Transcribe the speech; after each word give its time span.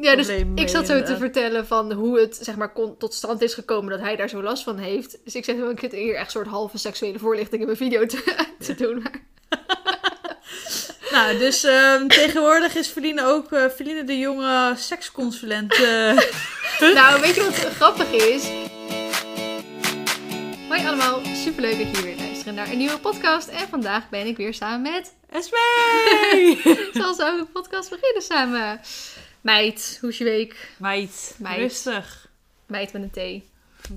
Ja, 0.00 0.16
dus 0.16 0.28
ik 0.54 0.68
zat 0.68 0.86
zo 0.86 1.02
te 1.02 1.16
vertellen 1.16 1.66
van 1.66 1.92
hoe 1.92 2.20
het 2.20 2.38
zeg 2.40 2.56
maar 2.56 2.72
kon, 2.72 2.96
tot 2.96 3.14
stand 3.14 3.42
is 3.42 3.54
gekomen 3.54 3.90
dat 3.90 4.00
hij 4.00 4.16
daar 4.16 4.28
zo 4.28 4.42
last 4.42 4.62
van 4.62 4.78
heeft. 4.78 5.18
Dus 5.24 5.34
ik 5.34 5.44
zeg, 5.44 5.56
ik 5.56 5.80
zit 5.80 5.92
hier 5.92 6.14
echt 6.14 6.30
soort 6.30 6.46
halve 6.46 6.78
seksuele 6.78 7.18
voorlichting 7.18 7.60
in 7.60 7.66
mijn 7.66 7.78
video 7.78 8.06
te, 8.06 8.44
te 8.66 8.74
doen. 8.74 9.02
Maar 9.02 9.22
Nou, 11.10 11.38
dus 11.38 11.64
ehm, 11.64 12.06
tegenwoordig 12.06 12.74
is 12.74 12.88
Feline 12.88 13.26
ook 13.26 13.52
eh 13.52 13.64
Feline 13.68 14.04
de 14.04 14.18
jonge 14.18 14.72
seksconsulent. 14.76 15.72
eh. 15.74 16.18
Nou, 16.94 17.20
weet 17.20 17.34
je 17.34 17.42
wat 17.42 17.54
grappig 17.54 18.10
is? 18.12 18.48
Hoi 20.68 20.86
allemaal, 20.86 21.20
superleuk 21.44 21.78
dat 21.78 21.96
jullie 21.96 22.14
weer 22.14 22.24
luisteren 22.26 22.54
naar 22.54 22.70
een 22.70 22.78
nieuwe 22.78 22.98
podcast. 22.98 23.48
En 23.48 23.68
vandaag 23.70 24.08
ben 24.08 24.26
ik 24.26 24.36
weer 24.36 24.54
samen 24.54 24.92
met... 24.92 25.14
Esmee! 25.30 26.60
Zoals 26.92 27.16
we 27.16 27.24
ook 27.24 27.38
de 27.38 27.46
podcast 27.52 27.90
beginnen 27.90 28.22
samen. 28.22 28.80
Meid, 29.44 29.98
hoe 30.00 30.10
is 30.10 30.18
je 30.18 30.24
week? 30.24 30.74
Meid, 30.78 31.36
Meid. 31.38 31.58
rustig. 31.58 32.28
Meid 32.66 32.92
met 32.92 33.02
een 33.02 33.10
T. 33.10 33.42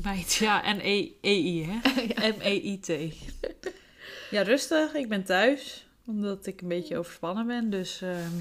Meid, 0.03 0.33
ja, 0.33 0.63
en 0.63 0.79
E- 0.83 1.11
EI, 1.21 1.65
hè? 1.65 1.89
ja. 2.15 2.27
M-E-I-T. 2.37 2.87
Ja, 4.29 4.41
rustig. 4.41 4.93
Ik 4.93 5.09
ben 5.09 5.23
thuis. 5.23 5.85
Omdat 6.05 6.45
ik 6.45 6.61
een 6.61 6.67
beetje 6.67 6.97
overspannen 6.97 7.47
ben. 7.47 7.69
Dus 7.69 8.01
ehm, 8.01 8.31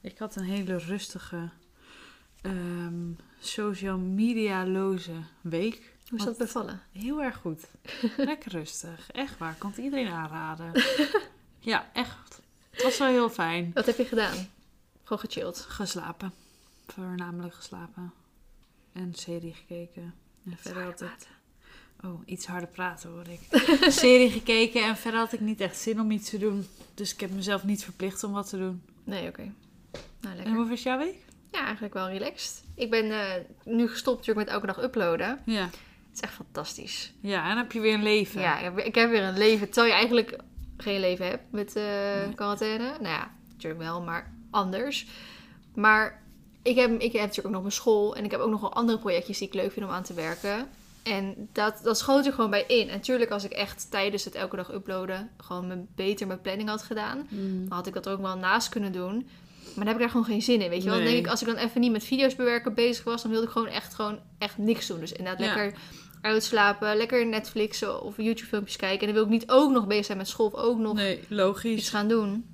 ik 0.00 0.18
had 0.18 0.36
een 0.36 0.44
hele 0.44 0.78
rustige, 0.78 1.48
ehm, 2.42 3.10
social 3.40 3.98
media-loze 3.98 5.12
week. 5.40 5.92
Hoe 6.08 6.18
is 6.18 6.24
dat 6.24 6.38
bevallen? 6.38 6.82
Heel 6.92 7.22
erg 7.22 7.36
goed. 7.36 7.62
Lekker 8.16 8.52
rustig. 8.52 9.10
Echt 9.12 9.38
waar. 9.38 9.54
Kan 9.58 9.70
het 9.70 9.78
iedereen 9.78 10.08
aanraden. 10.08 10.72
Ja, 11.62 11.90
echt. 11.92 12.40
Het 12.70 12.82
was 12.82 12.98
wel 12.98 13.08
heel 13.08 13.30
fijn. 13.30 13.70
Wat 13.74 13.86
heb 13.86 13.96
je 13.96 14.04
gedaan? 14.04 14.48
Gewoon 15.10 15.24
gechilled. 15.30 15.58
Geslapen. 15.68 16.32
Voornamelijk 16.86 17.54
geslapen. 17.54 18.12
En 18.92 19.14
serie 19.14 19.54
gekeken. 19.54 20.14
En 20.46 20.56
verder 20.60 20.82
had 20.84 21.00
ik... 21.00 21.28
Oh, 22.04 22.20
iets 22.24 22.46
harder 22.46 22.68
praten 22.68 23.10
hoor 23.10 23.26
ik. 23.28 23.40
serie 23.92 24.30
gekeken 24.40 24.84
en 24.84 24.96
verder 24.96 25.20
had 25.20 25.32
ik 25.32 25.40
niet 25.40 25.60
echt 25.60 25.76
zin 25.76 26.00
om 26.00 26.10
iets 26.10 26.30
te 26.30 26.38
doen. 26.38 26.66
Dus 26.94 27.12
ik 27.12 27.20
heb 27.20 27.30
mezelf 27.30 27.64
niet 27.64 27.84
verplicht 27.84 28.24
om 28.24 28.32
wat 28.32 28.48
te 28.48 28.56
doen. 28.56 28.82
Nee, 29.04 29.28
oké. 29.28 29.42
Nou, 29.42 29.52
En 30.20 30.36
lekker. 30.36 30.54
hoe 30.54 30.68
was 30.68 30.82
jouw 30.82 30.98
week? 30.98 31.24
Ja, 31.52 31.64
eigenlijk 31.64 31.94
wel 31.94 32.08
relaxed. 32.08 32.62
Ik 32.74 32.90
ben 32.90 33.10
eh, 33.10 33.44
nu 33.64 33.88
gestopt 33.88 34.18
natuurlijk 34.18 34.46
met 34.46 34.54
elke 34.56 34.66
dag 34.66 34.82
uploaden. 34.82 35.40
Ja. 35.44 35.64
Het 35.64 35.72
is 36.14 36.20
echt 36.20 36.32
fantastisch. 36.34 37.12
Ja, 37.20 37.42
en 37.42 37.48
dan 37.48 37.56
heb 37.58 37.72
je 37.72 37.80
weer 37.80 37.94
een 37.94 38.02
leven. 38.02 38.40
Ja, 38.40 38.58
ik 38.76 38.94
heb, 38.94 39.10
weer 39.10 39.22
een 39.22 39.38
leven. 39.38 39.66
Terwijl 39.70 39.86
je 39.86 39.98
eigenlijk 39.98 40.36
geen 40.76 41.00
leven 41.00 41.26
hebt 41.26 41.52
met 41.52 41.74
Nee. 41.74 42.34
quarantaine. 42.34 42.84
Nou 42.84 43.02
ja, 43.14 43.34
natuurlijk 43.52 43.82
wel, 43.82 44.02
maar 44.02 44.38
anders. 44.50 45.06
Maar 45.74 46.22
ik 46.62 46.76
heb, 46.76 46.90
ik 46.90 47.12
heb 47.12 47.20
natuurlijk 47.20 47.46
ook 47.46 47.52
nog 47.52 47.60
mijn 47.62 47.72
school. 47.74 48.16
En 48.16 48.24
ik 48.24 48.30
heb 48.30 48.40
ook 48.40 48.50
nog 48.50 48.60
wel 48.60 48.72
andere 48.74 48.98
projectjes 48.98 49.38
die 49.38 49.46
ik 49.48 49.54
leuk 49.54 49.72
vind 49.72 49.86
om 49.86 49.92
aan 49.92 50.02
te 50.02 50.14
werken. 50.14 50.68
En 51.02 51.48
dat, 51.52 51.80
dat 51.82 51.98
schoot 51.98 52.26
er 52.26 52.32
gewoon 52.32 52.50
bij 52.50 52.64
in. 52.66 52.88
En 52.88 52.94
natuurlijk, 52.96 53.30
als 53.30 53.44
ik 53.44 53.50
echt 53.52 53.90
tijdens 53.90 54.24
het 54.24 54.34
elke 54.34 54.56
dag 54.56 54.72
uploaden... 54.72 55.30
gewoon 55.36 55.66
mijn, 55.66 55.88
beter 55.94 56.26
mijn 56.26 56.40
planning 56.40 56.68
had 56.68 56.82
gedaan... 56.82 57.26
Mm. 57.28 57.68
dan 57.68 57.76
had 57.76 57.86
ik 57.86 57.94
dat 57.94 58.08
ook 58.08 58.20
wel 58.20 58.36
naast 58.36 58.68
kunnen 58.68 58.92
doen. 58.92 59.14
Maar 59.64 59.74
dan 59.74 59.86
heb 59.86 59.94
ik 59.94 60.00
daar 60.00 60.10
gewoon 60.10 60.24
geen 60.26 60.42
zin 60.42 60.60
in, 60.60 60.70
weet 60.70 60.82
je 60.82 60.88
wel. 60.88 60.98
Dan 60.98 61.06
denk 61.06 61.18
ik, 61.18 61.26
als 61.30 61.40
ik 61.40 61.46
dan 61.46 61.56
even 61.56 61.80
niet 61.80 61.92
met 61.92 62.04
video's 62.04 62.36
bewerken 62.36 62.74
bezig 62.74 63.04
was... 63.04 63.22
dan 63.22 63.30
wilde 63.30 63.46
ik 63.46 63.52
gewoon 63.52 63.68
echt, 63.68 63.94
gewoon 63.94 64.18
echt 64.38 64.58
niks 64.58 64.86
doen. 64.86 65.00
Dus 65.00 65.12
inderdaad 65.12 65.40
Ja. 65.46 65.54
lekker 65.54 65.80
uitslapen, 66.20 66.96
lekker 66.96 67.26
Netflixen 67.26 68.02
of 68.02 68.16
YouTube-filmpjes 68.16 68.76
kijken. 68.76 69.00
En 69.00 69.06
dan 69.06 69.14
wil 69.14 69.24
ik 69.24 69.40
niet 69.40 69.50
ook 69.50 69.70
nog 69.70 69.86
bezig 69.86 70.04
zijn 70.04 70.18
met 70.18 70.28
school 70.28 70.46
of 70.46 70.54
ook 70.54 70.78
nog 70.78 70.94
Nee, 70.94 71.18
iets 71.18 71.26
logisch. 71.28 71.88
gaan 71.88 72.08
doen. 72.08 72.44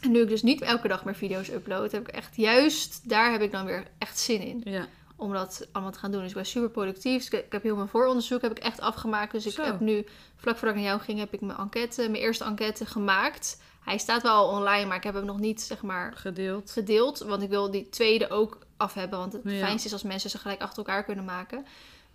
En 0.00 0.10
nu 0.10 0.20
ik 0.20 0.28
dus 0.28 0.42
niet 0.42 0.60
elke 0.60 0.88
dag 0.88 1.04
meer 1.04 1.14
video's 1.14 1.48
upload... 1.48 1.92
heb 1.92 2.08
ik 2.08 2.14
echt 2.14 2.36
juist, 2.36 3.08
daar 3.08 3.32
heb 3.32 3.40
ik 3.40 3.52
dan 3.52 3.64
weer 3.64 3.86
echt 3.98 4.18
zin 4.18 4.40
in. 4.40 4.60
Ja. 4.64 4.86
Om 5.16 5.32
dat 5.32 5.68
allemaal 5.72 5.92
te 5.92 5.98
gaan 5.98 6.10
doen. 6.10 6.20
Dus 6.20 6.28
ik 6.30 6.36
ben 6.36 6.46
super 6.46 6.70
productief. 6.70 7.16
Dus 7.28 7.38
ik, 7.40 7.44
ik 7.46 7.52
heb 7.52 7.62
heel 7.62 7.76
mijn 7.76 7.88
vooronderzoek 7.88 8.42
heb 8.42 8.50
ik 8.50 8.58
echt 8.58 8.80
afgemaakt. 8.80 9.32
Dus 9.32 9.46
ik 9.46 9.52
Zo. 9.52 9.62
heb 9.62 9.80
nu, 9.80 10.06
vlak 10.36 10.56
voordat 10.56 10.76
ik 10.76 10.82
naar 10.82 10.90
jou 10.90 11.00
ging, 11.00 11.18
heb 11.18 11.32
ik 11.32 11.40
mijn 11.40 11.58
enquête, 11.58 12.02
mijn 12.08 12.22
eerste 12.22 12.44
enquête 12.44 12.86
gemaakt. 12.86 13.60
Hij 13.84 13.98
staat 13.98 14.22
wel 14.22 14.44
online, 14.48 14.86
maar 14.86 14.96
ik 14.96 15.02
heb 15.02 15.14
hem 15.14 15.24
nog 15.24 15.38
niet, 15.38 15.60
zeg 15.60 15.82
maar, 15.82 16.12
Gedeeld. 16.16 16.70
gedeeld. 16.70 17.18
Want 17.18 17.42
ik 17.42 17.48
wil 17.48 17.70
die 17.70 17.88
tweede 17.88 18.30
ook 18.30 18.58
af 18.76 18.94
hebben. 18.94 19.18
Want 19.18 19.32
het 19.32 19.42
Ja. 19.44 19.50
fijnste 19.66 19.86
is 19.86 19.92
als 19.92 20.02
mensen 20.02 20.30
ze 20.30 20.38
gelijk 20.38 20.60
achter 20.60 20.78
elkaar 20.78 21.04
kunnen 21.04 21.24
maken. 21.24 21.66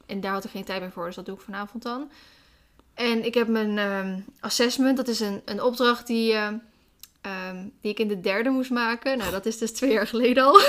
En 0.05 0.19
daar 0.21 0.33
had 0.33 0.43
ik 0.45 0.51
geen 0.51 0.63
tijd 0.63 0.81
meer 0.81 0.91
voor, 0.91 1.05
dus 1.05 1.15
dat 1.15 1.25
doe 1.25 1.35
ik 1.35 1.41
vanavond 1.41 1.83
dan. 1.83 2.11
En 2.93 3.25
ik 3.25 3.33
heb 3.33 3.47
mijn 3.47 3.77
ehm, 3.77 4.19
assessment. 4.39 4.97
Dat 4.97 5.07
is 5.07 5.19
een, 5.19 5.41
een 5.45 5.61
opdracht 5.63 6.07
die, 6.07 6.33
eh, 6.33 6.47
ehm, 7.21 7.67
die 7.81 7.91
ik 7.91 7.99
in 7.99 8.07
de 8.07 8.19
derde 8.19 8.49
moest 8.49 8.69
maken. 8.69 9.17
Nou, 9.17 9.31
dat 9.31 9.45
is 9.45 9.57
dus 9.57 9.71
twee 9.71 9.91
jaar 9.91 10.07
geleden 10.07 10.43
al. 10.43 10.59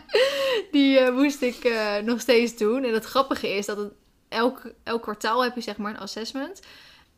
die 0.70 0.98
eh, 0.98 1.14
moest 1.14 1.42
ik 1.42 1.64
eh, 1.64 1.96
nog 1.98 2.20
steeds 2.20 2.56
doen. 2.56 2.84
En 2.84 2.94
het 2.94 3.04
grappige 3.04 3.48
is 3.48 3.66
dat 3.66 3.92
elk, 4.28 4.72
elk 4.82 5.02
kwartaal 5.02 5.42
heb 5.42 5.54
je 5.54 5.60
zeg 5.60 5.76
maar 5.76 5.94
een 5.94 6.00
assessment. 6.00 6.60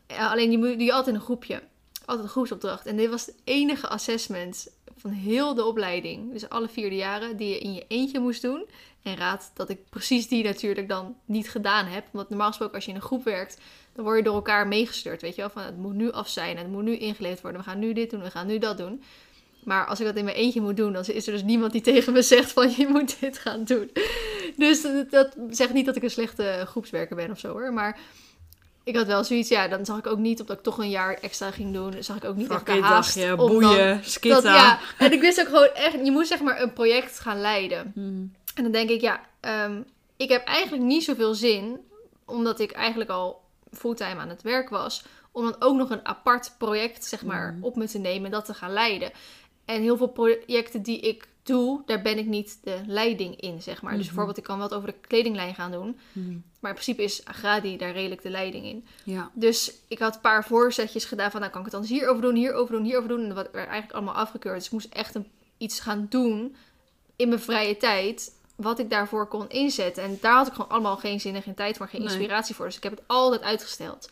Eh, 0.07 0.31
alleen 0.31 0.51
die 0.51 0.59
doe 0.59 0.85
je 0.85 0.93
altijd 0.93 1.15
in 1.15 1.21
een 1.21 1.27
groepje. 1.27 1.63
Altijd 2.05 2.27
een 2.27 2.33
groepsopdracht. 2.33 2.87
En 2.87 2.97
dit 2.97 3.11
was 3.11 3.27
het 3.27 3.35
enige 3.45 3.89
assessment 3.89 4.69
van 4.97 5.11
heel 5.11 5.55
de 5.55 5.65
opleiding. 5.65 6.33
Dus 6.33 6.49
alle 6.49 6.69
vierde 6.69 6.97
jaren 6.97 7.37
die 7.37 7.49
je 7.49 7.59
in 7.59 7.75
je 7.75 7.85
eentje 7.89 8.21
moest 8.21 8.43
doen. 8.43 8.67
En 9.03 9.17
raad 9.17 9.51
dat 9.55 9.69
ik 9.69 9.89
precies 9.91 10.29
die 10.29 10.45
natuurlijk 10.45 10.89
dan 10.89 11.17
niet 11.25 11.51
gedaan 11.51 11.87
heb. 11.87 12.07
Want 12.13 12.29
normaal 12.29 12.49
gesproken 12.49 12.75
als 12.75 12.85
je 12.85 12.91
in 12.91 12.97
een 12.97 13.03
groep 13.03 13.25
werkt, 13.25 13.59
dan 13.95 14.05
word 14.05 14.17
je 14.17 14.25
door 14.25 14.35
elkaar 14.35 14.67
meegestuurd. 14.67 15.23
Weet 15.23 15.35
je 15.35 15.41
wel, 15.41 15.51
van 15.51 15.63
het 15.63 15.77
moet 15.77 15.95
nu 15.95 16.13
af 16.13 16.29
zijn, 16.29 16.57
het 16.57 16.71
moet 16.71 16.83
nu 16.83 16.97
ingeleverd 16.97 17.41
worden. 17.41 17.61
We 17.61 17.67
gaan 17.67 17.79
nu 17.79 17.93
dit 17.93 18.11
doen, 18.11 18.23
we 18.23 18.31
gaan 18.31 18.47
nu 18.47 18.59
dat 18.59 18.79
doen. 18.79 19.03
Maar 19.65 19.87
als 19.87 20.01
ik 20.01 20.07
dat 20.07 20.17
in 20.17 20.25
mijn 20.25 20.37
eentje 20.37 20.61
moet 20.61 20.77
doen, 20.77 20.93
dan 20.93 21.05
is 21.07 21.27
er 21.27 21.33
dus 21.33 21.43
niemand 21.43 21.73
die 21.73 21.81
tegen 21.91 22.13
me 22.13 22.23
zegt 22.23 22.53
van 22.53 22.71
je 22.77 22.87
moet 22.87 23.21
dit 23.21 23.39
gaan 23.39 23.65
doen. 23.65 23.91
Dus 24.57 24.83
dat, 24.83 25.11
dat 25.11 25.37
zegt 25.51 25.73
niet 25.73 25.87
dat 25.87 25.97
ik 25.97 26.03
een 26.03 26.11
slechte 26.11 26.65
groepswerker 26.67 27.17
ben 27.17 27.31
of 27.31 27.39
zo 27.39 27.49
hoor. 27.49 27.73
Maar 27.73 27.99
ik 28.85 28.97
had 28.97 29.07
wel 29.07 29.25
zoiets, 29.25 29.49
ja, 29.49 29.69
dan 29.69 29.85
zag 29.85 29.99
ik 29.99 30.07
ook 30.07 30.19
niet, 30.19 30.41
omdat 30.41 30.57
ik 30.57 30.63
toch 30.63 30.79
een 30.79 30.91
jaar 30.91 31.15
extra 31.15 31.51
ging 31.51 31.73
doen, 31.73 31.95
zag 32.03 32.17
ik 32.17 32.25
ook 32.25 32.37
niet 32.37 32.51
echt 32.51 32.67
de 32.67 32.73
Fuck 32.73 32.83
haast. 32.83 33.15
dagje, 33.15 33.43
om 33.43 33.49
boeien, 33.49 33.97
dat, 33.97 34.11
skitta. 34.11 34.55
ja, 34.55 34.79
en 34.99 35.13
ik 35.13 35.21
wist 35.21 35.41
ook 35.41 35.47
gewoon 35.47 35.69
echt, 35.75 35.93
je 36.05 36.11
moet 36.11 36.27
zeg 36.27 36.41
maar 36.41 36.63
een 36.63 36.73
project 36.73 37.21
gaan 37.21 37.41
leiden. 37.41 37.93
Mm. 37.95 38.33
En 38.55 38.63
dan 38.63 38.73
denk 38.73 38.91
ik, 38.91 39.01
ja, 39.01 39.21
ehm, 39.41 39.81
ik 40.17 40.29
heb 40.29 40.45
eigenlijk 40.47 40.83
niet 40.85 41.05
zoveel 41.05 41.35
zin, 41.35 41.81
omdat 42.25 42.61
ik 42.61 42.73
eigenlijk 42.73 43.11
al 43.11 43.44
fulltime 43.75 44.21
aan 44.21 44.29
het 44.29 44.43
werk 44.43 44.69
was, 44.69 45.05
om 45.33 45.45
dan 45.45 45.57
ook 45.59 45.77
nog 45.77 45.91
een 45.91 46.07
apart 46.07 46.55
project, 46.59 47.05
zeg 47.05 47.25
maar, 47.25 47.53
Mhm. 47.53 47.65
op 47.65 47.77
me 47.77 47.87
te 47.87 47.99
nemen 47.99 48.25
en 48.25 48.31
dat 48.31 48.45
te 48.45 48.55
gaan 48.55 48.73
leiden. 48.73 49.11
En 49.65 49.81
heel 49.83 49.97
veel 49.97 50.07
projecten 50.09 50.83
die 50.83 51.01
ik 51.01 51.29
doe, 51.43 51.83
daar 51.87 52.03
ben 52.03 52.19
ik 52.19 52.27
niet 52.27 52.59
de 52.63 52.81
leiding 52.87 53.41
in, 53.41 53.63
zeg 53.63 53.83
maar. 53.83 53.91
Dus 53.91 53.99
Mhm. 54.01 54.07
bijvoorbeeld, 54.09 54.39
ik 54.39 54.45
kan 54.45 54.59
wat 54.59 54.75
over 54.75 54.89
de 54.89 54.95
kledinglijn 55.01 55.55
gaan 55.55 55.71
doen, 55.71 55.99
Mm. 56.13 56.43
maar 56.61 56.71
in 56.71 56.77
principe 56.77 57.03
is 57.03 57.25
Agradi 57.25 57.77
daar 57.77 57.93
redelijk 57.93 58.23
de 58.23 58.31
leiding 58.31 58.65
in. 58.67 58.87
Ja. 59.05 59.31
Dus 59.35 59.75
ik 59.89 59.99
had 59.99 60.15
een 60.15 60.21
paar 60.21 60.45
voorzetjes 60.45 61.05
gedaan 61.05 61.31
van, 61.31 61.41
nou 61.41 61.53
kan 61.53 61.61
ik 61.61 61.67
het 61.67 61.75
dan 61.81 61.85
dus 61.89 61.99
hierover 61.99 62.23
doen, 62.23 62.35
hierover 62.35 62.75
doen, 62.75 62.85
hierover 62.85 63.09
doen. 63.09 63.21
En 63.23 63.29
dat 63.29 63.37
werd 63.37 63.55
eigenlijk 63.55 63.93
allemaal 63.93 64.15
afgekeurd. 64.15 64.57
Dus 64.57 64.67
ik 64.67 64.73
moest 64.73 64.93
echt 64.93 65.15
een, 65.15 65.27
iets 65.59 65.81
gaan 65.81 66.07
doen 66.09 66.57
in 67.17 67.29
mijn 67.29 67.41
vrije 67.41 67.77
tijd, 67.77 68.33
wat 68.57 68.79
ik 68.79 68.91
daarvoor 68.91 69.27
kon 69.27 69.49
inzetten. 69.49 70.03
En 70.03 70.19
daar 70.21 70.35
had 70.37 70.47
ik 70.47 70.53
gewoon 70.53 70.71
allemaal 70.71 70.97
geen 70.97 71.21
zin 71.21 71.35
en 71.35 71.43
geen 71.43 71.55
tijd 71.55 71.77
voor, 71.77 71.89
geen 71.89 72.01
Nee. 72.03 72.09
inspiratie 72.11 72.55
voor. 72.55 72.67
Dus 72.67 72.77
ik 72.77 72.83
heb 72.83 72.93
het 72.93 73.03
altijd 73.07 73.43
uitgesteld. 73.43 74.09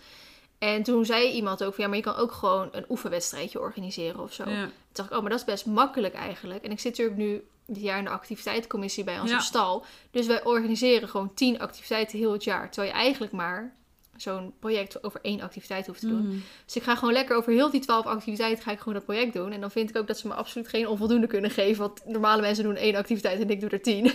En 0.59 0.83
toen 0.83 1.05
zei 1.05 1.31
iemand 1.31 1.65
ook 1.65 1.75
van, 1.75 1.83
ja, 1.85 1.89
maar 1.89 1.99
je 1.99 2.05
kan 2.05 2.17
ook 2.17 2.33
gewoon 2.33 2.69
een 2.73 2.85
oefenwedstrijdje 2.89 3.61
organiseren 3.61 4.21
of 4.21 4.33
zo. 4.33 4.49
Ja. 4.51 4.63
Toen 4.65 4.73
dacht 4.93 5.11
ik, 5.11 5.15
oh, 5.17 5.21
maar 5.21 5.31
dat 5.31 5.39
is 5.39 5.45
best 5.45 5.67
makkelijk 5.67 6.15
eigenlijk. 6.15 6.65
En 6.65 6.71
ik 6.71 6.81
zit 6.81 6.91
natuurlijk 6.99 7.19
nu 7.19 7.45
dit 7.67 7.83
jaar 7.83 7.99
in 7.99 8.05
de 8.05 8.11
activiteitencommissie 8.11 9.05
bij 9.05 9.21
ons 9.21 9.31
Ja. 9.31 9.37
op 9.37 9.43
stal. 9.43 9.85
Dus 10.11 10.27
wij 10.27 10.45
organiseren 10.45 11.09
gewoon 11.09 11.35
tien 11.35 11.61
activiteiten 11.61 12.19
heel 12.19 12.33
het 12.33 12.45
jaar. 12.45 12.71
Terwijl 12.71 12.93
je 12.93 12.99
eigenlijk 13.01 13.33
maar 13.33 13.75
zo'n 14.23 14.55
project 14.59 15.05
over 15.05 15.21
één 15.23 15.41
activiteit 15.41 15.87
hoeft 15.87 16.01
te 16.01 16.09
doen. 16.09 16.27
Mm. 16.27 16.43
Dus 16.65 16.77
ik 16.77 16.83
ga 16.83 16.95
gewoon 16.95 17.15
lekker 17.15 17.37
over 17.37 17.53
heel 17.53 17.71
die 17.71 17.81
twaalf 17.81 18.07
activiteiten 18.07 18.63
ga 18.63 18.71
ik 18.71 18.79
gewoon 18.79 18.95
dat 18.95 19.05
project 19.05 19.33
doen. 19.33 19.53
En 19.53 19.61
dan 19.61 19.71
vind 19.71 19.91
ik 19.91 19.97
ook 19.97 20.07
dat 20.07 20.19
ze 20.19 20.29
me 20.29 20.35
absoluut 20.35 20.69
geen 20.69 20.89
onvoldoende 20.89 21.27
kunnen 21.27 21.51
geven. 21.51 21.81
Want 21.81 22.07
normale 22.07 22.41
mensen 22.41 22.65
doen 22.65 22.77
één 22.77 22.95
activiteit 22.95 23.41
en 23.41 23.51
ik 23.51 23.61
doe 23.61 23.71
er 23.71 23.83
tien. 23.83 24.13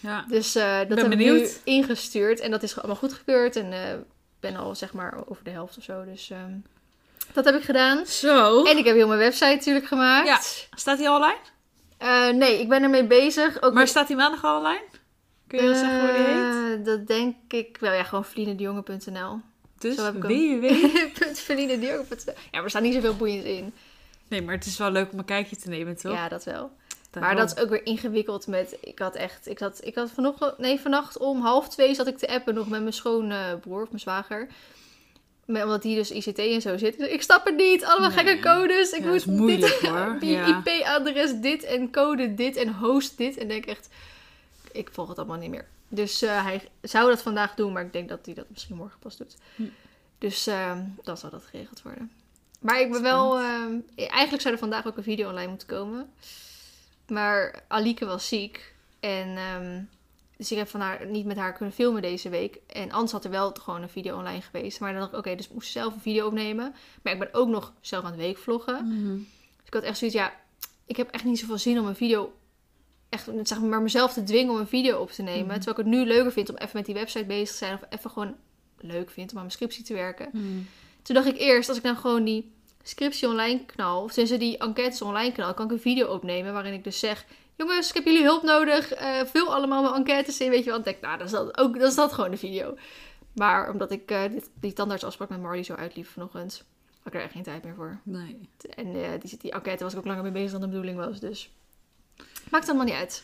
Ja. 0.00 0.24
Dus 0.28 0.54
eh, 0.54 0.78
dat 0.78 0.88
Ben 0.88 0.98
heb 0.98 1.12
ik 1.12 1.18
nu 1.18 1.48
ingestuurd. 1.64 2.40
En 2.40 2.50
dat 2.50 2.62
is 2.62 2.78
allemaal 2.78 2.96
goedgekeurd. 2.96 3.56
En 3.56 3.72
eh, 3.72 3.94
ben 4.40 4.56
al 4.56 4.74
zeg 4.74 4.92
maar 4.92 5.14
over 5.26 5.44
de 5.44 5.50
helft 5.50 5.76
of 5.76 5.82
zo. 5.82 6.04
Dus 6.04 6.30
ehm, 6.30 6.52
dat 7.32 7.44
heb 7.44 7.54
ik 7.54 7.62
gedaan. 7.62 8.06
Zo. 8.06 8.64
En 8.64 8.76
ik 8.76 8.84
heb 8.84 8.94
heel 8.94 9.06
mijn 9.06 9.18
website 9.18 9.54
natuurlijk 9.54 9.86
gemaakt. 9.86 10.26
Ja. 10.26 10.76
Staat 10.76 10.98
hij 10.98 11.08
al 11.08 11.16
online? 11.16 11.40
Eh, 11.98 12.28
nee, 12.28 12.60
ik 12.60 12.68
ben 12.68 12.82
ermee 12.82 13.04
bezig. 13.04 13.62
Ook 13.62 13.72
Maar 13.72 13.88
staat 13.88 14.08
hij 14.08 14.16
maandag 14.16 14.44
al 14.44 14.56
online? 14.56 14.84
Kun 15.48 15.58
je 15.58 15.64
wel 15.64 15.74
zeggen 15.74 16.00
hoe 16.00 16.08
die 16.16 16.26
heet? 16.26 16.78
Eh, 16.78 16.84
Dat 16.84 17.06
denk 17.06 17.36
ik 17.48 17.76
wel. 17.80 17.92
Ja, 17.92 18.02
gewoon 18.02 18.24
vlienendejongen.nl. 18.24 19.40
Dus 19.78 19.94
zo 19.96 20.04
heb 20.04 20.14
ik 20.16 20.22
hem. 20.22 20.60
www. 20.60 21.34
Vlienendejongen.nl. 21.46 22.34
Ja, 22.50 22.62
er 22.62 22.70
staat 22.70 22.82
niet 22.82 22.94
zoveel 22.94 23.16
boeiends 23.16 23.46
in. 23.46 23.72
Nee, 24.28 24.42
maar 24.42 24.54
het 24.54 24.66
is 24.66 24.78
wel 24.78 24.90
leuk 24.90 25.12
om 25.12 25.18
een 25.18 25.24
kijkje 25.24 25.56
te 25.56 25.68
nemen, 25.68 25.96
toch? 25.96 26.12
Ja, 26.12 26.28
dat 26.28 26.44
wel. 26.44 26.70
Maar 27.20 27.36
dat 27.36 27.52
is 27.56 27.62
ook 27.62 27.68
weer 27.68 27.86
ingewikkeld 27.86 28.46
met... 28.46 28.76
Ik 28.80 28.98
had 28.98 29.14
echt... 29.14 29.48
Ik 29.48 29.58
had, 29.58 29.80
ik 29.84 29.94
had 29.94 30.10
vanochtend... 30.10 30.58
Nee, 30.58 30.80
vannacht 30.80 31.18
om 31.18 31.40
half 31.40 31.68
twee 31.68 31.94
zat 31.94 32.06
ik 32.06 32.18
te 32.18 32.28
appen 32.28 32.54
nog 32.54 32.68
met 32.68 32.80
mijn 32.80 32.92
schoonbroer 32.92 33.82
of 33.82 33.88
mijn 33.88 34.00
zwager. 34.00 34.48
met, 35.44 35.62
omdat 35.64 35.82
die 35.82 35.94
dus 35.96 36.10
ICT 36.10 36.38
en 36.38 36.60
zo 36.60 36.76
zit. 36.78 36.98
Dus 36.98 37.08
ik 37.08 37.22
snap 37.22 37.44
het 37.44 37.56
niet. 37.56 37.84
Allemaal 37.84 38.10
Nee. 38.10 38.18
gekke 38.18 38.42
codes. 38.48 38.90
Ik 38.92 39.02
Ja, 39.02 39.08
moet 39.08 39.26
moeilijk, 39.26 39.80
dit. 40.20 40.46
IP-adres 40.66 41.32
dit 41.40 41.62
en 41.64 41.90
code 41.90 42.34
dit 42.34 42.56
en 42.56 42.72
host 42.74 43.16
dit. 43.16 43.36
En 43.36 43.48
denk 43.48 43.66
echt, 43.66 43.88
ik 44.78 44.88
volg 44.92 45.08
het 45.08 45.18
allemaal 45.18 45.36
niet 45.36 45.50
meer. 45.50 45.68
Dus 45.88 46.22
eh, 46.22 46.44
hij 46.44 46.68
zou 46.82 47.08
dat 47.08 47.22
vandaag 47.22 47.54
doen, 47.54 47.72
maar 47.72 47.84
ik 47.84 47.92
denk 47.92 48.08
dat 48.08 48.26
hij 48.26 48.34
dat 48.34 48.50
misschien 48.50 48.76
morgen 48.76 48.98
pas 48.98 49.16
doet. 49.16 49.36
Hm. 49.56 49.62
Dus 50.18 50.46
ehm, 50.46 50.84
dan 51.02 51.16
zal 51.16 51.30
dat 51.30 51.44
geregeld 51.44 51.82
worden. 51.82 52.10
Maar 52.60 52.80
ik 52.80 52.90
ben 52.90 53.02
wel... 53.02 53.38
ehm, 53.38 53.74
eigenlijk 53.96 54.42
zou 54.42 54.54
er 54.54 54.60
vandaag 54.60 54.86
ook 54.86 54.96
een 54.96 55.02
video 55.02 55.28
online 55.28 55.48
moeten 55.48 55.68
komen. 55.68 56.10
Maar 57.08 57.62
Alike 57.68 58.04
was 58.06 58.28
ziek. 58.28 58.74
En 59.00 59.36
ehm, 59.36 59.80
dus 60.36 60.52
ik 60.52 60.58
heb 60.58 60.68
van 60.68 60.80
haar, 60.80 61.06
niet 61.06 61.26
met 61.26 61.36
haar 61.36 61.52
kunnen 61.52 61.74
filmen 61.74 62.02
deze 62.02 62.28
week. 62.28 62.58
En 62.66 62.90
anders 62.90 63.12
had 63.12 63.24
er 63.24 63.30
wel 63.30 63.50
gewoon 63.60 63.82
een 63.82 63.88
video 63.88 64.16
online 64.18 64.40
geweest. 64.40 64.80
Maar 64.80 64.90
dan 64.92 65.00
dacht 65.00 65.12
ik, 65.12 65.18
oké, 65.18 65.34
dus 65.34 65.46
ik 65.46 65.52
moest 65.52 65.70
zelf 65.70 65.94
een 65.94 66.00
video 66.00 66.26
opnemen. 66.26 66.74
Maar 67.02 67.12
ik 67.12 67.18
ben 67.18 67.34
ook 67.34 67.48
nog 67.48 67.72
zelf 67.80 68.04
aan 68.04 68.10
het 68.10 68.20
weekvloggen. 68.20 68.88
Mhm. 68.88 69.16
Dus 69.56 69.66
ik 69.66 69.74
had 69.74 69.82
echt 69.82 69.98
zoiets, 69.98 70.16
ja, 70.16 70.32
ik 70.86 70.96
heb 70.96 71.10
echt 71.10 71.24
niet 71.24 71.38
zoveel 71.38 71.58
zin 71.58 71.78
om 71.78 71.86
een 71.86 71.96
video, 71.96 72.32
echt 73.08 73.30
zeg 73.42 73.60
maar 73.60 73.82
mezelf 73.82 74.12
te 74.12 74.22
dwingen 74.22 74.52
om 74.52 74.58
een 74.58 74.66
video 74.66 74.98
op 74.98 75.10
te 75.10 75.22
nemen. 75.22 75.46
Mhm. 75.46 75.54
Terwijl 75.54 75.78
ik 75.78 75.84
het 75.84 75.94
nu 75.94 76.04
leuker 76.04 76.32
vind 76.32 76.50
om 76.50 76.56
even 76.56 76.76
met 76.76 76.86
die 76.86 76.94
website 76.94 77.24
bezig 77.24 77.48
te 77.48 77.56
zijn 77.56 77.74
of 77.74 77.80
even 77.88 78.10
gewoon 78.10 78.34
leuk 78.80 79.10
vind 79.10 79.30
om 79.30 79.36
aan 79.36 79.42
mijn 79.42 79.54
scriptie 79.54 79.84
te 79.84 79.94
werken. 79.94 80.28
Mhm. 80.32 80.44
Toen 81.02 81.14
dacht 81.14 81.28
ik 81.28 81.38
eerst, 81.38 81.68
als 81.68 81.78
ik 81.78 81.84
dan 81.84 81.96
gewoon 81.96 82.24
die 82.24 82.52
scriptie 82.82 83.28
online 83.28 83.64
knal, 83.64 84.02
of 84.02 84.12
sinds 84.12 84.38
die 84.38 84.58
enquêtes 84.58 85.02
online 85.02 85.32
knal, 85.32 85.54
kan 85.54 85.64
ik 85.64 85.72
een 85.72 85.80
video 85.80 86.06
opnemen 86.06 86.52
waarin 86.52 86.72
ik 86.72 86.84
dus 86.84 86.98
zeg, 86.98 87.24
jongens, 87.56 87.88
ik 87.88 87.94
heb 87.94 88.04
jullie 88.04 88.22
hulp 88.22 88.42
nodig, 88.42 88.92
eh, 88.92 89.24
vul 89.24 89.54
allemaal 89.54 89.82
mijn 89.82 89.94
enquêtes 89.94 90.40
in, 90.40 90.50
weet 90.50 90.64
je 90.64 90.70
wel. 90.70 90.74
En 90.74 90.78
ik 90.78 90.84
denk, 90.84 91.00
nou, 91.00 91.16
dan 91.16 91.26
is 91.26 91.32
dat, 91.32 91.58
ook, 91.58 91.78
dan 91.78 91.88
is 91.88 91.94
dat 91.94 92.12
gewoon 92.12 92.30
de 92.30 92.36
video. 92.36 92.76
Maar 93.32 93.70
omdat 93.70 93.90
ik 93.90 94.10
eh, 94.10 94.22
dit, 94.30 94.50
die 94.60 94.72
tandartsafspraak 94.72 95.28
met 95.28 95.40
Marley 95.40 95.62
zo 95.62 95.74
uitliep 95.74 96.06
vanochtend, 96.06 96.64
had 96.98 97.12
ik 97.12 97.14
er 97.14 97.24
echt 97.24 97.32
geen 97.32 97.42
tijd 97.42 97.64
meer 97.64 97.74
voor. 97.74 98.00
Nee. 98.02 98.48
En 98.74 98.86
eh, 98.86 99.10
die, 99.20 99.38
die 99.38 99.52
enquête 99.52 99.84
was 99.84 99.92
ik 99.92 99.98
ook 99.98 100.04
langer 100.04 100.22
mee 100.22 100.32
bezig 100.32 100.50
dan 100.50 100.60
de 100.60 100.66
bedoeling 100.66 100.96
was. 100.96 101.20
Dus 101.20 101.52
maakt 102.50 102.68
allemaal 102.68 102.86
niet 102.86 102.94
uit. 102.94 103.22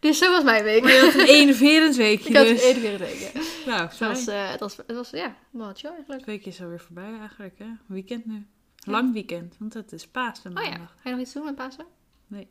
Dus 0.00 0.18
zo 0.18 0.30
was 0.30 0.42
mijn 0.42 0.64
week. 0.64 0.82
Maar 0.82 0.92
je 0.92 1.00
had 1.00 1.14
een 1.14 1.26
enerverend 1.34 1.96
weekje 1.96 2.28
ik 2.30 2.36
had 2.36 2.46
dus. 2.46 2.60
keer 2.60 2.92
een 2.92 2.98
week. 2.98 3.18
ja. 3.34 3.40
Nou, 3.66 3.80
Het 3.82 3.96
fijn. 3.96 4.10
was, 4.10 4.26
eh, 4.26 4.50
het 4.50 4.60
was, 4.60 4.76
het 4.76 4.92
was 4.96 5.10
ja, 5.10 5.36
wel 5.50 5.72
chill 5.74 5.90
eigenlijk. 5.90 6.20
Het 6.20 6.24
weekje 6.24 6.50
is 6.50 6.60
alweer 6.62 6.80
voorbij 6.80 7.18
eigenlijk, 7.18 7.58
hè? 7.58 7.66
Weekend 7.86 8.26
nu. 8.26 8.46
Lang 8.84 9.12
weekend, 9.12 9.54
want 9.58 9.74
het 9.74 9.92
is 9.92 10.06
Pasen 10.06 10.56
Oh 10.58 10.62
ja, 10.62 10.68
maandag. 10.70 10.94
ga 11.02 11.08
je 11.08 11.10
nog 11.10 11.20
iets 11.20 11.32
doen 11.32 11.44
met 11.44 11.54
Pasen? 11.54 11.86
Nee. 12.26 12.48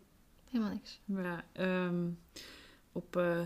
Helemaal 0.52 0.74
niks. 0.74 1.00
Maar 1.06 1.24
ja, 1.24 1.44
ehm, 1.54 2.06
op 2.92 3.16
eh, 3.16 3.40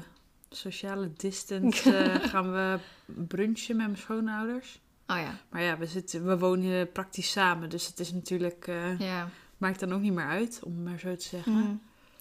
sociale 0.50 1.13
distance 1.13 1.95
eh, 1.97 2.15
gaan 2.29 2.51
we 2.51 2.79
brunchen 3.06 3.75
met 3.75 3.85
mijn 3.85 3.97
schoonouders. 3.97 4.79
Oh 5.07 5.17
ja, 5.17 5.39
Maar 5.50 5.62
ja, 5.62 5.77
we, 5.77 5.85
zitten, 5.85 6.25
we 6.25 6.38
wonen 6.38 6.91
praktisch 6.91 7.31
samen, 7.31 7.69
dus 7.69 7.88
het 7.88 8.00
is 8.00 8.12
natuurlijk, 8.13 8.65
ja. 9.00 9.29
maakt 9.57 9.79
dan 9.79 9.94
ook 9.94 10.01
niet 10.01 10.13
meer 10.13 10.27
uit, 10.27 10.59
om 10.63 10.83
maar 10.83 11.00
zo 11.00 11.15
te 11.15 11.25
zeggen. 11.27 11.51
Mhm. 11.53 11.71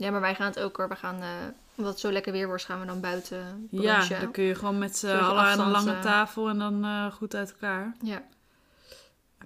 Ja, 0.01 0.11
maar 0.11 0.21
wij 0.21 0.35
gaan 0.35 0.47
het 0.47 0.61
ook 0.61 0.77
hoor. 0.77 0.89
We 0.89 0.97
gaan, 0.97 1.23
eh, 1.23 1.29
omdat 1.75 1.93
het 1.93 2.01
zo 2.01 2.13
lekker 2.13 2.33
weer 2.33 2.47
wordt, 2.47 2.65
gaan 2.65 2.81
we 2.81 2.87
dan 2.87 3.01
buiten 3.01 3.69
Ja, 3.71 4.07
dan 4.09 4.31
kun 4.31 4.45
je 4.45 4.55
gewoon 4.55 4.79
met 4.79 4.97
z'n 4.97 5.07
allen 5.07 5.43
aan 5.43 5.61
een 5.61 5.71
lange 5.71 5.93
eh, 5.93 6.01
tafel 6.01 6.49
en 6.49 6.59
dan 6.59 6.85
eh, 6.85 7.13
goed 7.13 7.35
uit 7.35 7.51
elkaar. 7.51 7.97
Ja. 8.03 8.23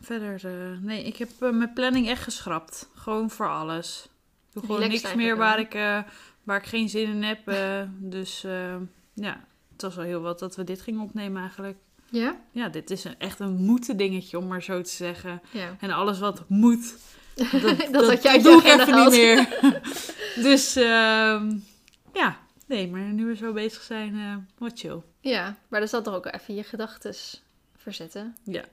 Verder, 0.01 0.41
nee, 0.81 1.05
ik 1.05 1.17
heb 1.17 1.29
mijn 1.39 1.73
planning 1.73 2.09
echt 2.09 2.23
geschrapt. 2.23 2.89
Gewoon 2.95 3.31
voor 3.31 3.49
alles. 3.49 4.05
Ik 4.05 4.53
doe 4.53 4.63
gewoon 4.63 4.81
Relaxed 4.81 5.03
niks 5.03 5.15
meer 5.15 5.37
waar 5.37 5.59
ik, 5.59 5.73
waar 6.43 6.57
ik 6.57 6.67
geen 6.67 6.89
zin 6.89 7.09
in 7.09 7.23
heb. 7.23 7.41
dus 8.15 8.41
ja, 9.15 9.45
het 9.73 9.83
was 9.83 9.95
wel 9.95 10.05
heel 10.05 10.21
wat 10.21 10.39
dat 10.39 10.57
we 10.57 10.65
dit 10.65 10.81
gingen 10.81 11.01
opnemen 11.01 11.41
eigenlijk. 11.41 11.79
Ja? 12.11 12.41
Ja, 12.51 12.69
dit 12.69 12.91
is 12.91 13.05
een, 13.05 13.19
echt 13.19 13.41
een 13.41 13.55
moeten 13.55 13.97
dingetje, 13.97 14.39
om 14.39 14.47
maar 14.47 14.63
zo 14.63 14.83
te 14.83 14.91
zeggen. 14.91 15.43
Ja. 15.51 15.77
En 15.81 15.91
alles 15.91 16.19
wat 16.19 16.49
moet, 16.49 16.95
dat, 17.63 17.89
Dat 17.93 18.09
had 18.09 18.23
jij 18.23 18.43
doe 18.43 18.57
ik 18.63 18.65
even 18.65 18.95
niet 18.95 19.11
meer. 19.11 19.59
dus 20.49 20.77
ehm, 20.77 21.57
ja, 22.15 22.39
nee, 22.67 22.89
maar 22.89 23.01
nu 23.01 23.27
we 23.27 23.37
zo 23.37 23.53
bezig 23.53 23.83
zijn, 23.83 24.15
eh 24.15 24.37
wat 24.59 24.73
chill. 24.79 25.01
Ja, 25.21 25.57
maar 25.69 25.81
dan 25.81 25.89
zal 25.89 26.03
toch 26.03 26.15
ook 26.15 26.27
even 26.27 26.55
je 26.55 26.63
gedachten 26.65 27.15
verzetten, 27.77 28.37
Ja, 28.45 28.65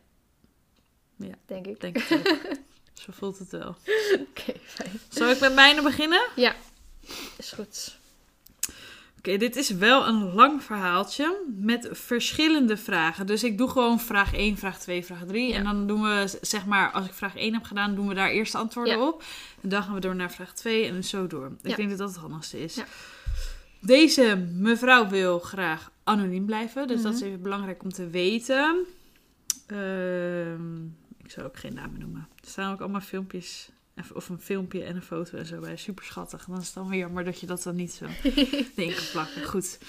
ja, 1.16 1.34
denk 1.46 1.66
ik. 1.68 1.82
denk 1.82 1.98
het 1.98 2.20
ook. 2.28 2.38
zo 3.04 3.12
voelt 3.12 3.40
het 3.40 3.50
wel. 3.52 3.76
Oké, 4.20 4.54
fijn. 4.66 5.00
Zal 5.10 5.30
ik 5.30 5.40
met 5.40 5.54
mijne 5.54 5.82
beginnen? 5.82 6.22
Is 7.38 7.52
goed. 7.52 8.00
Oké, 9.22 9.38
dit 9.38 9.56
is 9.56 9.70
wel 9.70 10.08
een 10.08 10.34
lang 10.34 10.64
verhaaltje 10.64 11.42
met 11.58 11.90
verschillende 11.92 12.78
vragen. 12.78 13.26
Dus 13.26 13.44
ik 13.44 13.58
doe 13.58 13.70
gewoon 13.70 14.00
vraag 14.00 14.34
1, 14.34 14.58
vraag 14.58 14.80
2, 14.80 15.06
vraag 15.06 15.26
3. 15.26 15.50
Ja. 15.50 15.56
En 15.56 15.64
dan 15.64 15.88
doen 15.88 16.02
we, 16.02 16.38
zeg 16.42 16.66
maar, 16.66 16.92
als 16.92 17.06
ik 17.06 17.14
vraag 17.14 17.36
1 17.36 17.54
heb 17.54 17.64
gedaan, 17.64 17.96
doen 17.96 18.08
we 18.08 18.14
daar 18.14 18.30
eerst 18.30 18.52
de 18.52 18.58
antwoorden 18.58 18.98
Ja. 18.98 19.08
op. 19.08 19.24
En 19.62 19.70
dan 19.70 19.84
gaan 19.84 19.94
we 19.94 20.00
door 20.00 20.16
naar 20.16 20.32
vraag 20.32 20.54
2 20.54 20.86
en 20.88 21.04
zo 21.04 21.28
door. 21.28 21.52
Ik 21.62 21.70
Ja. 21.70 21.76
denk 21.76 21.90
dat 21.90 21.98
dat 21.98 22.10
het 22.10 22.18
handigste 22.18 22.64
is. 22.64 22.78
Deze 23.80 24.48
mevrouw 24.54 25.08
wil 25.10 25.40
graag 25.40 25.92
anoniem 26.04 26.46
blijven. 26.46 26.88
Dus 26.88 27.02
dat 27.02 27.14
is 27.14 27.20
Mhm. 27.20 27.30
even 27.30 27.42
belangrijk 27.42 27.84
om 27.84 27.90
te 27.92 28.08
weten. 28.10 28.86
Ehm, 29.68 30.76
ik 31.24 31.32
zal 31.32 31.44
ook 31.44 31.58
geen 31.58 31.74
namen 31.74 32.00
noemen. 32.00 32.28
Er 32.44 32.50
staan 32.50 32.74
ook 32.74 32.80
allemaal 32.80 33.02
filmpjes. 33.02 33.70
Of 34.14 34.30
een 34.30 34.42
filmpje 34.42 34.84
en 34.84 34.96
een 34.96 35.02
foto 35.02 35.38
en 35.38 35.46
zo 35.46 35.60
bij. 35.60 35.78
Super 35.78 36.06
schattig. 36.06 36.46
Dan 36.46 36.60
is 36.60 36.66
het 36.66 36.74
dan 36.76 36.90
weer 36.90 37.00
jammer 37.00 37.24
dat 37.24 37.40
je 37.40 37.46
dat 37.46 37.64
dan 37.64 37.76
niet 37.76 37.94
zo 37.94 38.06
erin 38.76 38.94
kan 38.94 39.04
plakken. 39.12 39.44
Goed. 39.44 39.80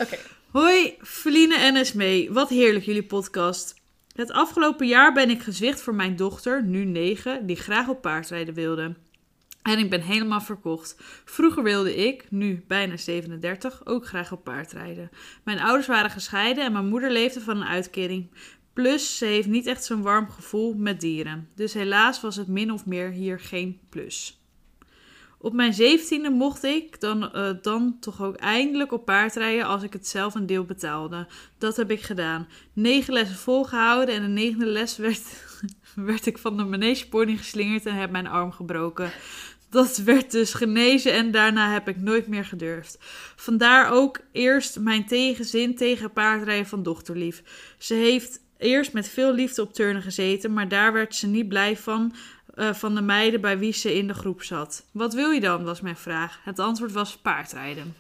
Hoi, 0.51 0.95
Feline 1.01 1.57
en 1.57 1.77
Esmee. 1.77 2.33
Wat 2.33 2.49
heerlijk 2.49 2.85
jullie 2.85 3.05
podcast. 3.05 3.81
Het 4.15 4.33
afgelopen 4.33 4.87
jaar 4.87 5.13
ben 5.13 5.31
ik 5.31 5.43
gezwicht 5.43 5.81
voor 5.81 5.95
mijn 5.95 6.17
dochter, 6.17 6.65
nu 6.65 6.85
9, 6.85 7.47
die 7.47 7.57
graag 7.57 7.89
op 7.89 8.01
paardrijden 8.01 8.55
wilde. 8.55 8.95
En 9.63 9.79
ik 9.79 9.91
ben 9.91 10.01
helemaal 10.01 10.41
verkocht. 10.41 10.97
Vroeger 11.25 11.63
wilde 11.63 11.97
ik, 11.97 12.31
nu 12.31 12.65
bijna 12.67 12.97
37, 12.97 13.87
ook 13.87 14.07
graag 14.07 14.33
op 14.33 14.45
paard 14.45 14.73
rijden. 14.73 15.11
Mijn 15.45 15.61
ouders 15.61 15.87
waren 15.87 16.11
gescheiden 16.11 16.65
en 16.65 16.73
mijn 16.73 16.89
moeder 16.89 17.11
leefde 17.11 17.41
van 17.41 17.57
een 17.57 17.69
uitkering. 17.69 18.31
Plus, 18.73 19.19
ze 19.19 19.25
heeft 19.25 19.49
niet 19.49 19.67
echt 19.67 19.85
zo'n 19.85 20.03
warm 20.03 20.29
gevoel 20.31 20.75
met 20.75 21.01
dieren. 21.01 21.49
Dus 21.55 21.73
helaas 21.73 22.21
was 22.21 22.37
het 22.37 22.49
min 22.49 22.73
of 22.73 22.87
meer 22.87 23.11
hier 23.11 23.41
geen 23.41 23.81
plus. 23.89 24.43
Op 25.43 25.53
mijn 25.53 25.75
zeventiende 25.75 26.31
mocht 26.31 26.65
ik 26.65 27.01
dan, 27.01 27.33
eh, 27.33 27.51
dan 27.63 27.97
toch 28.01 28.23
ook 28.23 28.37
eindelijk 28.37 28.93
op 28.93 29.05
paard 29.05 29.35
rijden 29.35 29.67
als 29.67 29.83
ik 29.83 29.93
het 29.93 30.09
zelf 30.09 30.35
een 30.35 30.47
deel 30.47 30.65
betaalde. 30.65 31.27
Dat 31.59 31.77
heb 31.77 31.91
ik 31.91 32.03
gedaan. 32.03 32.49
Negen 32.73 33.13
lessen 33.13 33.37
volgehouden 33.37 34.15
en 34.15 34.23
de 34.23 34.29
negende 34.29 34.67
les 34.67 34.97
werd, 34.97 35.23
werd 35.95 36.27
ik 36.27 36.39
van 36.39 36.57
de 36.57 36.65
manegepony 36.65 37.37
geslingerd 37.37 37.87
en 37.87 37.95
heb 37.95 38.11
mijn 38.11 38.27
arm 38.27 38.53
gebroken. 38.53 39.13
Dat 39.71 39.97
werd 39.97 40.31
dus 40.31 40.55
genezen 40.55 41.13
en 41.13 41.31
daarna 41.31 41.73
heb 41.73 41.89
ik 41.89 41.97
nooit 41.97 42.27
meer 42.27 42.45
gedurfd. 42.45 42.99
Vandaar 43.37 43.91
ook 43.91 44.21
eerst 44.33 44.79
mijn 44.79 45.07
tegenzin 45.07 45.77
tegen 45.77 46.13
paardrijden 46.13 46.67
van 46.67 46.83
dochterlief. 46.83 47.43
Ze 47.79 47.95
heeft 47.95 48.42
eerst 48.63 48.93
met 48.93 49.09
veel 49.09 49.35
liefde 49.35 49.63
op 49.63 49.73
turnen 49.73 50.03
gezeten, 50.03 50.53
maar 50.53 50.69
daar 50.69 50.93
werd 50.93 51.15
ze 51.15 51.27
niet 51.27 51.49
blij 51.49 51.77
van, 51.77 52.15
eh, 52.55 52.75
van 52.75 52.95
de 52.95 53.01
meiden 53.01 53.41
bij 53.41 53.59
wie 53.59 53.73
ze 53.73 53.95
in 53.95 54.07
de 54.07 54.15
groep 54.15 54.43
zat. 54.43 54.87
Wat 54.93 55.15
wil 55.15 55.31
je 55.31 55.41
dan, 55.41 55.65
was 55.65 55.81
mijn 55.81 55.97
vraag. 55.97 56.41
Het 56.45 56.59
antwoord 56.59 56.93
was 56.93 57.17
paardrijden. 57.17 57.95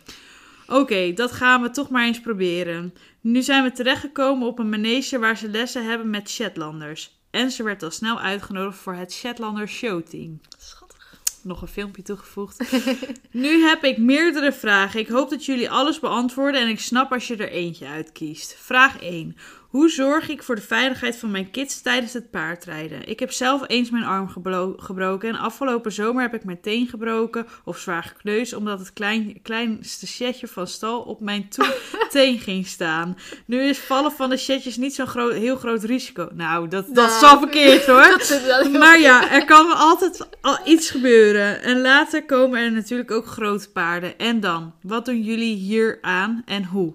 Oké, 0.66 1.12
dat 1.12 1.32
gaan 1.32 1.62
we 1.62 1.70
toch 1.70 1.90
maar 1.90 2.06
eens 2.06 2.20
proberen. 2.20 2.94
Nu 3.20 3.42
zijn 3.42 3.62
we 3.62 3.72
terechtgekomen 3.72 4.46
op 4.46 4.58
een 4.58 4.68
manege 4.68 5.18
waar 5.18 5.36
ze 5.36 5.48
lessen 5.48 5.84
hebben 5.84 6.10
met 6.10 6.30
Shetlanders. 6.30 7.20
En 7.30 7.50
ze 7.50 7.62
werd 7.62 7.82
al 7.82 7.90
snel 7.90 8.20
uitgenodigd 8.20 8.78
voor 8.78 8.94
het 8.94 9.12
Shetlander 9.12 9.68
Showteam. 9.68 10.40
Schattig. 10.58 11.20
Nog 11.42 11.62
een 11.62 11.68
filmpje 11.68 12.02
toegevoegd. 12.02 12.72
nu 13.30 13.62
heb 13.62 13.84
ik 13.84 13.98
meerdere 13.98 14.52
vragen. 14.52 15.00
Ik 15.00 15.08
hoop 15.08 15.30
dat 15.30 15.44
jullie 15.44 15.70
alles 15.70 16.00
beantwoorden 16.00 16.60
en 16.60 16.68
ik 16.68 16.80
snap 16.80 17.12
als 17.12 17.26
je 17.26 17.36
er 17.36 17.50
eentje 17.50 17.86
uitkiest. 17.86 18.56
Vraag 18.58 19.00
1. 19.00 19.36
Hoe 19.72 19.88
zorg 19.88 20.28
ik 20.28 20.42
voor 20.42 20.54
de 20.54 20.62
veiligheid 20.62 21.16
van 21.16 21.30
mijn 21.30 21.50
kids 21.50 21.80
tijdens 21.80 22.12
het 22.12 22.30
paardrijden? 22.30 23.08
Ik 23.08 23.20
heb 23.20 23.30
zelf 23.32 23.62
eens 23.66 23.90
mijn 23.90 24.04
arm 24.04 24.28
gebroken 24.76 25.28
en 25.28 25.34
afgelopen 25.34 25.92
zomer 25.92 26.22
heb 26.22 26.34
ik 26.34 26.44
mijn 26.44 26.60
teen 26.60 26.86
gebroken 26.86 27.46
of 27.64 27.78
zwaar 27.78 28.02
gekneusd 28.02 28.52
omdat 28.52 28.78
het 28.78 28.92
klein, 28.92 29.42
kleinste 29.42 30.06
setje 30.06 30.46
van 30.46 30.66
stal 30.66 31.00
op 31.00 31.20
mijn 31.20 31.48
teen 32.10 32.38
ging 32.38 32.66
staan. 32.66 33.16
Nu 33.46 33.62
is 33.62 33.78
vallen 33.78 34.12
van 34.12 34.30
de 34.30 34.36
setjes 34.36 34.76
niet 34.76 34.94
zo'n 34.94 35.06
groot, 35.06 35.32
heel 35.32 35.56
groot 35.56 35.84
risico. 35.84 36.28
Nou, 36.34 36.68
dat, 36.68 36.94
dat 36.94 37.10
is 37.10 37.20
Nou, 37.20 37.32
al 37.32 37.38
verkeerd 37.40 37.86
hoor. 37.90 38.78
Maar 38.78 39.00
ja, 39.00 39.30
er 39.30 39.44
kan 39.44 39.76
altijd 39.76 40.28
al 40.40 40.58
iets 40.64 40.90
gebeuren. 40.90 41.62
En 41.62 41.80
later 41.80 42.24
komen 42.24 42.60
er 42.60 42.72
natuurlijk 42.72 43.10
ook 43.10 43.26
grote 43.26 43.70
paarden. 43.70 44.18
En 44.18 44.40
dan? 44.40 44.74
Wat 44.82 45.04
doen 45.04 45.22
jullie 45.22 45.56
hier 45.56 45.98
aan 46.00 46.42
en 46.46 46.64
hoe? 46.64 46.94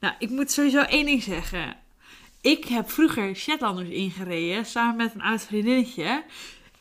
Nou, 0.00 0.14
ik 0.18 0.30
moet 0.30 0.50
sowieso 0.50 0.80
één 0.80 1.06
ding 1.06 1.22
zeggen. 1.22 1.82
Ik 2.44 2.64
heb 2.64 2.90
vroeger 2.90 3.36
Shetlanders 3.36 3.88
ingereden, 3.88 4.66
samen 4.66 4.96
met 4.96 5.14
een 5.14 5.22
oud 5.22 5.42
vriendinnetje. 5.42 6.24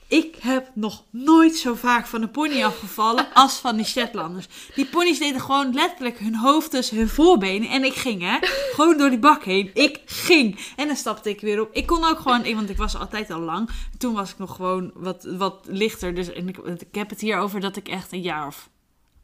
Ik 0.07 0.35
heb 0.39 0.71
nog 0.73 1.03
nooit 1.09 1.55
zo 1.55 1.73
vaak 1.73 2.07
van 2.07 2.21
een 2.21 2.31
pony 2.31 2.63
afgevallen 2.63 3.27
als 3.33 3.57
van 3.57 3.75
die 3.75 3.85
Shetlanders. 3.85 4.47
Die 4.75 4.85
ponies 4.85 5.19
deden 5.19 5.41
gewoon 5.41 5.73
letterlijk 5.73 6.19
hun 6.19 6.35
hoofd 6.35 6.71
tussen 6.71 6.97
hun 6.97 7.09
voorbenen. 7.09 7.69
En 7.69 7.83
ik 7.83 7.93
ging, 7.93 8.21
hè. 8.21 8.37
Gewoon 8.73 8.97
door 8.97 9.09
die 9.09 9.19
bak 9.19 9.43
heen. 9.43 9.71
Ik 9.73 10.01
ging. 10.05 10.59
En 10.75 10.87
dan 10.87 10.95
stapte 10.95 11.29
ik 11.29 11.41
weer 11.41 11.61
op. 11.61 11.73
Ik 11.73 11.85
kon 11.85 12.05
ook 12.05 12.19
gewoon, 12.19 12.55
want 12.55 12.69
ik 12.69 12.77
was 12.77 12.97
altijd 12.97 13.31
al 13.31 13.39
lang. 13.39 13.69
Toen 13.97 14.13
was 14.13 14.31
ik 14.31 14.37
nog 14.37 14.55
gewoon 14.55 14.91
wat, 14.93 15.23
wat 15.37 15.65
lichter. 15.69 16.15
Dus 16.15 16.33
en 16.33 16.47
ik, 16.47 16.57
ik 16.57 16.95
heb 16.95 17.09
het 17.09 17.21
hier 17.21 17.37
over 17.37 17.59
dat 17.59 17.75
ik 17.75 17.87
echt 17.87 18.11
een 18.11 18.21
jaar 18.21 18.47
of 18.47 18.69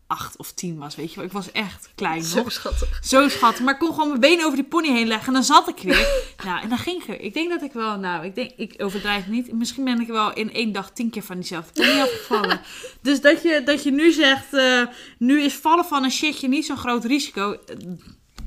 acht 0.10 0.38
of 0.38 0.51
tien 0.51 0.78
was, 0.78 0.96
weet 0.96 1.10
je 1.10 1.16
wel. 1.16 1.25
Ik 1.25 1.32
was 1.32 1.51
echt 1.51 1.89
klein 1.96 2.24
Zo 2.24 2.38
nog. 2.38 2.51
schattig. 2.51 3.00
Zo 3.04 3.28
schattig. 3.28 3.63
Maar 3.63 3.74
ik 3.74 3.80
kon 3.80 3.94
gewoon 3.94 4.08
mijn 4.08 4.20
benen 4.20 4.46
over 4.46 4.58
die 4.58 4.68
pony 4.68 4.88
heen 4.88 5.08
leggen. 5.08 5.28
En 5.28 5.34
dan 5.34 5.44
zat 5.44 5.68
ik 5.68 5.78
weer. 5.82 6.08
Nou, 6.46 6.62
en 6.62 6.70
dan 6.70 6.78
ging 6.78 7.01
ik 7.01 7.08
weer. 7.08 7.22
Ik 7.22 7.34
denk 7.34 7.50
dat 7.50 7.62
ik 7.62 7.74
wel, 7.74 7.98
nou, 7.98 8.25
ik 8.25 8.36
denk, 8.36 8.51
ik 8.58 8.74
overdrijf 8.78 9.28
niet. 9.28 9.51
Misschien 9.54 9.84
ben 9.84 10.01
ik 10.01 10.08
wel 10.08 10.34
in 10.34 10.54
één 10.54 10.72
dag 10.72 10.92
tien 10.92 11.10
keer 11.10 11.24
van 11.24 11.36
diezelfde 11.36 11.72
pony 11.84 12.01
afgevallen. 12.01 12.62
Dus 13.01 13.22
dat 13.22 13.42
je, 13.42 13.62
dat 13.66 13.84
je 13.84 13.92
nu 13.92 14.12
zegt, 14.12 14.54
eh, 14.54 14.82
nu 15.18 15.42
is 15.42 15.54
vallen 15.54 15.86
van 15.86 16.04
een 16.04 16.12
shitje 16.12 16.48
niet 16.48 16.66
zo'n 16.66 16.78
groot 16.78 17.06
risico. 17.06 17.51
Eh, 17.51 17.75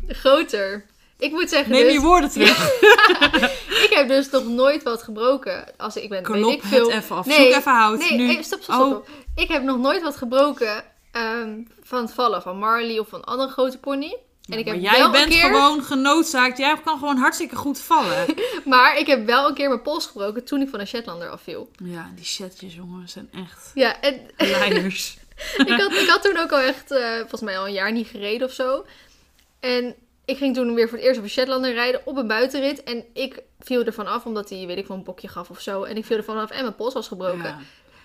Groter. 0.08 0.86
Ik 1.18 1.30
moet 1.30 1.48
zeggen, 1.48 1.72
Neem 1.72 1.82
dus, 1.84 1.92
je 1.92 2.00
woorden 2.00 2.30
terug. 2.30 2.80
ik 3.86 3.90
heb 3.90 4.08
dus 4.08 4.30
nog 4.30 4.46
nooit 4.46 4.82
wat 4.82 5.02
gebroken. 5.02 5.64
Als 5.76 5.96
ik 5.96 6.08
ben, 6.08 6.22
Klop 6.22 6.52
ik 6.52 6.62
veel. 6.62 6.88
het 6.90 7.02
even 7.02 7.16
af. 7.16 7.26
Nee, 7.26 7.36
Zoek 7.36 7.58
even 7.58 7.72
hout. 7.72 7.98
Nee, 7.98 8.12
nu. 8.12 8.24
hey, 8.26 8.42
stop, 8.42 8.62
stop, 8.62 8.62
stop. 8.62 8.80
Oh. 8.80 8.86
stop. 8.86 9.08
Ik 9.34 9.48
heb 9.48 9.62
nog 9.62 9.78
nooit 9.78 10.02
wat 10.02 10.16
gebroken 10.16 10.84
ehm, 11.12 11.60
van 11.82 12.02
het 12.02 12.12
vallen 12.12 12.42
van 12.42 12.58
Marley 12.58 12.98
of 12.98 13.08
van 13.08 13.24
andere 13.24 13.50
grote 13.50 13.78
pony. 13.78 14.16
En 14.48 14.58
ik 14.58 14.64
maar 14.64 14.74
heb 14.74 14.82
jij 14.82 14.98
wel 14.98 15.10
bent 15.10 15.24
een 15.24 15.30
keer, 15.30 15.40
gewoon 15.40 15.82
genoodzaakt. 15.82 16.58
Jij 16.58 16.76
kan 16.84 16.98
gewoon 16.98 17.16
hartstikke 17.16 17.56
goed 17.56 17.78
vallen. 17.78 18.26
Maar 18.64 18.98
ik 18.98 19.06
heb 19.06 19.26
wel 19.26 19.48
een 19.48 19.54
keer 19.54 19.68
mijn 19.68 19.82
pols 19.82 20.06
gebroken 20.06 20.44
toen 20.44 20.60
ik 20.60 20.68
van 20.68 20.80
een 20.80 20.86
Shetlander 20.86 21.28
afviel. 21.28 21.70
ja, 21.84 22.10
die 22.14 22.24
chatjes, 22.24 22.74
jongen, 22.74 23.08
zijn 23.08 23.28
echt 23.32 23.70
Ja, 23.74 24.00
en 24.00 24.20
leiders. 24.36 25.16
ik, 25.56 25.68
had, 25.68 25.92
ik 25.92 26.08
had 26.08 26.22
toen 26.22 26.38
ook 26.38 26.52
al 26.52 26.58
echt, 26.58 26.90
eh, 26.90 27.18
volgens 27.18 27.40
mij 27.40 27.58
al 27.58 27.66
een 27.66 27.72
jaar 27.72 27.92
niet 27.92 28.06
gereden 28.06 28.46
of 28.46 28.52
zo. 28.52 28.84
En 29.60 29.94
ik 30.24 30.36
ging 30.36 30.54
toen 30.54 30.74
weer 30.74 30.88
voor 30.88 30.98
het 30.98 31.06
eerst 31.06 31.18
op 31.18 31.24
een 31.24 31.30
Shetlander 31.30 31.72
rijden 31.72 32.00
op 32.04 32.16
een 32.16 32.26
buitenrit. 32.26 32.82
En 32.82 33.04
ik 33.12 33.42
viel 33.60 33.84
ervan 33.84 34.06
af 34.06 34.24
omdat 34.24 34.50
hij, 34.50 34.66
weet 34.66 34.78
ik 34.78 34.86
wel, 34.86 34.96
een 34.96 35.04
bokje 35.04 35.28
gaf 35.28 35.50
of 35.50 35.60
zo. 35.60 35.82
En 35.82 35.96
ik 35.96 36.04
viel 36.04 36.16
ervan 36.16 36.38
af 36.38 36.50
en 36.50 36.62
mijn 36.62 36.74
pols 36.74 36.94
was 36.94 37.08
gebroken. 37.08 37.42
Ja. 37.42 37.58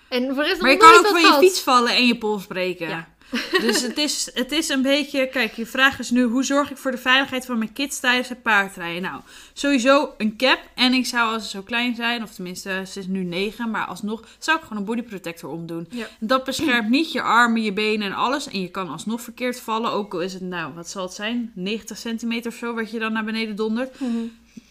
En 0.08 0.34
voor 0.34 0.44
rest 0.44 0.60
Maar 0.60 0.70
je 0.70 0.76
kan 0.76 0.94
ook 0.94 1.06
van 1.06 1.20
je 1.20 1.36
fiets 1.38 1.60
vallen 1.60 1.94
en 1.94 2.06
je 2.06 2.18
pols 2.18 2.46
breken. 2.46 2.88
Ja. 2.88 3.08
Dus 3.60 3.82
het 3.82 3.98
is, 3.98 4.30
het 4.34 4.52
is 4.52 4.68
een 4.68 4.82
beetje... 4.82 5.28
Kijk, 5.28 5.52
je 5.52 5.66
vraag 5.66 5.98
is 5.98 6.10
nu... 6.10 6.22
Hoe 6.22 6.44
zorg 6.44 6.70
ik 6.70 6.76
voor 6.76 6.90
de 6.90 6.98
veiligheid 6.98 7.46
van 7.46 7.58
mijn 7.58 7.72
kids 7.72 8.00
tijdens 8.00 8.28
het 8.28 8.42
paardrijden? 8.42 9.02
Nou, 9.02 9.20
sowieso 9.52 10.14
een 10.18 10.36
cap. 10.36 10.58
En 10.74 10.92
ik 10.92 11.06
zou 11.06 11.32
als 11.32 11.42
ze 11.42 11.48
zo 11.48 11.62
klein 11.62 11.94
zijn... 11.94 12.22
Of 12.22 12.30
tenminste, 12.30 12.82
ze 12.86 12.98
is 12.98 13.06
nu 13.06 13.24
negen. 13.24 13.70
Maar 13.70 13.86
alsnog 13.86 14.24
zou 14.38 14.58
ik 14.58 14.62
gewoon 14.62 14.78
een 14.78 14.84
bodyprotector 14.84 15.50
omdoen. 15.50 15.86
Ja. 15.90 16.06
Dat 16.20 16.44
beschermt 16.44 16.88
niet 16.88 17.12
je 17.12 17.22
armen, 17.22 17.62
je 17.62 17.72
benen 17.72 18.06
en 18.06 18.14
alles. 18.14 18.48
En 18.48 18.60
je 18.60 18.68
kan 18.68 18.88
alsnog 18.88 19.20
verkeerd 19.20 19.60
vallen. 19.60 19.90
Ook 19.90 20.14
al 20.14 20.20
is 20.20 20.32
het, 20.32 20.42
nou, 20.42 20.74
wat 20.74 20.88
zal 20.88 21.02
het 21.02 21.12
zijn? 21.12 21.52
90 21.54 21.98
centimeter 21.98 22.50
of 22.50 22.56
zo, 22.56 22.74
wat 22.74 22.90
je 22.90 22.98
dan 22.98 23.12
naar 23.12 23.24
beneden 23.24 23.56
dondert. 23.56 24.00
Mhm. 24.00 24.18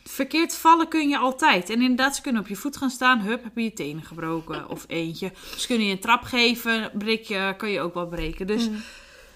Verkeerd 0.03 0.55
vallen 0.55 0.87
kun 0.87 1.09
je 1.09 1.17
altijd. 1.17 1.69
En 1.69 1.81
inderdaad, 1.81 2.15
ze 2.15 2.21
kunnen 2.21 2.41
op 2.41 2.47
je 2.47 2.55
voet 2.55 2.77
gaan 2.77 2.89
staan. 2.89 3.19
Hup, 3.19 3.43
heb 3.43 3.51
je 3.55 3.63
je 3.63 3.73
tenen 3.73 4.03
gebroken. 4.03 4.69
Of 4.69 4.85
eentje. 4.87 5.31
Ze 5.57 5.67
kunnen 5.67 5.85
je 5.87 5.91
een 5.91 5.99
trap 5.99 6.23
geven. 6.23 6.91
Breek 6.93 7.23
je, 7.23 7.53
kan 7.57 7.69
je 7.69 7.79
ook 7.81 7.93
wel 7.93 8.07
breken. 8.07 8.47
Dus 8.47 8.69
Mhm. 8.69 8.75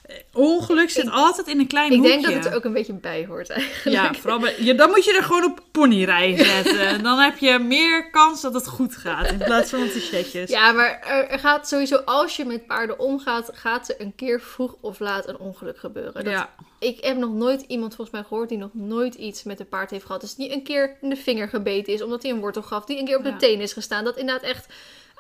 eh, 0.05 0.15
ongeluk 0.33 0.89
zit 0.89 1.09
altijd 1.11 1.47
in 1.47 1.59
een 1.59 1.67
klein 1.67 1.91
Ik 1.91 1.97
hoekje. 1.97 2.11
denk 2.11 2.23
dat 2.25 2.33
het 2.33 2.45
er 2.45 2.55
ook 2.55 2.63
een 2.63 2.73
beetje 2.73 2.93
bij 2.93 3.25
hoort 3.27 3.49
eigenlijk. 3.49 3.95
Ja, 3.97 4.13
vooral 4.13 4.39
bij, 4.39 4.75
dan 4.75 4.89
moet 4.89 5.05
je 5.05 5.13
er 5.15 5.23
gewoon 5.23 5.43
op 5.43 5.59
ponyrijden 5.71 6.45
zetten. 6.63 7.03
dan 7.03 7.19
heb 7.19 7.37
je 7.37 7.59
meer 7.59 8.09
kans 8.09 8.41
dat 8.41 8.53
het 8.53 8.67
goed 8.67 8.95
gaat. 8.97 9.31
In 9.31 9.37
plaats 9.37 9.69
van 9.69 9.81
op 9.83 9.93
de 9.93 9.99
chatjes. 9.99 10.49
Ja, 10.49 10.71
maar 10.71 10.99
er, 11.07 11.27
er 11.27 11.39
gaat 11.39 11.67
sowieso, 11.67 11.95
als 11.95 12.35
je 12.35 12.45
met 12.45 12.65
paarden 12.67 12.99
omgaat, 12.99 13.49
gaat 13.53 13.89
er 13.89 13.95
een 14.01 14.15
keer 14.15 14.41
vroeg 14.41 14.75
of 14.81 14.99
laat 14.99 15.27
een 15.27 15.37
ongeluk 15.37 15.77
gebeuren. 15.77 16.13
Dat, 16.23 16.33
Ja. 16.33 16.49
Ik 16.81 17.03
heb 17.03 17.17
nog 17.17 17.33
nooit 17.33 17.61
iemand 17.67 17.95
volgens 17.95 18.17
mij 18.17 18.27
gehoord 18.27 18.49
die 18.49 18.57
nog 18.57 18.73
nooit 18.73 19.15
iets 19.15 19.43
met 19.43 19.59
een 19.59 19.67
paard 19.67 19.91
heeft 19.91 20.05
gehad. 20.05 20.21
Dus 20.21 20.35
die 20.35 20.51
een 20.53 20.63
keer 20.63 20.97
in 21.01 21.09
de 21.09 21.15
vinger 21.15 21.47
gebeten 21.49 21.93
is 21.93 22.01
omdat 22.01 22.21
hij 22.23 22.31
een 22.31 22.39
wortel 22.39 22.61
gaf. 22.61 22.85
Die 22.85 22.99
een 22.99 23.05
keer 23.05 23.17
op 23.17 23.23
de 23.23 23.29
Ja. 23.29 23.37
teen 23.37 23.61
is 23.61 23.73
gestaan. 23.73 24.03
Dat 24.03 24.17
inderdaad 24.17 24.43
echt 24.43 24.65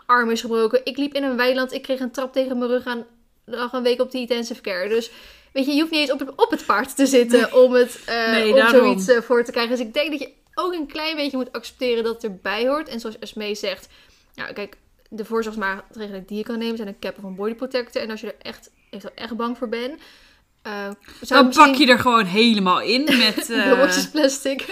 arm 0.05 0.29
is 0.29 0.41
gebroken. 0.41 0.81
Ik 0.83 0.97
liep 0.97 1.13
in 1.13 1.23
een 1.23 1.35
weiland. 1.37 1.73
Ik 1.73 1.81
kreeg 1.81 1.99
een 1.99 2.11
trap 2.11 2.33
tegen 2.33 2.57
mijn 2.57 2.69
rug 2.71 2.85
aan. 2.85 3.05
lag 3.45 3.73
een 3.73 3.83
week 3.83 4.01
op 4.01 4.11
de 4.11 4.17
intensive 4.17 4.61
care. 4.61 4.89
Dus 4.89 5.11
weet 5.53 5.65
je, 5.65 5.71
je 5.71 5.79
hoeft 5.79 5.91
niet 5.91 5.99
eens 6.01 6.11
op 6.11 6.19
het, 6.19 6.29
op 6.35 6.51
het 6.51 6.65
paard 6.65 6.95
te 6.95 7.05
zitten 7.05 7.53
om, 7.63 7.73
het, 7.73 7.99
eh, 8.05 8.31
Nee, 8.31 8.53
om 8.53 8.67
zoiets 8.67 9.07
eh, 9.07 9.21
voor 9.21 9.43
te 9.43 9.51
krijgen. 9.51 9.77
Dus 9.77 9.85
ik 9.85 9.93
denk 9.93 10.11
dat 10.11 10.19
je 10.19 10.31
ook 10.53 10.73
een 10.73 10.87
klein 10.87 11.15
beetje 11.15 11.37
moet 11.37 11.51
accepteren 11.51 12.03
dat 12.03 12.13
het 12.13 12.23
erbij 12.23 12.67
hoort. 12.67 12.87
En 12.89 12.99
zoals 12.99 13.19
Esmee 13.19 13.55
zegt, 13.55 13.87
nou 14.35 14.53
kijk, 14.53 14.77
de 15.09 15.25
voorzorgsmaatregelen 15.25 16.23
die 16.25 16.37
je 16.37 16.43
kan 16.43 16.57
nemen 16.59 16.75
zijn 16.77 16.87
een 16.87 16.99
cap 16.99 17.17
of 17.17 17.23
een 17.23 17.35
body 17.35 17.53
protector. 17.55 18.01
En 18.01 18.09
als 18.09 18.21
je 18.21 18.27
er 18.27 18.35
echt, 18.41 18.69
echt, 18.89 19.13
echt 19.13 19.35
bang 19.35 19.57
voor 19.57 19.69
bent, 19.69 20.01
eh, 20.61 20.89
zou 21.21 21.43
Dan 21.43 21.53
pak 21.53 21.75
je 21.75 21.87
er 21.87 21.99
gewoon 21.99 22.25
helemaal 22.25 22.81
in 22.81 23.03
met... 23.03 23.49
eh, 23.49 23.73
Blokjes 23.73 24.09
plastic. 24.09 24.65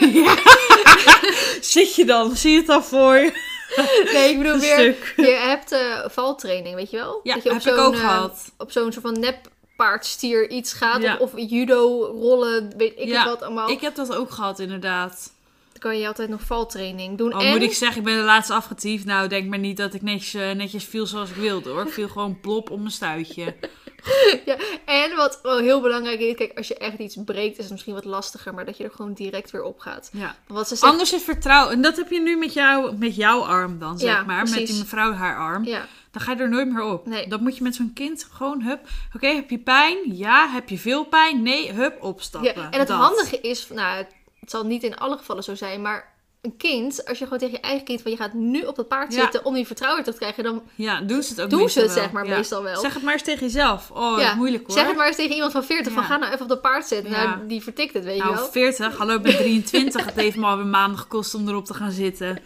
zit 1.62 1.96
je 1.96 2.06
dan? 2.06 2.36
Zie 2.36 2.52
je 2.52 2.60
het 2.60 2.70
al 2.70 2.84
voor 2.84 3.16
je? 3.16 3.48
Nee, 4.14 4.30
ik 4.30 4.38
bedoel 4.38 4.60
weer, 4.60 5.14
je 5.16 5.42
hebt 5.48 5.72
eh, 5.72 6.10
valtraining, 6.10 6.76
weet 6.76 6.90
je 6.90 6.98
wel? 6.98 7.20
Ja, 7.24 7.34
dat 7.34 7.44
je 7.44 7.50
op 7.50 7.64
heb 7.64 7.74
ik 7.74 7.80
ook 7.80 7.94
eh, 7.94 8.00
gehad. 8.00 8.52
Op 8.58 8.72
zo'n 8.72 8.92
soort 8.92 9.06
van 9.06 9.20
neppaardstier 9.20 10.50
iets 10.50 10.74
gaat. 10.74 11.02
Ja. 11.02 11.18
Of, 11.18 11.34
of 11.34 11.50
judo, 11.50 12.06
rollen, 12.06 12.74
weet 12.78 12.94
ik 12.96 13.08
Ja, 13.08 13.26
wat 13.26 13.42
allemaal. 13.42 13.70
Ik 13.70 13.82
heb 13.82 13.96
dat 13.96 14.16
ook 14.16 14.32
gehad, 14.32 14.60
inderdaad. 14.60 15.34
Dan 15.72 15.82
kan 15.82 16.00
je 16.00 16.08
altijd 16.08 16.30
nog 16.30 16.42
valtraining 16.42 17.18
doen. 17.18 17.34
Al 17.34 17.42
en, 17.42 17.50
moet 17.50 17.62
ik 17.62 17.74
zeggen, 17.74 17.98
ik 17.98 18.04
ben 18.04 18.18
de 18.18 18.24
laatste 18.24 18.54
afgetiefd. 18.54 19.06
Nou, 19.06 19.28
denk 19.28 19.50
maar 19.50 19.60
niet 19.60 19.78
dat 19.78 19.94
ik 19.94 20.02
netjes, 20.02 20.34
eh, 20.34 20.52
netjes 20.52 20.84
viel 20.84 21.06
zoals 21.06 21.30
ik 21.30 21.36
wilde, 21.36 21.70
hoor. 21.70 21.86
Ik 21.86 21.94
viel 21.94 22.08
gewoon 22.08 22.40
plop 22.40 22.70
op 22.70 22.80
mijn 22.80 22.92
stuitje. 22.92 23.56
ja, 24.46 24.56
en 24.86 25.16
wat 25.16 25.40
wel 25.44 25.58
heel 25.58 25.82
belangrijk 25.82 26.20
is, 26.20 26.36
kijk, 26.36 26.58
als 26.58 26.68
je 26.68 26.78
echt 26.78 26.98
iets 26.98 27.18
breekt, 27.26 27.58
is 27.58 27.64
het 27.64 27.72
misschien 27.72 27.94
wat 27.94 28.06
lastiger, 28.06 28.54
maar 28.54 28.66
dat 28.66 28.78
je 28.78 28.84
er 28.84 28.92
gewoon 28.92 29.14
direct 29.14 29.52
weer 29.52 29.64
op 29.64 29.80
gaat. 29.80 30.10
Ja. 30.14 30.36
Wat 30.48 30.68
ze 30.68 30.76
zegt, 30.76 30.92
Anders 30.92 31.14
is 31.14 31.24
vertrouwen. 31.24 31.74
En 31.74 31.82
dat 31.82 31.98
heb 31.98 32.10
je 32.12 32.22
nu 32.22 32.38
met, 32.38 32.54
jou, 32.54 32.98
met 32.98 33.16
jouw 33.16 33.42
arm 33.42 33.80
dan, 33.80 34.00
zeg 34.00 34.10
Ja, 34.10 34.24
maar. 34.24 34.44
Met 34.50 34.68
die 34.68 34.78
mevrouw 34.78 35.12
haar 35.14 35.38
arm. 35.38 35.64
ja, 35.66 35.86
Dan 36.12 36.22
ga 36.22 36.32
je 36.32 36.38
er 36.38 36.50
nooit 36.50 36.72
meer 36.72 36.84
op. 36.84 37.06
Nee. 37.06 37.28
Dat 37.28 37.42
moet 37.42 37.58
je 37.58 37.64
met 37.64 37.76
zo'n 37.76 37.92
kind 37.94 38.28
gewoon, 38.32 38.62
hup. 38.62 38.80
Oké, 39.16 39.28
heb 39.28 39.50
je 39.50 39.58
pijn? 39.60 39.98
Ja. 40.16 40.48
Heb 40.50 40.70
je 40.70 40.78
veel 40.78 41.04
pijn? 41.06 41.42
Nee, 41.42 41.72
hup, 41.72 42.04
opstappen. 42.04 42.54
ja, 42.62 42.70
en 42.72 42.80
het 42.80 42.88
Dat. 42.88 42.98
handige 43.00 43.40
is, 43.42 43.68
nou, 43.70 43.98
het 44.40 44.50
zal 44.52 44.64
niet 44.66 44.84
in 44.84 44.98
alle 44.98 45.18
gevallen 45.18 45.44
zo 45.44 45.56
zijn, 45.56 45.82
maar 45.82 46.18
een 46.42 46.58
kind, 46.58 47.06
als 47.06 47.18
je 47.18 47.24
gewoon 47.24 47.40
tegen 47.40 47.54
je 47.56 47.62
eigen 47.62 47.86
kind 47.86 48.02
van 48.02 48.12
je 48.12 48.18
gaat 48.18 48.34
nu 48.34 48.62
op 48.62 48.76
dat 48.76 48.88
paard 48.88 49.14
Ja. 49.14 49.22
zitten 49.22 49.46
om 49.46 49.54
die 49.54 49.66
vertrouwen 49.68 50.04
te 50.04 50.14
krijgen, 50.14 50.44
dan 50.44 50.62
Ja, 50.76 51.02
doen 51.02 51.24
ze 51.24 51.30
het 51.30 51.42
ook 51.42 51.50
doen 51.50 51.60
ze 51.60 51.64
meestal 51.66 51.84
het 51.84 51.94
wel. 51.94 52.04
zeg 52.04 52.12
maar 52.12 52.26
Ja. 52.28 52.36
meestal 52.36 52.64
wel. 52.64 52.80
Zeg 52.82 52.94
het 52.94 53.04
maar 53.04 53.14
eens 53.14 53.24
tegen 53.24 53.46
jezelf. 53.46 53.92
Oh, 53.92 54.20
Ja, 54.20 54.36
moeilijk 54.36 54.68
hoor. 54.68 54.78
Zeg 54.78 54.88
het 54.88 54.96
maar 54.96 55.08
eens 55.08 55.16
tegen 55.16 55.34
iemand 55.34 55.52
van 55.52 55.64
40 55.64 55.94
van 55.94 56.04
ga 56.04 56.18
nou 56.18 56.32
even 56.32 56.42
op 56.44 56.50
dat 56.50 56.62
paard 56.62 56.86
zitten. 56.88 57.12
Nou, 57.12 57.48
die 57.48 57.64
vertikt 57.64 57.94
het, 57.94 58.04
weet 58.04 58.18
je 58.18 58.24
Nou, 58.24 58.36
wel. 58.36 58.46
40. 58.52 58.98
Hallo, 58.98 59.16
ik 59.16 59.22
ben 59.22 59.36
23. 59.38 60.06
het 60.06 60.16
heeft 60.16 60.38
me 60.38 60.46
alweer 60.46 60.66
maanden 60.66 61.00
gekost 61.00 61.34
om 61.36 61.48
erop 61.48 61.66
te 61.66 61.74
gaan 61.74 61.92
zitten. 61.92 62.38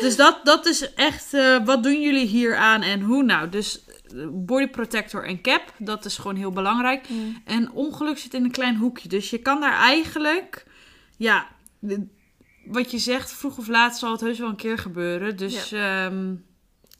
Dus 0.00 0.16
dat, 0.16 0.40
dat 0.42 0.66
is 0.66 0.94
echt... 0.94 1.34
eh, 1.34 1.56
wat 1.64 1.82
doen 1.82 2.00
jullie 2.00 2.26
hier 2.26 2.56
aan 2.56 2.82
en 2.82 3.00
hoe? 3.00 3.22
Nou, 3.22 3.48
dus 3.48 3.84
eh, 4.14 4.26
body 4.30 4.66
protector 4.68 5.24
en 5.24 5.40
cap. 5.40 5.62
Dat 5.78 6.04
is 6.04 6.16
gewoon 6.16 6.36
heel 6.36 6.52
belangrijk. 6.52 7.08
Mm. 7.08 7.42
En 7.44 7.70
ongeluk 7.72 8.18
zit 8.18 8.34
in 8.34 8.44
een 8.44 8.50
klein 8.50 8.76
hoekje. 8.76 9.08
Dus 9.08 9.30
je 9.30 9.38
kan 9.38 9.60
daar 9.60 9.78
eigenlijk... 9.78 10.64
Ja, 11.16 11.46
wat 12.68 12.90
je 12.90 12.98
zegt, 12.98 13.32
vroeg 13.32 13.58
of 13.58 13.68
laat 13.68 13.98
zal 13.98 14.12
het 14.12 14.20
heus 14.20 14.38
wel 14.38 14.48
een 14.48 14.56
keer 14.56 14.78
gebeuren. 14.78 15.36
Dus 15.36 15.68
ja, 15.68 16.10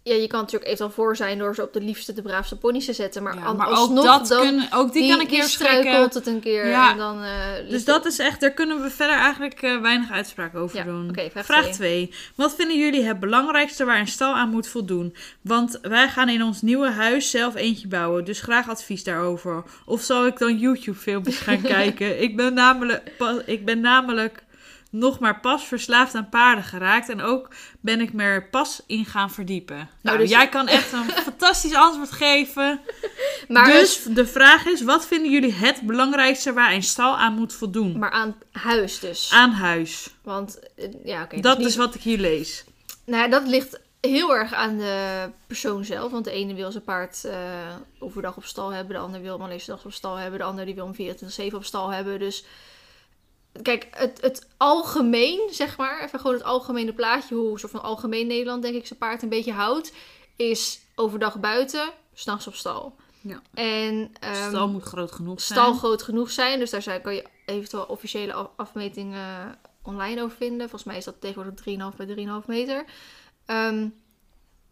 Ja, 0.07 0.15
je 0.15 0.27
kan 0.27 0.41
natuurlijk 0.41 0.71
even 0.71 0.93
voor 0.93 1.17
zijn 1.17 1.39
door 1.39 1.55
ze 1.55 1.63
op 1.63 1.73
de 1.73 1.81
liefste, 1.81 2.13
de 2.13 2.23
braafste 2.23 2.57
ponies 2.59 2.85
te 2.85 2.93
zetten. 2.93 3.23
Maar, 3.23 3.35
ja, 3.35 3.53
maar 3.53 3.69
ook, 3.69 3.75
alsnog 3.75 4.05
dat 4.05 4.29
dan, 4.29 4.41
kunnen, 4.41 4.69
ook 4.73 4.93
die, 4.93 5.11
kan 5.11 5.21
ik 5.21 5.29
die 5.29 5.39
hier 5.39 5.49
struikelt 5.49 5.85
schrikken. 5.85 6.13
het 6.13 6.27
een 6.27 6.41
keer. 6.41 6.67
Ja. 6.67 6.91
En 6.91 6.97
dan, 6.97 7.23
eh, 7.23 7.69
Dus 7.69 7.85
dat 7.85 8.07
is 8.07 8.19
echt, 8.19 8.41
daar 8.41 8.51
kunnen 8.51 8.83
we 8.83 8.91
verder 8.91 9.17
eigenlijk 9.17 9.63
eh, 9.63 9.81
weinig 9.81 10.11
uitspraak 10.11 10.55
over 10.55 10.85
doen. 10.85 11.11
vraag 11.31 11.45
vraag 11.45 11.63
twee. 11.63 12.09
2. 12.09 12.13
Wat 12.35 12.55
vinden 12.55 12.79
jullie 12.79 13.03
het 13.03 13.21
belangrijkste 13.21 13.85
waar 13.85 13.99
een 13.99 14.07
stal 14.07 14.35
aan 14.35 14.51
moet 14.51 14.69
voldoen? 14.69 15.17
Want 15.41 15.79
wij 15.83 16.09
gaan 16.09 16.29
in 16.29 16.43
ons 16.43 16.63
nieuwe 16.63 16.91
huis 16.91 17.31
zelf 17.31 17.55
eentje 17.55 17.89
bouwen, 17.89 18.25
dus 18.25 18.41
graag 18.41 18.69
advies 18.69 19.05
daarover. 19.05 19.65
Of 19.85 20.03
zal 20.03 20.27
ik 20.27 20.39
dan 20.39 20.59
YouTube-filmpjes 20.59 21.39
gaan 21.39 21.63
kijken? 21.77 22.23
Ik 22.23 22.37
ben, 22.37 22.55
namelijk, 22.55 23.13
ik 23.47 23.65
ben 23.65 23.81
namelijk 23.81 24.45
nog 24.99 25.19
maar 25.19 25.41
pas 25.41 25.65
verslaafd 25.65 26.15
aan 26.15 26.29
paarden 26.29 26.65
geraakt 26.65 27.09
en 27.09 27.21
ook 27.21 27.49
ben 27.81 28.01
ik 28.01 28.13
me 28.13 28.23
er 28.23 28.49
pas 28.49 28.83
in 28.87 29.05
gaan 29.05 29.31
verdiepen. 29.31 29.89
Nou, 30.03 30.19
dus- 30.19 30.31
jij 30.31 30.49
kan 30.49 30.69
echt 30.69 30.93
een 30.93 31.05
fantastisch 31.31 31.75
antwoord 31.75 32.13
geven. 32.13 32.81
Maar, 33.49 33.67
dus 33.67 34.03
de 34.03 34.27
vraag 34.27 34.67
is, 34.67 34.83
wat 34.83 35.07
vinden 35.07 35.31
jullie 35.31 35.53
het 35.53 35.81
belangrijkste 35.83 36.53
waar 36.53 36.73
een 36.73 36.83
stal 36.83 37.17
aan 37.17 37.35
moet 37.35 37.53
voldoen? 37.53 37.99
maar 37.99 38.11
aan 38.11 38.37
huis 38.53 38.99
dus. 38.99 39.31
Aan 39.33 39.51
huis. 39.51 40.15
Want, 40.23 40.59
eh, 40.77 40.89
ja, 41.05 41.23
oké. 41.23 41.41
dat 41.41 41.57
dus 41.57 41.59
niet- 41.65 41.67
is 41.67 41.77
wat 41.77 41.95
ik 41.95 42.01
hier 42.01 42.19
lees. 42.19 42.65
Nou, 43.05 43.31
dat 43.31 43.47
ligt 43.47 43.81
heel 44.01 44.35
erg 44.35 44.53
aan 44.53 44.79
de 44.79 45.31
persoon 45.47 45.85
zelf. 45.85 46.13
Want 46.13 46.25
de 46.25 46.31
ene 46.31 46.55
wil 46.55 46.71
zijn 46.73 46.85
paard 46.85 47.25
eh, 47.25 47.37
overdag 47.99 48.37
op 48.37 48.45
stal 48.45 48.73
hebben. 48.73 48.95
De 48.95 49.03
ander 49.03 49.23
wil 49.23 49.33
hem 49.33 49.43
alleen 49.43 49.61
op 49.85 49.93
stal 49.93 50.17
hebben. 50.17 50.39
De 50.39 50.45
ander 50.45 50.65
die 50.65 50.75
wil 50.75 50.93
hem 50.97 51.17
24-7 51.51 51.55
op 51.57 51.65
stal 51.65 51.89
hebben. 51.93 52.19
Dus 52.19 52.45
kijk, 53.63 53.87
het, 53.91 54.21
het 54.21 54.47
algemeen, 54.57 55.41
zeg 55.51 55.77
maar. 55.77 56.03
Even 56.05 56.19
gewoon 56.21 56.37
het 56.37 56.45
algemene 56.45 56.93
plaatje. 56.93 57.35
Hoe 57.35 57.59
soort 57.59 57.73
van 57.73 57.83
algemeen 57.83 58.27
Nederland, 58.27 58.63
denk 58.63 58.75
ik, 58.75 58.87
zijn 58.87 58.99
paard 58.99 59.23
een 59.23 59.29
beetje 59.29 59.53
houdt. 59.53 59.93
is 60.37 60.81
overdag 60.95 61.41
buiten, 61.41 61.91
s'nachts 62.15 62.47
op 62.47 62.55
stal. 62.55 62.97
Ja. 63.21 63.43
En 63.55 64.13
ehm, 64.21 64.49
Stal 64.49 64.69
moet 64.69 64.83
groot 64.83 65.13
genoeg 65.13 65.41
zijn. 65.41 65.59
stal 65.59 65.75
groot 65.75 66.03
genoeg 66.03 66.31
zijn. 66.31 66.59
Dus 66.59 66.71
daar 66.71 66.83
zijn, 66.83 67.01
kan 67.03 67.15
je 67.15 67.25
eventueel 67.47 67.85
officiële 67.85 68.33
af- 68.33 68.51
afmetingen 68.57 69.59
online 69.83 70.23
over 70.23 70.37
vinden. 70.37 70.59
Volgens 70.69 70.85
mij 70.85 70.97
is 70.97 71.05
dat 71.05 71.21
tegenwoordig 71.21 71.65
3,5 71.93 71.97
bij 71.97 72.07
3,5 72.07 72.47
meter. 72.47 72.85
Ehm, 73.47 73.89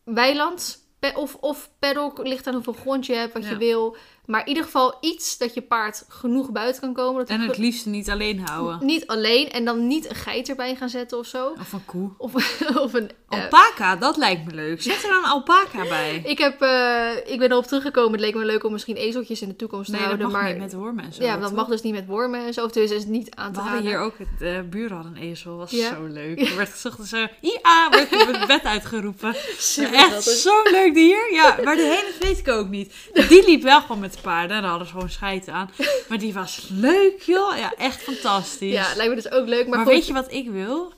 weiland 0.05 0.83
of, 1.15 1.35
of 1.41 1.71
paddock, 1.79 2.19
ligt 2.27 2.47
aan 2.47 2.55
hoeveel 2.55 2.73
grond 2.73 3.07
je 3.07 3.15
hebt, 3.15 3.33
wat 3.33 3.43
Ja. 3.45 3.51
je 3.51 3.57
wil. 3.57 3.97
Maar 4.27 4.41
in 4.41 4.49
ieder 4.49 4.65
geval 4.65 4.95
iets 5.01 5.39
dat 5.39 5.55
je 5.55 5.63
paard 5.63 6.05
genoeg 6.09 6.51
buiten 6.51 6.81
kan 6.81 6.93
komen. 6.95 7.19
Dat 7.21 7.29
En 7.29 7.41
het 7.41 7.59
liefst 7.59 7.87
niet 7.87 8.11
alleen 8.11 8.41
houden. 8.45 8.87
niet 8.87 9.07
alleen 9.07 9.51
en 9.51 9.65
dan 9.65 9.87
niet 9.87 10.09
een 10.09 10.15
geit 10.15 10.49
erbij 10.49 10.75
gaan 10.75 10.89
zetten 10.89 11.19
of 11.19 11.27
zo. 11.27 11.55
Of 11.61 11.73
een 11.73 11.85
koe. 11.85 12.11
Of, 12.19 12.35
of 12.85 12.95
een... 12.95 13.11
eh, 13.29 13.43
Alpaca, 13.43 13.97
dat 13.97 14.17
lijkt 14.17 14.45
me 14.45 14.55
leuk. 14.55 14.83
Zet 14.83 15.03
er 15.03 15.09
dan 15.09 15.19
een 15.25 15.31
alpaca 15.31 15.83
bij. 15.89 16.23
ik, 16.25 16.39
heb, 16.39 16.61
eh, 16.63 17.11
ik 17.33 17.39
ben 17.39 17.51
erop 17.51 17.67
teruggekomen. 17.67 18.13
Het 18.13 18.21
leek 18.21 18.35
me 18.35 18.45
leuk 18.45 18.65
om 18.65 18.73
misschien 18.73 18.97
ezeltjes 18.97 19.43
in 19.43 19.49
de 19.49 19.57
toekomst 19.57 19.87
te 19.91 19.97
Nee, 19.97 20.05
houden. 20.05 20.31
mag 20.31 20.41
maar 20.43 20.51
niet 20.53 20.59
met 20.63 20.73
wormen 20.73 21.05
en 21.05 21.13
zo. 21.13 21.23
ja, 21.23 21.37
dat 21.37 21.49
toch? 21.49 21.57
mag 21.57 21.67
dus 21.69 21.83
niet 21.83 21.95
met 21.95 22.07
wormen 22.07 22.47
en 22.47 22.53
zo. 22.55 22.67
Dus 22.67 22.91
is 22.91 23.01
het 23.01 23.09
niet 23.09 23.35
aan 23.35 23.53
te 23.53 23.59
We 23.63 23.67
hadden 23.67 23.87
hier 23.87 23.99
ook, 23.99 24.15
het 24.19 24.43
uh, 24.43 24.61
buren 24.71 24.95
hadden 24.97 25.17
een 25.17 25.23
ezel, 25.23 25.57
was 25.57 25.71
Ja. 25.71 25.89
zo 25.95 26.05
leuk. 26.07 26.41
Er 26.41 26.57
werd 26.57 26.71
gezegd, 26.71 27.05
zo, 27.09 27.27
IA, 27.41 27.89
werd 27.91 28.11
het 28.11 28.47
bed 28.47 28.63
uitgeroepen. 28.65 29.35
Echt 29.93 30.23
zo'n 30.23 30.69
leuk 30.71 30.95
dier. 30.95 31.33
Ja, 31.33 31.57
maar 31.65 31.77
de 31.77 31.83
hele 31.83 32.13
weet 32.21 32.39
ik 32.39 32.49
ook 32.49 32.69
niet. 32.69 32.95
Die 33.29 33.45
liep 33.47 33.63
wel 33.63 33.81
gewoon 33.81 34.01
met 34.01 34.14
de 34.15 34.21
paarden 34.21 34.57
en 34.57 34.63
daar 34.63 34.71
hadden 34.71 34.89
ze 34.89 34.95
gewoon 34.95 35.11
scheid 35.11 35.49
aan. 35.49 35.71
Maar 36.09 36.19
die 36.19 36.35
was 36.35 36.69
leuk, 36.71 37.23
joh. 37.23 37.57
Ja, 37.57 37.73
echt 37.79 38.03
fantastisch. 38.03 38.73
Ja, 38.73 38.95
lijkt 38.97 39.15
me 39.15 39.23
dus 39.23 39.31
ook 39.31 39.47
leuk. 39.47 39.67
Maar, 39.67 39.77
maar 39.77 39.87
goed. 39.87 39.95
weet 39.95 40.07
je 40.07 40.13
wat 40.13 40.33
ik 40.33 40.51
wil? 40.51 40.93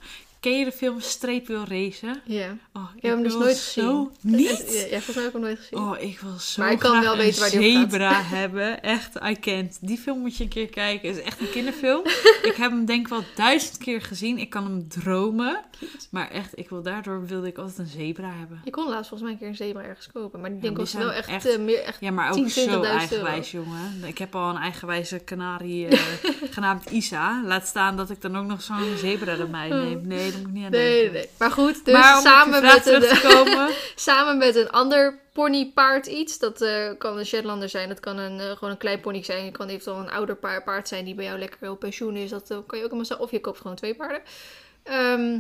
Ken 0.47 0.59
je 0.59 0.65
de 0.65 0.73
film 0.73 1.00
Streepwheel 1.00 1.65
Racen? 1.69 2.21
Ja. 2.25 2.57
Oh, 2.73 2.83
Ik 2.97 3.03
heb 3.03 3.12
hem 3.12 3.23
dus 3.23 3.33
wil 3.33 3.41
nooit 3.43 3.57
zo 3.57 4.11
gezien. 4.21 4.37
Niet? 4.37 4.49
Ja, 4.73 4.81
ja, 4.81 5.00
volgens 5.00 5.15
mij 5.15 5.25
heb 5.25 5.26
ik 5.26 5.33
hem 5.33 5.41
nooit 5.41 5.59
gezien. 5.59 5.79
Oh, 5.79 6.00
ik 6.00 6.19
wil 6.21 6.38
zo 6.38 6.62
Maar 6.62 6.73
ik 6.73 6.79
kan 6.79 7.00
wel 7.00 7.12
een 7.12 7.19
weten 7.19 7.41
waar 7.41 7.50
die 7.50 7.59
over 7.76 7.81
gaat. 7.81 7.91
zebra 7.91 8.23
hebben. 8.38 8.83
Echt, 8.83 9.15
I 9.29 9.38
can't. 9.41 9.79
Die 9.81 9.99
film 9.99 10.19
moet 10.21 10.37
je 10.37 10.43
een 10.45 10.50
keer 10.50 10.67
kijken. 10.69 11.09
Het 11.09 11.19
is 11.19 11.25
echt 11.25 11.41
een 11.41 11.50
kinderfilm. 11.50 12.03
ik 12.50 12.55
heb 12.57 12.71
hem 12.71 12.85
denk 12.85 13.00
ik 13.00 13.09
wel 13.09 13.25
duizend 13.35 13.79
keer 13.79 14.03
gezien. 14.03 14.38
Ik 14.38 14.50
kan 14.50 14.65
hem 14.65 14.88
dromen. 14.88 15.61
Maar 16.11 16.31
echt, 16.31 16.59
ik 16.59 16.69
wil, 16.69 16.83
daardoor 16.83 17.26
wilde 17.26 17.47
ik 17.47 17.59
altijd 17.59 17.79
een 17.79 17.87
zebra 17.87 18.33
hebben. 18.38 18.61
Je 18.65 18.71
kon 18.71 18.88
laatst 18.88 19.09
volgens 19.09 19.23
mij 19.23 19.31
een 19.33 19.38
keer 19.38 19.49
een 19.49 19.57
zebra 19.67 19.83
ergens 19.83 20.09
kopen. 20.12 20.41
Maar 20.41 20.50
die 20.50 20.61
ding 20.61 20.73
die 20.75 20.83
kost 20.83 20.93
wel 20.97 21.12
echt, 21.12 21.29
echt- 21.29 21.47
eh, 21.47 21.59
meer... 21.59 21.83
Echt... 21.83 22.00
Ja, 22.00 22.11
maar 22.11 22.29
ook 22.29 22.35
10, 22.35 22.45
20.000 22.49 22.53
zo 22.53 22.61
euro. 22.71 22.83
eigenwijs, 22.83 23.50
jongen. 23.50 24.05
Ik 24.05 24.19
heb 24.19 24.35
al 24.35 24.50
een 24.50 24.57
eigenwijze 24.57 25.19
kanarie 25.19 25.87
eh 25.87 25.99
genaamd 26.57 26.91
Isa. 26.91 27.43
Laat 27.45 27.67
staan 27.67 27.97
dat 27.97 28.11
ik 28.11 28.21
dan 28.21 28.37
ook 28.37 28.47
nog 28.47 28.62
zo'n 28.62 28.97
zebra 28.97 29.33
erbij 29.38 29.69
neem. 29.69 30.07
Nee, 30.07 30.33
moet 30.38 30.47
ik 30.47 30.52
niet 30.52 30.64
aan 30.64 30.71
Nee, 30.71 30.83
nee, 30.90 30.95
denken. 31.02 31.12
nee. 31.12 31.28
Maar 31.38 31.50
goed, 31.50 31.85
dus 31.85 31.95
maar 31.95 32.21
samen, 32.21 32.62
met 32.62 32.87
een, 32.87 33.71
samen 33.95 34.38
met 34.38 34.57
een 34.57 34.71
ander 34.71 35.19
ponypaard 35.33 36.07
iets. 36.07 36.38
Dat 36.38 36.61
eh, 36.61 36.90
kan 36.99 37.19
een 37.19 37.26
Shetlander 37.26 37.69
zijn. 37.69 37.88
Dat 37.88 38.00
kan 38.00 38.19
een, 38.19 38.40
eh, 38.40 38.50
gewoon 38.50 38.71
een 38.71 38.76
klein 38.76 39.00
pony 39.00 39.23
zijn. 39.25 39.45
Het 39.45 39.57
kan 39.57 39.69
eventueel 39.69 39.97
een 39.99 40.11
ouder 40.11 40.37
pa- 40.37 40.61
paard 40.61 40.88
zijn 40.88 41.05
die 41.05 41.14
bij 41.14 41.25
jou 41.25 41.38
lekker 41.38 41.71
op 41.71 41.78
pensioen 41.81 42.16
is. 42.16 42.31
Dat 42.31 42.50
eh, 42.50 42.59
kan 42.66 42.78
je 42.78 42.85
ook 42.85 42.93
allemaal. 42.93 43.19
Of 43.19 43.31
je 43.31 43.40
koopt 43.40 43.61
gewoon 43.61 43.76
twee 43.76 43.95
paarden. 43.95 44.21
Ehm, 44.83 45.38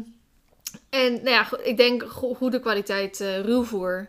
en 0.90 1.12
nou 1.12 1.28
ja, 1.30 1.48
ik 1.62 1.76
denk 1.76 2.02
go- 2.08 2.34
goede 2.34 2.60
kwaliteit 2.60 3.18
ruwvoer. 3.42 4.08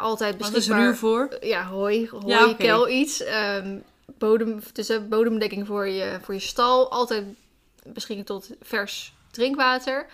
Altijd 0.00 0.36
Wat 0.38 0.46
is 0.48 0.52
beschikbaar. 0.54 0.84
ruw 0.84 0.94
voor? 0.94 1.28
Ja, 1.40 1.64
hooi, 1.66 2.08
hooi, 2.10 2.26
Ja, 2.26 2.54
kel 2.58 2.88
iets. 2.88 3.22
Ehm, 3.22 3.78
bodem, 4.18 4.60
dus, 4.72 5.08
bodemdekking 5.08 5.66
voor 5.66 5.88
je, 5.88 6.18
voor 6.22 6.34
je 6.34 6.40
stal. 6.40 6.90
Altijd 6.90 7.24
beschikking 7.86 8.26
tot 8.26 8.48
vers 8.62 9.12
drinkwater. 9.30 10.06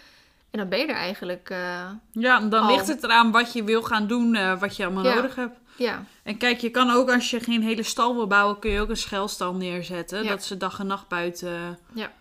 En 0.51 0.59
dan 0.59 0.69
ben 0.69 0.79
je 0.79 0.87
er 0.87 0.95
eigenlijk, 0.95 1.51
eh, 1.51 1.91
Ja, 2.13 2.41
dan 2.41 2.63
Al. 2.63 2.71
ligt 2.75 2.87
het 2.87 3.03
eraan 3.03 3.31
wat 3.31 3.53
je 3.53 3.65
wil 3.65 3.83
gaan 3.83 4.07
doen, 4.07 4.35
eh, 4.35 4.61
wat 4.61 4.77
je 4.77 4.85
allemaal 4.85 5.05
Ja. 5.05 5.15
nodig 5.15 5.35
hebt. 5.35 5.59
ja. 5.77 6.05
En 6.23 6.37
kijk, 6.37 6.61
je 6.61 6.71
kan 6.71 6.91
ook 6.91 7.11
als 7.11 7.31
je 7.31 7.41
geen 7.41 7.63
hele 7.63 7.83
stal 7.83 8.15
wil 8.15 8.27
bouwen, 8.27 8.59
kun 8.59 8.71
je 8.71 8.81
ook 8.81 8.89
een 8.89 8.97
schuilstal 8.97 9.55
neerzetten. 9.55 10.23
Ja. 10.23 10.29
Dat 10.29 10.45
ze 10.45 10.57
dag 10.57 10.79
en 10.79 10.87
nacht 10.87 11.09
buiten 11.09 11.79
Ja. 11.93 12.13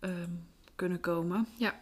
ehm, 0.00 0.12
kunnen 0.74 1.00
komen. 1.00 1.46
Ja. 1.56 1.74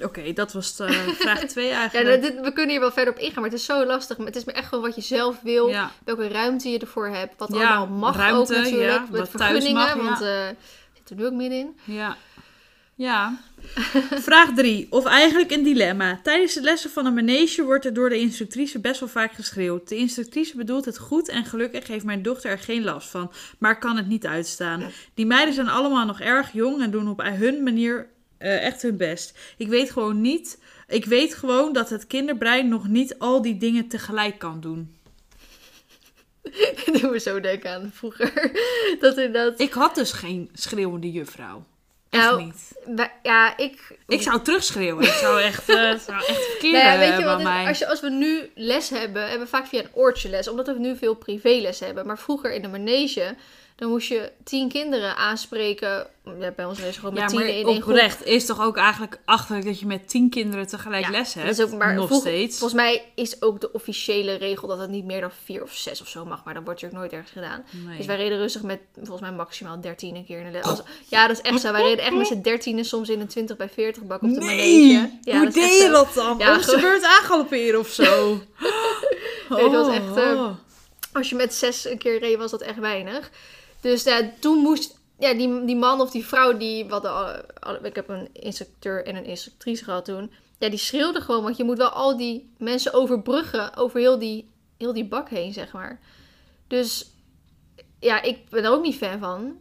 Oké, 0.00 0.32
dat 0.32 0.52
was 0.52 0.76
de 0.76 1.14
vraag 1.18 1.38
2 1.54 1.66
Ja, 1.68 1.78
eigenlijk. 1.78 2.22
dit, 2.22 2.40
we 2.40 2.52
kunnen 2.52 2.70
hier 2.70 2.80
wel 2.80 2.92
verder 2.92 3.12
op 3.14 3.18
ingaan, 3.20 3.34
maar 3.42 3.50
het 3.50 3.58
is 3.60 3.64
zo 3.64 3.84
lastig. 3.84 4.16
Maar 4.16 4.26
het 4.26 4.36
is 4.36 4.44
meer 4.44 4.54
echt 4.54 4.68
gewoon 4.68 4.84
wat 4.84 4.94
je 4.94 5.00
zelf 5.00 5.40
wil. 5.40 5.68
Ja. 5.68 5.90
Welke 6.04 6.28
ruimte 6.28 6.68
je 6.68 6.78
ervoor 6.78 7.08
hebt. 7.08 7.34
Wat 7.38 7.48
Ja, 7.54 7.76
allemaal 7.76 7.98
mag 7.98 8.16
ruimte, 8.16 8.56
ook 8.56 8.62
natuurlijk. 8.62 8.90
ja, 8.92 9.00
met 9.10 9.10
wat 9.10 9.30
thuis 9.36 9.50
vergunningen, 9.64 9.74
mag, 9.82 9.96
ja. 9.96 10.02
want 10.02 10.20
eh 10.20 10.62
zit 10.94 11.10
er 11.10 11.16
nu 11.16 11.26
ook 11.26 11.32
middenin. 11.32 11.78
Ja. 11.84 12.16
Ja. 12.96 13.38
Vraag 14.28 14.54
3. 14.54 14.86
Of 14.90 15.04
eigenlijk 15.04 15.50
een 15.50 15.62
dilemma. 15.62 16.20
Tijdens 16.22 16.54
de 16.54 16.60
lessen 16.60 16.90
van 16.90 17.06
een 17.06 17.14
manege 17.14 17.64
wordt 17.64 17.84
er 17.84 17.94
door 17.94 18.08
de 18.08 18.18
instructrice 18.18 18.78
best 18.78 19.00
wel 19.00 19.08
vaak 19.08 19.32
geschreeuwd. 19.32 19.88
De 19.88 19.96
instructrice 19.96 20.56
bedoelt 20.56 20.84
het 20.84 20.98
goed 20.98 21.28
en 21.28 21.44
gelukkig 21.44 21.86
heeft 21.86 22.04
mijn 22.04 22.22
dochter 22.22 22.50
er 22.50 22.58
geen 22.58 22.84
last 22.84 23.08
van, 23.08 23.32
maar 23.58 23.78
kan 23.78 23.96
het 23.96 24.06
niet 24.06 24.26
uitstaan. 24.26 24.82
Die 25.14 25.26
meiden 25.26 25.54
zijn 25.54 25.68
allemaal 25.68 26.06
nog 26.06 26.20
erg 26.20 26.52
jong 26.52 26.82
en 26.82 26.90
doen 26.90 27.08
op 27.08 27.22
hun 27.22 27.62
manier 27.62 28.08
eh, 28.38 28.64
echt 28.64 28.82
hun 28.82 28.96
best. 28.96 29.38
Ik 29.56 29.68
weet 29.68 29.90
gewoon 29.90 30.20
niet. 30.20 30.58
Ik 30.88 31.04
weet 31.04 31.34
gewoon 31.34 31.72
dat 31.72 31.90
het 31.90 32.06
kinderbrein 32.06 32.68
nog 32.68 32.88
niet 32.88 33.18
al 33.18 33.42
die 33.42 33.56
dingen 33.56 33.88
tegelijk 33.88 34.38
kan 34.38 34.60
doen. 34.60 34.96
Doen 37.00 37.10
we 37.10 37.18
zo 37.18 37.40
denken 37.40 37.70
aan 37.70 37.90
vroeger. 37.94 38.32
dat 39.00 39.16
inderdaad... 39.16 39.60
Ik 39.60 39.72
had 39.72 39.94
dus 39.94 40.12
geen 40.12 40.50
schreeuwende 40.52 41.12
juffrouw. 41.12 41.64
Nou, 42.16 42.44
niet. 42.44 42.72
Ja, 43.22 43.56
ik... 43.56 43.96
Ik 44.06 44.22
zou 44.22 44.42
terugschreeuwen. 44.42 45.04
Ik 45.04 45.12
zou 45.12 45.40
echt, 45.40 45.66
het 45.66 46.02
zou 46.02 46.18
echt 46.18 46.44
verkeerd 46.50 46.72
Nou 46.72 46.84
ja, 46.84 46.98
weet 46.98 47.10
je 47.10 47.16
bij 47.16 47.24
wat? 47.24 47.42
mij. 47.42 47.66
Als, 47.66 47.78
je, 47.78 47.86
als 47.86 48.00
we 48.00 48.10
nu 48.10 48.50
les 48.54 48.88
hebben, 48.90 49.22
hebben 49.22 49.40
we 49.40 49.46
vaak 49.46 49.66
via 49.66 49.80
een 49.80 49.90
oortje 49.92 50.28
les. 50.28 50.48
Omdat 50.48 50.66
we 50.66 50.78
nu 50.78 50.96
veel 50.96 51.14
privéles 51.14 51.80
hebben. 51.80 52.06
Maar 52.06 52.18
vroeger 52.18 52.52
in 52.52 52.62
de 52.62 52.68
manege, 52.68 53.34
dan 53.76 53.88
moest 53.88 54.08
je 54.08 54.30
tien 54.44 54.68
kinderen 54.68 55.16
aanspreken. 55.16 56.06
Ja, 56.40 56.50
bij 56.56 56.64
ons 56.64 56.78
is 56.80 56.96
gewoon 56.96 57.12
met 57.14 57.22
Ja, 57.22 57.28
tien 57.28 57.38
maar 57.38 57.48
in 57.48 57.54
één 57.54 57.64
groep. 57.82 57.94
oprecht 57.94 58.24
is 58.24 58.46
toch 58.46 58.60
ook 58.62 58.76
eigenlijk 58.76 59.18
achterlijk 59.24 59.66
dat 59.66 59.80
je 59.80 59.86
met 59.86 60.08
tien 60.08 60.30
kinderen 60.30 60.66
tegelijk 60.66 61.04
Ja, 61.04 61.10
les 61.10 61.32
dat 61.32 61.42
hebt. 61.42 61.58
is 61.58 61.64
ook, 61.64 61.72
maar 61.78 61.94
nog 61.94 62.14
steeds. 62.14 62.58
Volgens 62.58 62.80
mij 62.80 63.02
is 63.14 63.42
ook 63.42 63.60
de 63.60 63.72
officiële 63.72 64.34
regel 64.34 64.68
dat 64.68 64.78
het 64.78 64.90
niet 64.90 65.04
meer 65.04 65.20
dan 65.20 65.30
vier 65.44 65.62
of 65.62 65.72
zes 65.74 66.00
of 66.00 66.08
zo 66.08 66.24
mag. 66.24 66.44
Maar 66.44 66.54
dat 66.54 66.62
wordt 66.64 66.82
natuurlijk 66.82 67.00
nooit 67.10 67.12
ergens 67.12 67.30
gedaan. 67.44 67.64
Nee. 67.86 67.96
Dus 67.96 68.06
wij 68.06 68.16
reden 68.16 68.38
rustig 68.38 68.62
met 68.62 68.80
volgens 68.94 69.20
mij 69.20 69.32
maximaal 69.32 69.80
13 69.80 70.16
een 70.16 70.24
keer 70.24 70.38
in 70.38 70.44
de 70.44 70.50
les. 70.50 70.80
Ja, 71.08 71.26
dat 71.26 71.36
is 71.36 71.42
echt 71.50 71.60
zo. 71.60 71.72
Wij 71.72 71.82
reden 71.82 72.04
echt 72.04 72.14
met 72.14 72.26
z'n 72.26 72.40
13 72.40 72.84
soms 72.84 73.08
in 73.08 73.20
een 73.20 73.26
20 73.26 73.56
bij 73.56 73.68
40 73.68 74.02
bak 74.02 74.22
op 74.22 74.28
de 74.34 74.40
manege. 74.40 74.56
nee, 74.56 75.18
Ja, 75.22 75.36
hoe 75.36 75.44
dat 75.44 75.54
deed 75.54 75.82
je 75.82 75.88
dat 75.90 76.14
dan? 76.14 76.38
Ja, 76.38 76.54
Om 76.56 76.62
zijn 76.62 76.80
beurt 76.80 77.04
aangalopperen 77.04 77.78
of 77.80 77.88
zo? 77.88 78.04
Nee, 79.48 79.62
dat 79.70 79.86
was 79.86 79.94
echt, 79.94 80.16
eh, 80.16 80.30
Oh. 80.32 80.50
Als 81.12 81.28
je 81.28 81.34
met 81.34 81.54
zes 81.54 81.84
een 81.84 81.98
keer 81.98 82.18
reed, 82.18 82.36
was 82.36 82.50
dat 82.50 82.60
echt 82.62 82.78
weinig. 82.78 83.30
Dus 83.86 84.02
ja, 84.02 84.30
toen 84.40 84.58
moest 84.58 85.00
ja, 85.18 85.34
die, 85.34 85.64
die 85.64 85.76
man 85.76 86.00
of 86.00 86.10
die 86.10 86.26
vrouw, 86.26 86.56
die, 86.56 86.92
al- 86.92 87.84
ik 87.84 87.94
heb 87.94 88.08
een 88.08 88.28
instructeur 88.32 89.06
en 89.06 89.16
een 89.16 89.24
instructrice 89.24 89.84
gehad 89.84 90.04
toen. 90.04 90.30
Ja, 90.58 90.68
die 90.68 90.78
schreeuwde 90.78 91.20
gewoon, 91.20 91.42
want 91.42 91.56
je 91.56 91.64
moet 91.64 91.76
wel 91.78 91.88
al 91.88 92.16
die 92.16 92.50
mensen 92.58 92.92
overbruggen 92.92 93.76
over 93.76 94.00
heel 94.00 94.18
die, 94.18 94.48
heel 94.78 94.92
die 94.92 95.04
bak 95.08 95.28
heen, 95.28 95.52
zeg 95.52 95.72
maar. 95.72 96.00
Dus 96.66 97.10
ja, 98.00 98.22
ik 98.22 98.48
ben 98.50 98.64
er 98.64 98.70
ook 98.70 98.82
niet 98.82 98.96
fan 98.96 99.18
van. 99.18 99.56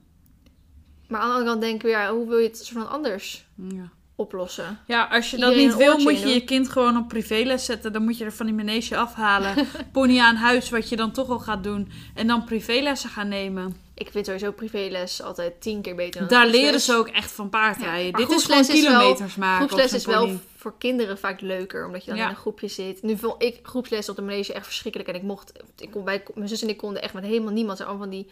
Maar 1.07 1.19
aan 1.21 1.27
de 1.27 1.33
andere 1.33 1.49
kant 1.49 1.61
denk 1.61 1.75
ik 1.75 1.81
weer, 1.81 1.91
ja, 1.91 2.11
hoe 2.13 2.27
wil 2.27 2.37
je 2.37 2.47
het 2.47 2.57
soort 2.57 2.69
van 2.69 2.89
anders 2.89 3.45
Ja. 3.55 3.89
oplossen? 4.15 4.79
Ja, 4.87 5.03
als 5.11 5.31
je 5.31 5.37
dat 5.37 5.55
niet 5.55 5.75
wil, 5.75 5.97
moet 5.97 6.17
je 6.19 6.23
doen. 6.23 6.33
je 6.33 6.43
kind 6.43 6.69
gewoon 6.69 6.97
op 6.97 7.07
privéles 7.07 7.65
zetten. 7.65 7.93
Dan 7.93 8.03
moet 8.03 8.17
je 8.17 8.25
er 8.25 8.33
van 8.33 8.45
die 8.45 8.55
manege 8.55 8.97
afhalen. 8.97 9.67
Pony 9.91 10.19
aan 10.19 10.35
huis, 10.35 10.69
wat 10.69 10.89
je 10.89 10.95
dan 10.95 11.11
toch 11.11 11.29
al 11.29 11.39
gaat 11.39 11.63
doen. 11.63 11.91
En 12.15 12.27
dan 12.27 12.43
privélessen 12.43 13.09
gaan 13.09 13.27
nemen. 13.27 13.83
Ik 13.97 14.11
vind 14.11 14.25
sowieso 14.25 14.51
privéles 14.51 15.21
altijd 15.21 15.61
tien 15.61 15.81
keer 15.81 15.95
beter 15.95 16.19
dan 16.19 16.29
Daar 16.29 16.47
leren 16.47 16.79
ze 16.79 16.93
ook 16.93 17.07
echt 17.07 17.31
van 17.31 17.49
paardrijden. 17.49 18.13
Dit 18.13 18.31
is 18.31 18.43
gewoon 18.43 18.63
groepsles 18.63 18.77
is 18.77 18.83
wel- 18.87 18.99
kilometers 18.99 19.35
maken. 19.35 19.67
Groepsles 19.67 19.93
is 19.93 20.05
wel 20.05 20.39
voor 20.57 20.73
kinderen 20.77 21.17
vaak 21.17 21.41
leuker, 21.41 21.85
omdat 21.85 22.03
je 22.03 22.09
dan 22.09 22.19
Ja. 22.19 22.23
in 22.23 22.29
een 22.29 22.35
groepje 22.35 22.67
zit. 22.67 23.01
Nu 23.01 23.17
vond 23.17 23.43
ik 23.43 23.59
groepsles 23.63 24.09
op 24.09 24.15
de 24.15 24.21
manege 24.21 24.53
echt 24.53 24.65
verschrikkelijk. 24.65 25.09
En 25.09 25.15
ik 25.15 25.21
mocht, 25.21 25.51
ik 25.77 25.91
kon, 25.91 26.03
wij, 26.03 26.23
mijn 26.33 26.49
zus 26.49 26.61
en 26.61 26.69
ik 26.69 26.77
konden 26.77 27.01
echt 27.01 27.13
met 27.13 27.23
helemaal 27.23 27.53
niemand. 27.53 27.77
Ze 27.77 27.83
allemaal 27.83 28.01
van 28.01 28.11
die, 28.11 28.27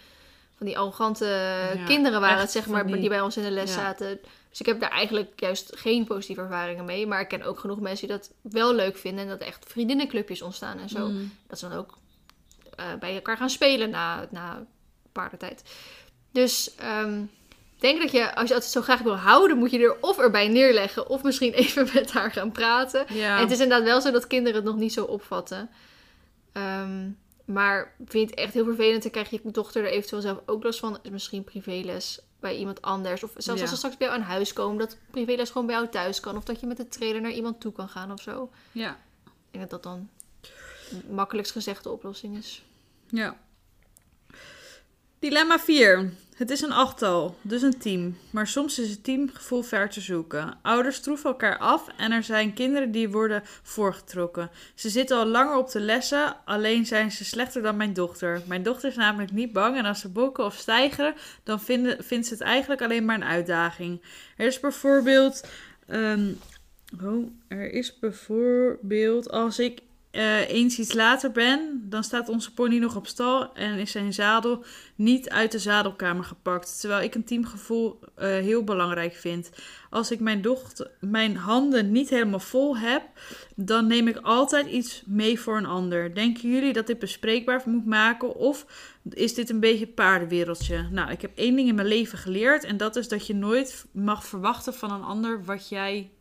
van 0.58 0.66
die 0.66 0.78
arrogante 0.78 1.80
kinderen 1.86 2.22
waren 2.22 2.40
het, 2.40 2.52
zeg 2.52 2.68
maar, 2.68 2.86
die- 2.88 3.00
die 3.00 3.10
bij 3.10 3.22
ons 3.22 3.38
in 3.38 3.44
de 3.44 3.52
les 3.52 3.74
zaten. 3.74 4.20
Dus 4.50 4.60
ik 4.60 4.66
heb 4.66 4.80
daar 4.80 4.92
eigenlijk 4.92 5.40
juist 5.40 5.72
geen 5.76 6.06
positieve 6.06 6.42
ervaringen 6.42 6.86
mee. 6.86 7.08
Maar 7.08 7.22
ik 7.22 7.28
ken 7.28 7.44
ook 7.44 7.60
genoeg 7.60 7.80
mensen 7.80 8.08
die 8.08 8.18
dat 8.18 8.32
wel 8.42 8.74
leuk 8.76 8.98
vinden. 8.98 9.24
En 9.24 9.30
dat 9.30 9.40
echt 9.42 9.66
vriendinnenclubjes 9.68 10.42
ontstaan 10.42 10.80
en 10.80 10.90
zo. 10.90 11.08
Mm. 11.08 11.32
Dat 11.48 11.60
ze 11.60 11.70
dan 11.70 11.78
ook 11.78 11.98
eh, 12.76 12.86
bij 13.00 13.16
elkaar 13.16 13.38
gaan 13.38 13.50
spelen 13.50 13.90
na, 13.90 14.28
na 14.32 14.66
paardentijd. 15.14 15.64
Dus 16.32 16.76
ehm, 16.76 17.22
ik 17.76 17.90
denk 17.90 18.02
dat 18.02 18.12
je, 18.12 18.36
als 18.36 18.50
je 18.50 18.56
het 18.56 18.64
zo 18.66 18.82
graag 18.82 19.00
wil 19.02 19.16
houden, 19.16 19.58
moet 19.58 19.72
je 19.72 19.80
er 19.80 19.98
of 20.02 20.18
erbij 20.18 20.48
neerleggen. 20.48 21.08
Of 21.10 21.24
misschien 21.24 21.54
even 21.64 21.90
met 21.94 22.12
haar 22.12 22.32
gaan 22.32 22.52
praten. 22.52 23.06
Ja. 23.10 23.36
En 23.36 23.42
het 23.42 23.52
is 23.52 23.60
inderdaad 23.60 23.88
wel 23.88 24.02
zo 24.02 24.12
dat 24.12 24.28
kinderen 24.28 24.56
het 24.56 24.66
nog 24.66 24.76
niet 24.76 24.94
zo 24.94 25.04
opvatten. 25.04 25.70
Ehm, 26.52 27.10
maar 27.46 27.96
vind 28.06 28.30
het 28.30 28.40
echt 28.40 28.54
heel 28.54 28.64
vervelend. 28.66 29.02
Dan 29.04 29.12
krijg 29.12 29.30
je 29.30 29.40
dochter 29.44 29.84
er 29.84 29.90
eventueel 29.92 30.22
zelf 30.22 30.40
ook 30.46 30.64
last 30.64 30.80
van. 30.80 30.98
Is 31.02 31.10
misschien 31.10 31.44
privéles 31.44 32.20
bij 32.40 32.58
iemand 32.58 32.82
anders. 32.82 33.24
Of 33.24 33.32
zelfs 33.38 33.60
Ja. 33.60 33.62
als 33.62 33.70
ze 33.70 33.76
straks 33.78 33.98
bij 33.98 34.08
jou 34.08 34.20
aan 34.20 34.26
huis 34.28 34.54
komen. 34.54 34.78
Dat 34.78 34.98
privéles 35.12 35.50
gewoon 35.50 35.68
bij 35.68 35.76
jou 35.76 35.88
thuis 35.90 36.20
kan. 36.20 36.38
Of 36.38 36.44
dat 36.44 36.60
je 36.60 36.66
met 36.68 36.78
de 36.78 36.88
trailer 36.88 37.22
naar 37.22 37.32
iemand 37.32 37.60
toe 37.62 37.72
kan 37.72 37.90
gaan 37.90 38.12
of 38.12 38.22
zo. 38.22 38.50
ja. 38.72 38.98
Ik 39.26 39.60
denk 39.60 39.70
dat 39.72 39.84
dat 39.84 39.94
dan 39.94 40.10
makkelijkst 41.10 41.52
gezegd 41.54 41.84
de 41.84 41.90
oplossing 41.90 42.38
is. 42.38 42.64
Ja. 43.08 43.38
Dilemma 45.24 45.60
4. 45.60 46.14
Het 46.36 46.50
is 46.50 46.62
een 46.62 46.72
achttal, 46.72 47.36
dus 47.42 47.62
een 47.62 47.78
team. 47.78 48.18
Maar 48.32 48.48
soms 48.48 48.80
is 48.80 48.90
het 48.90 49.04
teamgevoel 49.04 49.62
ver 49.62 49.90
te 49.90 50.02
zoeken. 50.02 50.58
Ouders 50.62 51.00
troeven 51.00 51.30
elkaar 51.30 51.58
af 51.58 51.88
en 51.98 52.12
er 52.12 52.24
zijn 52.24 52.54
kinderen 52.54 52.92
die 52.92 53.10
worden 53.10 53.42
voorgetrokken. 53.62 54.50
Ze 54.76 54.90
zitten 54.90 55.18
al 55.18 55.26
langer 55.26 55.58
op 55.58 55.72
de 55.72 55.80
lessen, 55.80 56.36
alleen 56.46 56.86
zijn 56.86 57.12
ze 57.12 57.26
slechter 57.26 57.62
dan 57.62 57.78
mijn 57.78 57.94
dochter. 57.94 58.42
Mijn 58.48 58.64
dochter 58.64 58.90
is 58.90 58.96
namelijk 58.96 59.32
niet 59.32 59.54
bang 59.54 59.78
en 59.78 59.86
als 59.86 60.00
ze 60.00 60.10
bokken 60.10 60.46
of 60.46 60.56
stijgeren, 60.56 61.14
dan 61.44 61.62
vinden, 61.62 62.04
vindt 62.04 62.28
ze 62.28 62.34
het 62.34 62.44
eigenlijk 62.44 62.82
alleen 62.82 63.06
maar 63.06 63.16
een 63.16 63.24
uitdaging. 63.24 64.02
Er 64.38 64.46
is 64.48 64.60
bijvoorbeeld. 64.60 65.48
ehm, 65.88 66.32
oh, 67.04 67.32
er 67.48 67.72
is 67.72 68.00
bijvoorbeeld 68.00 69.30
als 69.30 69.60
ik 69.60 69.80
eh, 70.14 70.50
eens 70.50 70.80
iets 70.80 70.94
later 70.94 71.32
ben, 71.32 71.86
dan 71.90 72.04
staat 72.04 72.30
onze 72.30 72.54
pony 72.54 72.78
nog 72.78 72.96
op 72.96 73.08
stal 73.08 73.54
en 73.54 73.78
is 73.80 73.92
zijn 73.92 74.14
zadel 74.14 74.64
niet 74.96 75.30
uit 75.30 75.52
de 75.52 75.60
zadelkamer 75.60 76.24
gepakt. 76.24 76.80
Terwijl 76.80 77.02
ik 77.02 77.16
een 77.16 77.24
teamgevoel 77.24 78.00
eh, 78.16 78.28
heel 78.28 78.64
belangrijk 78.64 79.14
vind. 79.14 79.52
Als 79.90 80.12
ik 80.12 80.20
mijn, 80.20 80.42
dochter, 80.42 80.92
mijn 81.00 81.36
handen 81.38 81.92
niet 81.92 82.10
helemaal 82.10 82.40
vol 82.40 82.78
heb, 82.78 83.04
dan 83.56 83.88
neem 83.88 84.08
ik 84.08 84.18
altijd 84.18 84.68
iets 84.68 85.04
mee 85.06 85.40
voor 85.40 85.58
een 85.58 85.66
ander. 85.66 86.16
Denken 86.16 86.50
jullie 86.50 86.74
dat 86.74 86.88
dit 86.88 87.00
bespreekbaar 87.00 87.62
moet 87.66 87.86
maken 87.86 88.36
of 88.36 88.66
is 89.10 89.34
dit 89.34 89.50
een 89.50 89.60
beetje 89.60 89.88
paardenwereldje? 89.88 90.88
Nou, 90.92 91.12
ik 91.12 91.22
heb 91.22 91.32
één 91.36 91.56
ding 91.56 91.68
in 91.68 91.76
mijn 91.76 91.88
leven 91.88 92.18
geleerd 92.18 92.64
en 92.64 92.78
dat 92.78 92.96
is 92.96 93.08
dat 93.08 93.28
je 93.28 93.36
nooit 93.36 93.86
mag 93.92 94.26
verwachten 94.26 94.74
van 94.74 94.92
een 94.92 95.04
ander 95.04 95.44
wat 95.46 95.70
jij... 95.70 96.12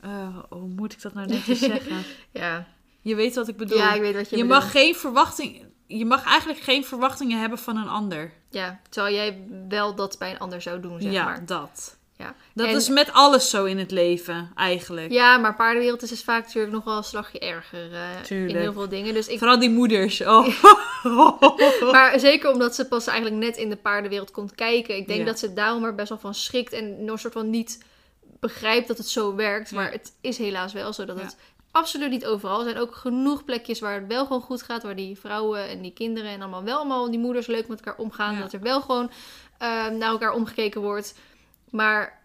eh, 0.00 0.38
hoe 0.48 0.68
moet 0.68 0.92
ik 0.92 1.02
dat 1.02 1.14
nou 1.14 1.26
netjes 1.26 1.58
zeggen? 1.72 2.02
Ja, 2.32 2.76
Je 3.08 3.14
weet 3.14 3.34
wat 3.34 3.48
ik 3.48 3.56
bedoel. 3.56 3.78
ja 3.78 3.94
ik 3.94 4.00
weet 4.00 4.14
wat 4.14 4.30
je, 4.30 4.36
je 4.36 4.42
bedoelt. 4.42 4.62
mag 4.62 4.70
geen 4.70 4.94
verwachting. 4.94 5.66
Je 5.86 6.04
mag 6.04 6.24
eigenlijk 6.24 6.60
geen 6.60 6.84
verwachtingen 6.84 7.40
hebben 7.40 7.58
van 7.58 7.76
een 7.76 7.88
ander. 7.88 8.32
Ja, 8.50 8.80
terwijl 8.90 9.14
jij 9.14 9.44
wel 9.68 9.94
dat 9.94 10.18
bij 10.18 10.30
een 10.30 10.38
ander 10.38 10.62
zou 10.62 10.80
doen, 10.80 11.00
zeg 11.00 11.12
ja, 11.12 11.24
maar. 11.24 11.46
dat. 11.46 11.96
Ja. 12.16 12.34
Dat 12.54 12.66
En- 12.66 12.76
is 12.76 12.88
met 12.88 13.12
alles 13.12 13.50
zo 13.50 13.64
in 13.64 13.78
het 13.78 13.90
leven, 13.90 14.50
eigenlijk. 14.54 15.12
Ja, 15.12 15.36
maar 15.38 15.54
paardenwereld 15.56 16.02
is 16.02 16.08
dus 16.08 16.24
vaak 16.24 16.44
natuurlijk 16.44 16.72
nog 16.74 16.84
wel 16.84 16.96
een 16.96 17.04
slagje 17.04 17.38
erger 17.38 17.92
eh, 17.92 18.48
in 18.48 18.56
heel 18.56 18.72
veel 18.72 18.88
dingen. 18.88 19.14
Dus 19.14 19.26
ik, 19.28 19.38
Vooral 19.38 19.58
die 19.58 19.70
moeders. 19.70 20.20
Oh. 20.26 20.46
maar 21.92 22.20
zeker 22.20 22.52
omdat 22.52 22.74
ze 22.74 22.88
pas 22.88 23.06
eigenlijk 23.06 23.40
net 23.44 23.56
in 23.56 23.68
de 23.70 23.76
paardenwereld 23.76 24.30
komt 24.30 24.54
kijken. 24.54 24.96
Ik 24.96 25.06
denk 25.06 25.18
Ja. 25.20 25.24
dat 25.26 25.38
ze 25.38 25.52
daarom 25.52 25.84
er 25.84 25.94
best 25.94 26.08
wel 26.08 26.18
van 26.18 26.34
schrikt 26.34 26.72
en 26.72 27.04
nog 27.04 27.12
een 27.12 27.18
soort 27.18 27.32
van 27.32 27.50
niet 27.50 27.84
begrijpt 28.40 28.88
dat 28.88 28.98
het 28.98 29.08
zo 29.08 29.34
werkt. 29.34 29.72
Maar 29.72 29.90
het 29.92 30.12
is 30.20 30.38
helaas 30.38 30.72
wel 30.72 30.92
zo 30.92 31.04
dat 31.04 31.20
het 31.20 31.36
absoluut 31.78 32.10
niet 32.10 32.26
overal. 32.26 32.58
Er 32.58 32.64
zijn 32.64 32.78
ook 32.78 32.94
genoeg 32.94 33.44
plekjes 33.44 33.80
waar 33.80 33.94
het 33.94 34.06
wel 34.06 34.26
gewoon 34.26 34.42
goed 34.42 34.62
gaat. 34.62 34.82
Waar 34.82 34.96
die 34.96 35.18
vrouwen 35.18 35.68
en 35.68 35.82
die 35.82 35.92
kinderen 35.92 36.30
en 36.30 36.40
allemaal 36.40 36.62
wel 36.64 36.76
allemaal 36.76 37.10
die 37.10 37.18
moeders 37.20 37.46
leuk 37.46 37.68
met 37.68 37.78
elkaar 37.78 38.00
omgaan. 38.00 38.34
Ja. 38.34 38.40
Dat 38.40 38.52
er 38.52 38.60
wel 38.60 38.80
gewoon 38.80 39.10
eh, 39.58 39.68
naar 39.86 40.10
elkaar 40.10 40.32
omgekeken 40.32 40.80
wordt. 40.80 41.14
Maar 41.70 42.22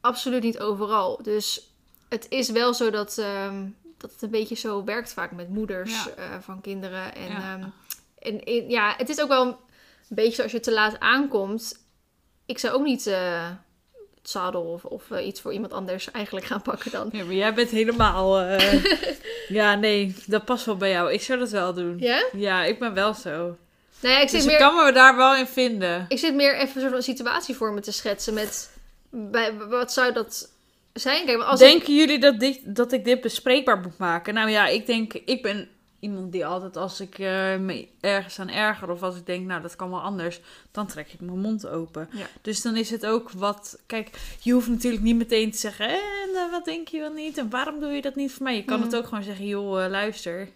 absoluut 0.00 0.42
niet 0.42 0.58
overal. 0.58 1.18
Dus 1.22 1.70
het 2.08 2.26
is 2.28 2.50
wel 2.50 2.74
zo 2.74 2.90
dat, 2.90 3.18
ehm, 3.18 3.64
dat 3.98 4.12
het 4.12 4.22
een 4.22 4.30
beetje 4.30 4.54
zo 4.54 4.84
werkt 4.84 5.12
vaak 5.12 5.32
met 5.32 5.48
moeders 5.48 6.04
Ja. 6.04 6.10
eh, 6.10 6.24
van 6.40 6.60
kinderen. 6.60 7.14
En, 7.14 7.28
Ja. 7.28 7.52
ehm, 7.54 7.64
en, 8.18 8.44
en 8.44 8.68
ja, 8.70 8.94
het 8.96 9.08
is 9.08 9.20
ook 9.20 9.28
wel 9.28 9.46
een 9.46 9.56
beetje 10.08 10.34
zoals 10.34 10.52
je 10.52 10.60
te 10.60 10.72
laat 10.72 11.00
aankomt. 11.00 11.84
Ik 12.46 12.58
zou 12.58 12.74
ook 12.74 12.84
niet 12.84 13.06
eh, 13.06 13.50
zadel 14.28 14.62
of, 14.62 14.84
of 14.84 15.10
eh, 15.10 15.26
iets 15.26 15.40
voor 15.40 15.52
iemand 15.52 15.72
anders 15.72 16.10
eigenlijk 16.10 16.46
gaan 16.46 16.62
pakken 16.62 16.90
dan. 16.90 17.08
Ja, 17.12 17.24
maar 17.24 17.34
jij 17.34 17.54
bent 17.54 17.70
helemaal... 17.70 18.38
eh, 18.40 18.84
ja, 19.48 19.74
nee, 19.74 20.14
dat 20.26 20.44
past 20.44 20.64
wel 20.66 20.76
bij 20.76 20.90
jou. 20.90 21.12
Ik 21.12 21.22
zou 21.22 21.38
dat 21.38 21.50
wel 21.50 21.74
doen. 21.74 21.96
Ja? 21.98 22.24
Ja, 22.32 22.64
ik 22.64 22.78
ben 22.78 22.94
wel 22.94 23.14
zo. 23.14 23.56
Nou 24.00 24.14
ja, 24.14 24.20
ik 24.20 24.28
zit, 24.28 24.30
Dus 24.30 24.42
ik 24.42 24.48
meer, 24.48 24.58
kan 24.58 24.84
me 24.84 24.92
daar 24.92 25.16
wel 25.16 25.34
in 25.36 25.46
vinden. 25.46 26.04
ik 26.08 26.18
zit 26.18 26.34
meer 26.34 26.54
even 26.54 26.74
een 26.74 26.80
soort 26.80 26.92
van 26.92 27.02
situatie 27.02 27.54
voor 27.54 27.72
me 27.72 27.80
te 27.80 27.92
schetsen 27.92 28.34
met... 28.34 28.70
Bij, 29.10 29.54
wat 29.54 29.92
zou 29.92 30.12
dat 30.12 30.52
zijn? 30.92 31.26
Kijk, 31.26 31.42
als 31.42 31.60
ik- 31.60 31.66
Denken 31.68 31.94
jullie 31.94 32.18
dat, 32.18 32.40
dit, 32.40 32.60
dat 32.64 32.92
ik 32.92 33.04
dit 33.04 33.20
bespreekbaar 33.20 33.78
moet 33.78 33.98
maken? 33.98 34.34
Nou 34.34 34.50
ja, 34.50 34.66
ik 34.66 34.86
denk, 34.86 35.12
ik 35.12 35.42
ben 35.42 35.68
iemand 36.00 36.32
die 36.32 36.46
altijd 36.46 36.76
als 36.76 37.00
ik 37.00 37.18
eh, 37.18 37.56
me 37.56 37.88
ergens 38.00 38.38
aan 38.38 38.48
erger 38.50 38.90
of 38.90 39.02
als 39.02 39.16
ik 39.16 39.26
denk, 39.26 39.46
nou 39.46 39.62
dat 39.62 39.76
kan 39.76 39.90
wel 39.90 40.00
anders, 40.00 40.40
dan 40.70 40.86
trek 40.86 41.12
ik 41.12 41.20
mijn 41.20 41.38
mond 41.40 41.66
open. 41.68 42.08
Ja. 42.12 42.26
Dus 42.42 42.62
dan 42.62 42.76
is 42.76 42.90
het 42.90 43.06
ook 43.06 43.30
wat, 43.30 43.78
kijk, 43.86 44.10
je 44.40 44.52
hoeft 44.52 44.68
natuurlijk 44.68 45.02
niet 45.02 45.16
meteen 45.16 45.50
te 45.50 45.58
zeggen, 45.58 45.88
en 45.88 46.28
eh, 46.34 46.50
wat 46.50 46.64
denk 46.64 46.88
je 46.88 46.98
wel 46.98 47.12
niet 47.12 47.38
en 47.38 47.50
waarom 47.50 47.80
doe 47.80 47.90
je 47.90 48.02
dat 48.02 48.14
niet 48.14 48.32
voor 48.32 48.42
mij? 48.42 48.56
Je 48.56 48.64
kan 48.64 48.78
Mhm. 48.78 48.86
het 48.88 48.96
ook 48.96 49.06
gewoon 49.06 49.24
zeggen, 49.24 49.46
joh, 49.46 49.84
eh, 49.84 49.90
luister. 49.90 50.48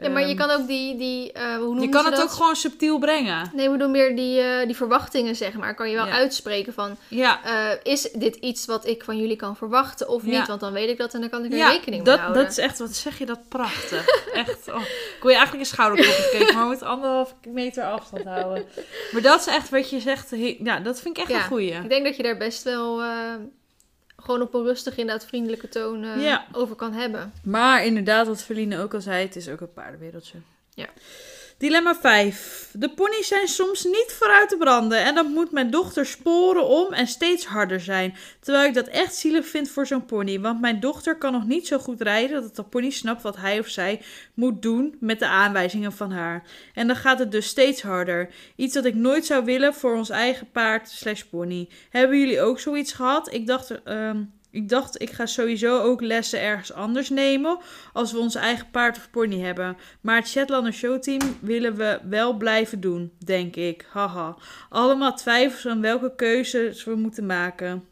Ja, 0.00 0.08
maar 0.08 0.22
je 0.22 0.28
Ehm, 0.28 0.36
kan 0.36 0.50
ook 0.50 0.66
die... 0.66 0.96
die 0.96 1.32
eh, 1.32 1.56
hoe 1.56 1.80
je 1.80 1.88
kan 1.88 2.04
het 2.04 2.14
dat? 2.14 2.22
ook 2.22 2.30
gewoon 2.30 2.56
subtiel 2.56 2.98
brengen. 2.98 3.50
Nee, 3.54 3.70
we 3.70 3.76
doen 3.76 3.90
meer 3.90 4.16
die, 4.16 4.40
eh, 4.40 4.66
die 4.66 4.76
verwachtingen, 4.76 5.36
zeg 5.36 5.52
maar. 5.52 5.74
Kan 5.74 5.90
je 5.90 5.96
wel 5.96 6.06
Ja. 6.06 6.12
uitspreken 6.12 6.72
van... 6.72 6.96
Ja, 7.08 7.44
eh, 7.44 7.92
is 7.92 8.02
dit 8.12 8.36
iets 8.36 8.66
wat 8.66 8.86
ik 8.86 9.04
van 9.04 9.18
jullie 9.18 9.36
kan 9.36 9.56
verwachten 9.56 10.08
of 10.08 10.24
Ja. 10.26 10.38
niet? 10.38 10.46
Want 10.48 10.60
dan 10.60 10.72
weet 10.72 10.88
ik 10.88 10.98
dat 10.98 11.14
en 11.14 11.20
dan 11.20 11.28
kan 11.30 11.44
ik 11.44 11.52
er 11.52 11.58
rekening 11.70 12.04
mee 12.04 12.16
houden. 12.16 12.42
dat 12.42 12.50
is 12.52 12.58
echt, 12.58 12.78
wat 12.78 12.94
zeg 12.94 13.18
je 13.18 13.26
dat 13.26 13.48
prachtig. 13.48 14.06
echt, 14.32 14.68
oh. 14.72 14.80
Ik 14.80 15.18
wil 15.20 15.30
je 15.30 15.36
eigenlijk 15.36 15.60
een 15.60 15.74
schouderklopje 15.74 16.22
geven, 16.22 16.54
maar 16.54 16.62
we 16.62 16.68
moeten 16.68 16.86
anderhalf 16.86 17.34
meter 17.48 17.84
afstand 17.84 18.24
houden. 18.24 18.66
Maar 19.12 19.22
dat 19.22 19.40
is 19.40 19.46
echt 19.46 19.68
wat 19.70 19.90
je 19.90 20.00
zegt, 20.00 20.30
he- 20.30 20.56
ja, 20.62 20.80
dat 20.80 21.00
vind 21.00 21.16
ik 21.16 21.22
echt 21.22 21.32
Ja. 21.32 21.38
een 21.38 21.48
goeie. 21.48 21.72
Ik 21.74 21.88
denk 21.88 22.04
dat 22.04 22.16
je 22.16 22.22
daar 22.22 22.36
best 22.36 22.62
wel 22.62 23.02
gewoon 24.28 24.42
op 24.46 24.54
een 24.54 24.62
rustig, 24.62 24.96
inderdaad 24.96 25.26
vriendelijke 25.26 25.68
toon 25.68 26.04
eh, 26.04 26.22
Ja. 26.22 26.46
over 26.52 26.76
kan 26.76 26.92
hebben. 26.92 27.32
Maar 27.42 27.84
inderdaad, 27.84 28.26
wat 28.26 28.42
Verline 28.42 28.78
ook 28.78 28.94
al 28.94 29.00
zei, 29.00 29.24
het 29.24 29.36
is 29.36 29.48
ook 29.48 29.60
een 29.60 29.72
paardenwereldje. 29.72 30.38
Ja. 30.74 30.86
Dilemma 31.58 31.94
5. 31.94 32.70
De 32.72 32.90
ponies 32.90 33.28
zijn 33.28 33.48
soms 33.48 33.84
niet 33.84 34.14
vooruit 34.18 34.48
te 34.48 34.56
branden 34.56 35.04
en 35.04 35.14
dan 35.14 35.32
moet 35.32 35.52
mijn 35.52 35.70
dochter 35.70 36.06
sporen 36.06 36.66
om 36.66 36.92
en 36.92 37.06
steeds 37.06 37.46
harder 37.46 37.80
zijn. 37.80 38.14
Terwijl 38.40 38.68
ik 38.68 38.74
dat 38.74 38.86
echt 38.88 39.14
zielig 39.14 39.46
vind 39.46 39.70
voor 39.70 39.86
zo'n 39.86 40.04
pony, 40.04 40.40
want 40.40 40.60
mijn 40.60 40.80
dochter 40.80 41.16
kan 41.16 41.32
nog 41.32 41.46
niet 41.46 41.66
zo 41.66 41.78
goed 41.78 42.00
rijden 42.00 42.42
dat 42.42 42.56
de 42.56 42.62
pony 42.62 42.90
snapt 42.90 43.22
wat 43.22 43.36
hij 43.36 43.58
of 43.58 43.68
zij 43.68 44.00
moet 44.34 44.62
doen 44.62 44.96
met 45.00 45.18
de 45.18 45.26
aanwijzingen 45.26 45.92
van 45.92 46.10
haar. 46.10 46.42
En 46.74 46.86
dan 46.86 46.96
gaat 46.96 47.18
het 47.18 47.32
dus 47.32 47.46
steeds 47.46 47.82
harder. 47.82 48.28
Iets 48.56 48.74
dat 48.74 48.84
ik 48.84 48.94
nooit 48.94 49.26
zou 49.26 49.44
willen 49.44 49.74
voor 49.74 49.96
ons 49.96 50.10
eigen 50.10 50.50
paard 50.50 50.88
slash 50.88 51.22
pony. 51.22 51.68
Hebben 51.90 52.18
jullie 52.18 52.40
ook 52.40 52.60
zoiets 52.60 52.92
gehad? 52.92 53.32
Ik 53.32 53.46
dacht, 53.46 53.82
ehm, 53.82 54.22
ik 54.50 54.68
dacht, 54.68 55.02
ik 55.02 55.10
ga 55.10 55.26
sowieso 55.26 55.80
ook 55.80 56.00
lessen 56.00 56.40
ergens 56.40 56.72
anders 56.72 57.10
nemen 57.10 57.58
als 57.92 58.12
we 58.12 58.18
ons 58.18 58.34
eigen 58.34 58.70
paard 58.70 58.96
of 58.96 59.10
pony 59.10 59.40
hebben. 59.40 59.76
Maar 60.00 60.16
het 60.16 60.28
Shetlander 60.28 60.72
Showteam 60.72 61.38
willen 61.40 61.76
we 61.76 62.00
wel 62.08 62.36
blijven 62.36 62.80
doen, 62.80 63.12
denk 63.24 63.56
ik. 63.56 63.86
Haha. 63.90 64.36
Allemaal 64.68 65.14
twijfels 65.14 65.66
aan 65.66 65.80
welke 65.80 66.14
keuzes 66.16 66.84
we 66.84 66.94
moeten 66.94 67.26
maken. 67.26 67.84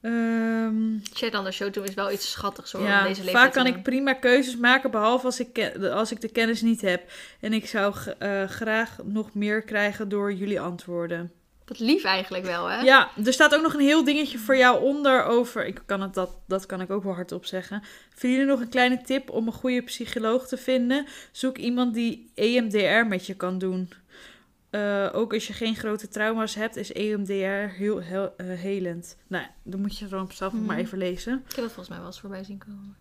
Ehm, 0.00 0.98
Chat 1.12 1.34
aan 1.34 1.44
de 1.44 1.52
show 1.52 1.72
doen 1.72 1.84
is 1.84 1.94
wel 1.94 2.12
iets 2.12 2.30
schattigs 2.30 2.72
hoor. 2.72 2.82
ja, 2.82 3.02
deze 3.02 3.24
leeftijd 3.24 3.44
vaak 3.44 3.52
kan 3.52 3.66
ik 3.66 3.82
prima 3.82 4.12
keuzes 4.12 4.56
maken, 4.56 4.90
behalve 4.90 5.26
als 5.26 5.40
ik, 5.40 5.76
als 5.92 6.12
ik 6.12 6.20
de 6.20 6.28
kennis 6.28 6.62
niet 6.62 6.80
heb. 6.80 7.10
En 7.40 7.52
ik 7.52 7.66
zou 7.66 7.94
eh, 8.18 8.44
graag 8.44 8.98
nog 9.04 9.34
meer 9.34 9.62
krijgen 9.62 10.08
door 10.08 10.32
jullie 10.32 10.60
antwoorden. 10.60 11.32
Wat 11.66 11.78
lief 11.78 12.04
eigenlijk 12.04 12.44
wel, 12.44 12.66
hè? 12.66 12.80
Ja, 12.80 13.10
er 13.24 13.32
staat 13.32 13.54
ook 13.54 13.62
nog 13.62 13.74
een 13.74 13.80
heel 13.80 14.04
dingetje 14.04 14.38
voor 14.38 14.56
jou 14.56 14.82
onder 14.82 15.24
over. 15.24 15.66
Ik 15.66 15.82
kan 15.86 16.00
het, 16.00 16.14
dat, 16.14 16.30
dat 16.46 16.66
kan 16.66 16.80
ik 16.80 16.90
ook 16.90 17.02
wel 17.02 17.14
hardop 17.14 17.44
zeggen. 17.44 17.82
Vind 18.14 18.32
jullie 18.32 18.48
nog 18.48 18.60
een 18.60 18.68
kleine 18.68 19.00
tip 19.02 19.30
om 19.30 19.46
een 19.46 19.52
goede 19.52 19.82
psycholoog 19.82 20.48
te 20.48 20.56
vinden? 20.56 21.06
Zoek 21.32 21.58
iemand 21.58 21.94
die 21.94 22.30
EMDR 22.34 23.06
met 23.08 23.26
je 23.26 23.34
kan 23.34 23.58
doen. 23.58 23.92
Eh, 24.70 25.08
ook 25.12 25.32
als 25.34 25.46
je 25.46 25.52
geen 25.52 25.76
grote 25.76 26.08
trauma's 26.08 26.54
hebt, 26.54 26.76
is 26.76 26.92
EMDR 26.92 27.74
heel, 27.74 27.98
heel 27.98 28.34
eh, 28.36 28.46
helend. 28.46 29.16
Nou, 29.26 29.44
dan 29.62 29.80
moet 29.80 29.98
je 29.98 30.08
dan 30.08 30.30
zelf 30.32 30.52
nog 30.52 30.62
maar 30.66 30.76
Mhm. 30.76 30.84
even 30.84 30.98
lezen. 30.98 31.32
Ik 31.48 31.54
heb 31.54 31.64
dat 31.64 31.64
volgens 31.64 31.88
mij 31.88 31.98
wel 31.98 32.06
eens 32.06 32.20
voorbij 32.20 32.44
zien 32.44 32.58
komen. 32.58 32.96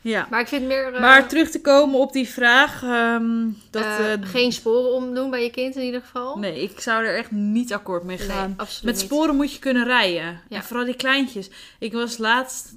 Ja. 0.00 0.26
Maar 0.30 0.40
ik 0.40 0.48
vind 0.48 0.66
meer... 0.66 0.94
eh, 0.94 1.00
Maar 1.00 1.28
terug 1.28 1.50
te 1.50 1.60
komen 1.60 2.00
op 2.00 2.12
die 2.12 2.28
vraag. 2.28 2.82
ehm, 2.82 3.46
dat, 3.70 3.82
eh, 3.82 4.12
eh, 4.12 4.20
geen 4.22 4.52
sporen 4.52 4.92
omdoen 4.92 5.30
bij 5.30 5.42
je 5.42 5.50
kind 5.50 5.76
in 5.76 5.82
ieder 5.82 6.00
geval. 6.00 6.36
Nee, 6.38 6.62
ik 6.62 6.80
zou 6.80 7.04
er 7.04 7.16
echt 7.16 7.30
niet 7.30 7.72
akkoord 7.72 8.02
mee 8.02 8.18
gaan. 8.18 8.54
Met 8.56 8.82
niet. 8.82 8.98
sporen 8.98 9.36
moet 9.36 9.52
je 9.52 9.58
kunnen 9.58 9.84
rijden. 9.84 10.40
Ja. 10.48 10.56
En 10.56 10.62
vooral 10.64 10.84
die 10.84 10.96
kleintjes. 10.96 11.50
Ik 11.78 11.92
was 11.92 12.18
laatst 12.18 12.74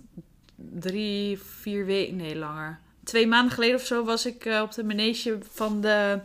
drie, 0.80 1.40
vier 1.60 1.86
weken, 1.86 2.16
nee 2.16 2.36
langer. 2.36 2.80
Twee 3.04 3.28
maanden 3.28 3.54
geleden 3.54 3.76
of 3.76 3.86
zo 3.86 4.04
was 4.04 4.26
ik 4.26 4.50
op 4.62 4.74
de 4.74 4.84
manege 4.84 5.38
van 5.52 5.82
de, 5.82 6.20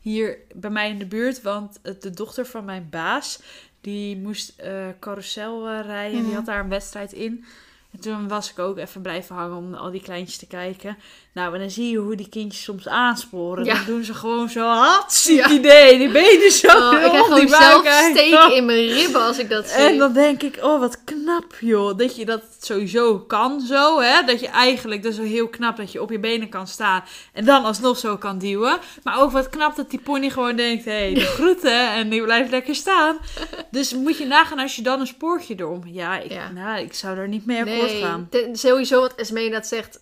hier 0.00 0.38
bij 0.54 0.70
mij 0.70 0.88
in 0.88 0.98
de 0.98 1.06
buurt. 1.06 1.42
Want 1.42 1.78
de 2.00 2.10
dochter 2.10 2.46
van 2.46 2.64
mijn 2.64 2.86
baas, 2.90 3.40
die 3.80 4.16
moest 4.16 4.54
carousel 5.00 5.80
rijden. 5.80 6.16
Mhm. 6.18 6.26
Die 6.26 6.34
had 6.34 6.46
daar 6.46 6.60
een 6.60 6.68
wedstrijd 6.68 7.12
in. 7.12 7.44
En 7.92 8.00
toen 8.00 8.28
was 8.28 8.50
ik 8.50 8.58
ook 8.58 8.78
even 8.78 9.02
blijven 9.02 9.36
hangen 9.36 9.56
om 9.56 9.74
al 9.74 9.90
die 9.90 10.02
kleintjes 10.02 10.38
te 10.38 10.46
kijken. 10.46 10.96
Nou, 11.34 11.54
en 11.54 11.60
dan 11.60 11.70
zie 11.70 11.90
je 11.90 11.96
hoe 11.96 12.16
die 12.16 12.28
kindjes 12.28 12.62
soms 12.62 12.88
aansporen. 12.88 13.64
Ja. 13.64 13.74
Dan 13.74 13.84
doen 13.86 14.04
ze 14.04 14.14
gewoon 14.14 14.48
zo 14.48 14.66
hartstikke 14.66 15.48
Ja. 15.48 15.54
idee. 15.54 15.98
Die 15.98 16.10
benen 16.10 16.50
zo 16.52 16.66
Oh, 16.66 16.92
ik 16.92 17.10
rond, 17.12 17.24
gewoon 17.24 17.38
die 17.40 17.48
zelf 17.48 17.86
uit. 17.86 18.16
steken 18.16 18.54
in 18.54 18.64
mijn 18.64 18.86
ribben 18.88 19.22
als 19.22 19.38
ik 19.38 19.48
dat 19.50 19.68
zie. 19.68 19.78
En 19.78 19.98
dan 19.98 20.12
denk 20.12 20.42
ik, 20.42 20.58
oh 20.62 20.80
wat 20.80 21.04
knap 21.04 21.56
joh. 21.60 21.98
Dat 21.98 22.16
je 22.16 22.24
dat 22.24 22.42
sowieso 22.60 23.18
kan 23.18 23.60
zo, 23.60 24.00
hè. 24.00 24.22
Dat 24.26 24.40
je 24.40 24.48
eigenlijk, 24.48 25.02
dat 25.02 25.12
is 25.12 25.18
wel 25.18 25.26
heel 25.26 25.48
knap 25.48 25.76
dat 25.76 25.92
je 25.92 26.02
op 26.02 26.10
je 26.10 26.18
benen 26.18 26.48
kan 26.48 26.66
staan. 26.66 27.04
En 27.32 27.44
dan 27.44 27.64
alsnog 27.64 27.98
zo 27.98 28.16
kan 28.16 28.38
duwen. 28.38 28.78
Maar 29.02 29.20
ook 29.20 29.30
wat 29.30 29.48
knap 29.48 29.76
dat 29.76 29.90
die 29.90 30.00
pony 30.00 30.30
gewoon 30.30 30.56
denkt, 30.56 30.84
hé, 30.84 30.90
hey, 30.90 31.14
de 31.14 31.20
groeten. 31.36 31.88
En 31.92 32.08
die 32.08 32.22
blijft 32.22 32.50
lekker 32.50 32.74
staan. 32.74 33.16
Dus 33.70 33.94
moet 33.94 34.18
je 34.18 34.26
nagaan 34.26 34.58
als 34.58 34.76
je 34.76 34.82
dan 34.82 35.00
een 35.00 35.06
spoortje 35.06 35.54
erom. 35.58 35.82
Ja, 35.86 36.18
ik, 36.18 36.30
Ja. 36.32 36.50
Nou, 36.50 36.80
ik 36.80 36.94
zou 36.94 37.16
daar 37.16 37.28
niet 37.28 37.46
mee 37.46 37.58
akkoord 37.60 37.90
nee, 37.92 38.02
gaan. 38.02 38.28
sowieso 38.52 39.00
wat 39.00 39.14
Esmee 39.14 39.50
dat 39.50 39.66
zegt. 39.66 40.00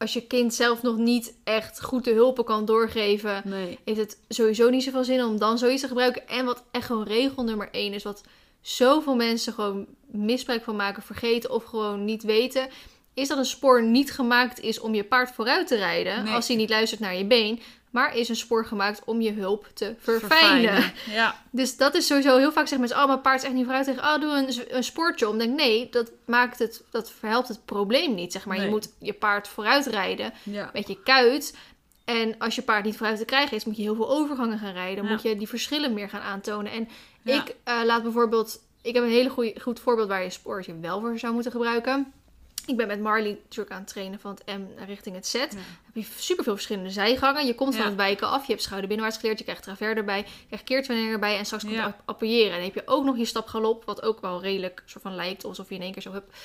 Als 0.00 0.12
je 0.12 0.26
kind 0.26 0.54
zelf 0.54 0.82
nog 0.82 0.96
niet 0.96 1.34
echt 1.44 1.82
goed 1.82 2.04
de 2.04 2.12
hulpen 2.12 2.44
kan 2.44 2.64
doorgeven, 2.64 3.42
Nee. 3.44 3.78
heeft 3.84 3.98
het 3.98 4.18
sowieso 4.28 4.70
niet 4.70 4.82
zoveel 4.82 5.04
zin 5.04 5.24
om 5.24 5.38
dan 5.38 5.58
zoiets 5.58 5.80
te 5.82 5.88
gebruiken. 5.88 6.28
En 6.28 6.44
wat 6.44 6.64
echt 6.70 6.86
gewoon 6.86 7.04
regel 7.06 7.42
nummer 7.44 7.68
één 7.72 7.92
is, 7.92 8.02
wat 8.02 8.20
zoveel 8.60 9.14
mensen 9.14 9.52
gewoon 9.52 9.86
misbruik 10.06 10.62
van 10.64 10.76
maken, 10.76 11.02
vergeten 11.02 11.50
of 11.50 11.64
gewoon 11.64 12.04
niet 12.04 12.22
weten, 12.22 12.68
is 13.14 13.28
dat 13.28 13.38
een 13.38 13.44
spoor 13.44 13.82
niet 13.82 14.12
gemaakt 14.12 14.60
is 14.60 14.80
om 14.80 14.94
je 14.94 15.04
paard 15.04 15.30
vooruit 15.30 15.66
te 15.66 15.76
rijden 15.76 16.24
Nee. 16.24 16.34
als 16.34 16.48
hij 16.48 16.56
niet 16.56 16.70
luistert 16.70 17.00
naar 17.00 17.16
je 17.16 17.24
been, 17.24 17.60
maar 17.90 18.16
is 18.16 18.28
een 18.28 18.36
spoor 18.36 18.66
gemaakt 18.66 19.04
om 19.04 19.20
je 19.20 19.32
hulp 19.32 19.66
te 19.74 19.94
verfijnen. 19.98 20.92
Ja. 21.10 21.42
Dus 21.50 21.76
dat 21.76 21.94
is 21.94 22.06
sowieso 22.06 22.36
heel 22.36 22.52
vaak 22.52 22.68
zeggen 22.68 22.78
mensen, 22.78 22.98
oh, 22.98 23.06
mijn 23.06 23.20
paard 23.20 23.38
is 23.38 23.44
echt 23.44 23.54
niet 23.54 23.64
vooruit 23.64 23.84
tegen, 23.84 24.02
oh, 24.02 24.20
doe 24.20 24.30
een, 24.30 24.76
een 24.76 24.84
spoortje 24.84 25.28
om. 25.28 25.38
Denk, 25.38 25.56
nee, 25.56 25.88
dat 25.90 26.10
maakt 26.26 26.58
het, 26.58 26.82
dat 26.90 27.10
verhelpt 27.10 27.48
het 27.48 27.64
probleem 27.64 28.14
niet, 28.14 28.32
zeg 28.32 28.46
maar. 28.46 28.60
Je 28.60 28.68
moet 28.68 28.88
je 28.98 29.12
paard 29.12 29.48
vooruit 29.48 29.86
rijden 29.86 30.32
ja. 30.42 30.70
met 30.72 30.88
je 30.88 31.02
kuit. 31.02 31.56
En 32.04 32.34
als 32.38 32.54
je 32.54 32.62
paard 32.62 32.84
niet 32.84 32.96
vooruit 32.96 33.18
te 33.18 33.24
krijgen 33.24 33.56
is, 33.56 33.64
moet 33.64 33.76
je 33.76 33.82
heel 33.82 33.94
veel 33.94 34.10
overgangen 34.10 34.58
gaan 34.58 34.72
rijden. 34.72 35.04
Ja. 35.04 35.10
Moet 35.10 35.22
je 35.22 35.36
die 35.36 35.48
verschillen 35.48 35.94
meer 35.94 36.08
gaan 36.08 36.20
aantonen. 36.20 36.72
En 36.72 36.88
ik 37.24 37.54
eh, 37.64 37.80
laat 37.84 38.02
bijvoorbeeld, 38.02 38.60
ik 38.82 38.94
heb 38.94 39.04
een 39.04 39.10
hele 39.10 39.30
goeie, 39.30 39.60
goed 39.60 39.80
voorbeeld 39.80 40.08
waar 40.08 40.22
je 40.22 40.30
spoortje 40.30 40.78
wel 40.80 41.00
voor 41.00 41.18
zou 41.18 41.32
moeten 41.32 41.52
gebruiken. 41.52 42.12
Ik 42.70 42.76
ben 42.76 42.86
met 42.86 43.00
Marley 43.00 43.38
druk 43.48 43.70
aan 43.70 43.78
het 43.78 43.86
trainen 43.88 44.20
van 44.20 44.30
het 44.44 44.58
M 44.58 44.84
richting 44.86 45.14
het 45.16 45.26
Z. 45.26 45.32
Ja. 45.32 45.40
heb 45.84 45.94
je 45.94 46.04
superveel 46.18 46.52
verschillende 46.54 46.90
zijgangen. 46.90 47.46
Je 47.46 47.54
komt 47.54 47.72
van 47.74 47.82
Ja. 47.82 47.88
het 47.88 47.96
wijken 47.98 48.28
af. 48.28 48.44
Je 48.46 48.50
hebt 48.52 48.62
schouder 48.62 48.88
binnenwaarts 48.88 49.20
geleerd. 49.20 49.38
Je 49.38 49.44
krijgt 49.44 49.62
travers 49.62 49.96
erbij. 49.96 50.18
Je 50.18 50.46
krijgt 50.46 50.64
keertwanneer 50.64 51.12
erbij. 51.12 51.38
En 51.38 51.44
straks 51.44 51.62
komt 51.64 51.74
Ja. 51.76 51.86
je 51.86 51.92
appuieren. 52.04 52.50
En 52.50 52.56
dan 52.56 52.64
heb 52.64 52.74
je 52.74 52.82
ook 52.86 53.04
nog 53.04 53.16
je 53.16 53.24
stapgalop. 53.24 53.84
Wat 53.84 54.02
ook 54.02 54.20
wel 54.20 54.42
redelijk 54.42 54.82
soort 54.86 55.02
van 55.02 55.14
lijkt. 55.14 55.44
Alsof 55.44 55.68
je 55.68 55.74
in 55.74 55.82
één 55.82 55.92
keer 55.92 56.02
zo 56.02 56.12
hebt. 56.12 56.36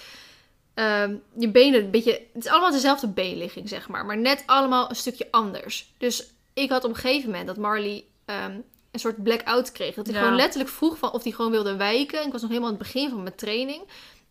Ehm, 0.74 1.16
je 1.38 1.50
benen 1.50 1.84
een 1.84 1.92
beetje... 1.92 2.12
Het 2.34 2.44
is 2.46 2.52
allemaal 2.52 2.72
dezelfde 2.72 3.08
beenligging, 3.08 3.70
zeg 3.70 3.88
maar. 3.88 4.06
Maar 4.06 4.18
net 4.18 4.44
allemaal 4.46 4.90
een 4.90 4.96
stukje 4.96 5.28
anders. 5.32 5.94
Dus 5.98 6.34
ik 6.54 6.70
had 6.70 6.84
op 6.84 6.90
een 6.90 6.96
gegeven 6.96 7.30
moment 7.30 7.48
dat 7.48 7.58
Marley... 7.58 8.04
ehm, 8.26 8.58
een 8.92 9.00
soort 9.02 9.24
blackout 9.24 9.72
kreeg. 9.72 9.96
Dat 9.96 10.06
hij 10.06 10.16
Ja. 10.16 10.22
gewoon 10.22 10.36
letterlijk 10.36 10.70
vroeg 10.72 10.98
van 10.98 11.12
of 11.12 11.24
hij 11.24 11.32
gewoon 11.32 11.52
wilde 11.52 11.76
wijken. 11.76 12.26
Ik 12.26 12.32
was 12.32 12.42
nog 12.42 12.50
helemaal 12.50 12.72
aan 12.72 12.76
het 12.80 12.84
begin 12.84 13.10
van 13.10 13.24
mijn 13.24 13.36
training. 13.36 13.82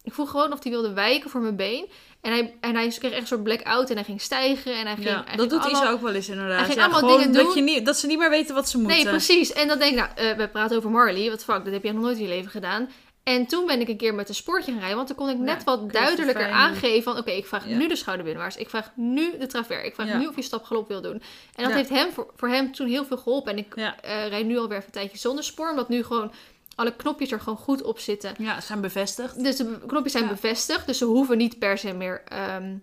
Ik 0.04 0.12
vroeg 0.12 0.30
gewoon 0.30 0.52
of 0.52 0.62
hij 0.62 0.72
wilde 0.72 0.92
wijken 0.92 1.30
voor 1.30 1.40
mijn 1.40 1.56
been. 1.56 1.88
En 2.20 2.32
hij, 2.32 2.54
en 2.60 2.74
hij 2.74 2.88
kreeg 2.88 3.12
echt 3.12 3.20
een 3.20 3.26
soort 3.26 3.42
blackout 3.42 3.90
en 3.90 3.94
hij 3.94 4.04
ging 4.04 4.20
stijgen. 4.20 4.74
En 4.74 4.86
hij 4.86 4.94
ging, 4.94 5.06
Ja, 5.08 5.12
hij 5.14 5.36
dat 5.36 5.38
ging 5.38 5.50
doet 5.50 5.60
allemaal... 5.60 5.82
Isa 5.82 5.90
ook 5.90 6.00
wel 6.00 6.14
eens 6.14 6.28
inderdaad. 6.28 6.56
Hij 6.56 6.64
ging 6.64 6.78
ja, 6.78 6.84
allemaal 6.84 7.16
dingen 7.16 7.32
dat, 7.32 7.44
doen. 7.44 7.54
je 7.54 7.62
niet, 7.62 7.86
dat 7.86 7.96
ze 7.96 8.06
niet 8.06 8.18
meer 8.18 8.30
weten 8.30 8.54
wat 8.54 8.68
ze 8.68 8.78
moeten. 8.78 8.96
Nee, 8.96 9.06
precies. 9.08 9.52
En 9.52 9.68
dan 9.68 9.78
denk 9.78 9.90
ik, 9.90 9.98
nou, 9.98 10.10
eh, 10.14 10.36
we 10.36 10.48
praten 10.48 10.76
over 10.76 10.90
Marley. 10.90 11.30
Wat 11.30 11.44
fuck, 11.44 11.64
dat 11.64 11.72
heb 11.72 11.82
je 11.82 11.92
nog 11.92 12.02
nooit 12.02 12.16
in 12.16 12.22
je 12.22 12.28
leven 12.28 12.50
gedaan. 12.50 12.88
En 13.22 13.46
toen 13.46 13.66
ben 13.66 13.80
ik 13.80 13.88
een 13.88 13.96
keer 13.96 14.14
met 14.14 14.28
een 14.28 14.34
spoortje 14.34 14.70
gaan 14.70 14.80
rijden. 14.80 14.96
Want 14.96 15.08
dan 15.08 15.16
kon 15.16 15.28
ik 15.28 15.38
net 15.38 15.58
Ja, 15.58 15.64
wat 15.64 15.92
duidelijker 15.92 16.50
aangeven 16.50 17.02
van... 17.02 17.18
Oké, 17.18 17.30
ik 17.30 17.46
vraag 17.46 17.68
Ja. 17.68 17.76
nu 17.76 17.88
de 17.88 17.96
schouderbinnenwaarts. 17.96 18.56
Ik 18.56 18.70
vraag 18.70 18.90
nu 18.94 19.38
de 19.38 19.46
travers. 19.46 19.84
Ik 19.84 19.94
vraag 19.94 20.06
Ja. 20.06 20.18
nu 20.18 20.26
of 20.26 20.36
je 20.36 20.42
stapgalop 20.42 20.88
wil 20.88 21.00
doen. 21.00 21.22
En 21.54 21.64
dat 21.64 21.72
heeft 21.72 21.88
hem, 21.88 22.12
voor, 22.12 22.26
voor 22.36 22.48
hem 22.48 22.72
toen 22.72 22.88
heel 22.88 23.04
veel 23.04 23.16
geholpen. 23.16 23.52
En 23.52 23.58
ik 23.58 23.74
eh, 23.76 23.92
rijd 24.28 24.46
nu 24.46 24.58
alweer 24.58 24.76
even 24.76 24.86
een 24.86 24.92
tijdje 24.92 25.18
zonder 25.18 25.44
spoor. 25.44 25.70
Omdat 25.70 25.88
nu 25.88 26.02
gewoon 26.04 26.32
alle 26.74 26.96
knopjes 26.96 27.32
er 27.32 27.40
gewoon 27.40 27.58
goed 27.58 27.82
op 27.82 27.98
zitten. 27.98 28.34
Ja, 28.38 28.60
ze 28.60 28.66
zijn 28.66 28.80
bevestigd. 28.80 29.42
Dus 29.42 29.56
de 29.56 29.78
knopjes 29.86 30.12
zijn 30.12 30.24
Ja. 30.24 30.30
bevestigd. 30.30 30.86
Dus 30.86 30.98
ze 30.98 31.04
hoeven 31.04 31.38
niet 31.38 31.58
per 31.58 31.78
se 31.78 31.92
meer 31.92 32.22
ehm, 32.24 32.76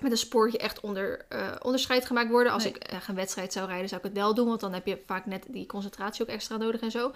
met 0.00 0.10
een 0.10 0.18
spoortje 0.18 0.58
echt 0.58 0.80
onder, 0.80 1.24
eh, 1.28 1.50
onderscheid 1.62 2.06
gemaakt 2.06 2.30
worden. 2.30 2.52
Als 2.52 2.64
Nee. 2.64 2.72
ik 2.72 2.82
echt 2.82 3.08
een 3.08 3.14
wedstrijd 3.14 3.52
zou 3.52 3.66
rijden, 3.66 3.88
zou 3.88 4.00
ik 4.00 4.06
het 4.06 4.16
wel 4.16 4.34
doen. 4.34 4.48
Want 4.48 4.60
dan 4.60 4.72
heb 4.72 4.86
je 4.86 5.02
vaak 5.06 5.26
net 5.26 5.44
die 5.48 5.66
concentratie 5.66 6.22
ook 6.22 6.28
extra 6.28 6.56
nodig 6.56 6.80
en 6.80 6.90
zo. 6.90 7.12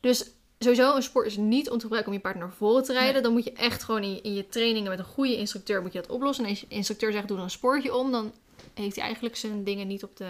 Dus 0.00 0.30
sowieso, 0.58 0.94
een 0.96 1.02
sport 1.02 1.26
is 1.26 1.36
niet 1.36 1.70
om 1.70 1.74
te 1.76 1.82
gebruiken 1.82 2.12
om 2.12 2.18
je 2.18 2.24
paard 2.24 2.36
naar 2.36 2.52
voren 2.52 2.82
te 2.84 2.92
rijden. 2.92 3.12
Nee. 3.12 3.22
Dan 3.22 3.32
moet 3.32 3.44
je 3.44 3.52
echt 3.52 3.82
gewoon 3.82 4.02
in, 4.02 4.22
in 4.22 4.34
je 4.34 4.48
trainingen 4.48 4.90
met 4.90 4.98
een 4.98 5.04
goede 5.04 5.36
instructeur 5.36 5.82
moet 5.82 5.92
je 5.92 6.00
dat 6.00 6.10
oplossen. 6.10 6.44
En 6.44 6.50
als 6.50 6.60
je 6.60 6.66
instructeur 6.68 7.12
zegt, 7.12 7.26
doe 7.28 7.36
dan 7.36 7.44
een 7.44 7.50
spoortje 7.50 7.94
om. 7.94 8.10
Dan 8.10 8.32
heeft 8.74 8.94
hij 8.96 9.04
eigenlijk 9.04 9.36
zijn 9.36 9.64
dingen 9.64 9.86
niet 9.86 10.04
op 10.04 10.16
de 10.16 10.28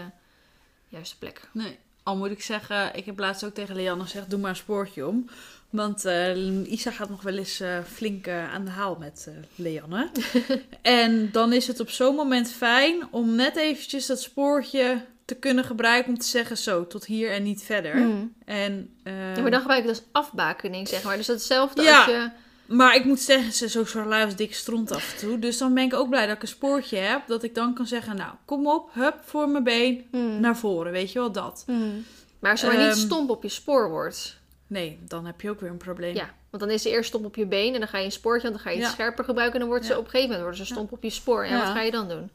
juiste 0.87 1.17
plek. 1.17 1.41
Nee. 1.53 1.77
Al 2.05 2.15
moet 2.15 2.31
ik 2.31 2.41
zeggen, 2.43 2.95
ik 2.95 3.05
heb 3.05 3.19
laatst 3.19 3.45
ook 3.45 3.53
tegen 3.53 3.75
Leanne 3.75 4.03
gezegd, 4.03 4.29
doe 4.29 4.39
maar 4.39 4.49
een 4.49 4.55
spoortje 4.55 5.07
om. 5.07 5.29
Want 5.69 6.05
eh, 6.05 6.71
Isa 6.71 6.91
gaat 6.91 7.09
nog 7.09 7.21
wel 7.21 7.37
eens 7.37 7.59
eh, 7.59 7.77
flink 7.93 8.27
eh, 8.27 8.53
aan 8.53 8.65
de 8.65 8.71
haal 8.71 8.95
met 8.99 9.29
Leanne. 9.55 10.09
en 10.81 11.31
dan 11.31 11.53
is 11.53 11.67
het 11.67 11.79
op 11.79 11.89
zo'n 11.89 12.15
moment 12.15 12.51
fijn 12.51 13.07
om 13.11 13.35
net 13.35 13.55
eventjes 13.55 14.05
dat 14.05 14.21
spoortje 14.21 15.05
te 15.25 15.35
kunnen 15.35 15.63
gebruiken 15.63 16.13
om 16.13 16.19
te 16.19 16.27
zeggen 16.27 16.57
zo, 16.57 16.87
tot 16.87 17.05
hier 17.05 17.31
en 17.31 17.43
niet 17.43 17.63
verder. 17.63 17.95
Mm. 17.95 18.33
En, 18.45 18.89
Ja, 19.03 19.41
maar 19.41 19.51
dan 19.51 19.59
gebruik 19.59 19.83
ik 19.83 19.89
het 19.89 19.97
als 19.97 20.07
afbakening, 20.11 20.87
zeg 20.87 21.03
maar. 21.03 21.17
Dus 21.17 21.27
hetzelfde 21.27 21.81
Ja. 21.81 21.97
als 21.97 22.05
je... 22.05 22.29
Maar 22.67 22.95
ik 22.95 23.05
moet 23.05 23.19
zeggen, 23.19 23.51
ze 23.53 23.65
is 23.65 23.77
ook 23.77 23.87
zo 23.87 24.03
lui 24.05 24.25
als 24.25 24.35
dikke 24.35 24.53
stront 24.53 24.91
af 24.91 25.11
en 25.13 25.17
toe. 25.27 25.39
Dus 25.39 25.57
dan 25.57 25.73
ben 25.73 25.83
ik 25.83 25.93
ook 25.93 26.09
blij 26.09 26.25
dat 26.27 26.35
ik 26.35 26.41
een 26.41 26.47
spoortje 26.47 26.97
heb. 26.97 27.27
Dat 27.27 27.43
ik 27.43 27.55
dan 27.55 27.73
kan 27.73 27.87
zeggen, 27.87 28.15
nou, 28.15 28.31
kom 28.45 28.67
op, 28.67 28.89
hup, 28.93 29.15
voor 29.25 29.49
mijn 29.49 29.63
been, 29.63 30.05
Mm. 30.11 30.39
naar 30.39 30.57
voren. 30.57 30.91
Weet 30.91 31.11
je 31.11 31.19
wel, 31.19 31.31
dat. 31.31 31.63
Mm. 31.67 32.05
Maar 32.39 32.51
als 32.51 32.61
je 32.61 32.67
maar 32.67 32.77
niet 32.77 32.85
Ehm, 32.87 32.95
stomp 32.97 33.29
op 33.29 33.43
je 33.43 33.49
spoor 33.49 33.89
wordt. 33.89 34.37
Nee, 34.67 34.99
dan 35.07 35.25
heb 35.25 35.41
je 35.41 35.49
ook 35.49 35.59
weer 35.59 35.69
een 35.69 35.77
probleem. 35.77 36.15
Ja, 36.15 36.33
want 36.49 36.63
dan 36.63 36.71
is 36.71 36.81
ze 36.81 36.89
eerst 36.89 37.09
stomp 37.09 37.25
op 37.25 37.35
je 37.35 37.45
been 37.45 37.73
en 37.73 37.79
dan 37.79 37.89
ga 37.89 37.97
je 37.97 38.05
een 38.05 38.11
spoortje, 38.11 38.49
want 38.49 38.53
dan 38.53 38.63
ga 38.63 38.69
je 38.69 38.77
het 38.77 38.85
Ja. 38.87 38.93
scherper 38.93 39.23
gebruiken 39.23 39.53
en 39.55 39.59
dan 39.61 39.69
wordt 39.69 39.85
ze 39.85 39.91
Ja. 39.91 39.97
op 39.97 40.03
een 40.05 40.09
gegeven 40.09 40.29
moment 40.35 40.47
worden 40.49 40.65
ze 40.67 40.73
stomp 40.73 40.91
op 40.91 41.03
je 41.03 41.09
spoor. 41.09 41.43
En 41.43 41.51
Ja. 41.57 41.63
wat 41.65 41.73
ga 41.73 41.81
je 41.81 41.91
dan 41.91 42.07
doen? 42.07 42.29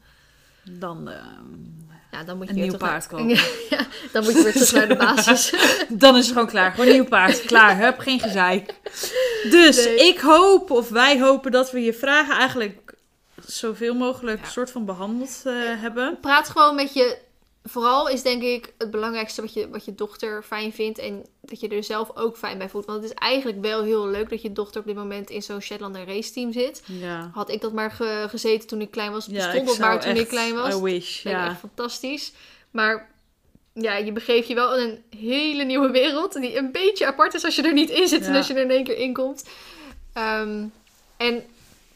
Dan, 0.79 1.09
eh, 1.09 1.15
Ja, 2.11 2.23
dan 2.23 2.37
moet 2.37 2.47
je 2.47 2.53
Een 2.53 2.59
nieuw 2.59 2.77
paard 2.77 3.11
naar- 3.11 3.19
kopen. 3.21 3.39
ja, 3.69 3.85
dan 4.11 4.23
moet 4.23 4.33
je 4.33 4.43
weer 4.43 4.51
terug 4.51 4.71
naar 4.73 4.87
de 4.87 4.95
basis. 4.95 5.53
dan 5.89 6.15
is 6.17 6.23
het 6.25 6.33
gewoon 6.33 6.47
klaar. 6.49 6.71
Gewoon 6.71 6.85
een 6.87 6.93
nieuw 6.93 7.05
paard. 7.05 7.41
Klaar, 7.41 7.77
hup, 7.79 7.99
geen 7.99 8.19
gezeik. 8.19 8.73
Dus 9.49 9.85
Nee. 9.85 9.95
ik 10.07 10.19
hoop, 10.19 10.71
of 10.71 10.89
wij 10.89 11.19
hopen, 11.19 11.51
dat 11.51 11.71
we 11.71 11.81
je 11.83 11.93
vragen 11.93 12.35
eigenlijk 12.35 12.93
zoveel 13.45 13.93
mogelijk 13.93 14.39
Ja. 14.43 14.49
soort 14.49 14.71
van 14.71 14.85
behandeld 14.85 15.41
eh, 15.43 15.53
hebben. 15.57 16.17
Praat 16.21 16.49
gewoon 16.49 16.75
met 16.75 16.93
je. 16.93 17.17
Vooral 17.63 18.07
is 18.09 18.21
denk 18.21 18.41
ik 18.43 18.73
het 18.77 18.91
belangrijkste 18.91 19.41
wat 19.41 19.53
je, 19.53 19.69
wat 19.69 19.85
je 19.85 19.95
dochter 19.95 20.43
fijn 20.43 20.73
vindt. 20.73 20.99
En 20.99 21.25
dat 21.41 21.59
je 21.59 21.67
er 21.67 21.83
zelf 21.83 22.11
ook 22.17 22.37
fijn 22.37 22.57
bij 22.57 22.69
voelt. 22.69 22.85
Want 22.85 23.01
het 23.01 23.11
is 23.11 23.17
eigenlijk 23.17 23.61
wel 23.61 23.83
heel 23.83 24.07
leuk 24.07 24.29
dat 24.29 24.41
je 24.41 24.51
dochter 24.51 24.79
op 24.81 24.87
dit 24.87 24.95
moment 24.95 25.29
in 25.29 25.41
zo'n 25.41 25.61
Shetlander 25.61 26.05
race 26.05 26.31
team 26.31 26.51
zit. 26.51 26.81
Ja. 26.85 27.29
Had 27.33 27.49
ik 27.49 27.61
dat 27.61 27.73
maar 27.73 27.91
ge- 27.91 28.25
gezeten 28.29 28.67
toen 28.67 28.81
ik 28.81 28.91
klein 28.91 29.11
was. 29.11 29.25
Ja, 29.25 29.31
Bestond 29.33 29.55
ik 29.61 29.65
dat 29.67 29.77
maar 29.77 29.99
toen 30.01 30.15
ik 30.15 30.27
klein 30.27 30.53
was. 30.55 30.75
I 30.75 30.81
wish, 30.81 31.23
ja. 31.23 31.47
echt 31.49 31.59
fantastisch. 31.59 32.31
Maar 32.71 33.09
ja, 33.73 33.95
je 33.97 34.11
begeeft 34.11 34.47
je 34.47 34.53
wel 34.55 34.77
in 34.77 34.89
een 34.89 35.19
hele 35.19 35.63
nieuwe 35.63 35.91
wereld. 35.91 36.33
Die 36.33 36.57
een 36.57 36.71
beetje 36.71 37.05
apart 37.05 37.33
is 37.33 37.43
als 37.45 37.55
je 37.55 37.61
er 37.61 37.73
niet 37.73 37.89
in 37.89 38.07
zit 38.07 38.21
en 38.25 38.31
Ja. 38.31 38.37
als 38.37 38.47
je 38.47 38.53
er 38.53 38.61
in 38.63 38.71
één 38.71 38.83
keer 38.83 38.97
in 38.97 39.13
komt. 39.13 39.43
Ehm, 40.13 40.63
en 41.17 41.43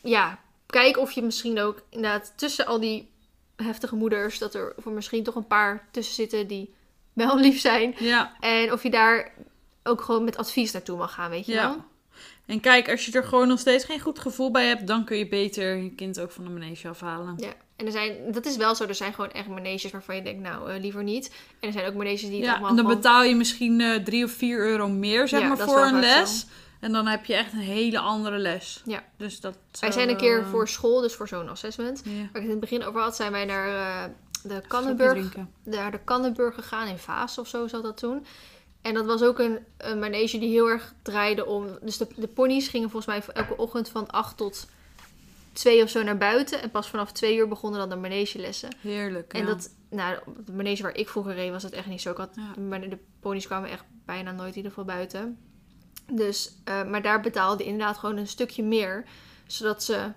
ja, 0.01 0.39
kijk 0.65 0.97
of 0.97 1.11
je 1.11 1.21
misschien 1.21 1.59
ook 1.59 1.81
inderdaad 1.89 2.33
tussen 2.35 2.65
al 2.65 2.79
die 2.79 3.07
heftige 3.55 3.95
moeders... 3.95 4.37
dat 4.39 4.53
er 4.53 4.73
voor 4.77 4.91
misschien 4.91 5.23
toch 5.23 5.35
een 5.35 5.47
paar 5.47 5.87
tussen 5.91 6.15
zitten 6.15 6.47
die 6.47 6.73
wel 7.13 7.39
lief 7.45 7.59
zijn. 7.59 7.95
Ja. 7.99 8.33
En 8.39 8.71
of 8.71 8.83
je 8.83 8.89
daar 8.89 9.31
ook 9.83 10.01
gewoon 10.01 10.23
met 10.23 10.37
advies 10.37 10.71
naartoe 10.71 10.97
mag 10.97 11.13
gaan, 11.13 11.29
weet 11.29 11.45
je 11.45 11.51
Ja. 11.51 11.67
wel? 11.69 11.83
En 12.45 12.59
kijk, 12.59 12.89
als 12.89 13.05
je 13.05 13.11
er 13.11 13.23
gewoon 13.23 13.47
nog 13.47 13.59
steeds 13.59 13.85
geen 13.85 13.99
goed 13.99 14.19
gevoel 14.19 14.51
bij 14.51 14.65
hebt, 14.67 14.87
dan 14.87 15.05
kun 15.05 15.17
je 15.17 15.27
beter 15.27 15.75
je 15.75 15.91
kind 15.95 16.19
ook 16.19 16.31
van 16.31 16.43
de 16.43 16.49
manege 16.49 16.87
afhalen. 16.87 17.33
Ja, 17.37 17.53
en 17.75 17.85
er 17.85 17.91
zijn, 17.91 18.31
dat 18.31 18.45
is 18.45 18.57
wel 18.57 18.75
zo. 18.75 18.85
Er 18.85 18.95
zijn 18.95 19.13
gewoon 19.13 19.31
echt 19.31 19.47
maneges 19.47 19.91
waarvan 19.91 20.15
je 20.15 20.21
denkt, 20.21 20.41
nou, 20.41 20.71
eh, 20.71 20.81
liever 20.81 21.03
niet. 21.03 21.27
En 21.59 21.67
er 21.67 21.71
zijn 21.73 21.87
ook 21.87 21.93
maneges 21.93 22.21
die 22.21 22.31
het 22.35 22.45
Ja, 22.45 22.51
allemaal 22.51 22.69
en 22.69 22.75
dan 22.75 22.85
gewoon- 22.85 23.01
betaal 23.01 23.23
je 23.23 23.35
misschien 23.35 23.81
eh 23.81 23.95
drie 24.03 24.23
of 24.23 24.31
vier 24.31 24.59
euro 24.59 24.87
meer, 24.87 25.27
zeg 25.27 25.39
Ja, 25.41 25.47
maar, 25.47 25.57
voor 25.57 25.81
een 25.85 25.99
les. 25.99 26.45
En 26.79 26.91
dan 26.91 27.07
heb 27.07 27.25
je 27.25 27.35
echt 27.35 27.53
een 27.53 27.59
hele 27.59 27.99
andere 27.99 28.37
les. 28.37 28.81
Ja. 28.85 29.03
Dus 29.17 29.39
dat 29.39 29.57
Wij 29.79 29.91
zijn 29.91 30.09
een 30.09 30.17
keer 30.17 30.39
eh, 30.39 30.49
voor 30.49 30.67
school, 30.67 31.01
dus 31.01 31.13
voor 31.13 31.27
zo'n 31.27 31.49
assessment. 31.49 32.01
Ja. 32.05 32.11
Waar 32.11 32.21
ik 32.21 32.31
het 32.33 32.43
in 32.43 32.49
het 32.49 32.59
begin 32.59 32.83
over 32.83 33.01
had, 33.01 33.15
zijn 33.15 33.31
wij 33.31 33.45
naar 33.45 33.67
eh, 33.67 34.09
de 34.43 34.61
Kannenburg, 34.67 35.35
naar 35.63 35.91
de 35.91 35.99
Kannenburg 36.03 36.55
gegaan 36.55 36.87
in 36.87 36.97
Vaas 36.97 37.37
of 37.37 37.47
zo 37.47 37.67
zat 37.67 37.83
dat 37.83 37.97
toen. 37.97 38.25
En 38.81 38.93
dat 38.93 39.05
was 39.05 39.21
ook 39.21 39.39
een, 39.39 39.59
een 39.77 39.99
manege 39.99 40.37
die 40.39 40.49
heel 40.49 40.69
erg 40.69 40.93
draaide 41.01 41.45
om... 41.45 41.77
Dus 41.81 41.97
de, 41.97 42.07
de 42.15 42.27
ponies 42.27 42.67
gingen 42.67 42.89
volgens 42.89 43.25
mij 43.25 43.33
elke 43.33 43.57
ochtend 43.57 43.89
van 43.89 44.11
8 44.11 44.37
tot 44.37 44.67
2 45.53 45.83
of 45.83 45.89
zo 45.89 46.03
naar 46.03 46.17
buiten. 46.17 46.61
En 46.61 46.71
pas 46.71 46.89
vanaf 46.89 47.11
2 47.11 47.37
uur 47.37 47.47
begonnen 47.47 47.79
dan 47.79 47.89
de 47.89 47.95
manegelessen. 47.95 48.69
Heerlijk. 48.79 49.33
En 49.33 49.39
ja. 49.39 49.45
dat, 49.45 49.69
nou, 49.89 50.19
de 50.45 50.51
manege 50.51 50.81
waar 50.81 50.95
ik 50.95 51.09
vroeger 51.09 51.33
reed 51.33 51.51
was 51.51 51.63
het 51.63 51.73
echt 51.73 51.87
niet 51.87 52.01
zo. 52.01 52.11
Ik 52.11 52.17
had, 52.17 52.29
Ja. 52.35 52.61
maar 52.61 52.89
de 52.89 52.97
ponies 53.19 53.45
kwamen 53.45 53.69
echt 53.69 53.83
bijna 54.05 54.31
nooit 54.31 54.49
in 54.49 54.55
ieder 54.55 54.71
geval 54.71 54.85
buiten. 54.85 55.37
Dus, 56.11 56.51
eh, 56.63 56.83
maar 56.83 57.01
daar 57.01 57.21
betaalde 57.21 57.63
inderdaad 57.63 57.97
gewoon 57.97 58.17
een 58.17 58.27
stukje 58.27 58.63
meer. 58.63 59.05
Zodat 59.47 59.83
ze 59.83 60.11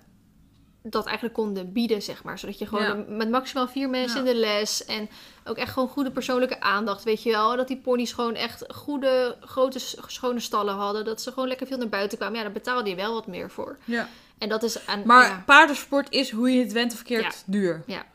dat 0.83 1.05
eigenlijk 1.05 1.35
konden 1.35 1.71
bieden, 1.73 2.01
zeg 2.01 2.23
maar. 2.23 2.39
Zodat 2.39 2.59
je 2.59 2.65
gewoon 2.67 2.83
Ja. 2.83 3.05
met 3.07 3.29
maximaal 3.29 3.67
vier 3.67 3.89
mensen 3.89 4.23
Ja. 4.23 4.29
in 4.29 4.33
de 4.33 4.39
les 4.39 4.85
en 4.85 5.09
ook 5.45 5.57
echt 5.57 5.73
gewoon 5.73 5.89
goede 5.89 6.11
persoonlijke 6.11 6.61
aandacht, 6.61 7.03
weet 7.03 7.23
je 7.23 7.31
wel. 7.31 7.55
Dat 7.55 7.67
die 7.67 7.77
ponies 7.77 8.13
gewoon 8.13 8.35
echt 8.35 8.63
goede, 8.73 9.37
grote, 9.41 9.79
schone 10.07 10.39
stallen 10.39 10.73
hadden. 10.75 11.05
Dat 11.05 11.21
ze 11.21 11.31
gewoon 11.31 11.47
lekker 11.47 11.67
veel 11.67 11.77
naar 11.77 11.89
buiten 11.89 12.17
kwamen. 12.17 12.37
Ja, 12.37 12.43
daar 12.43 12.51
betaalde 12.51 12.89
je 12.89 12.95
wel 12.95 13.13
wat 13.13 13.27
meer 13.27 13.51
voor. 13.51 13.77
Ja. 13.85 14.09
En 14.37 14.49
dat 14.49 14.63
is 14.63 14.85
aan... 14.87 15.01
Maar 15.05 15.25
ja. 15.27 15.43
paardensport 15.45 16.11
is 16.11 16.31
hoe 16.31 16.51
je 16.51 16.63
het 16.63 16.71
went 16.71 16.91
of 16.91 16.97
verkeerd 16.97 17.23
Ja. 17.23 17.31
duur. 17.45 17.83
Ja. 17.85 18.05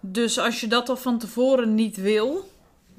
Dus 0.00 0.38
als 0.38 0.60
je 0.60 0.66
dat 0.66 0.88
al 0.88 0.96
van 0.96 1.18
tevoren 1.18 1.74
niet 1.74 1.96
wil, 1.96 2.50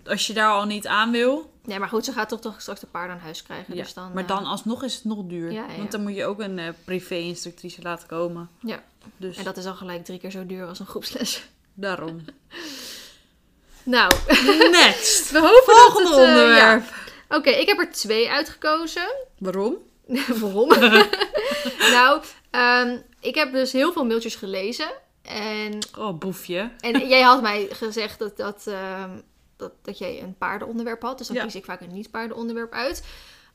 als 0.05 0.27
je 0.27 0.33
daar 0.33 0.51
al 0.51 0.65
niet 0.65 0.87
aan 0.87 1.11
wil, 1.11 1.52
Ja, 1.65 1.77
maar 1.79 1.87
goed, 1.89 2.05
ze 2.05 2.11
gaat 2.11 2.29
toch, 2.29 2.39
toch 2.41 2.61
straks 2.61 2.79
de 2.79 2.87
paarden 2.87 3.15
aan 3.15 3.21
huis 3.21 3.43
krijgen. 3.43 3.75
ja. 3.75 3.83
Dus 3.83 3.93
dan, 3.93 4.11
maar 4.13 4.23
eh, 4.23 4.29
dan 4.29 4.45
alsnog 4.45 4.83
is 4.83 4.93
het 4.95 5.03
nog 5.03 5.19
duur. 5.25 5.51
Ja, 5.51 5.61
ja, 5.65 5.71
ja. 5.71 5.77
Want 5.77 5.91
dan 5.91 6.01
moet 6.01 6.15
je 6.15 6.25
ook 6.25 6.39
een 6.39 6.59
eh, 6.59 6.67
privé-instructrice 6.85 7.81
laten 7.81 8.07
komen. 8.07 8.49
Ja. 8.59 8.83
Dus 9.17 9.37
En 9.37 9.43
dat 9.43 9.57
is 9.57 9.65
al 9.65 9.73
gelijk 9.75 10.05
drie 10.05 10.19
keer 10.19 10.31
zo 10.31 10.45
duur 10.45 10.67
als 10.67 10.79
een 10.79 10.85
groepsles. 10.85 11.43
daarom. 11.73 12.25
Nou, 13.83 14.11
Next! 14.71 15.31
we 15.31 15.39
hopen 15.39 15.75
Volgende 15.75 16.09
dat 16.09 16.19
het... 16.19 16.27
eh, 16.29 16.33
onderwerp. 16.35 16.83
Oké, 17.29 17.49
ik 17.49 17.67
heb 17.67 17.79
er 17.79 17.91
twee 17.91 18.29
uitgekozen. 18.29 19.13
Waarom? 19.37 19.77
Waarom? 20.41 20.69
nou, 21.79 22.21
ehm, 22.49 22.97
ik 23.19 23.35
heb 23.35 23.51
dus 23.51 23.71
heel 23.71 23.93
veel 23.93 24.05
mailtjes 24.05 24.35
gelezen. 24.35 24.91
En, 25.21 25.77
Oh, 25.97 26.17
boefje. 26.19 26.69
en 26.79 27.07
jij 27.07 27.21
had 27.21 27.41
mij 27.41 27.67
gezegd 27.71 28.19
dat, 28.19 28.37
dat, 28.37 28.63
ehm, 28.67 29.09
dat, 29.55 29.71
dat 29.81 29.97
jij 29.97 30.21
een 30.21 30.37
paardenonderwerp 30.37 31.01
had. 31.01 31.17
Dus 31.17 31.27
dan 31.27 31.35
Ja. 31.35 31.43
kies 31.43 31.55
ik 31.55 31.65
vaak 31.65 31.81
een 31.81 31.93
niet-paardenonderwerp 31.93 32.71
uit. 32.73 33.03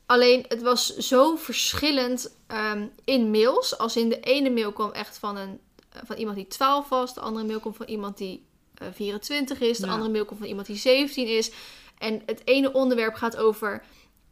Alleen, 0.07 0.45
het 0.49 0.63
was 0.63 0.97
zo 0.97 1.37
verschillend 1.37 2.37
ehm, 2.47 2.87
in 3.05 3.31
mails. 3.31 3.79
Als 3.79 3.97
in 3.97 4.09
de 4.09 4.21
ene 4.21 4.51
mail 4.51 4.73
kwam 4.73 4.91
echt 4.93 5.19
van, 5.19 5.37
een, 5.37 5.61
eh, 5.93 6.01
van 6.05 6.17
iemand 6.17 6.37
die 6.37 6.47
12 6.47 6.89
was. 6.89 7.15
De 7.15 7.21
andere 7.21 7.47
mail 7.47 7.61
komt 7.61 7.77
van 7.77 7.87
iemand 7.87 8.17
die 8.19 8.47
eh, 8.75 8.89
24 8.93 9.61
is. 9.61 9.79
De 9.79 9.87
Ja. 9.87 9.93
andere 9.93 10.11
mail 10.11 10.25
komt 10.25 10.39
van 10.39 10.49
iemand 10.49 10.67
die 10.67 10.77
17 10.77 11.27
is. 11.27 11.51
En 11.99 12.23
het 12.27 12.41
ene 12.45 12.73
onderwerp 12.73 13.15
gaat 13.15 13.37
over... 13.37 13.83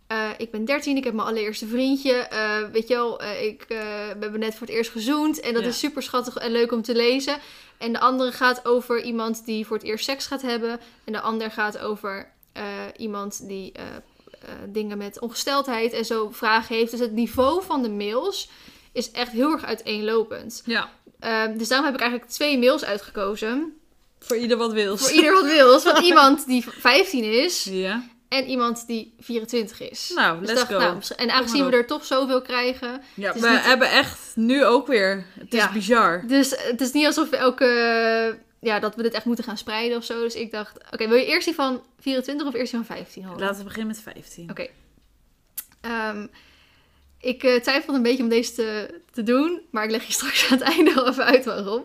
eh, 0.06 0.28
ik 0.38 0.50
ben 0.50 0.64
13, 0.64 0.96
ik 0.96 1.04
heb 1.04 1.14
mijn 1.14 1.28
allereerste 1.28 1.66
vriendje. 1.66 2.12
eh, 2.12 2.58
weet 2.72 2.88
je 2.88 2.94
wel, 2.94 3.20
eh, 3.20 3.44
ik 3.44 3.64
we 3.68 3.74
hebben 4.20 4.40
net 4.40 4.54
voor 4.54 4.66
het 4.66 4.76
eerst 4.76 4.90
gezoend. 4.90 5.40
En 5.40 5.54
dat 5.54 5.62
Ja. 5.62 5.68
is 5.68 5.78
super 5.78 6.02
schattig 6.02 6.36
en 6.36 6.50
leuk 6.52 6.72
om 6.72 6.82
te 6.82 6.94
lezen. 6.94 7.38
En 7.78 7.92
de 7.92 8.00
andere 8.00 8.32
gaat 8.32 8.64
over 8.66 9.02
iemand 9.02 9.44
die 9.44 9.66
voor 9.66 9.76
het 9.76 9.86
eerst 9.86 10.04
seks 10.04 10.26
gaat 10.26 10.42
hebben. 10.42 10.80
En 11.04 11.12
de 11.12 11.20
ander 11.20 11.50
gaat 11.50 11.78
over 11.78 12.32
iemand 12.96 13.48
die 13.48 13.72
dingen 14.68 14.98
met 14.98 15.20
ongesteldheid 15.20 15.92
en 15.92 16.04
zo 16.04 16.28
vragen 16.30 16.76
heeft. 16.76 16.90
Dus 16.90 17.00
het 17.00 17.12
niveau 17.12 17.62
van 17.64 17.82
de 17.82 17.88
mails 17.90 18.48
is 18.92 19.10
echt 19.10 19.32
heel 19.32 19.52
erg 19.52 19.64
uiteenlopend. 19.64 20.62
Ja, 20.64 20.90
Ehm, 21.20 21.58
dus 21.58 21.68
daarom 21.68 21.86
heb 21.86 21.94
ik 21.96 22.00
eigenlijk 22.00 22.30
twee 22.32 22.58
mails 22.58 22.84
uitgekozen. 22.84 23.76
voor 24.18 24.36
ieder 24.36 24.56
wat 24.56 24.72
wil. 24.72 24.96
Voor 24.96 25.10
ieder 25.10 25.32
wat 25.32 25.44
wil. 25.44 25.80
Van 25.92 26.02
iemand 26.04 26.46
die 26.46 26.64
15 26.68 27.24
is 27.24 27.64
Ja. 27.64 28.02
En 28.28 28.46
iemand 28.46 28.86
die 28.86 29.14
24 29.20 29.80
is. 29.90 30.12
Nou, 30.14 30.38
Dus 30.38 30.48
let's 30.48 30.60
dacht, 30.60 30.72
go. 30.72 30.78
nou, 30.78 31.02
en 31.16 31.30
aangezien 31.30 31.66
we 31.66 31.72
er 31.76 31.86
toch 31.86 32.04
zoveel 32.04 32.42
krijgen. 32.42 33.02
Ja, 33.14 33.32
we 33.32 33.48
niet- 33.48 33.64
hebben 33.64 33.90
echt 33.90 34.32
nu 34.34 34.64
ook 34.64 34.86
weer. 34.86 35.24
Het 35.38 35.54
is 35.54 35.60
Ja. 35.60 35.72
bizar. 35.72 36.22
Dus 36.26 36.50
het 36.58 36.80
is 36.80 36.92
niet 36.92 37.06
alsof 37.06 37.30
we 37.30 37.36
elke. 37.36 38.38
Ja, 38.60 38.78
dat 38.80 38.94
we 38.94 39.02
dit 39.02 39.12
echt 39.12 39.24
moeten 39.24 39.44
gaan 39.44 39.56
spreiden 39.58 39.96
of 39.96 40.04
zo. 40.04 40.20
Dus 40.22 40.34
ik 40.34 40.50
dacht, 40.50 40.78
oké, 40.92 41.08
wil 41.08 41.16
je 41.18 41.26
eerst 41.26 41.46
die 41.46 41.54
van 41.54 41.82
24 42.00 42.46
of 42.46 42.54
eerst 42.54 42.70
die 42.72 42.84
van 42.84 42.96
15 42.96 43.24
horen? 43.24 43.40
Laten 43.40 43.58
we 43.58 43.64
beginnen 43.64 43.86
met 43.94 44.00
15. 44.02 44.50
Oké. 44.50 44.66
Ehm, 45.80 46.26
ik 47.20 47.42
eh, 47.42 47.60
twijfelde 47.60 47.96
een 47.96 48.02
beetje 48.02 48.22
om 48.22 48.28
deze 48.28 48.52
te, 48.54 49.00
te 49.12 49.22
doen, 49.22 49.60
maar 49.70 49.84
ik 49.84 49.90
leg 49.90 50.04
je 50.06 50.12
straks 50.12 50.50
aan 50.50 50.58
het 50.58 50.66
einde 50.68 50.94
wel 50.94 51.08
even 51.08 51.24
uit 51.24 51.44
waarom. 51.44 51.84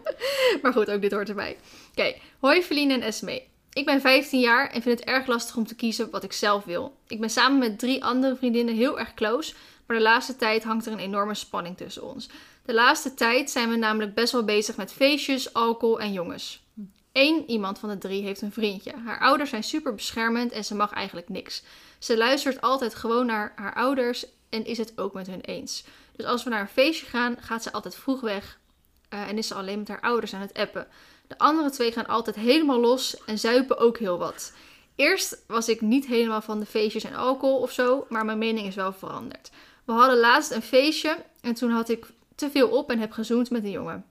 Maar 0.61 0.73
goed, 0.73 0.89
ook 0.91 1.01
dit 1.01 1.11
hoort 1.11 1.29
erbij. 1.29 1.57
Oké, 1.91 2.13
hoi 2.39 2.61
Feline 2.61 2.93
en 2.93 3.01
Esme. 3.01 3.41
Ik 3.73 3.85
ben 3.85 4.01
15 4.01 4.39
jaar 4.39 4.69
en 4.69 4.81
vind 4.81 4.99
het 4.99 5.07
erg 5.07 5.27
lastig 5.27 5.55
om 5.55 5.67
te 5.67 5.75
kiezen 5.75 6.09
wat 6.09 6.23
ik 6.23 6.33
zelf 6.33 6.63
wil. 6.63 6.95
Ik 7.07 7.19
ben 7.19 7.29
samen 7.29 7.59
met 7.59 7.79
drie 7.79 8.03
andere 8.03 8.35
vriendinnen 8.35 8.75
heel 8.75 8.99
erg 8.99 9.13
close, 9.13 9.53
maar 9.85 9.97
de 9.97 10.03
laatste 10.03 10.35
tijd 10.35 10.63
hangt 10.63 10.85
er 10.85 10.91
een 10.91 10.99
enorme 10.99 11.35
spanning 11.35 11.77
tussen 11.77 12.03
ons. 12.03 12.29
De 12.65 12.73
laatste 12.73 13.13
tijd 13.13 13.49
zijn 13.49 13.69
we 13.69 13.75
namelijk 13.75 14.13
best 14.13 14.31
wel 14.31 14.43
bezig 14.43 14.77
met 14.77 14.93
feestjes, 14.93 15.53
alcohol 15.53 15.99
en 15.99 16.13
jongens. 16.13 16.63
Eén 17.11 17.49
iemand 17.49 17.79
van 17.79 17.89
de 17.89 17.97
drie 17.97 18.23
heeft 18.23 18.41
een 18.41 18.51
vriendje. 18.51 18.93
Haar 19.05 19.19
ouders 19.19 19.49
zijn 19.49 19.63
super 19.63 19.95
beschermend 19.95 20.51
en 20.51 20.65
ze 20.65 20.75
mag 20.75 20.91
eigenlijk 20.91 21.29
niks. 21.29 21.63
Ze 21.99 22.17
luistert 22.17 22.61
altijd 22.61 22.95
gewoon 22.95 23.25
naar 23.25 23.53
haar 23.55 23.75
ouders 23.75 24.25
en 24.49 24.65
is 24.65 24.77
het 24.77 24.97
ook 24.97 25.13
met 25.13 25.27
hun 25.27 25.41
eens. 25.41 25.83
Dus 26.15 26.25
als 26.25 26.43
we 26.43 26.49
naar 26.49 26.61
een 26.61 26.67
feestje 26.67 27.05
gaan, 27.05 27.37
gaat 27.39 27.63
ze 27.63 27.71
altijd 27.71 27.95
vroeg 27.95 28.21
weg 28.21 28.59
eh, 29.09 29.29
en 29.29 29.37
is 29.37 29.47
ze 29.47 29.53
alleen 29.53 29.79
met 29.79 29.87
haar 29.87 30.01
ouders 30.01 30.33
aan 30.33 30.41
het 30.41 30.53
appen. 30.53 30.87
De 31.31 31.37
andere 31.37 31.69
twee 31.69 31.91
gaan 31.91 32.07
altijd 32.07 32.35
helemaal 32.35 32.79
los 32.79 33.23
en 33.25 33.39
zuipen 33.39 33.77
ook 33.77 33.97
heel 33.97 34.17
wat. 34.17 34.53
Eerst 34.95 35.43
was 35.47 35.69
ik 35.69 35.81
niet 35.81 36.05
helemaal 36.05 36.41
van 36.41 36.59
de 36.59 36.65
feestjes 36.65 37.03
en 37.03 37.15
alcohol 37.15 37.57
of 37.57 37.71
zo, 37.71 38.05
maar 38.09 38.25
mijn 38.25 38.37
mening 38.37 38.67
is 38.67 38.75
wel 38.75 38.93
veranderd. 38.93 39.51
We 39.85 39.91
hadden 39.91 40.19
laatst 40.19 40.51
een 40.51 40.61
feestje 40.61 41.17
en 41.41 41.53
toen 41.53 41.71
had 41.71 41.89
ik 41.89 42.05
te 42.35 42.49
veel 42.49 42.69
op 42.69 42.89
en 42.89 42.99
heb 42.99 43.11
gezoend 43.11 43.49
met 43.49 43.63
een 43.63 43.71
jongen. 43.71 44.05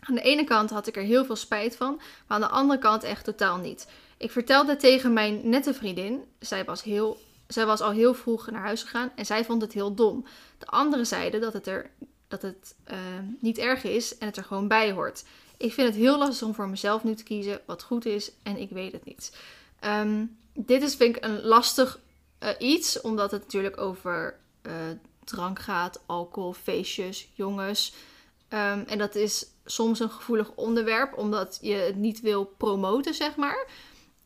Aan 0.00 0.14
de 0.14 0.20
ene 0.20 0.44
kant 0.44 0.70
had 0.70 0.86
ik 0.86 0.96
er 0.96 1.02
heel 1.02 1.24
veel 1.24 1.36
spijt 1.36 1.76
van, 1.76 1.94
maar 1.96 2.06
aan 2.26 2.40
de 2.40 2.48
andere 2.48 2.78
kant 2.78 3.02
echt 3.02 3.24
totaal 3.24 3.56
niet. 3.56 3.88
Ik 4.16 4.30
vertelde 4.30 4.76
tegen 4.76 5.12
mijn 5.12 5.48
nette 5.48 5.74
vriendin. 5.74 6.24
Zij 6.38 6.64
was, 6.64 6.82
heel, 6.82 7.18
zij 7.46 7.66
was 7.66 7.80
al 7.80 7.90
heel 7.90 8.14
vroeg 8.14 8.50
naar 8.50 8.62
huis 8.62 8.82
gegaan 8.82 9.12
en 9.16 9.26
zij 9.26 9.44
vond 9.44 9.62
het 9.62 9.72
heel 9.72 9.94
dom. 9.94 10.26
De 10.58 10.66
anderen 10.66 11.06
zeiden 11.06 11.40
dat 11.40 11.52
het, 11.52 11.66
er, 11.66 11.90
dat 12.28 12.42
het 12.42 12.74
eh, 12.84 12.98
niet 13.40 13.58
erg 13.58 13.84
is 13.84 14.18
en 14.18 14.26
het 14.26 14.36
er 14.36 14.44
gewoon 14.44 14.68
bij 14.68 14.92
hoort. 14.92 15.24
Ik 15.56 15.72
vind 15.72 15.88
het 15.88 15.96
heel 15.96 16.18
lastig 16.18 16.46
om 16.46 16.54
voor 16.54 16.68
mezelf 16.68 17.04
nu 17.04 17.14
te 17.14 17.22
kiezen 17.22 17.60
wat 17.66 17.82
goed 17.82 18.06
is 18.06 18.32
en 18.42 18.56
ik 18.56 18.70
weet 18.70 18.92
het 18.92 19.04
niet. 19.04 19.36
Ehm, 19.80 20.24
dit 20.52 20.82
is 20.82 20.94
vind 20.94 21.16
ik 21.16 21.24
een 21.24 21.42
lastig 21.42 22.00
eh, 22.38 22.50
iets, 22.58 23.00
omdat 23.00 23.30
het 23.30 23.42
natuurlijk 23.42 23.80
over 23.80 24.38
eh, 24.62 24.72
drank 25.24 25.58
gaat, 25.58 26.02
alcohol, 26.06 26.52
feestjes, 26.52 27.28
jongens. 27.34 27.94
Ehm, 28.48 28.82
en 28.86 28.98
dat 28.98 29.14
is 29.14 29.46
soms 29.64 30.00
een 30.00 30.10
gevoelig 30.10 30.50
onderwerp, 30.54 31.18
omdat 31.18 31.58
je 31.62 31.74
het 31.74 31.96
niet 31.96 32.20
wil 32.20 32.44
promoten, 32.44 33.14
zeg 33.14 33.36
maar. 33.36 33.66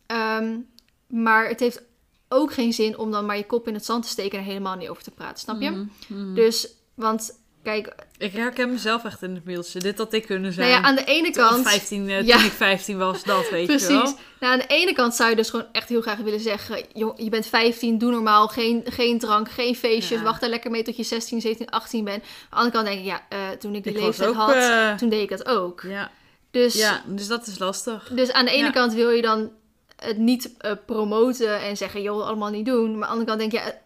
Ehm, 0.07 0.59
maar 1.07 1.49
het 1.49 1.61
heeft 1.61 1.83
ook 2.29 2.53
geen 2.53 2.73
zin 2.73 2.99
om 2.99 3.11
dan 3.11 3.27
maar 3.27 3.37
je 3.37 3.47
kop 3.47 3.69
in 3.69 3.75
het 3.75 3.85
zand 3.85 4.03
te 4.03 4.09
steken 4.09 4.39
en 4.39 4.45
er 4.45 4.51
helemaal 4.51 4.77
niet 4.77 4.89
over 4.89 5.03
te 5.03 5.11
praten, 5.11 5.39
snap 5.39 5.61
je? 5.61 5.71
Mhm, 5.71 5.87
mhm. 6.09 6.35
Dus, 6.35 6.69
want 6.95 7.39
kijk, 7.63 7.95
Ik 8.19 8.33
herken 8.33 8.71
mezelf 8.71 9.05
echt 9.05 9.23
in 9.23 9.35
het 9.35 9.45
mailtje. 9.45 9.79
Dit 9.79 9.99
had 9.99 10.13
ik 10.13 10.27
kunnen 10.27 10.53
zijn. 10.53 10.69
nou 10.71 10.81
ja, 10.83 10.89
aan 10.89 10.95
de 10.95 11.05
ene 11.05 11.31
kant... 11.31 11.69
15, 11.69 12.09
eh, 12.09 12.27
Ja. 12.27 12.37
toen 12.37 12.47
ik 12.47 12.53
15 12.53 12.99
was, 12.99 13.23
dat 13.25 13.51
weet 13.51 13.61
je 13.61 13.67
Precies. 13.77 13.89
wel. 13.89 14.15
Nou, 14.41 14.53
aan 14.53 14.59
de 14.59 14.67
ene 14.67 14.93
kant 14.93 15.15
zou 15.15 15.31
je 15.31 15.37
dus 15.37 15.51
gewoon 15.51 15.67
echt 15.73 15.89
heel 15.89 16.01
graag 16.01 16.17
willen 16.19 16.41
zeggen: 16.41 16.83
joh, 16.93 17.19
je 17.19 17.29
bent 17.29 17.47
15, 17.47 17.99
doe 17.99 18.11
normaal, 18.11 18.49
geen, 18.49 18.83
geen 18.85 19.19
drank, 19.19 19.51
geen 19.51 19.77
feestjes, 19.77 20.19
Ja. 20.19 20.25
wacht 20.25 20.43
er 20.43 20.49
lekker 20.49 20.71
mee 20.71 20.83
tot 20.83 20.97
je 20.97 21.03
16, 21.03 21.41
17, 21.41 21.71
18 21.71 22.05
bent. 22.05 22.23
Aan 22.23 22.29
de 22.51 22.57
andere 22.57 22.73
kant 22.75 22.87
denk 22.87 22.99
ik: 22.99 23.05
ja, 23.05 23.23
eh, 23.29 23.39
toen 23.59 23.75
ik 23.75 23.83
die 23.85 23.93
Ik 23.93 24.01
leeftijd 24.01 24.29
ook, 24.29 24.35
had, 24.35 24.55
eh, 24.55 24.95
toen 24.95 25.09
deed 25.09 25.23
ik 25.23 25.29
dat 25.39 25.47
ook. 25.47 25.83
Ja. 25.83 26.11
Dus, 26.51 26.75
ja, 26.75 27.03
dus 27.07 27.27
dat 27.27 27.47
is 27.47 27.59
lastig. 27.59 28.11
dus 28.15 28.33
aan 28.33 28.45
de 28.45 28.51
ene 28.51 28.65
Ja. 28.65 28.71
kant 28.71 28.93
wil 28.93 29.11
je 29.11 29.23
dan 29.23 29.51
het 29.97 30.19
niet 30.19 30.51
promoten 30.87 31.61
en 31.61 31.77
zeggen: 31.77 32.03
joh, 32.03 32.27
allemaal 32.27 32.51
niet 32.51 32.67
doen. 32.67 32.99
Maar 32.99 33.09
aan 33.09 33.19
de 33.19 33.25
andere 33.25 33.27
kant 33.27 33.39
denk 33.41 33.53
je: 33.53 33.59
ja, 33.71 33.79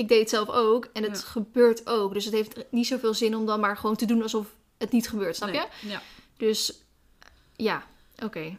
ik 0.00 0.08
deed 0.08 0.20
het 0.20 0.30
zelf 0.30 0.48
ook 0.48 0.88
en 0.92 1.02
het 1.02 1.20
Ja. 1.20 1.26
gebeurt 1.30 1.86
ook. 1.86 2.14
Dus 2.14 2.24
het 2.24 2.34
heeft 2.34 2.64
niet 2.70 2.86
zoveel 2.86 3.14
zin 3.14 3.36
om 3.36 3.46
dan 3.46 3.60
maar 3.60 3.76
gewoon 3.76 3.96
te 3.96 4.06
doen 4.06 4.22
alsof 4.22 4.46
het 4.78 4.92
niet 4.92 5.08
gebeurt, 5.08 5.36
snap 5.36 5.48
je? 5.52 5.64
Ja. 5.88 6.02
Dus 6.36 6.72
ja, 7.56 7.82
oké. 8.24 8.56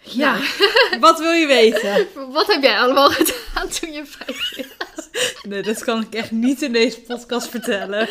ja. 0.00 0.38
Wat 1.00 1.18
wil 1.18 1.32
je 1.32 1.46
weten? 1.46 2.06
Wat 2.32 2.46
heb 2.46 2.62
jij 2.62 2.78
allemaal 2.78 3.10
gedaan 3.10 3.68
toen 3.68 3.92
je 3.92 4.06
15 4.06 4.66
was? 4.78 5.08
Nee, 5.48 5.62
dat 5.62 5.84
kan 5.84 6.02
ik 6.02 6.14
echt 6.14 6.30
niet 6.30 6.62
in 6.62 6.72
deze 6.72 7.00
podcast 7.00 7.48
vertellen. 7.48 8.08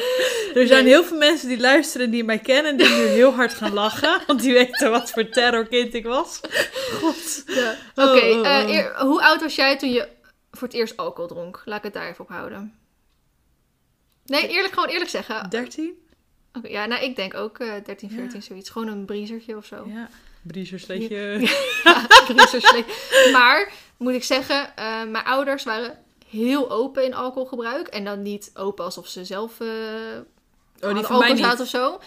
Er 0.54 0.68
zijn 0.68 0.86
heel 0.86 1.04
veel 1.04 1.18
mensen 1.18 1.48
die 1.48 1.60
luisteren 1.60 2.12
die 2.12 2.24
mij 2.24 2.40
kennen 2.40 2.72
en 2.72 2.78
die 2.78 2.88
nu 2.88 3.06
heel 3.06 3.34
hard 3.34 3.54
gaan 3.54 3.74
lachen. 3.74 4.22
Want 4.28 4.42
die 4.42 4.54
weten 4.54 4.92
wat 4.92 5.12
voor 5.12 5.30
terrorkind 5.30 5.94
ik 5.94 6.06
was. 6.06 6.40
God. 7.02 7.44
Ja. 7.46 7.76
Oh, 7.96 8.10
Oké, 8.10 8.26
oh, 8.26 8.40
oh. 8.40 8.76
eh, 8.78 9.00
hoe 9.00 9.22
oud 9.24 9.42
was 9.42 9.56
jij 9.56 9.78
toen 9.78 9.92
je 9.92 10.08
voor 10.54 10.68
het 10.68 10.78
eerst 10.78 10.98
alcohol 10.98 11.28
dronk? 11.28 11.62
Laat 11.66 11.78
ik 11.78 11.84
het 11.84 11.94
daar 11.94 12.10
even 12.10 12.24
op 12.24 12.30
houden. 12.30 12.76
Nee, 14.26 14.48
eerlijk, 14.48 14.74
gewoon 14.74 14.90
eerlijk 14.90 15.10
zeggen. 15.10 15.36
Oké, 15.38 15.48
13? 15.48 15.94
ja, 16.64 16.86
nou, 16.86 17.04
ik 17.04 17.16
denk 17.16 17.34
ook 17.34 17.60
eh 17.60 17.74
13, 17.86 18.10
14, 18.10 18.42
zoiets. 18.44 18.70
Gewoon 18.70 18.88
een 18.88 19.06
briezertje 19.06 19.58
of 19.58 19.66
zo. 19.66 19.86
Ja. 19.88 20.10
Briezersleetje. 20.42 21.50
Ja. 21.84 22.06
Maar, 23.32 23.72
moet 23.98 24.14
ik 24.14 24.24
zeggen, 24.24 24.76
eh, 24.76 25.04
mijn 25.04 25.26
ouders 25.26 25.64
waren 25.64 25.98
heel 26.28 26.72
open 26.72 27.04
in 27.04 27.14
alcoholgebruik. 27.14 27.88
En 27.88 28.04
dan 28.04 28.22
niet 28.22 28.52
open 28.54 28.86
alsof 28.86 29.08
ze 29.08 29.26
zelf 29.26 29.60
eh 29.60 29.68
Oh, 30.84 30.90
die 30.90 31.02
hadden 31.02 31.20
van 31.20 31.36
mij 31.36 31.50
niet. 31.52 31.60
of 31.62 31.68
zo. 31.68 32.00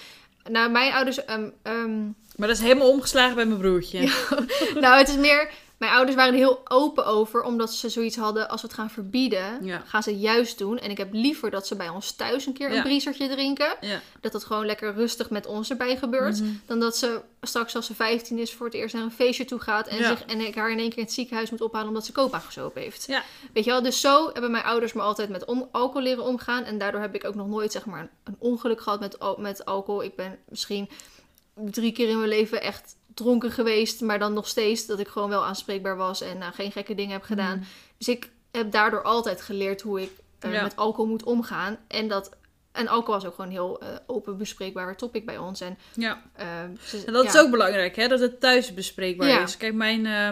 Nou, 0.50 0.70
mijn 0.70 0.92
ouders... 0.92 1.24
ehm, 1.24 1.48
ehm, 1.62 2.04
Maar 2.36 2.48
dat 2.48 2.56
is 2.56 2.62
helemaal 2.62 2.90
omgeslagen 2.90 3.34
bij 3.34 3.46
mijn 3.46 3.60
broertje. 3.60 4.00
nou, 4.80 4.98
het 4.98 5.08
is 5.08 5.16
meer... 5.16 5.50
Mijn 5.76 5.92
ouders 5.92 6.16
waren 6.16 6.32
er 6.32 6.38
heel 6.38 6.60
open 6.68 7.06
over, 7.06 7.42
omdat 7.42 7.72
ze 7.74 7.88
zoiets 7.88 8.16
hadden, 8.16 8.48
als 8.48 8.60
we 8.60 8.66
het 8.66 8.76
gaan 8.76 8.90
verbieden, 8.90 9.64
Ja. 9.64 9.82
gaan 9.86 10.02
ze 10.02 10.10
het 10.10 10.20
juist 10.20 10.58
doen. 10.58 10.78
En 10.78 10.90
ik 10.90 10.98
heb 10.98 11.12
liever 11.12 11.50
dat 11.50 11.66
ze 11.66 11.76
bij 11.76 11.88
ons 11.88 12.12
thuis 12.12 12.46
een 12.46 12.52
keer 12.52 12.70
Ja. 12.70 12.76
een 12.76 12.82
briezertje 12.82 13.28
drinken. 13.28 13.76
Ja. 13.80 14.00
Dat 14.20 14.32
het 14.32 14.44
gewoon 14.44 14.66
lekker 14.66 14.94
rustig 14.94 15.30
met 15.30 15.46
ons 15.46 15.70
erbij 15.70 15.96
gebeurt. 15.96 16.40
Mhm. 16.40 16.50
Dan 16.66 16.80
dat 16.80 16.96
ze 16.96 17.20
straks 17.40 17.76
als 17.76 17.86
ze 17.86 17.94
15 17.94 18.38
is 18.38 18.52
voor 18.54 18.66
het 18.66 18.74
eerst 18.74 18.94
naar 18.94 19.02
een 19.02 19.10
feestje 19.10 19.44
toe 19.44 19.58
gaat. 19.60 19.86
En, 19.86 20.04
zich, 20.04 20.24
en 20.24 20.40
ik 20.40 20.54
haar 20.54 20.70
in 20.70 20.78
één 20.78 20.88
keer 20.88 20.98
in 20.98 21.04
het 21.04 21.12
ziekenhuis 21.12 21.50
moet 21.50 21.60
ophalen 21.60 21.88
omdat 21.88 22.06
ze 22.06 22.12
copa 22.12 22.38
gezopen 22.38 22.82
heeft. 22.82 23.06
Weet 23.52 23.64
je 23.64 23.70
wel, 23.70 23.82
dus 23.82 24.00
zo 24.00 24.30
hebben 24.32 24.50
mijn 24.50 24.64
ouders 24.64 24.92
me 24.92 25.00
altijd 25.02 25.28
met 25.28 25.44
om, 25.44 25.68
alcohol 25.72 26.02
leren 26.02 26.24
omgaan. 26.24 26.64
En 26.64 26.78
daardoor 26.78 27.00
heb 27.00 27.14
ik 27.14 27.24
ook 27.24 27.34
nog 27.34 27.48
nooit 27.48 27.72
zeg 27.72 27.86
maar 27.86 28.00
een, 28.00 28.10
een 28.24 28.36
ongeluk 28.38 28.80
gehad 28.80 29.00
met, 29.00 29.16
met 29.38 29.64
alcohol. 29.64 30.02
Ik 30.02 30.16
ben 30.16 30.38
misschien 30.48 30.88
drie 31.70 31.92
keer 31.92 32.08
in 32.08 32.16
mijn 32.16 32.28
leven 32.28 32.62
echt 32.62 32.95
dronken 33.16 33.50
geweest. 33.50 34.00
Maar 34.00 34.18
dan 34.18 34.32
nog 34.32 34.48
steeds 34.48 34.86
dat 34.86 34.98
ik 35.00 35.08
gewoon 35.08 35.28
wel 35.28 35.44
aanspreekbaar 35.44 35.96
was 35.96 36.20
en 36.20 36.38
nou, 36.38 36.52
geen 36.52 36.72
gekke 36.72 36.94
dingen 36.94 37.12
heb 37.12 37.22
gedaan. 37.22 37.58
Mhm. 37.58 37.66
Dus 37.98 38.08
ik 38.08 38.30
heb 38.50 38.70
daardoor 38.72 39.02
altijd 39.02 39.42
geleerd 39.42 39.80
hoe 39.82 40.02
ik 40.02 40.10
eh, 40.38 40.52
Ja. 40.52 40.62
met 40.62 40.76
alcohol 40.76 41.06
moet 41.10 41.24
omgaan. 41.24 41.76
En 41.88 42.08
dat... 42.08 42.30
En 42.72 42.88
alcohol 42.88 43.14
was 43.14 43.24
ook 43.24 43.34
gewoon 43.34 43.46
een 43.50 43.56
heel 43.56 43.80
eh, 43.80 43.88
open 44.06 44.36
bespreekbaar 44.36 44.96
topic 44.96 45.26
bij 45.26 45.38
ons. 45.38 45.60
En, 45.60 45.78
Ja. 45.94 46.22
eh, 46.32 46.46
ze- 46.84 47.02
En 47.06 47.12
dat 47.12 47.22
ja. 47.24 47.28
is 47.30 47.38
ook 47.38 47.50
belangrijk, 47.50 47.96
hè? 47.96 48.08
dat 48.08 48.20
het 48.20 48.40
thuis 48.40 48.74
bespreekbaar 48.74 49.28
Ja. 49.28 49.42
is. 49.42 49.56
Kijk, 49.56 49.74
mijn, 49.74 50.06
eh, 50.06 50.28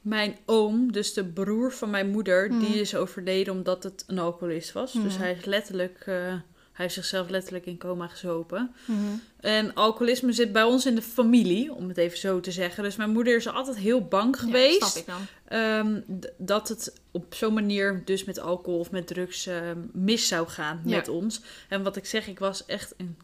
mijn 0.00 0.36
oom, 0.46 0.92
dus 0.92 1.12
de 1.12 1.24
broer 1.24 1.72
van 1.72 1.90
mijn 1.90 2.08
moeder, 2.10 2.48
die 2.58 2.80
is 2.80 2.94
overleden 2.94 3.52
omdat 3.52 3.82
het 3.82 4.04
een 4.06 4.18
alcoholist 4.18 4.72
was. 4.72 4.92
Dus 4.92 5.12
Mhm. 5.14 5.22
hij 5.22 5.32
is 5.32 5.44
letterlijk, 5.44 6.02
eh, 6.06 6.34
heeft 6.80 6.94
zichzelf 6.94 7.28
letterlijk 7.28 7.66
in 7.66 7.78
coma 7.78 8.06
gezopen. 8.06 8.74
Mhm. 8.84 8.98
En 9.40 9.74
alcoholisme 9.74 10.32
zit 10.32 10.52
bij 10.52 10.62
ons 10.62 10.86
in 10.86 10.94
de 10.94 11.02
familie, 11.02 11.74
om 11.74 11.88
het 11.88 11.96
even 11.96 12.18
zo 12.18 12.40
te 12.40 12.50
zeggen. 12.52 12.82
Dus 12.82 12.96
mijn 12.96 13.10
moeder 13.10 13.36
is 13.36 13.48
altijd 13.48 13.76
heel 13.76 14.04
bang 14.04 14.36
Ja, 14.36 14.42
geweest. 14.42 14.76
snap 14.82 14.94
ik 14.96 15.06
dan. 15.06 15.26
ehm, 15.58 16.00
dat 16.36 16.68
het 16.68 16.92
op 17.10 17.34
zo'n 17.34 17.54
manier, 17.54 18.02
dus 18.04 18.24
met 18.24 18.38
alcohol 18.40 18.78
of 18.78 18.90
met 18.90 19.06
drugs, 19.06 19.46
ehm, 19.46 19.78
mis 19.92 20.28
zou 20.28 20.48
gaan 20.48 20.80
Ja. 20.84 20.96
met 20.96 21.08
ons. 21.08 21.40
En 21.68 21.82
wat 21.82 21.96
ik 21.96 22.06
zeg, 22.06 22.26
ik 22.28 22.38
was 22.38 22.66
echt 22.66 22.94
een 22.96 23.16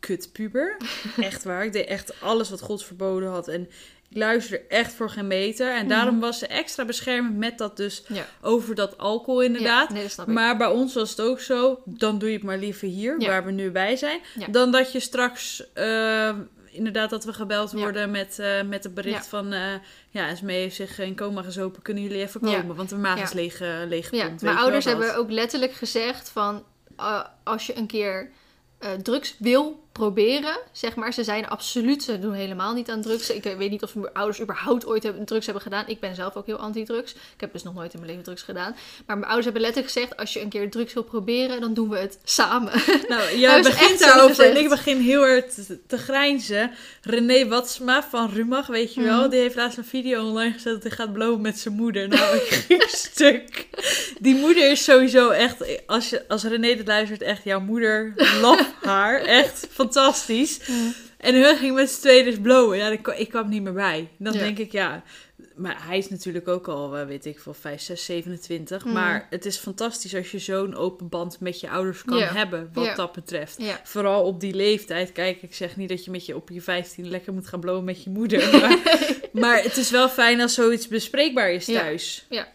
kutpuber. 0.00 0.76
echt 1.20 1.44
waar. 1.44 1.64
Ik 1.64 1.72
deed 1.72 1.86
echt 1.86 2.20
alles 2.20 2.50
wat 2.50 2.60
God 2.60 2.84
verboden 2.84 3.28
had. 3.28 3.48
En 3.48 3.68
ik 4.14 4.20
luisterde 4.20 4.64
echt 4.68 4.92
voor 4.94 5.10
geen 5.10 5.26
meter. 5.26 5.70
En 5.72 5.78
Mhm. 5.78 5.88
daarom 5.88 6.20
was 6.20 6.38
ze 6.38 6.46
extra 6.46 6.84
beschermend 6.84 7.36
met 7.36 7.58
dat 7.58 7.76
dus 7.76 8.02
Ja. 8.08 8.26
over 8.40 8.74
dat 8.74 8.98
alcohol 8.98 9.40
inderdaad. 9.42 9.88
Ja, 9.88 9.94
nee, 9.94 10.02
dat 10.02 10.12
snap 10.12 10.28
ik. 10.28 10.32
Maar 10.34 10.56
bij 10.56 10.66
ons 10.66 10.94
was 10.94 11.10
het 11.10 11.20
ook 11.20 11.40
zo, 11.40 11.80
dan 11.84 12.18
doe 12.18 12.28
je 12.28 12.34
het 12.34 12.44
maar 12.44 12.58
liever 12.58 12.88
hier, 12.88 13.20
Ja. 13.20 13.28
waar 13.28 13.44
we 13.44 13.50
nu 13.50 13.70
bij 13.70 13.96
zijn. 13.96 14.20
Dan 14.50 14.70
dat 14.72 14.92
je 14.92 15.00
straks, 15.00 15.72
eh, 15.72 16.30
inderdaad, 16.70 17.10
dat 17.10 17.24
we 17.24 17.32
gebeld 17.32 17.70
Ja. 17.70 17.78
worden 17.78 18.10
met, 18.10 18.38
eh, 18.38 18.62
met 18.62 18.84
het 18.84 18.94
bericht 18.94 19.22
Ja. 19.24 19.28
van... 19.28 19.52
eh 19.52 19.72
ja, 20.10 20.28
Esmee 20.28 20.60
heeft 20.60 20.76
zich 20.76 20.98
in 20.98 21.16
coma 21.16 21.42
gezopen, 21.42 21.82
kunnen 21.82 22.02
jullie 22.02 22.20
even 22.20 22.48
Ja. 22.48 22.60
komen? 22.60 22.76
Want 22.76 22.88
de 22.88 22.96
maag 22.96 23.22
is 23.22 23.32
leeg, 23.32 23.60
uh, 23.60 23.68
leeg 23.88 24.10
Ja, 24.10 24.20
gepompt, 24.22 24.42
mijn 24.42 24.56
ouders 24.56 24.84
hebben 24.84 25.16
ook 25.16 25.30
letterlijk 25.30 25.72
gezegd 25.72 26.28
van... 26.30 26.64
als 27.44 27.66
je 27.66 27.76
een 27.76 27.86
keer 27.86 28.30
drugs 29.02 29.34
wil 29.38 29.83
proberen, 29.98 30.56
zeg 30.72 30.94
maar. 30.94 31.12
Ze 31.12 31.24
zijn 31.24 31.48
absoluut, 31.48 32.02
ze 32.02 32.18
doen 32.18 32.32
helemaal 32.32 32.74
niet 32.74 32.90
aan 32.90 33.00
drugs. 33.02 33.30
Ik 33.30 33.42
weet 33.42 33.70
niet 33.70 33.82
of 33.82 33.94
mijn 33.94 34.12
ouders 34.12 34.40
überhaupt 34.40 34.86
ooit 34.86 35.12
drugs 35.24 35.44
hebben 35.44 35.62
gedaan. 35.62 35.84
Ik 35.86 36.00
ben 36.00 36.14
zelf 36.14 36.34
ook 36.36 36.46
heel 36.46 36.56
anti-drugs. 36.56 37.12
Ik 37.12 37.40
heb 37.40 37.52
dus 37.52 37.62
nog 37.62 37.74
nooit 37.74 37.92
in 37.92 37.98
mijn 37.98 38.10
leven 38.10 38.24
drugs 38.24 38.42
gedaan. 38.42 38.70
Maar 38.72 39.16
mijn 39.16 39.22
ouders 39.24 39.44
hebben 39.44 39.62
letterlijk 39.62 39.92
gezegd, 39.92 40.16
als 40.16 40.32
je 40.32 40.40
een 40.40 40.48
keer 40.48 40.70
drugs 40.70 40.92
wil 40.92 41.02
proberen, 41.02 41.60
dan 41.60 41.74
doen 41.74 41.88
we 41.88 41.98
het 41.98 42.18
samen. 42.24 42.72
Nou, 43.08 43.36
jij 43.38 43.62
begint 43.62 43.98
daarover 43.98 44.44
en 44.50 44.56
ik 44.56 44.68
begin 44.68 44.98
heel 45.00 45.26
erg 45.26 45.44
te, 45.44 45.78
te 45.86 45.98
grijnzen. 45.98 46.70
René 47.02 47.48
Watsma 47.48 48.02
van 48.10 48.30
Rumach, 48.30 48.66
weet 48.66 48.94
je 48.94 49.02
wel, 49.02 49.20
Mhm. 49.20 49.30
die 49.30 49.40
heeft 49.40 49.54
laatst 49.54 49.78
een 49.78 49.84
video 49.84 50.26
online 50.28 50.52
gezet 50.52 50.72
dat 50.72 50.82
hij 50.82 50.90
gaat 50.92 51.12
blowen 51.12 51.40
met 51.40 51.58
zijn 51.58 51.74
moeder. 51.74 52.08
Nou, 52.08 52.36
ik 52.36 52.42
ging 52.68 52.82
stuk. 52.88 53.66
Die 54.20 54.34
moeder 54.34 54.70
is 54.70 54.84
sowieso 54.84 55.30
echt, 55.30 55.86
als, 55.86 56.10
je, 56.10 56.28
als 56.28 56.42
René 56.44 56.74
dit 56.76 56.86
luistert, 56.86 57.22
echt 57.22 57.44
jouw 57.44 57.60
moeder, 57.60 58.12
love 58.40 58.66
haar, 58.82 59.20
echt 59.20 59.66
fantastisch. 59.84 60.60
En 61.18 61.34
hun 61.42 61.56
ging 61.56 61.74
met 61.74 61.90
z'n 61.90 62.00
tweeën 62.00 62.24
dus 62.24 62.38
blowen. 62.40 62.76
Ja, 62.78 62.88
ik, 63.16 63.28
kwam- 63.28 63.48
niet 63.48 63.62
meer 63.62 63.72
bij. 63.72 64.08
Dan 64.18 64.32
Ja. 64.32 64.38
denk 64.38 64.58
ik, 64.58 64.72
ja... 64.72 65.02
Maar 65.56 65.86
hij 65.86 65.98
is 65.98 66.08
natuurlijk 66.08 66.48
ook 66.48 66.68
al, 66.68 66.96
eh, 66.96 67.06
weet 67.06 67.24
ik 67.26 67.40
veel, 67.40 67.54
5, 67.54 67.80
6, 67.80 68.04
27. 68.04 68.84
Mm. 68.84 68.92
Maar 68.92 69.26
het 69.30 69.44
is 69.46 69.56
fantastisch 69.56 70.14
als 70.14 70.30
je 70.30 70.38
zo'n 70.38 70.74
open 70.76 71.08
band 71.08 71.40
met 71.40 71.60
je 71.60 71.70
ouders 71.70 72.04
kan 72.04 72.22
hebben, 72.22 72.70
wat 72.72 72.96
dat 72.96 73.12
betreft. 73.12 73.58
Vooral 73.84 74.22
op 74.24 74.40
die 74.40 74.54
leeftijd. 74.54 75.12
Kijk, 75.12 75.42
ik 75.42 75.54
zeg 75.54 75.76
niet 75.76 75.88
dat 75.88 76.04
je, 76.04 76.10
met 76.10 76.26
je 76.26 76.36
op 76.36 76.48
je 76.50 76.60
15 76.60 77.08
lekker 77.10 77.32
moet 77.32 77.46
gaan 77.46 77.60
blowen 77.60 77.84
met 77.84 78.02
je 78.04 78.10
moeder. 78.10 78.50
Maar, 78.60 78.78
maar 79.32 79.62
het 79.62 79.76
is 79.76 79.90
wel 79.90 80.08
fijn 80.08 80.40
als 80.40 80.54
zoiets 80.54 80.88
bespreekbaar 80.88 81.50
is 81.52 81.66
Ja. 81.66 81.80
thuis. 81.80 82.26
Ja. 82.30 82.48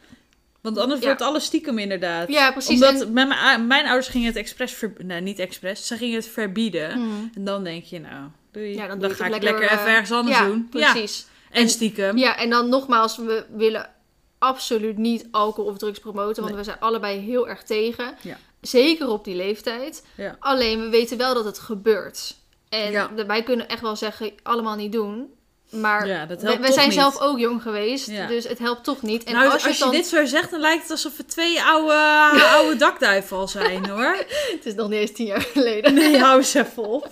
Want 0.61 0.77
anders 0.77 0.99
Ja. 0.99 1.05
wordt 1.05 1.21
alles 1.21 1.43
stiekem 1.45 1.77
inderdaad. 1.79 2.27
ja 2.29 2.51
precies. 2.51 2.83
Omdat 2.83 3.01
En- 3.01 3.13
mijn, 3.13 3.67
mijn 3.67 3.85
ouders 3.85 4.07
gingen 4.07 4.27
het 4.27 4.35
expres... 4.35 4.73
Ver, 4.73 4.93
nee, 4.97 5.21
niet 5.21 5.39
expres. 5.39 5.87
Ze 5.87 5.97
gingen 5.97 6.15
het 6.15 6.27
verbieden. 6.27 6.99
Mhm. 6.99 7.09
En 7.33 7.43
dan 7.43 7.63
denk 7.63 7.83
je, 7.83 7.99
nou, 7.99 8.27
doei. 8.51 8.73
Ja, 8.75 8.87
dan 8.87 8.99
dan 8.99 9.09
ga 9.11 9.25
ik 9.25 9.31
lekker, 9.31 9.49
lekker 9.49 9.71
even 9.71 9.85
eh, 9.85 9.91
ergens 9.91 10.11
anders 10.11 10.37
ja, 10.37 10.45
doen. 10.45 10.67
Precies. 10.69 11.27
en 11.51 11.69
stiekem. 11.69 12.17
Ja, 12.17 12.37
en 12.37 12.49
dan 12.49 12.69
nogmaals, 12.69 13.17
we 13.17 13.45
willen 13.55 13.89
absoluut 14.37 14.97
niet 14.97 15.27
alcohol 15.31 15.71
of 15.71 15.77
drugs 15.77 15.99
promoten, 15.99 16.35
want 16.43 16.47
Nee. 16.47 16.55
we 16.55 16.63
zijn 16.63 16.79
allebei 16.79 17.19
heel 17.19 17.47
erg 17.49 17.63
tegen. 17.63 18.13
Ja. 18.21 18.37
Zeker 18.61 19.07
op 19.09 19.23
die 19.23 19.35
leeftijd. 19.35 20.05
Ja. 20.15 20.35
Alleen, 20.39 20.81
we 20.81 20.89
weten 20.89 21.17
wel 21.17 21.33
dat 21.33 21.45
het 21.45 21.59
gebeurt. 21.59 22.35
En 22.69 22.91
Ja. 22.91 23.09
wij 23.27 23.43
kunnen 23.43 23.67
echt 23.69 23.81
wel 23.81 23.95
zeggen, 23.95 24.31
allemaal 24.43 24.75
niet 24.75 24.91
doen. 24.91 25.33
Maar 25.69 26.07
Ja, 26.07 26.25
dat 26.25 26.41
we, 26.41 26.57
we 26.59 26.71
zijn 26.71 26.87
niet. 26.89 26.97
zelf 26.97 27.19
ook 27.19 27.39
jong 27.39 27.61
geweest, 27.61 28.07
Ja. 28.07 28.27
dus 28.27 28.47
het 28.47 28.59
helpt 28.59 28.83
toch 28.83 29.01
niet. 29.01 29.23
En 29.23 29.33
nou, 29.33 29.51
als 29.51 29.65
als, 29.67 29.77
je, 29.77 29.89
dit 29.89 30.07
zo 30.07 30.25
zegt, 30.25 30.51
dan 30.51 30.59
lijkt 30.59 30.81
het 30.81 30.91
alsof 30.91 31.17
we 31.17 31.25
twee 31.25 31.61
oude, 31.61 31.93
oude 32.55 32.75
dakduiven 32.75 33.37
al 33.37 33.47
zijn, 33.47 33.89
hoor. 33.89 34.15
Het 34.55 34.65
is 34.65 34.73
nog 34.73 34.89
niet 34.89 34.99
eens 34.99 35.11
tien 35.13 35.25
jaar 35.25 35.41
geleden. 35.41 35.93
Nee, 35.93 36.17
hou 36.17 36.37
eens 36.37 36.53
even 36.53 36.83
op. 36.83 37.07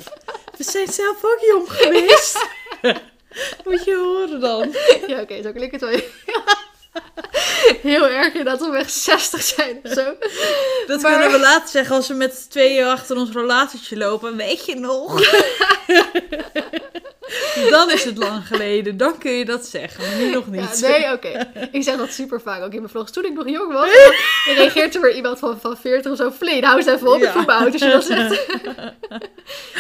We 0.57 0.63
zijn 0.63 0.87
zelf 0.87 1.17
ook 1.23 1.39
jong 1.51 1.65
geweest. 1.71 2.45
Moet 3.65 3.83
je 3.85 3.95
horen 3.95 4.39
dan. 4.39 4.75
Ja, 5.07 5.21
oké, 5.21 5.41
zo 5.41 5.51
klinkt 5.51 5.81
het 5.81 5.89
wel. 5.89 5.99
Heel 7.81 8.07
erg 8.07 8.27
inderdaad, 8.33 8.61
om 8.61 8.73
echt 8.73 8.93
60 8.93 9.41
zijn 9.41 9.79
of 9.83 9.91
zo. 9.91 10.03
Dat 10.87 11.01
Maar- 11.01 11.11
kunnen 11.11 11.31
we 11.31 11.39
later 11.39 11.69
zeggen 11.69 11.95
als 11.95 12.07
we 12.07 12.13
met 12.13 12.35
z'n 12.35 12.49
tweeën 12.49 12.85
achter 12.85 13.17
ons 13.17 13.31
relatietje 13.31 13.97
lopen. 13.97 14.35
Weet 14.37 14.65
je 14.65 14.75
nog? 14.75 15.21
dan 17.77 17.91
is 17.91 18.03
het 18.03 18.17
lang 18.17 18.47
geleden. 18.47 18.97
Dan 18.97 19.17
kun 19.17 19.31
je 19.31 19.45
dat 19.45 19.65
zeggen, 19.65 20.03
maar 20.07 20.15
nu 20.17 20.31
nog 20.31 20.45
Ja, 20.51 20.61
niet. 20.61 20.81
nee, 20.81 21.11
oké. 21.13 21.51
Ik 21.71 21.83
zeg 21.83 21.97
dat 21.97 22.11
super 22.11 22.41
vaak 22.41 22.63
ook 22.63 22.71
in 22.71 22.79
mijn 22.79 22.89
vlogs. 22.91 23.11
Toen 23.11 23.25
ik 23.25 23.33
nog 23.33 23.49
jong 23.49 23.73
was, 23.73 23.89
dan 24.45 24.55
reageert 24.55 24.95
er 24.95 25.01
weer 25.01 25.15
iemand 25.15 25.39
van, 25.39 25.59
van 25.59 25.77
40 25.77 26.11
of 26.11 26.17
zo. 26.17 26.29
Vleen, 26.29 26.63
hou 26.63 26.77
eens 26.77 26.87
even 26.87 27.13
op. 27.13 27.19
Ja. 27.19 27.25
Ik 27.27 27.31
voel 27.33 27.41
me 27.45 27.53
oud 27.53 27.73
als 27.73 27.81
je 27.81 27.89
dat 27.89 28.03
zegt. 28.13 28.47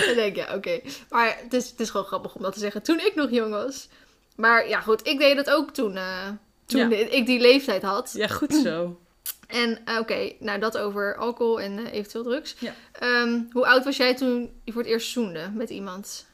dan 0.05 0.15
denk 0.15 0.35
ik, 0.35 0.35
ja, 0.35 0.55
oké. 0.55 0.79
Maar 1.09 1.37
het 1.43 1.53
is, 1.53 1.69
het 1.69 1.79
is 1.79 1.89
gewoon 1.89 2.05
grappig 2.05 2.35
om 2.35 2.41
dat 2.41 2.53
te 2.53 2.59
zeggen. 2.59 2.83
Toen 2.83 2.99
ik 2.99 3.11
nog 3.15 3.31
jong 3.31 3.51
was. 3.51 3.87
Maar 4.35 4.67
ja, 4.69 4.79
goed. 4.79 5.07
Ik 5.07 5.19
deed 5.19 5.35
dat 5.35 5.49
ook 5.49 5.71
toen, 5.73 5.95
eh, 5.97 6.27
toen 6.65 6.89
Ja. 6.89 6.97
ik 7.09 7.25
die 7.25 7.39
leeftijd 7.39 7.81
had. 7.81 8.11
Ja, 8.13 8.27
goed 8.27 8.53
zo. 8.63 8.85
En 9.47 9.79
eh, 9.85 9.99
oké, 9.99 10.31
nou 10.39 10.59
dat 10.59 10.77
over 10.77 11.15
alcohol 11.15 11.61
en 11.61 11.79
eh, 11.85 11.93
eventueel 11.93 12.23
drugs. 12.23 12.55
Ja. 12.59 12.73
Ehm, 12.91 13.39
hoe 13.51 13.65
oud 13.67 13.83
was 13.83 13.97
jij 13.97 14.15
toen 14.15 14.51
je 14.63 14.71
voor 14.71 14.81
het 14.81 14.91
eerst 14.91 15.11
zoende 15.11 15.51
met 15.53 15.69
iemand? 15.69 16.25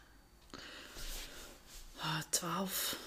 Ah, 2.03 2.19
12, 2.29 2.97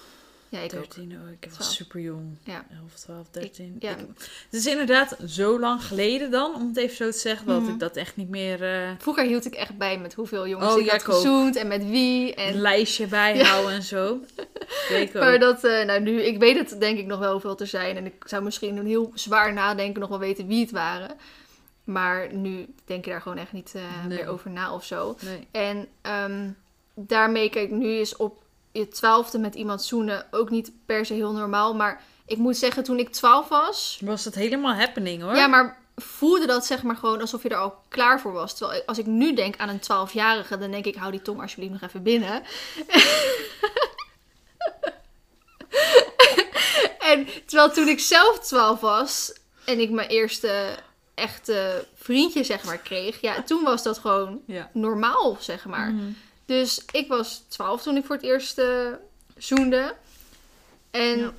Ja, 0.49 0.59
ik 0.59 0.63
ook. 0.63 0.69
13. 0.71 1.11
Oh, 1.23 1.31
ik 1.31 1.37
was 1.45 1.53
12. 1.53 1.71
super 1.73 1.99
jong. 1.99 2.37
Ja. 2.43 2.65
11, 2.81 2.93
12, 2.93 3.27
13. 3.31 3.75
ja. 3.79 3.89
Ik- 3.91 4.07
het 4.49 4.53
is 4.59 4.65
inderdaad 4.65 5.17
zo 5.27 5.59
lang 5.59 5.83
geleden 5.83 6.31
dan, 6.31 6.55
om 6.55 6.67
het 6.67 6.77
even 6.77 6.95
zo 6.95 7.11
te 7.11 7.17
zeggen, 7.17 7.47
dat 7.47 7.61
Mhm. 7.61 7.71
ik 7.71 7.79
dat 7.79 7.95
echt 7.95 8.15
niet 8.15 8.29
meer 8.29 8.63
eh, 8.63 8.91
Vroeger 8.97 9.25
hield 9.25 9.45
ik 9.45 9.53
echt 9.55 9.77
bij 9.77 9.97
met 9.99 10.13
hoeveel 10.13 10.47
jongens 10.47 10.73
Oh, 10.73 10.79
ik 10.79 10.85
ja, 10.85 10.91
had 10.91 11.01
ik 11.01 11.09
ook. 11.09 11.15
gezoend 11.15 11.55
en 11.55 11.67
met 11.67 11.89
wie. 11.89 12.35
En 12.35 12.53
een 12.53 12.61
lijstje 12.61 13.07
bijhouden 13.07 13.71
en 13.73 13.83
zo. 13.83 14.19
Ik 14.89 15.07
ook. 15.15 15.21
Maar 15.21 15.39
dat, 15.39 15.63
eh, 15.63 15.85
nou 15.85 15.99
nu, 16.01 16.21
ik 16.21 16.39
weet 16.39 16.57
het 16.57 16.79
denk 16.79 16.97
ik 16.99 17.05
nog 17.05 17.19
wel 17.19 17.31
hoeveel 17.31 17.55
te 17.55 17.65
zijn. 17.65 17.97
En 17.97 18.05
ik 18.05 18.23
zou 18.25 18.43
misschien 18.43 18.77
een 18.77 18.85
heel 18.87 19.11
zwaar 19.13 19.53
nadenken 19.53 19.99
nog 19.99 20.09
wel 20.09 20.19
weten 20.19 20.47
wie 20.47 20.61
het 20.61 20.71
waren. 20.71 21.17
Maar 21.83 22.33
nu 22.33 22.65
denk 22.85 23.05
je 23.05 23.11
daar 23.11 23.21
gewoon 23.21 23.37
echt 23.37 23.51
niet 23.51 23.71
eh, 23.75 23.81
Nee. 24.07 24.17
meer 24.17 24.27
over 24.27 24.49
na 24.51 24.73
of 24.73 24.85
zo. 24.85 25.17
Nee. 25.21 25.47
En 25.51 25.87
ehm, 26.01 26.49
daarmee, 26.93 27.49
kijk, 27.49 27.71
nu 27.71 27.87
is 27.87 28.15
op 28.15 28.45
je 28.77 28.87
twaalfde 28.87 29.37
met 29.39 29.55
iemand 29.55 29.83
zoenen 29.83 30.25
ook 30.31 30.49
niet 30.49 30.71
per 30.85 31.05
se 31.05 31.13
heel 31.13 31.31
normaal. 31.31 31.75
Maar 31.75 32.01
ik 32.25 32.37
moet 32.37 32.57
zeggen, 32.57 32.83
toen 32.83 32.99
ik 32.99 33.09
twaalf 33.11 33.47
was... 33.47 33.99
Was 34.03 34.25
het 34.25 34.35
helemaal 34.35 34.73
happening 34.73 35.21
hoor. 35.21 35.35
Ja, 35.35 35.47
maar 35.47 35.77
voelde 35.95 36.45
dat 36.45 36.65
zeg 36.65 36.83
maar 36.83 36.95
gewoon 36.95 37.21
alsof 37.21 37.43
je 37.43 37.49
er 37.49 37.57
al 37.57 37.75
klaar 37.87 38.19
voor 38.21 38.31
was. 38.33 38.57
Terwijl 38.57 38.83
als 38.85 38.97
ik 38.97 39.05
nu 39.05 39.33
denk 39.33 39.57
aan 39.57 39.69
een 39.69 39.79
twaalfjarige, 39.79 40.57
dan 40.57 40.71
denk 40.71 40.85
ik, 40.85 40.95
hou 40.95 41.11
die 41.11 41.21
tong 41.21 41.41
alsjeblieft 41.41 41.71
nog 41.73 41.81
even 41.81 42.03
binnen. 42.03 42.41
en 47.11 47.27
terwijl 47.45 47.71
toen 47.71 47.87
ik 47.87 47.99
zelf 47.99 48.39
12 48.39 48.79
was 48.79 49.33
en 49.65 49.79
ik 49.79 49.89
mijn 49.89 50.09
eerste 50.09 50.75
echte 51.15 51.85
vriendje 51.95 52.43
zeg 52.43 52.63
maar 52.63 52.77
kreeg, 52.77 53.21
ja, 53.21 53.41
toen 53.43 53.63
was 53.63 53.83
dat 53.83 53.97
gewoon 53.97 54.41
Ja. 54.45 54.69
normaal 54.73 55.37
zeg 55.39 55.65
maar. 55.65 55.91
Mhm. 55.91 56.11
Dus 56.47 56.85
ik 56.91 57.07
was 57.07 57.43
12 57.47 57.81
toen 57.81 57.97
ik 57.97 58.05
voor 58.05 58.15
het 58.15 58.25
eerst 58.25 58.57
eh, 58.57 58.87
zoende. 59.37 59.95
En 60.91 61.17
Ja. 61.19 61.33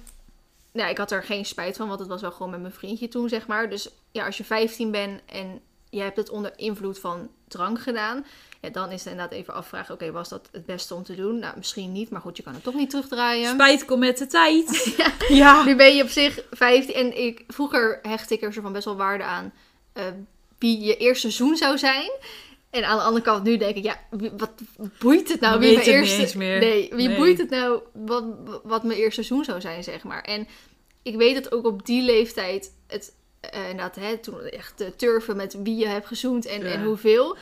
nou, 0.72 0.90
ik 0.90 0.98
had 0.98 1.10
er 1.10 1.22
geen 1.22 1.44
spijt 1.46 1.76
van, 1.76 1.88
want 1.88 2.00
het 2.00 2.08
was 2.08 2.20
wel 2.20 2.32
gewoon 2.32 2.50
met 2.50 2.60
mijn 2.60 2.72
vriendje 2.72 3.08
toen, 3.08 3.28
zeg 3.28 3.46
maar. 3.46 3.70
Dus 3.70 3.88
ja, 4.10 4.26
als 4.26 4.36
je 4.36 4.44
15 4.44 4.90
bent 4.90 5.20
en 5.26 5.60
je 5.90 6.00
hebt 6.00 6.16
het 6.16 6.28
onder 6.30 6.52
invloed 6.56 6.98
van 6.98 7.28
drank 7.48 7.80
gedaan, 7.80 8.26
ja, 8.60 8.68
dan 8.68 8.90
is 8.90 9.04
het 9.04 9.12
inderdaad 9.12 9.38
even 9.38 9.54
afvragen, 9.54 9.94
oké, 9.94 10.10
was 10.12 10.28
dat 10.28 10.48
het 10.52 10.66
beste 10.66 10.94
om 10.94 11.02
te 11.02 11.14
doen? 11.14 11.38
Nou, 11.38 11.56
misschien 11.56 11.92
niet, 11.92 12.10
maar 12.10 12.20
goed, 12.20 12.36
je 12.36 12.42
kan 12.42 12.54
het 12.54 12.62
toch 12.62 12.74
niet 12.74 12.90
terugdraaien. 12.90 13.50
Spijt 13.52 13.84
komt 13.84 14.00
met 14.00 14.18
de 14.18 14.26
tijd. 14.26 14.84
Ja. 14.96 15.12
ja. 15.28 15.64
Nu 15.64 15.76
ben 15.76 15.96
je 15.96 16.02
op 16.02 16.08
zich 16.08 16.40
15 16.50 16.94
en 16.94 17.18
ik, 17.24 17.44
vroeger 17.48 17.98
hechtte 18.02 18.34
ik 18.34 18.42
er 18.42 18.52
zo 18.52 18.60
van 18.60 18.72
best 18.72 18.84
wel 18.84 18.96
waarde 18.96 19.24
aan 19.24 19.52
eh, 19.92 20.04
wie 20.58 20.80
je 20.80 20.96
eerste 20.96 21.30
seizoen 21.30 21.56
zou 21.56 21.78
zijn. 21.78 22.10
En 22.70 22.84
aan 22.84 22.96
de 22.96 23.02
andere 23.02 23.24
kant 23.24 23.44
nu 23.44 23.56
denk 23.56 23.76
ik, 23.76 23.84
ja, 23.84 24.00
wat 24.36 24.50
boeit 24.98 25.28
het 25.28 25.40
nou 25.40 25.60
wie 25.60 25.74
mijn 25.74 25.86
eerste... 25.86 26.38
Nee, 26.38 26.88
wie 26.94 27.08
Nee. 27.08 27.16
boeit 27.16 27.38
het 27.38 27.50
nou 27.50 27.80
wat, 27.92 28.24
wat 28.62 28.82
mijn 28.82 28.98
eerste 28.98 29.22
seizoen 29.22 29.44
zou 29.44 29.60
zijn, 29.60 29.84
zeg 29.84 30.02
maar. 30.04 30.22
En 30.22 30.46
ik 31.02 31.16
weet 31.16 31.34
dat 31.34 31.52
ook 31.52 31.66
op 31.66 31.86
die 31.86 32.02
leeftijd 32.02 32.72
het 32.86 33.14
eh, 33.40 33.60
inderdaad, 33.70 33.96
hè, 33.96 34.18
toen 34.18 34.40
echt 34.40 34.76
te 34.76 34.92
turven 34.96 35.36
met 35.36 35.56
wie 35.62 35.76
je 35.76 35.86
hebt 35.86 36.06
gezoend 36.06 36.46
en, 36.46 36.60
Ja. 36.60 36.66
en 36.72 36.82
hoeveel. 36.84 37.36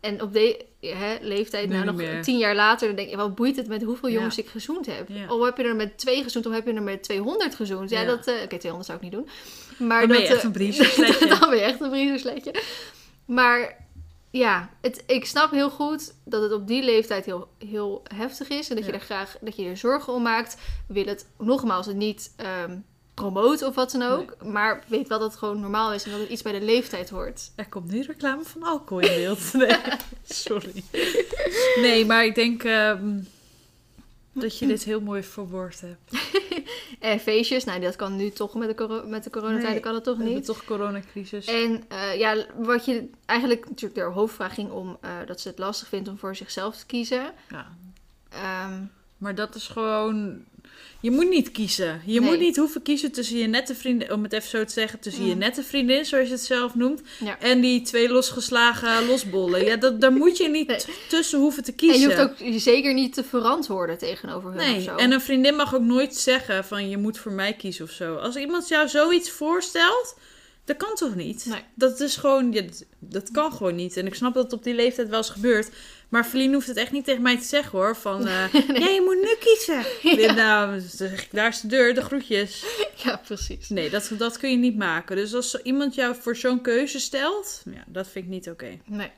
En 0.00 0.22
op 0.22 0.32
deze 0.32 0.64
hè, 0.80 1.16
leeftijd, 1.20 1.68
Nu 1.68 1.74
nou 1.74 1.84
nog 1.84 1.94
meer. 1.94 2.22
tien 2.22 2.38
jaar 2.38 2.54
later, 2.54 2.86
dan 2.86 2.96
denk 2.96 3.08
je, 3.10 3.16
wat 3.16 3.34
boeit 3.34 3.56
het 3.56 3.68
met 3.68 3.82
hoeveel 3.82 4.08
Ja. 4.08 4.14
jongens 4.14 4.38
ik 4.38 4.48
gezoend 4.48 4.86
heb? 4.86 5.08
Ja. 5.08 5.26
Of 5.28 5.44
heb 5.44 5.56
je 5.56 5.62
er 5.62 5.76
met 5.76 5.98
twee 5.98 6.22
gezoend, 6.22 6.46
of 6.46 6.52
heb 6.52 6.66
je 6.66 6.72
er 6.72 6.82
met 6.82 7.02
200 7.02 7.54
gezoend? 7.54 7.90
Ja, 7.90 8.04
dat, 8.04 8.26
eh, 8.26 8.34
oké, 8.34 8.58
200 8.58 8.86
zou 8.86 8.98
ik 8.98 9.02
niet 9.02 9.12
doen. 9.12 9.28
Maar 9.88 10.00
Dan 10.00 10.08
ben 10.08 10.18
dat, 10.18 10.26
je 10.28 10.34
echt 10.34 10.44
eh, 10.44 11.18
een 11.20 11.28
dan 11.38 11.48
ben 11.50 11.58
je 11.58 11.64
echt 11.64 11.80
een 11.80 11.90
brievensletje. 11.90 12.54
Maar 13.26 13.76
ja, 14.30 14.70
het, 14.80 15.02
ik 15.06 15.24
snap 15.24 15.50
heel 15.50 15.70
goed 15.70 16.14
dat 16.24 16.42
het 16.42 16.52
op 16.52 16.66
die 16.66 16.82
leeftijd 16.82 17.24
heel, 17.24 17.48
heel 17.58 18.02
heftig 18.14 18.48
is. 18.48 18.68
En 18.68 18.76
dat 18.76 18.86
je 18.86 18.92
er 18.92 19.00
graag 19.00 19.36
dat 19.40 19.56
je 19.56 19.64
er 19.64 19.76
zorgen 19.76 20.12
om 20.12 20.22
maakt. 20.22 20.56
Wil 20.86 21.04
het 21.04 21.26
nogmaals 21.38 21.86
het 21.86 21.96
niet 21.96 22.32
ehm 22.36 22.76
promoten 23.20 23.66
of 23.66 23.74
wat 23.74 23.90
dan 23.90 24.02
ook. 24.02 24.36
Maar 24.44 24.84
weet 24.86 25.08
wel 25.08 25.18
dat 25.18 25.30
het 25.30 25.38
gewoon 25.38 25.60
normaal 25.60 25.92
is 25.92 26.04
en 26.04 26.10
dat 26.10 26.20
het 26.20 26.28
iets 26.28 26.42
bij 26.42 26.52
de 26.52 26.64
leeftijd 26.64 27.10
hoort. 27.10 27.50
Er 27.54 27.68
komt 27.68 27.90
nu 27.90 28.02
reclame 28.02 28.44
van 28.44 28.62
alcohol 28.62 29.08
in 29.08 29.14
beeld. 29.14 29.52
Nee, 29.60 29.76
sorry. 30.46 30.82
Nee, 31.80 32.06
maar 32.06 32.24
ik 32.24 32.34
denk 32.34 32.64
ehm, 32.64 33.18
dat 34.32 34.58
je 34.58 34.66
dit 34.66 34.84
heel 34.84 35.00
mooi 35.00 35.22
verwoord 35.22 35.80
hebt. 35.80 36.10
En 37.00 37.20
feestjes, 37.20 37.64
nou 37.64 37.80
dat 37.80 37.96
kan 37.96 38.16
nu 38.16 38.30
toch 38.30 38.54
met 38.54 38.68
de, 38.68 38.74
coro- 38.74 39.06
met 39.06 39.24
de 39.24 39.30
coronatijden 39.30 39.70
Nee, 39.70 39.80
kan 39.80 39.94
het 39.94 40.04
toch 40.04 40.16
We 40.18 40.24
niet. 40.24 40.44
toch 40.44 40.64
coronacrisis. 40.64 41.46
En 41.46 41.84
eh, 41.88 42.18
ja, 42.18 42.44
wat 42.56 42.84
je 42.84 43.10
eigenlijk 43.26 43.68
natuurlijk 43.68 43.94
de 44.00 44.06
hoofdvraag 44.06 44.54
ging 44.54 44.70
om 44.70 44.96
eh, 45.00 45.10
dat 45.26 45.40
ze 45.40 45.48
het 45.48 45.58
lastig 45.58 45.88
vindt 45.88 46.08
om 46.08 46.18
voor 46.18 46.36
zichzelf 46.36 46.76
te 46.76 46.86
kiezen. 46.86 47.32
Ja. 47.50 47.66
Ehm, 48.28 48.82
Maar 49.18 49.34
dat 49.34 49.54
is 49.54 49.68
gewoon... 49.68 50.44
Je 51.02 51.10
moet 51.10 51.28
niet 51.28 51.50
kiezen. 51.52 52.02
Je 52.06 52.20
Nee. 52.20 52.28
moet 52.30 52.38
niet 52.38 52.56
hoeven 52.56 52.82
kiezen 52.82 53.12
tussen 53.12 53.36
je 53.36 53.46
nette 53.46 53.74
vriendin... 53.74 54.12
Om 54.12 54.22
het 54.22 54.32
even 54.32 54.48
zo 54.48 54.64
te 54.64 54.72
zeggen. 54.72 54.98
Tussen 55.00 55.26
je 55.26 55.32
Mm. 55.32 55.38
nette 55.38 55.62
vriendin, 55.62 56.04
zoals 56.04 56.26
je 56.26 56.32
het 56.32 56.42
zelf 56.42 56.74
noemt. 56.74 57.00
Ja. 57.24 57.38
En 57.38 57.60
die 57.60 57.82
twee 57.82 58.08
losgeslagen 58.08 59.06
losbollen. 59.06 59.64
Ja, 59.64 59.76
dat, 59.76 60.00
daar 60.00 60.12
moet 60.12 60.36
je 60.36 60.48
niet 60.48 60.66
Nee. 60.68 60.78
tussen 61.08 61.38
hoeven 61.38 61.62
te 61.64 61.72
kiezen. 61.72 62.02
En 62.02 62.08
je 62.16 62.16
hoeft 62.26 62.30
ook 62.54 62.60
zeker 62.60 62.94
niet 62.94 63.14
te 63.14 63.24
verantwoorden 63.24 63.98
tegenover 63.98 64.50
hun 64.50 64.60
of 64.60 64.66
Nee, 64.66 64.82
zo. 64.82 64.96
en 64.96 65.12
een 65.12 65.20
vriendin 65.20 65.56
mag 65.56 65.74
ook 65.74 65.82
nooit 65.82 66.16
zeggen 66.16 66.64
van 66.64 66.88
je 66.88 66.96
moet 66.96 67.18
voor 67.18 67.32
mij 67.32 67.52
kiezen 67.52 67.84
of 67.84 67.90
zo. 67.90 68.14
Als 68.16 68.36
iemand 68.36 68.68
jou 68.68 68.88
zoiets 68.88 69.30
voorstelt, 69.30 70.16
dat 70.64 70.76
kan 70.76 70.94
toch 70.94 71.14
niet? 71.14 71.46
Dat 71.74 72.00
is 72.00 72.16
gewoon, 72.16 72.50
dat, 72.50 72.84
dat 72.98 73.30
kan 73.30 73.52
gewoon 73.52 73.74
niet. 73.74 73.96
En 73.96 74.06
ik 74.06 74.14
snap 74.14 74.34
dat 74.34 74.42
het 74.44 74.52
op 74.52 74.64
die 74.64 74.74
leeftijd 74.74 75.08
wel 75.08 75.18
eens 75.18 75.30
gebeurt. 75.30 75.68
Maar 76.10 76.24
Feline 76.24 76.54
hoeft 76.54 76.66
het 76.66 76.76
echt 76.76 76.92
niet 76.92 77.04
tegen 77.04 77.22
mij 77.22 77.38
te 77.38 77.44
zeggen 77.44 77.78
hoor. 77.78 77.96
Van, 77.96 78.26
eh 78.26 78.52
ja, 78.52 78.88
je 78.88 79.02
moet 79.04 79.20
nu 79.22 79.36
kiezen. 79.40 79.84
Ja. 80.20 80.32
Nou, 80.32 80.82
daar 81.30 81.48
is 81.48 81.60
de 81.60 81.68
deur, 81.68 81.94
de 81.94 82.02
groetjes. 82.02 82.64
Ja, 83.04 83.16
precies. 83.16 83.68
Nee, 83.68 83.90
dat, 83.90 84.10
dat 84.18 84.38
kun 84.38 84.50
je 84.50 84.56
niet 84.56 84.76
maken. 84.76 85.16
Dus 85.16 85.34
als 85.34 85.62
iemand 85.62 85.94
jou 85.94 86.14
voor 86.20 86.36
zo'n 86.36 86.60
keuze 86.60 86.98
stelt, 86.98 87.62
ja, 87.64 87.84
dat 87.86 88.08
vind 88.08 88.24
ik 88.24 88.30
niet 88.30 88.50
oké. 88.50 88.78
Nee. 88.84 89.10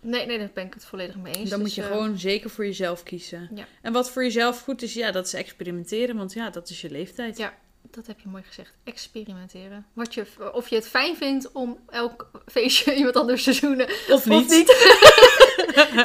Nee, 0.00 0.26
nee, 0.26 0.38
daar 0.38 0.50
ben 0.54 0.66
ik 0.66 0.74
het 0.74 0.84
volledig 0.84 1.16
mee 1.16 1.34
eens. 1.34 1.50
Dan 1.50 1.58
Dus, 1.58 1.68
moet 1.68 1.74
je 1.76 1.82
eh, 1.82 1.88
gewoon 1.88 2.18
zeker 2.18 2.50
voor 2.50 2.64
jezelf 2.64 3.02
kiezen. 3.02 3.50
Ja. 3.54 3.66
En 3.82 3.92
wat 3.92 4.10
voor 4.10 4.22
jezelf 4.22 4.60
goed 4.60 4.82
is, 4.82 4.94
ja, 4.94 5.10
dat 5.10 5.26
is 5.26 5.34
experimenteren. 5.34 6.16
Want 6.16 6.32
ja, 6.32 6.50
dat 6.50 6.70
is 6.70 6.80
je 6.80 6.90
leeftijd. 6.90 7.36
Ja. 7.36 7.54
Dat 7.90 8.06
heb 8.06 8.20
je 8.20 8.28
mooi 8.28 8.42
gezegd. 8.42 8.72
Experimenteren. 8.84 9.86
Wat 9.92 10.14
je, 10.14 10.26
of 10.52 10.68
je 10.68 10.74
het 10.74 10.88
fijn 10.88 11.16
vindt 11.16 11.52
om 11.52 11.78
elk 11.88 12.30
feestje 12.46 12.94
iemand 12.98 13.16
anders 13.16 13.42
te 13.42 13.52
zoenen. 13.52 13.88
Of 14.08 14.26
niet. 14.26 14.44
Of 14.44 14.48
niet. 14.48 14.66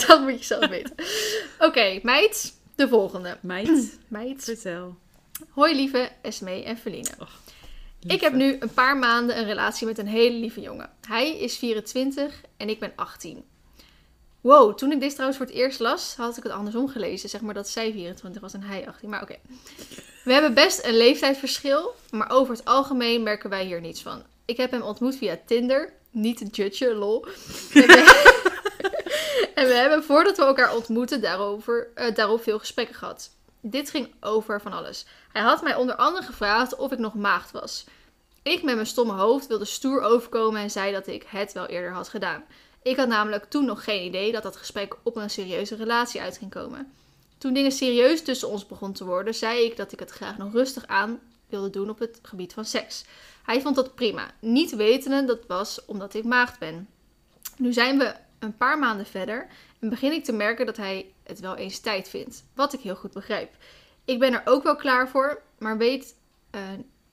dat 0.07 0.21
moet 0.21 0.39
je 0.39 0.45
zelf 0.45 0.67
weten. 0.77 0.95
Oké, 1.59 1.99
meid. 2.03 2.53
De 2.75 2.87
volgende. 2.87 3.37
Meid, 3.41 3.97
Meid. 4.07 4.43
vertel. 4.43 4.97
Hoi 5.49 5.75
lieve 5.75 6.11
Esmee 6.21 6.63
en 6.63 6.77
Feline. 6.77 7.09
Lieve. 7.17 8.15
Ik 8.15 8.21
heb 8.21 8.33
nu 8.33 8.57
een 8.59 8.73
paar 8.73 8.97
maanden 8.97 9.37
een 9.37 9.45
relatie 9.45 9.87
met 9.87 9.97
een 9.97 10.07
hele 10.07 10.35
lieve 10.37 10.61
jongen. 10.61 10.89
Hij 11.07 11.37
is 11.37 11.57
24 11.57 12.41
en 12.57 12.69
ik 12.69 12.79
ben 12.79 12.91
18. 12.95 13.43
Wow, 14.41 14.77
toen 14.77 14.91
ik 14.91 14.99
dit 14.99 15.11
trouwens 15.11 15.37
voor 15.37 15.47
het 15.47 15.55
eerst 15.55 15.79
las, 15.79 16.15
had 16.15 16.37
ik 16.37 16.43
het 16.43 16.51
andersom 16.51 16.89
gelezen. 16.89 17.29
Zeg 17.29 17.41
maar 17.41 17.53
dat 17.53 17.69
zij 17.69 17.91
24 17.91 18.41
was 18.41 18.53
en 18.53 18.61
hij 18.61 18.87
18. 18.87 19.09
Maar 19.09 19.21
oké. 19.21 19.35
We 20.23 20.33
hebben 20.33 20.53
best 20.53 20.85
een 20.85 20.97
leeftijdsverschil, 20.97 21.95
maar 22.11 22.31
over 22.31 22.55
het 22.55 22.65
algemeen 22.65 23.23
merken 23.23 23.49
wij 23.49 23.65
hier 23.65 23.81
niets 23.81 24.01
van. 24.01 24.23
Ik 24.45 24.57
heb 24.57 24.71
hem 24.71 24.81
ontmoet 24.81 25.15
via 25.15 25.37
Tinder. 25.45 25.93
Niet 26.11 26.55
judgen, 26.55 26.95
lol. 26.95 27.25
En 27.73 27.87
we, 27.87 28.29
en 29.55 29.67
we 29.67 29.73
hebben 29.73 30.03
voordat 30.03 30.37
we 30.37 30.43
elkaar 30.43 30.75
ontmoetten 30.75 31.21
daarover, 31.21 31.87
eh, 31.95 32.15
daarop 32.15 32.43
veel 32.43 32.59
gesprekken 32.59 32.95
gehad. 32.95 33.29
Dit 33.61 33.89
ging 33.89 34.13
over 34.19 34.61
van 34.61 34.73
alles. 34.73 35.05
Hij 35.31 35.41
had 35.41 35.61
mij 35.61 35.75
onder 35.75 35.95
andere 35.95 36.25
gevraagd 36.25 36.75
of 36.75 36.91
ik 36.91 36.99
nog 36.99 37.13
maagd 37.13 37.51
was. 37.51 37.85
Ik 38.43 38.63
met 38.63 38.75
mijn 38.75 38.87
stomme 38.87 39.13
hoofd 39.13 39.47
wilde 39.47 39.65
stoer 39.65 40.01
overkomen 40.01 40.61
en 40.61 40.71
zei 40.71 40.91
dat 40.91 41.07
ik 41.07 41.25
het 41.27 41.53
wel 41.53 41.65
eerder 41.65 41.93
had 41.93 42.09
gedaan. 42.09 42.43
Ik 42.83 42.97
had 42.97 43.07
namelijk 43.07 43.45
toen 43.45 43.65
nog 43.65 43.83
geen 43.83 44.05
idee 44.05 44.31
dat 44.31 44.43
dat 44.43 44.55
gesprek 44.55 44.97
op 45.03 45.15
een 45.15 45.29
serieuze 45.29 45.75
relatie 45.75 46.21
uit 46.21 46.37
ging 46.37 46.51
komen. 46.51 46.93
Toen 47.37 47.53
dingen 47.53 47.71
serieus 47.71 48.23
tussen 48.23 48.49
ons 48.49 48.67
begon 48.67 48.93
te 48.93 49.05
worden, 49.05 49.35
zei 49.35 49.65
ik 49.65 49.77
dat 49.77 49.91
ik 49.91 49.99
het 49.99 50.11
graag 50.11 50.37
nog 50.37 50.53
rustig 50.53 50.87
aan 50.87 51.19
wilde 51.49 51.69
doen 51.69 51.89
op 51.89 51.99
het 51.99 52.19
gebied 52.21 52.53
van 52.53 52.65
seks. 52.65 53.05
Hij 53.43 53.61
vond 53.61 53.75
dat 53.75 53.95
prima, 53.95 54.31
niet 54.39 54.75
wetende 54.75 55.25
dat 55.25 55.45
was 55.47 55.85
omdat 55.85 56.13
ik 56.13 56.23
maagd 56.23 56.59
ben. 56.59 56.89
Nu 57.57 57.73
zijn 57.73 57.97
we 57.97 58.13
een 58.39 58.57
paar 58.57 58.79
maanden 58.79 59.05
verder 59.05 59.47
en 59.79 59.89
begin 59.89 60.11
ik 60.11 60.23
te 60.23 60.31
merken 60.31 60.65
dat 60.65 60.77
hij 60.77 61.13
het 61.23 61.39
wel 61.39 61.55
eens 61.55 61.79
tijd 61.79 62.09
vindt, 62.09 62.43
wat 62.53 62.73
ik 62.73 62.79
heel 62.79 62.95
goed 62.95 63.13
begrijp. 63.13 63.55
Ik 64.05 64.19
ben 64.19 64.33
er 64.33 64.41
ook 64.45 64.63
wel 64.63 64.75
klaar 64.75 65.09
voor, 65.09 65.41
maar 65.57 65.77
weet, 65.77 66.15
eh, 66.49 66.61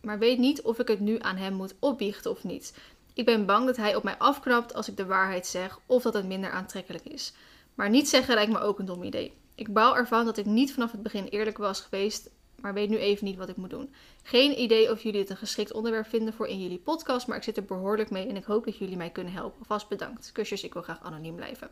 maar 0.00 0.18
weet 0.18 0.38
niet 0.38 0.62
of 0.62 0.78
ik 0.78 0.88
het 0.88 1.00
nu 1.00 1.18
aan 1.20 1.36
hem 1.36 1.52
moet 1.52 1.74
opbiechten 1.78 2.30
of 2.30 2.44
niet. 2.44 2.72
Ik 3.18 3.24
ben 3.24 3.46
bang 3.46 3.66
dat 3.66 3.76
hij 3.76 3.94
op 3.94 4.02
mij 4.02 4.18
afknapt 4.18 4.74
als 4.74 4.88
ik 4.88 4.96
de 4.96 5.06
waarheid 5.06 5.46
zeg 5.46 5.78
of 5.86 6.02
dat 6.02 6.14
het 6.14 6.26
minder 6.26 6.50
aantrekkelijk 6.50 7.04
is. 7.04 7.32
Maar 7.74 7.90
niet 7.90 8.08
zeggen 8.08 8.34
lijkt 8.34 8.52
me 8.52 8.58
ook 8.58 8.78
een 8.78 8.84
dom 8.84 9.02
idee. 9.02 9.32
Ik 9.54 9.72
baal 9.72 9.96
ervan 9.96 10.24
dat 10.24 10.36
ik 10.36 10.44
niet 10.44 10.72
vanaf 10.72 10.92
het 10.92 11.02
begin 11.02 11.24
eerlijk 11.24 11.58
was 11.58 11.80
geweest, 11.80 12.30
maar 12.60 12.74
weet 12.74 12.88
nu 12.88 12.98
even 12.98 13.24
niet 13.24 13.36
wat 13.36 13.48
ik 13.48 13.56
moet 13.56 13.70
doen. 13.70 13.94
Geen 14.22 14.60
idee 14.60 14.90
of 14.90 15.02
jullie 15.02 15.20
het 15.20 15.30
een 15.30 15.36
geschikt 15.36 15.72
onderwerp 15.72 16.06
vinden 16.06 16.34
voor 16.34 16.46
in 16.46 16.60
jullie 16.60 16.78
podcast, 16.78 17.26
maar 17.26 17.36
ik 17.36 17.42
zit 17.42 17.56
er 17.56 17.64
behoorlijk 17.64 18.10
mee 18.10 18.28
en 18.28 18.36
ik 18.36 18.44
hoop 18.44 18.64
dat 18.64 18.76
jullie 18.76 18.96
mij 18.96 19.10
kunnen 19.10 19.32
helpen. 19.32 19.66
Vast 19.66 19.88
bedankt. 19.88 20.32
Kusjes, 20.32 20.62
ik 20.62 20.72
wil 20.72 20.82
graag 20.82 21.02
anoniem 21.02 21.36
blijven. 21.36 21.70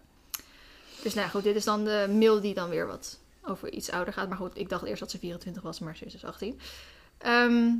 Dus 1.02 1.14
nou 1.14 1.28
goed, 1.28 1.42
dit 1.42 1.56
is 1.56 1.64
dan 1.64 1.84
de 1.84 2.06
mail 2.10 2.40
die 2.40 2.54
dan 2.54 2.68
weer 2.68 2.86
wat 2.86 3.18
over 3.42 3.72
iets 3.72 3.90
ouder 3.90 4.12
gaat. 4.12 4.28
Maar 4.28 4.38
goed, 4.38 4.58
ik 4.58 4.68
dacht 4.68 4.84
eerst 4.84 5.00
dat 5.00 5.10
ze 5.10 5.18
24 5.18 5.62
was, 5.62 5.78
maar 5.78 5.96
ze 5.96 6.04
is 6.04 6.12
dus 6.12 6.24
18. 6.24 6.60
Ehm, 7.18 7.72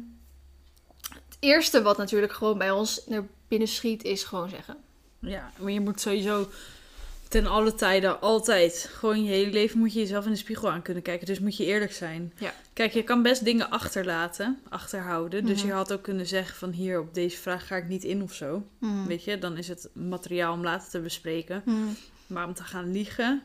het 1.01 1.37
eerste 1.41 1.83
wat 1.83 1.97
natuurlijk 1.97 2.33
gewoon 2.33 2.59
bij 2.59 2.71
ons 2.71 3.07
naar 3.07 3.27
binnen 3.49 3.69
schiet 3.69 4.05
is 4.05 4.23
gewoon 4.25 4.49
zeggen. 4.49 4.77
Ja, 5.21 5.51
maar 5.59 5.73
je 5.73 5.81
moet 5.81 6.01
sowieso 6.01 6.49
ten 7.29 7.47
alle 7.47 7.75
tijden, 7.75 8.21
altijd, 8.21 8.91
gewoon 8.93 9.25
je 9.25 9.31
hele 9.31 9.51
leven 9.51 9.79
moet 9.79 9.93
je 9.93 9.99
jezelf 9.99 10.25
in 10.25 10.31
de 10.31 10.37
spiegel 10.37 10.71
aan 10.71 10.83
kunnen 10.83 11.03
kijken. 11.03 11.27
Dus 11.27 11.39
moet 11.41 11.57
je 11.57 11.65
eerlijk 11.65 11.93
zijn. 11.93 12.33
Ja. 12.39 12.55
Kijk, 12.73 12.93
je 12.93 13.03
kan 13.03 13.23
best 13.23 13.45
dingen 13.45 13.71
achterlaten, 13.71 14.59
achterhouden. 14.69 15.45
Dus 15.47 15.59
Mhm. 15.59 15.67
je 15.67 15.73
had 15.73 15.93
ook 15.93 16.03
kunnen 16.03 16.27
zeggen 16.27 16.57
van 16.57 16.71
hier, 16.71 17.01
op 17.01 17.15
deze 17.15 17.37
vraag 17.37 17.67
ga 17.67 17.77
ik 17.77 17.89
niet 17.89 18.05
in 18.05 18.23
of 18.23 18.35
zo. 18.35 18.63
Hmm. 18.79 19.07
Weet 19.07 19.25
je, 19.25 19.39
dan 19.39 19.57
is 19.57 19.69
het 19.69 19.89
materiaal 19.93 20.53
om 20.53 20.63
later 20.63 20.91
te 20.91 21.01
bespreken. 21.01 21.63
Hmm. 21.65 21.97
Maar 22.27 22.47
om 22.47 22.55
te 22.55 22.65
gaan 22.65 22.93
liegen. 22.93 23.43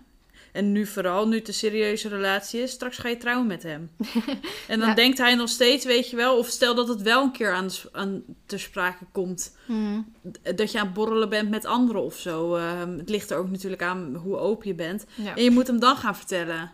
En 0.52 0.72
nu 0.72 0.86
vooral, 0.86 1.28
nu 1.28 1.38
het 1.38 1.48
een 1.48 1.54
serieuze 1.54 2.08
relatie 2.08 2.62
is, 2.62 2.72
straks 2.72 2.98
ga 2.98 3.10
je 3.10 3.18
trouwen 3.18 3.48
met 3.48 3.64
hem. 3.64 3.92
en 4.68 4.80
dan 4.80 4.90
Ja. 4.90 4.96
denkt 4.96 5.18
hij 5.18 5.36
nog 5.36 5.50
steeds, 5.50 5.86
weet 5.86 6.10
je 6.10 6.16
wel, 6.16 6.38
of 6.38 6.48
stel 6.48 6.76
dat 6.76 6.88
het 6.88 7.02
wel 7.02 7.24
een 7.24 7.32
keer 7.32 7.54
aan, 7.54 7.70
aan 7.92 8.24
te 8.46 8.58
sprake 8.58 9.06
komt, 9.12 9.56
Hmm. 9.66 10.14
dat 10.56 10.72
je 10.72 10.80
aan 10.80 10.86
het 10.86 10.94
borrelen 10.94 11.30
bent 11.30 11.50
met 11.50 11.66
anderen 11.66 12.04
of 12.04 12.16
zo. 12.18 12.56
Ehm, 12.56 12.98
het 12.98 13.10
ligt 13.10 13.30
er 13.32 13.38
ook 13.38 13.50
natuurlijk 13.50 13.82
aan 13.82 14.16
hoe 14.16 14.38
open 14.38 14.68
je 14.68 14.74
bent. 14.74 15.06
Ja. 15.16 15.36
En 15.36 15.44
je 15.44 15.52
moet 15.52 15.68
hem 15.68 15.80
dan 15.80 15.96
gaan 15.98 16.16
vertellen 16.16 16.72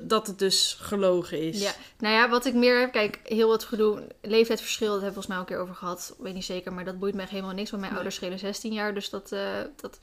dat 0.00 0.26
het 0.26 0.38
dus 0.38 0.76
gelogen 0.80 1.40
is. 1.40 1.60
Ja, 1.62 1.72
nou 1.98 2.14
ja, 2.14 2.28
wat 2.28 2.44
ik 2.46 2.54
meer 2.54 2.80
heb, 2.80 2.92
kijk, 2.92 3.20
heel 3.24 3.52
het 3.52 3.64
gedoe, 3.64 4.02
leeftijdsverschil, 4.22 4.92
dat 4.92 5.02
hebben 5.02 5.20
we 5.20 5.26
volgens 5.26 5.26
mij 5.26 5.36
al 5.36 5.42
een 5.42 5.48
keer 5.48 5.58
over 5.58 5.74
gehad, 5.74 6.14
weet 6.18 6.34
niet 6.34 6.44
zeker, 6.44 6.72
maar 6.72 6.84
dat 6.84 6.98
boeit 6.98 7.14
me 7.14 7.20
echt 7.22 7.30
helemaal 7.30 7.54
niks, 7.54 7.70
want 7.70 7.82
mijn 7.82 7.92
Nee. 7.94 8.02
ouders 8.02 8.14
schelen 8.20 8.38
16 8.38 8.72
jaar, 8.72 8.94
dus 8.94 9.10
dat, 9.10 9.32
eh, 9.32 9.40
dat 9.76 9.98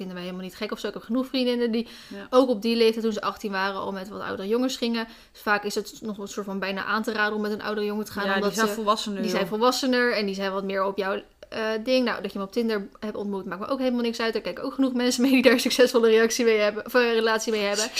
vinden 0.00 0.14
wij 0.14 0.24
helemaal 0.24 0.44
niet 0.46 0.56
gek 0.56 0.72
of 0.72 0.78
zo. 0.78 0.86
Ik 0.88 0.94
heb 0.94 1.02
genoeg 1.02 1.26
vriendinnen 1.26 1.70
die 1.70 1.88
Ja. 2.08 2.26
ook 2.30 2.48
op 2.48 2.62
die 2.62 2.76
leeftijd, 2.76 3.04
toen 3.04 3.12
ze 3.12 3.20
18 3.20 3.50
waren, 3.50 3.80
al 3.80 3.92
met 3.92 4.08
wat 4.08 4.20
oudere 4.20 4.48
jongens 4.48 4.76
gingen. 4.76 5.06
Dus 5.32 5.40
vaak 5.42 5.64
is 5.64 5.74
het 5.74 5.98
nog 6.02 6.18
een 6.18 6.28
soort 6.28 6.46
van 6.46 6.58
bijna 6.58 6.84
aan 6.84 7.02
te 7.02 7.12
raden 7.12 7.34
om 7.34 7.40
met 7.42 7.52
een 7.52 7.62
oudere 7.62 7.86
jongen 7.86 8.04
te 8.04 8.12
gaan. 8.12 8.24
ja, 8.24 8.28
die 8.28 8.42
omdat 8.42 8.54
zijn 8.54 8.68
ze, 8.68 8.74
volwassen 8.74 9.12
nu. 9.12 9.20
die 9.20 9.30
zijn 9.30 9.46
volwassener 9.46 10.12
en 10.16 10.26
die 10.26 10.34
zijn 10.34 10.52
wat 10.52 10.64
meer 10.64 10.84
op 10.84 10.96
jouw 10.98 11.22
eh, 11.48 11.68
ding. 11.84 12.04
Nou, 12.04 12.22
dat 12.22 12.32
je 12.32 12.38
hem 12.38 12.46
op 12.46 12.52
Tinder 12.52 12.88
hebt 13.00 13.16
ontmoet, 13.16 13.44
maakt 13.44 13.60
me 13.60 13.66
ook 13.66 13.78
helemaal 13.78 14.00
niks 14.02 14.20
uit. 14.20 14.32
Daar 14.32 14.42
kijken 14.42 14.64
ook 14.64 14.74
genoeg 14.74 14.92
mensen 14.92 15.22
mee 15.22 15.30
die 15.30 15.42
daar 15.42 15.52
een 15.52 15.60
succesvolle 15.70 16.08
reactie 16.08 16.44
mee 16.44 16.58
hebben, 16.58 16.86
of 16.86 16.94
een 16.94 17.12
relatie 17.12 17.52
mee 17.52 17.62
hebben. 17.64 17.90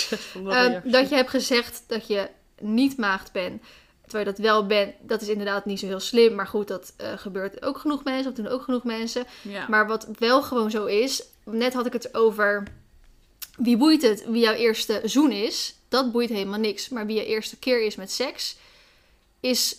Ehm, 0.53 0.91
dat 0.91 1.09
je 1.09 1.15
hebt 1.15 1.29
gezegd 1.29 1.83
dat 1.87 2.07
je 2.07 2.27
niet 2.59 2.97
maagd 2.97 3.31
bent, 3.31 3.61
terwijl 4.01 4.25
je 4.25 4.31
dat 4.31 4.51
wel 4.51 4.65
bent, 4.65 4.93
dat 5.01 5.21
is 5.21 5.27
inderdaad 5.27 5.65
niet 5.65 5.79
zo 5.79 5.85
heel 5.85 5.99
slim. 5.99 6.35
Maar 6.35 6.47
goed, 6.47 6.67
dat 6.67 6.93
eh, 6.97 7.07
gebeurt 7.15 7.65
ook 7.65 7.77
genoeg 7.77 8.03
mensen, 8.03 8.31
of 8.31 8.37
doen 8.37 8.47
ook 8.47 8.61
genoeg 8.61 8.83
mensen. 8.83 9.23
Ja. 9.41 9.65
Maar 9.69 9.87
wat 9.87 10.07
wel 10.19 10.41
gewoon 10.41 10.71
zo 10.71 10.85
is, 10.85 11.23
net 11.45 11.73
had 11.73 11.85
ik 11.85 11.93
het 11.93 12.13
over 12.13 12.63
wie 13.57 13.77
boeit 13.77 14.01
het 14.01 14.25
wie 14.27 14.41
jouw 14.41 14.53
eerste 14.53 15.01
zoen 15.03 15.31
is. 15.31 15.75
Dat 15.89 16.11
boeit 16.11 16.29
helemaal 16.29 16.59
niks. 16.59 16.89
Maar 16.89 17.05
wie 17.05 17.15
je 17.15 17.25
eerste 17.25 17.57
keer 17.57 17.85
is 17.85 17.95
met 17.95 18.11
seks, 18.11 18.57
is. 19.39 19.75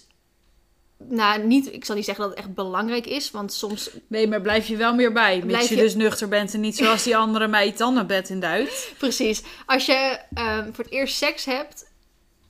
Nou, 1.09 1.45
niet, 1.47 1.73
ik 1.73 1.85
zal 1.85 1.95
niet 1.95 2.05
zeggen 2.05 2.25
dat 2.25 2.33
het 2.37 2.45
echt 2.45 2.55
belangrijk 2.55 3.07
is, 3.07 3.31
want 3.31 3.53
soms 3.53 3.91
Nee, 4.07 4.29
maar 4.29 4.41
blijf 4.41 4.67
je 4.67 4.77
wel 4.77 4.95
meer 4.95 5.13
bij. 5.13 5.43
Mits 5.45 5.69
je 5.69 5.75
je- 5.77 5.81
dus 5.83 5.95
nuchter 5.95 6.29
bent 6.29 6.55
en 6.55 6.61
niet 6.61 6.77
zoals 6.77 7.03
die 7.03 7.17
andere 7.17 7.49
meid 7.49 7.79
dan 7.79 7.95
naar 7.95 8.07
bed 8.07 8.29
in 8.29 8.41
Duit. 8.41 8.93
Precies. 8.99 9.43
Als 9.67 9.87
je 9.87 10.19
ehm, 10.35 10.73
voor 10.73 10.85
het 10.85 10.93
eerst 10.93 11.17
seks 11.17 11.45
hebt, 11.45 11.91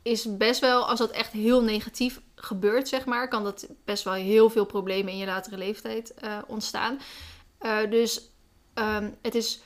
is 0.02 0.36
best 0.36 0.60
wel, 0.60 0.88
als 0.88 0.98
dat 0.98 1.10
echt 1.10 1.32
heel 1.32 1.62
negatief 1.62 2.20
gebeurt, 2.34 2.88
zeg 2.88 3.04
maar, 3.04 3.28
kan 3.28 3.44
dat 3.44 3.66
best 3.84 4.04
wel 4.04 4.12
heel 4.14 4.50
veel 4.50 4.64
problemen 4.64 5.12
in 5.12 5.18
je 5.18 5.26
latere 5.26 5.56
leeftijd 5.58 6.14
eh, 6.14 6.38
ontstaan. 6.46 7.00
Eh, 7.58 7.78
dus 7.90 8.20
ehm, 8.74 9.10
het 9.22 9.34
is 9.34 9.60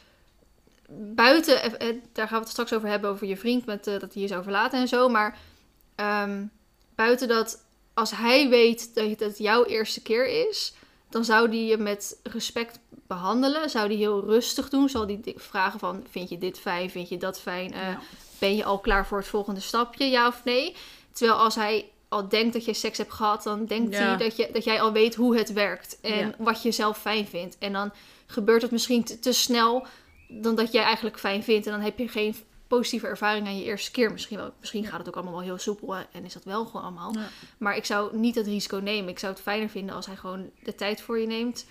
buiten, 0.98 1.62
eh, 1.62 1.88
eh, 1.88 1.96
daar 2.12 2.26
gaan 2.26 2.36
we 2.36 2.42
het 2.42 2.52
straks 2.52 2.72
over 2.72 2.88
hebben, 2.88 3.10
over 3.10 3.26
je 3.26 3.36
vriend, 3.36 3.66
met, 3.66 3.86
eh, 3.86 3.98
dat 4.00 4.12
hij 4.12 4.22
je 4.22 4.28
zou 4.28 4.42
verlaten 4.42 4.80
en 4.80 4.88
zo. 4.88 5.08
Maar 5.08 5.38
ehm, 5.94 6.44
buiten 6.94 7.28
dat, 7.28 7.64
als 7.94 8.10
hij 8.10 8.48
weet 8.48 8.94
dat 8.94 9.18
het 9.18 9.38
jouw 9.38 9.64
eerste 9.64 10.02
keer 10.02 10.48
is, 10.48 10.74
dan 11.10 11.24
zou 11.24 11.48
die 11.50 11.66
je 11.66 11.76
met 11.76 12.20
respect 12.22 12.78
behandelen. 13.06 13.70
Zou 13.70 13.88
die 13.88 13.96
heel 13.96 14.24
rustig 14.24 14.68
doen. 14.68 14.88
Zal 14.88 15.06
die 15.06 15.20
di- 15.20 15.34
vragen 15.36 15.78
van, 15.78 16.04
vind 16.10 16.28
je 16.28 16.38
dit 16.38 16.58
fijn? 16.58 16.90
Vind 16.90 17.08
je 17.08 17.16
dat 17.16 17.40
fijn? 17.40 17.70
Ja. 17.72 17.98
Ben 18.38 18.56
je 18.56 18.64
al 18.64 18.78
klaar 18.78 19.06
voor 19.06 19.18
het 19.18 19.26
volgende 19.26 19.60
stapje? 19.60 20.04
Ja 20.04 20.26
of 20.26 20.40
nee? 20.44 20.76
Terwijl 21.12 21.38
als 21.38 21.54
hij 21.54 21.90
al 22.08 22.28
denkt 22.28 22.52
dat 22.52 22.64
je 22.64 22.74
seks 22.74 22.98
hebt 22.98 23.12
gehad, 23.12 23.42
dan 23.42 23.64
denkt 23.66 23.92
Ja. 23.92 23.98
hij 23.98 24.16
dat, 24.16 24.36
je, 24.36 24.48
dat 24.52 24.64
jij 24.64 24.80
al 24.80 24.92
weet 24.92 25.14
hoe 25.14 25.36
het 25.36 25.52
werkt. 25.52 25.98
En 26.00 26.18
Ja. 26.18 26.34
wat 26.38 26.62
je 26.62 26.72
zelf 26.72 26.98
fijn 26.98 27.26
vindt. 27.26 27.58
En 27.58 27.72
dan 27.72 27.92
gebeurt 28.26 28.62
het 28.62 28.70
misschien 28.70 29.04
te, 29.04 29.18
te 29.18 29.32
snel 29.32 29.86
dan 30.28 30.54
dat 30.54 30.72
jij 30.72 30.82
eigenlijk 30.82 31.18
fijn 31.18 31.42
vindt. 31.42 31.66
En 31.66 31.72
dan 31.72 31.80
heb 31.80 31.98
je 31.98 32.08
geen 32.08 32.34
positieve 32.66 33.06
ervaring 33.06 33.46
aan 33.46 33.58
je 33.58 33.64
eerste 33.64 33.90
keer. 33.90 34.12
Misschien, 34.12 34.36
wel, 34.36 34.52
misschien 34.60 34.84
gaat 34.86 34.98
het 34.98 35.08
ook 35.08 35.14
allemaal 35.14 35.32
wel 35.34 35.42
heel 35.42 35.58
soepel 35.58 35.94
en 35.94 36.24
is 36.24 36.32
dat 36.32 36.44
wel 36.44 36.64
gewoon 36.66 36.82
allemaal. 36.82 37.12
Ja. 37.14 37.28
Maar 37.58 37.76
ik 37.76 37.84
zou 37.84 38.16
niet 38.16 38.34
het 38.34 38.46
risico 38.46 38.76
nemen. 38.76 39.10
Ik 39.10 39.18
zou 39.18 39.32
het 39.32 39.42
fijner 39.42 39.68
vinden 39.68 39.94
als 39.94 40.06
hij 40.06 40.16
gewoon 40.16 40.50
de 40.62 40.74
tijd 40.74 41.00
voor 41.00 41.18
je 41.18 41.26
neemt. 41.26 41.66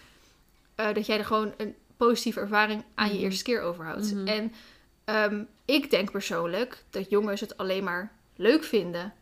Eh, 0.76 0.94
dat 0.94 1.06
jij 1.06 1.18
er 1.18 1.26
gewoon 1.26 1.54
een 1.58 1.76
positieve 1.98 2.40
ervaring 2.40 2.84
aan 2.96 3.08
je 3.08 3.14
Mhm. 3.14 3.24
eerste 3.24 3.44
keer 3.44 3.62
overhoudt. 3.62 4.14
Mhm. 4.14 4.28
En 4.28 4.54
ehm, 5.06 5.44
ik 5.66 5.90
denk 5.90 6.12
persoonlijk 6.12 6.84
dat 6.90 7.10
jongens 7.10 7.42
het 7.42 7.58
alleen 7.58 7.84
maar 7.84 8.12
leuk 8.36 8.64
vinden. 8.64 9.14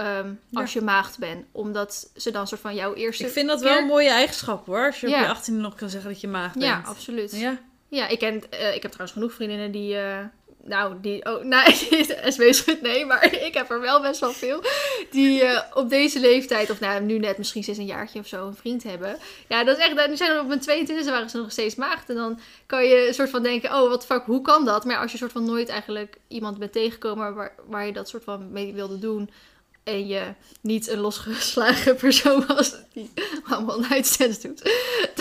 Ehm, 0.00 0.32
als 0.52 0.72
je 0.72 0.80
maagd 0.80 1.18
bent. 1.18 1.44
Omdat 1.52 2.10
ze 2.16 2.30
dan 2.30 2.46
soort 2.46 2.60
van 2.60 2.74
jouw 2.74 2.94
eerste... 2.94 3.24
Ik 3.24 3.30
vind 3.32 3.48
dat 3.48 3.60
wel 3.60 3.78
een 3.78 3.86
mooie 3.86 4.10
eigenschap 4.10 4.66
hoor. 4.66 4.86
Als 4.86 5.00
je 5.00 5.06
op 5.06 5.12
je 5.12 5.28
18 5.28 5.60
nog 5.60 5.74
kan 5.74 5.90
zeggen 5.90 6.10
dat 6.10 6.20
je 6.20 6.28
maag 6.28 6.52
bent. 6.52 6.64
Ja, 6.64 6.82
absoluut. 6.84 7.36
Ja, 7.36 7.58
Ja. 7.88 8.08
ik, 8.08 8.18
ken, 8.18 8.50
eh, 8.50 8.74
ik 8.74 8.82
heb 8.82 8.90
trouwens 8.90 9.12
genoeg 9.12 9.32
vriendinnen 9.32 9.70
die... 9.70 9.96
eh, 9.96 10.18
nou, 10.64 10.94
die... 11.00 11.24
Oh, 11.24 11.44
nou, 11.54 11.72
SW 12.28 12.42
schudt 12.52 12.82
nee, 12.82 13.06
maar 13.06 13.24
ik 13.48 13.54
heb 13.54 13.70
er 13.70 13.80
wel 13.80 14.00
best 14.00 14.20
wel 14.20 14.32
veel. 14.32 14.62
Die 15.10 15.42
eh, 15.44 15.62
op 15.74 15.88
deze 15.88 16.20
leeftijd, 16.20 16.70
of 16.70 16.80
nou, 16.80 17.02
nu 17.02 17.18
net 17.18 17.38
misschien 17.38 17.64
sinds 17.64 17.78
een 17.78 17.86
jaartje 17.86 18.18
of 18.18 18.26
zo, 18.26 18.46
een 18.46 18.54
vriend 18.54 18.82
hebben. 18.82 19.16
Ja, 19.48 19.64
dat 19.64 19.78
is 19.78 19.84
echt... 19.84 20.06
Die 20.08 20.16
zijn 20.16 20.38
op 20.40 20.46
mijn 20.46 20.60
22 20.60 21.06
e 21.06 21.10
waren 21.10 21.30
ze 21.30 21.36
nog 21.36 21.52
steeds 21.52 21.74
maagd. 21.74 22.08
En 22.08 22.14
dan 22.14 22.40
kan 22.66 22.84
je 22.84 23.08
een 23.08 23.14
soort 23.14 23.30
van 23.30 23.42
denken, 23.42 23.70
oh, 23.74 23.88
wat 23.88 24.06
fuck, 24.06 24.22
hoe 24.24 24.42
kan 24.42 24.64
dat? 24.64 24.84
Maar 24.84 24.98
als 24.98 25.12
je 25.12 25.18
soort 25.18 25.32
van 25.32 25.44
nooit 25.44 25.68
eigenlijk 25.68 26.16
iemand 26.28 26.58
bent 26.58 26.72
tegengekomen 26.72 27.34
waar, 27.34 27.54
waar 27.66 27.86
je 27.86 27.92
dat 27.92 28.08
soort 28.08 28.24
van 28.24 28.52
mee 28.52 28.72
wilde 28.74 28.98
doen... 28.98 29.30
En 29.90 30.06
je 30.06 30.22
niet 30.60 30.88
een 30.88 30.98
losgeslagen 30.98 31.96
persoon 32.06 32.44
was 32.46 32.74
die 32.92 33.10
allemaal 33.48 33.80
nightstands 33.80 34.40
doet. 34.40 34.70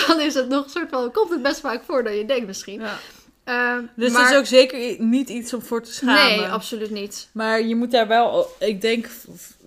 Dan 0.08 0.20
is 0.20 0.34
het 0.34 0.48
nog 0.50 0.64
een 0.64 0.70
soort 0.70 0.90
van, 0.90 1.12
komt 1.12 1.30
het 1.30 1.42
best 1.42 1.60
vaak 1.60 1.84
voor 1.84 2.04
dan 2.04 2.16
je 2.16 2.26
denkt 2.26 2.48
misschien. 2.48 2.80
Ja. 2.82 3.00
Ehm, 3.44 3.84
Dus 3.96 4.12
maar, 4.12 4.22
dat 4.24 4.32
is 4.32 4.38
ook 4.38 4.46
zeker 4.46 4.96
niet 5.04 5.30
iets 5.30 5.54
om 5.54 5.62
voor 5.62 5.84
te 5.84 5.94
schamen. 5.94 6.38
Nee, 6.38 6.48
absoluut 6.48 6.90
niet. 6.90 7.30
Maar 7.32 7.62
je 7.62 7.76
moet 7.76 7.92
daar 7.92 8.08
wel, 8.08 8.48
ik 8.60 8.82
denk, 8.82 9.08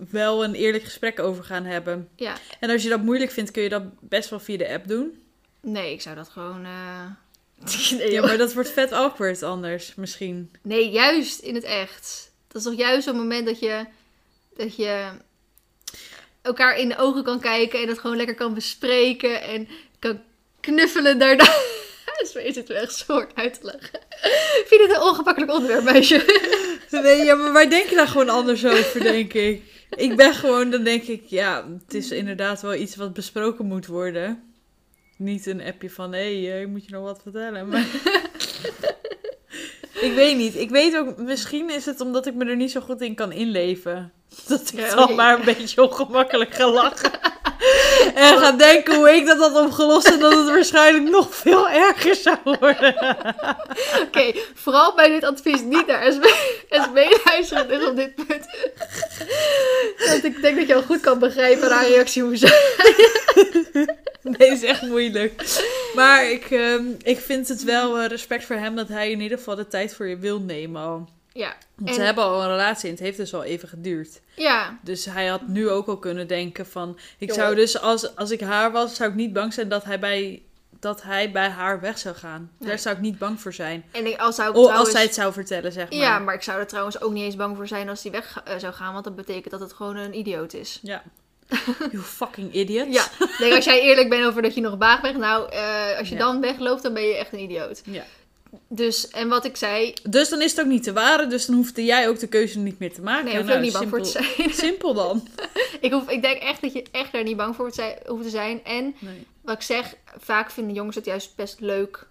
wel 0.09 0.43
een 0.43 0.53
eerlijk 0.53 0.83
gesprek 0.83 1.19
over 1.19 1.43
gaan 1.43 1.65
hebben. 1.65 2.09
Ja. 2.15 2.33
En 2.59 2.69
als 2.69 2.83
je 2.83 2.89
dat 2.89 3.01
moeilijk 3.01 3.31
vindt, 3.31 3.51
kun 3.51 3.63
je 3.63 3.69
dat 3.69 3.83
best 3.99 4.29
wel 4.29 4.39
via 4.39 4.57
de 4.57 4.69
app 4.73 4.87
doen. 4.87 5.21
Nee, 5.61 5.93
ik 5.93 6.01
zou 6.01 6.15
dat 6.15 6.29
gewoon... 6.29 6.65
eh, 6.65 7.05
nee, 7.97 8.11
Ja, 8.11 8.21
maar 8.25 8.37
dat 8.37 8.53
wordt 8.53 8.69
vet 8.71 8.91
awkward 8.91 9.43
anders, 9.43 9.95
misschien. 9.95 10.51
nee, 10.61 10.89
juist 10.89 11.39
in 11.39 11.55
het 11.55 11.63
echt. 11.63 12.31
Dat 12.47 12.61
is 12.61 12.67
toch 12.67 12.77
juist 12.77 13.03
zo'n 13.07 13.15
moment 13.17 13.45
dat 13.45 13.59
je, 13.59 13.85
dat 14.55 14.75
je 14.75 15.09
elkaar 16.41 16.77
in 16.77 16.89
de 16.89 16.97
ogen 16.97 17.23
kan 17.23 17.39
kijken 17.39 17.81
en 17.81 17.87
dat 17.87 17.99
gewoon 17.99 18.17
lekker 18.17 18.35
kan 18.35 18.53
bespreken 18.53 19.41
en 19.41 19.67
kan 19.99 20.21
knuffelen 20.59 21.19
daarna. 21.19 21.45
Zo 22.31 22.39
is 22.39 22.55
het 22.55 22.67
wel 22.67 22.77
echt 22.77 22.95
zo 22.95 23.25
uit 23.33 23.53
te 23.53 23.65
leggen. 23.65 23.99
Vind 24.65 24.81
je 24.81 24.87
dit 24.87 24.95
een 24.95 25.01
ongemakkelijk 25.01 25.51
onderwerp, 25.51 25.83
meisje? 25.83 26.21
Nee, 27.01 27.23
ja, 27.23 27.35
maar 27.35 27.53
wij 27.53 27.69
denken 27.69 27.95
daar 27.95 28.07
gewoon 28.07 28.29
anders 28.29 28.65
over, 28.65 28.99
denk 28.99 29.33
ik. 29.33 29.61
Ik 29.95 30.15
ben 30.15 30.33
gewoon, 30.33 30.69
dan 30.69 30.83
denk 30.83 31.03
ik, 31.03 31.23
ja, 31.25 31.67
het 31.85 31.93
is 31.93 32.11
inderdaad 32.11 32.61
wel 32.61 32.75
iets 32.75 32.95
wat 32.95 33.13
besproken 33.13 33.65
moet 33.65 33.85
worden. 33.85 34.43
Niet 35.17 35.45
een 35.45 35.61
appje 35.61 35.89
van, 35.89 36.13
hé, 36.13 36.41
hey, 36.41 36.61
eh, 36.61 36.67
moet 36.67 36.85
je 36.85 36.91
nog 36.91 37.03
wat 37.03 37.21
vertellen? 37.21 37.67
Maar... 37.67 37.85
ik 40.03 40.13
weet 40.13 40.37
niet. 40.37 40.55
Ik 40.55 40.69
weet 40.69 40.97
ook, 40.97 41.17
misschien 41.17 41.69
is 41.69 41.85
het 41.85 42.01
omdat 42.01 42.25
ik 42.25 42.33
me 42.33 42.45
er 42.45 42.55
niet 42.55 42.71
zo 42.71 42.81
goed 42.81 43.01
in 43.01 43.15
kan 43.15 43.31
inleven. 43.31 44.11
Dat 44.47 44.71
ik 44.73 44.79
Ja, 44.79 44.95
dan 44.95 45.15
maar 45.15 45.39
een 45.39 45.45
beetje 45.45 45.83
ongemakkelijk 45.83 46.53
ga 46.53 46.71
lachen. 46.71 47.11
en 48.15 48.37
ga 48.37 48.51
denken 48.51 48.95
hoe 48.95 49.09
ik 49.09 49.25
dat 49.25 49.37
had 49.37 49.65
opgelost 49.65 50.07
en 50.07 50.19
dat 50.19 50.33
het 50.33 50.47
waarschijnlijk 50.47 51.09
nog 51.09 51.35
veel 51.35 51.69
erger 51.69 52.15
zou 52.15 52.37
worden. 52.43 52.95
Oké, 54.05 54.33
vooral 54.53 54.95
bij 54.95 55.09
dit 55.09 55.23
advies 55.23 55.61
niet 55.61 55.87
naar 55.87 56.11
SB, 56.11 56.23
SB 56.69 57.21
luisteren 57.25 57.67
dus 57.67 57.87
op 57.87 57.95
dit 57.95 58.15
punt. 58.15 58.47
Want 60.07 60.23
ik 60.23 60.41
denk 60.41 60.57
dat 60.57 60.67
je 60.67 60.75
al 60.75 60.81
goed 60.81 60.99
kan 60.99 61.19
begrijpen 61.19 61.71
haar 61.71 61.87
reactie 61.87 62.23
hoe 62.23 62.37
ze... 62.37 62.51
Nee, 64.23 64.51
is 64.51 64.63
echt 64.63 64.81
moeilijk. 64.81 65.61
Maar 65.95 66.31
ik, 66.31 66.51
ehm, 66.51 66.83
ik 67.01 67.19
vind 67.19 67.47
het 67.47 67.63
wel 67.63 67.99
eh, 67.99 68.07
respect 68.07 68.43
voor 68.45 68.55
hem 68.55 68.75
dat 68.75 68.87
hij 68.87 69.11
in 69.11 69.21
ieder 69.21 69.37
geval 69.37 69.55
de 69.55 69.67
tijd 69.67 69.95
voor 69.95 70.07
je 70.07 70.17
wil 70.17 70.39
nemen 70.39 70.81
al. 70.81 71.09
Ja, 71.33 71.55
Want 71.75 71.89
En- 71.89 71.95
ze 71.95 72.01
hebben 72.01 72.23
al 72.23 72.41
een 72.41 72.49
relatie 72.49 72.85
en 72.89 72.95
het 72.95 73.03
heeft 73.03 73.17
dus 73.17 73.33
al 73.33 73.43
even 73.43 73.67
geduurd. 73.67 74.21
ja, 74.35 74.77
Dus 74.81 75.05
hij 75.05 75.27
had 75.27 75.47
nu 75.47 75.69
ook 75.69 75.87
al 75.87 75.97
kunnen 75.97 76.27
denken 76.27 76.65
van... 76.65 76.97
Ik 77.17 77.33
zou 77.33 77.55
dus, 77.55 77.79
als, 77.81 78.15
als 78.15 78.31
ik 78.31 78.41
haar 78.41 78.71
was, 78.71 78.95
zou 78.95 79.09
ik 79.09 79.15
niet 79.15 79.33
bang 79.33 79.53
zijn 79.53 79.69
dat 79.69 79.83
hij 79.83 79.99
bij, 79.99 80.41
dat 80.79 81.01
hij 81.01 81.31
bij 81.31 81.49
haar 81.49 81.79
weg 81.79 81.97
zou 81.97 82.15
gaan. 82.15 82.51
Nee. 82.57 82.69
Daar 82.69 82.79
zou 82.79 82.95
ik 82.95 83.01
niet 83.01 83.17
bang 83.17 83.41
voor 83.41 83.53
zijn. 83.53 83.83
en 83.91 84.05
ik, 84.05 84.17
als 84.19 84.35
zou 84.35 84.47
ik 84.47 84.53
trouwens... 84.53 84.79
als 84.79 84.91
zij 84.91 85.01
het 85.03 85.13
zou 85.13 85.33
vertellen, 85.33 85.71
zeg 85.71 85.89
maar. 85.89 85.99
Ja, 85.99 86.19
maar 86.19 86.35
ik 86.35 86.41
zou 86.41 86.59
er 86.59 86.67
trouwens 86.67 87.01
ook 87.01 87.11
niet 87.11 87.23
eens 87.23 87.35
bang 87.35 87.55
voor 87.55 87.67
zijn 87.67 87.89
als 87.89 88.03
hij 88.03 88.11
weg 88.11 88.41
eh, 88.45 88.57
zou 88.57 88.73
gaan. 88.73 88.93
Want 88.93 89.03
dat 89.05 89.15
betekent 89.15 89.51
dat 89.51 89.59
het 89.59 89.73
gewoon 89.73 89.95
een 89.95 90.17
idioot 90.17 90.53
is. 90.53 90.79
Ja. 90.81 91.03
You 91.91 91.99
fucking 92.03 92.53
idiot. 92.53 92.93
Ja, 92.93 93.05
denk 93.39 93.53
als 93.55 93.65
jij 93.65 93.81
eerlijk 93.81 94.09
bent 94.09 94.25
over 94.25 94.41
dat 94.41 94.55
je 94.55 94.61
nog 94.61 94.77
baag 94.77 95.01
bent. 95.01 95.17
Nou, 95.17 95.51
eh, 95.51 95.97
als 95.97 96.09
je 96.09 96.15
Ja. 96.15 96.21
dan 96.21 96.41
wegloopt, 96.41 96.83
dan 96.83 96.93
ben 96.93 97.03
je 97.03 97.15
echt 97.17 97.33
een 97.33 97.39
idioot. 97.39 97.81
Ja. 97.85 98.03
Dus, 98.67 99.07
en 99.07 99.29
wat 99.29 99.45
ik 99.45 99.55
zei... 99.55 99.93
Dus 100.09 100.29
dan 100.29 100.41
is 100.41 100.51
het 100.51 100.59
ook 100.59 100.65
niet 100.71 100.83
te 100.83 100.93
waren. 100.93 101.29
Dus 101.29 101.45
dan 101.45 101.55
hoefde 101.55 101.85
jij 101.85 102.07
ook 102.09 102.19
de 102.19 102.27
keuze 102.27 102.59
niet 102.59 102.79
meer 102.79 102.93
te 102.93 103.01
maken. 103.01 103.25
Nee, 103.25 103.35
hoef 103.35 103.43
Nou, 103.45 103.57
ook 103.57 103.63
niet 103.63 103.73
bang 103.73 103.89
voor 103.89 104.01
te 104.01 104.09
zijn. 104.09 104.53
Simpel 104.65 104.93
dan. 104.93 105.27
ik, 105.81 105.91
hoef, 105.91 106.09
ik 106.09 106.21
denk 106.21 106.41
echt 106.41 106.61
dat 106.61 106.73
je 106.73 106.83
echt 106.91 107.11
daar 107.11 107.23
niet 107.23 107.37
bang 107.37 107.55
voor 107.55 107.71
hoeft 108.05 108.23
te 108.23 108.29
zijn. 108.29 108.63
En 108.63 108.95
Nee. 108.99 109.27
wat 109.41 109.55
ik 109.55 109.61
zeg, 109.61 109.95
vaak 110.17 110.51
vinden 110.51 110.73
jongens 110.73 110.95
het 110.95 111.05
juist 111.05 111.35
best 111.35 111.59
leuk 111.59 112.07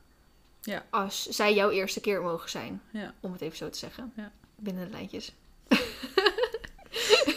Ja. 0.60 0.84
als 0.90 1.26
zij 1.28 1.54
jouw 1.54 1.70
eerste 1.70 2.00
keer 2.00 2.22
mogen 2.22 2.50
zijn. 2.50 2.82
Ja. 2.92 3.14
Om 3.20 3.32
het 3.32 3.40
even 3.40 3.56
zo 3.56 3.70
te 3.70 3.78
zeggen. 3.78 4.12
Ja. 4.16 4.30
Binnen 4.56 4.84
de 4.84 4.90
lijntjes. 4.90 5.32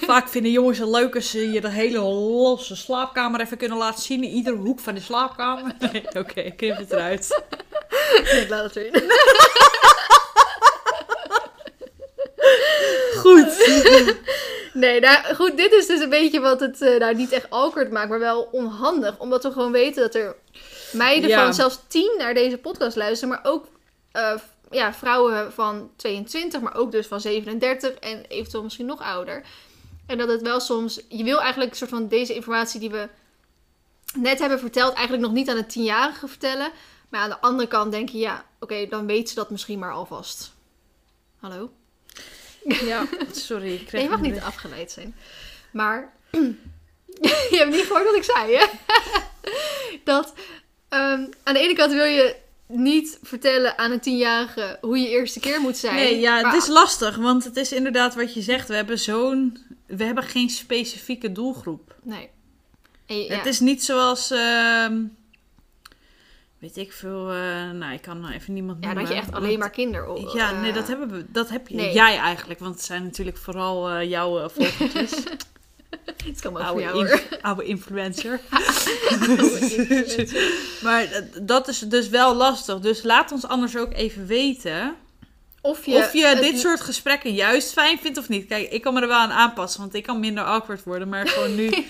Vaak 0.05 0.29
vinden 0.29 0.51
jongens 0.51 0.77
het 0.79 0.89
leuk 0.89 1.15
als 1.15 1.29
ze 1.29 1.51
je 1.51 1.61
de 1.61 1.69
hele 1.69 1.99
losse 1.99 2.75
slaapkamer 2.75 3.41
even 3.41 3.57
kunnen 3.57 3.77
laten 3.77 4.03
zien. 4.03 4.23
In 4.23 4.29
iedere 4.29 4.55
hoek 4.55 4.79
van 4.79 4.93
de 4.95 5.01
slaapkamer. 5.01 5.75
Nee, 5.91 6.03
oké, 6.17 6.51
knip 6.51 6.77
het 6.77 6.91
eruit. 6.91 7.41
Nee, 8.23 8.49
laat 8.49 8.63
het 8.63 8.75
erin. 8.75 9.11
Goed. 13.23 13.53
Nee, 14.73 14.99
nou 14.99 15.35
goed, 15.35 15.57
dit 15.57 15.71
is 15.71 15.85
dus 15.87 15.99
een 15.99 16.09
beetje 16.09 16.39
wat 16.39 16.59
het 16.59 16.81
eh, 16.81 16.99
nou 16.99 17.15
niet 17.15 17.31
echt 17.31 17.49
awkward 17.49 17.91
maakt, 17.91 18.09
maar 18.09 18.19
wel 18.19 18.49
onhandig. 18.51 19.17
Omdat 19.17 19.43
we 19.43 19.51
gewoon 19.51 19.71
weten 19.71 20.01
dat 20.01 20.15
er 20.15 20.35
meiden 20.91 21.29
Ja. 21.29 21.43
van 21.43 21.53
zelfs 21.53 21.79
10 21.87 22.13
naar 22.17 22.33
deze 22.33 22.57
podcast 22.57 22.95
luisteren, 22.95 23.29
maar 23.29 23.51
ook 23.51 23.65
eh, 24.11 24.33
ja, 24.71 24.93
vrouwen 24.93 25.53
van 25.53 25.89
22, 25.95 26.61
maar 26.61 26.75
ook 26.75 26.91
dus 26.91 27.07
van 27.07 27.21
37 27.21 27.93
en 27.93 28.25
eventueel 28.27 28.63
misschien 28.63 28.85
nog 28.85 29.01
ouder. 29.01 29.43
En 30.07 30.17
dat 30.17 30.27
het 30.27 30.41
wel 30.41 30.59
soms, 30.59 31.01
je 31.09 31.23
wil 31.23 31.39
eigenlijk 31.41 31.71
een 31.71 31.77
soort 31.77 31.89
van 31.89 32.07
deze 32.07 32.33
informatie 32.33 32.79
die 32.79 32.89
we 32.89 33.07
net 34.17 34.39
hebben 34.39 34.59
verteld, 34.59 34.93
eigenlijk 34.93 35.23
nog 35.25 35.33
niet 35.33 35.49
aan 35.49 35.55
de 35.55 35.65
tienjarige 35.65 36.27
vertellen. 36.27 36.71
Maar 37.09 37.21
aan 37.21 37.29
de 37.29 37.39
andere 37.41 37.67
kant 37.67 37.91
denk 37.91 38.09
je, 38.09 38.17
ja, 38.17 38.45
oké, 38.59 38.85
dan 38.89 39.05
weet 39.05 39.29
ze 39.29 39.35
dat 39.35 39.49
misschien 39.49 39.79
maar 39.79 39.91
alvast. 39.91 40.53
Hallo? 41.39 41.71
Ja, 42.63 43.05
sorry. 43.31 43.73
Ik 43.73 43.77
Nee, 43.79 43.85
kreeg 43.85 44.01
je 44.03 44.09
mag 44.09 44.21
niet 44.21 44.39
afgeleid 44.39 44.91
zijn. 44.91 45.15
Maar 45.71 46.13
je 47.51 47.57
hebt 47.57 47.71
niet 47.71 47.85
gehoord 47.85 48.03
wat 48.05 48.15
ik 48.15 48.23
zei, 48.23 48.55
hè? 48.55 48.65
dat 50.03 50.33
ehm, 50.89 51.25
aan 51.43 51.53
de 51.53 51.59
ene 51.59 51.73
kant 51.75 51.91
wil 51.91 52.05
je 52.05 52.35
niet 52.67 53.19
vertellen 53.23 53.77
aan 53.77 53.91
een 53.91 53.99
tienjarige 53.99 54.77
hoe 54.81 54.97
je 54.99 55.07
eerste 55.09 55.39
keer 55.39 55.61
moet 55.61 55.77
zijn. 55.77 55.95
Nee, 55.95 56.19
ja, 56.19 56.41
maar- 56.41 56.53
het 56.53 56.61
is 56.61 56.67
lastig, 56.69 57.15
want 57.15 57.43
het 57.43 57.57
is 57.57 57.71
inderdaad 57.71 58.15
wat 58.15 58.33
je 58.33 58.41
zegt. 58.41 58.67
We 58.67 58.75
hebben 58.75 58.99
zo'n... 58.99 59.57
We 59.87 60.03
hebben 60.03 60.23
geen 60.23 60.49
specifieke 60.49 61.31
doelgroep. 61.31 61.95
Nee. 62.03 62.29
En 63.05 63.17
je- 63.17 63.23
ja. 63.29 63.35
Het 63.37 63.45
is 63.45 63.59
niet 63.59 63.83
zoals... 63.83 64.31
ehm, 64.31 65.03
weet 66.59 66.77
ik 66.77 66.91
veel... 66.93 67.29
eh, 67.31 67.69
nou, 67.71 67.93
ik 67.93 68.01
kan 68.01 68.19
nou 68.19 68.33
even 68.33 68.53
niemand 68.53 68.77
ja, 68.79 68.85
noemen. 68.85 69.03
dat 69.05 69.13
je 69.13 69.19
echt 69.19 69.31
alleen 69.33 69.59
maar 69.59 69.69
kinderen... 69.69 70.29
Ja, 70.33 70.51
nee, 70.51 70.69
eh, 70.69 70.75
dat, 70.75 70.87
hebben 70.87 71.11
we, 71.11 71.25
dat 71.27 71.49
heb 71.49 71.69
nee. 71.69 71.93
Jij 71.93 72.17
eigenlijk, 72.17 72.59
want 72.59 72.75
het 72.75 72.83
zijn 72.83 73.03
natuurlijk 73.03 73.37
vooral 73.37 73.89
eh, 73.89 74.09
jouw 74.09 74.49
volgertjes. 74.49 75.11
Het 76.25 76.41
kan 76.41 76.53
wel 76.53 76.65
voor 76.65 76.81
jou, 76.81 77.07
hoor. 77.07 77.21
oude 77.41 77.63
influencer. 77.63 78.39
Maar 80.83 81.07
dat 81.41 81.67
is 81.67 81.79
dus 81.79 82.09
wel 82.09 82.35
lastig. 82.35 82.79
Dus 82.79 83.03
laat 83.03 83.31
ons 83.31 83.45
anders 83.47 83.77
ook 83.77 83.93
even 83.93 84.25
weten 84.25 84.95
Of 85.61 85.85
je, 85.85 85.95
of 85.95 86.13
je 86.13 86.25
het- 86.25 86.41
dit 86.41 86.59
soort 86.59 86.81
gesprekken 86.81 87.33
juist 87.33 87.71
fijn 87.73 87.97
vindt 87.99 88.17
of 88.17 88.29
niet. 88.29 88.47
Kijk, 88.47 88.71
ik 88.71 88.81
kan 88.81 88.93
me 88.93 89.01
er 89.01 89.07
wel 89.07 89.17
aan 89.17 89.31
aanpassen, 89.31 89.79
want 89.81 89.93
ik 89.93 90.03
kan 90.03 90.19
minder 90.19 90.43
awkward 90.43 90.83
worden. 90.83 91.09
Maar 91.09 91.27
gewoon 91.27 91.55
nu 91.55 91.69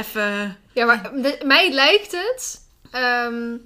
even... 0.00 0.56
Ja, 0.72 0.84
maar 0.86 1.12
mij 1.44 1.72
lijkt 1.72 2.12
het. 2.12 2.60
ehm, 2.90 3.56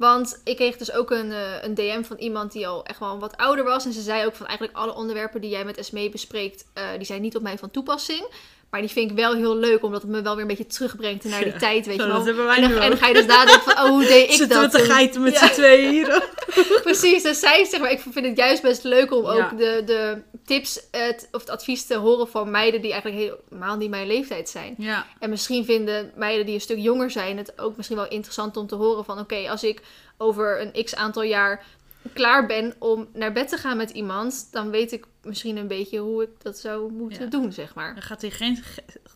want 0.00 0.40
ik 0.44 0.56
kreeg 0.56 0.76
dus 0.76 0.92
ook 0.92 1.10
een, 1.10 1.32
eh, 1.32 1.62
een 1.62 1.74
DM 1.74 2.02
van 2.02 2.16
iemand 2.16 2.52
die 2.52 2.68
al 2.68 2.84
echt 2.84 2.98
wel 2.98 3.18
wat 3.18 3.36
ouder 3.36 3.64
was. 3.64 3.84
En 3.84 3.92
ze 3.92 4.00
zei 4.00 4.26
ook 4.26 4.34
van 4.34 4.46
eigenlijk 4.46 4.78
alle 4.78 4.94
onderwerpen 4.94 5.40
die 5.40 5.50
jij 5.50 5.64
met 5.64 5.76
Esmee 5.76 6.08
bespreekt, 6.08 6.64
eh, 6.72 6.84
die 6.96 7.06
zijn 7.06 7.22
niet 7.22 7.36
op 7.36 7.42
mij 7.42 7.58
van 7.58 7.70
toepassing. 7.70 8.26
Maar 8.70 8.80
die 8.80 8.90
vind 8.90 9.10
ik 9.10 9.16
wel 9.16 9.34
heel 9.34 9.56
leuk, 9.56 9.82
omdat 9.82 10.02
het 10.02 10.10
me 10.10 10.22
wel 10.22 10.32
weer 10.32 10.42
een 10.42 10.48
beetje 10.48 10.66
terugbrengt 10.66 11.24
naar 11.24 11.42
die 11.44 11.52
Ja, 11.52 11.58
tijd, 11.58 11.86
weet 11.86 11.96
je 12.00 12.06
wel. 12.06 12.26
en, 12.26 12.62
en 12.80 12.88
dan 12.88 12.96
ga 12.98 13.06
je 13.06 13.14
dus 13.14 13.26
nadenken 13.26 13.62
van, 13.62 13.72
oh, 13.84 13.88
hoe 13.88 14.04
deed 14.06 14.24
ik 14.30 14.36
Zitten 14.36 14.60
dat 14.62 14.72
we 14.72 14.78
te 14.78 14.84
geiten 14.84 15.22
met 15.22 15.32
Ja. 15.32 15.46
z'n 15.46 15.52
tweeën 15.52 15.90
hier. 15.90 16.28
Precies, 16.82 17.22
dus 17.22 17.40
zij 17.40 17.64
zeg 17.64 17.80
maar, 17.80 17.90
ik 17.90 18.00
vind 18.10 18.26
het 18.26 18.36
juist 18.36 18.62
best 18.62 18.84
leuk 18.84 19.12
om 19.12 19.22
Ja. 19.24 19.30
ook 19.32 19.58
de, 19.58 19.82
de 19.86 20.22
tips 20.44 20.80
het, 20.90 21.28
of 21.32 21.40
het 21.40 21.50
advies 21.50 21.86
te 21.86 21.96
horen 21.96 22.28
van 22.28 22.50
meiden 22.50 22.80
die 22.82 22.92
eigenlijk 22.92 23.32
helemaal 23.50 23.76
niet 23.76 23.90
mijn 23.90 24.06
leeftijd 24.06 24.48
zijn. 24.48 24.76
En 25.18 25.30
misschien 25.30 25.64
vinden 25.64 26.12
meiden 26.16 26.46
die 26.46 26.54
een 26.54 26.60
stuk 26.60 26.78
jonger 26.78 27.10
zijn 27.10 27.36
het 27.36 27.52
ook 27.60 27.76
misschien 27.76 27.96
wel 27.98 28.08
interessant 28.08 28.56
om 28.56 28.66
te 28.66 28.74
horen 28.74 29.04
van 29.04 29.18
oké, 29.18 29.50
als 29.50 29.62
ik 29.64 29.80
over 30.18 30.60
een 30.60 30.84
x 30.84 30.94
aantal 30.94 31.22
jaar 31.22 31.64
klaar 32.12 32.46
ben 32.46 32.74
om 32.78 33.08
naar 33.12 33.32
bed 33.32 33.48
te 33.48 33.56
gaan 33.56 33.76
met 33.76 33.90
iemand, 33.90 34.48
dan 34.50 34.70
weet 34.70 34.92
ik 34.92 35.04
misschien 35.22 35.56
een 35.56 35.66
beetje 35.68 35.98
hoe 35.98 36.22
ik 36.22 36.28
dat 36.42 36.58
zou 36.58 36.92
moeten 36.92 37.22
Ja. 37.24 37.30
doen, 37.30 37.52
zeg 37.52 37.74
maar. 37.74 37.94
dan 37.94 38.02
gaat 38.02 38.20
hij 38.20 38.30
geen... 38.30 38.62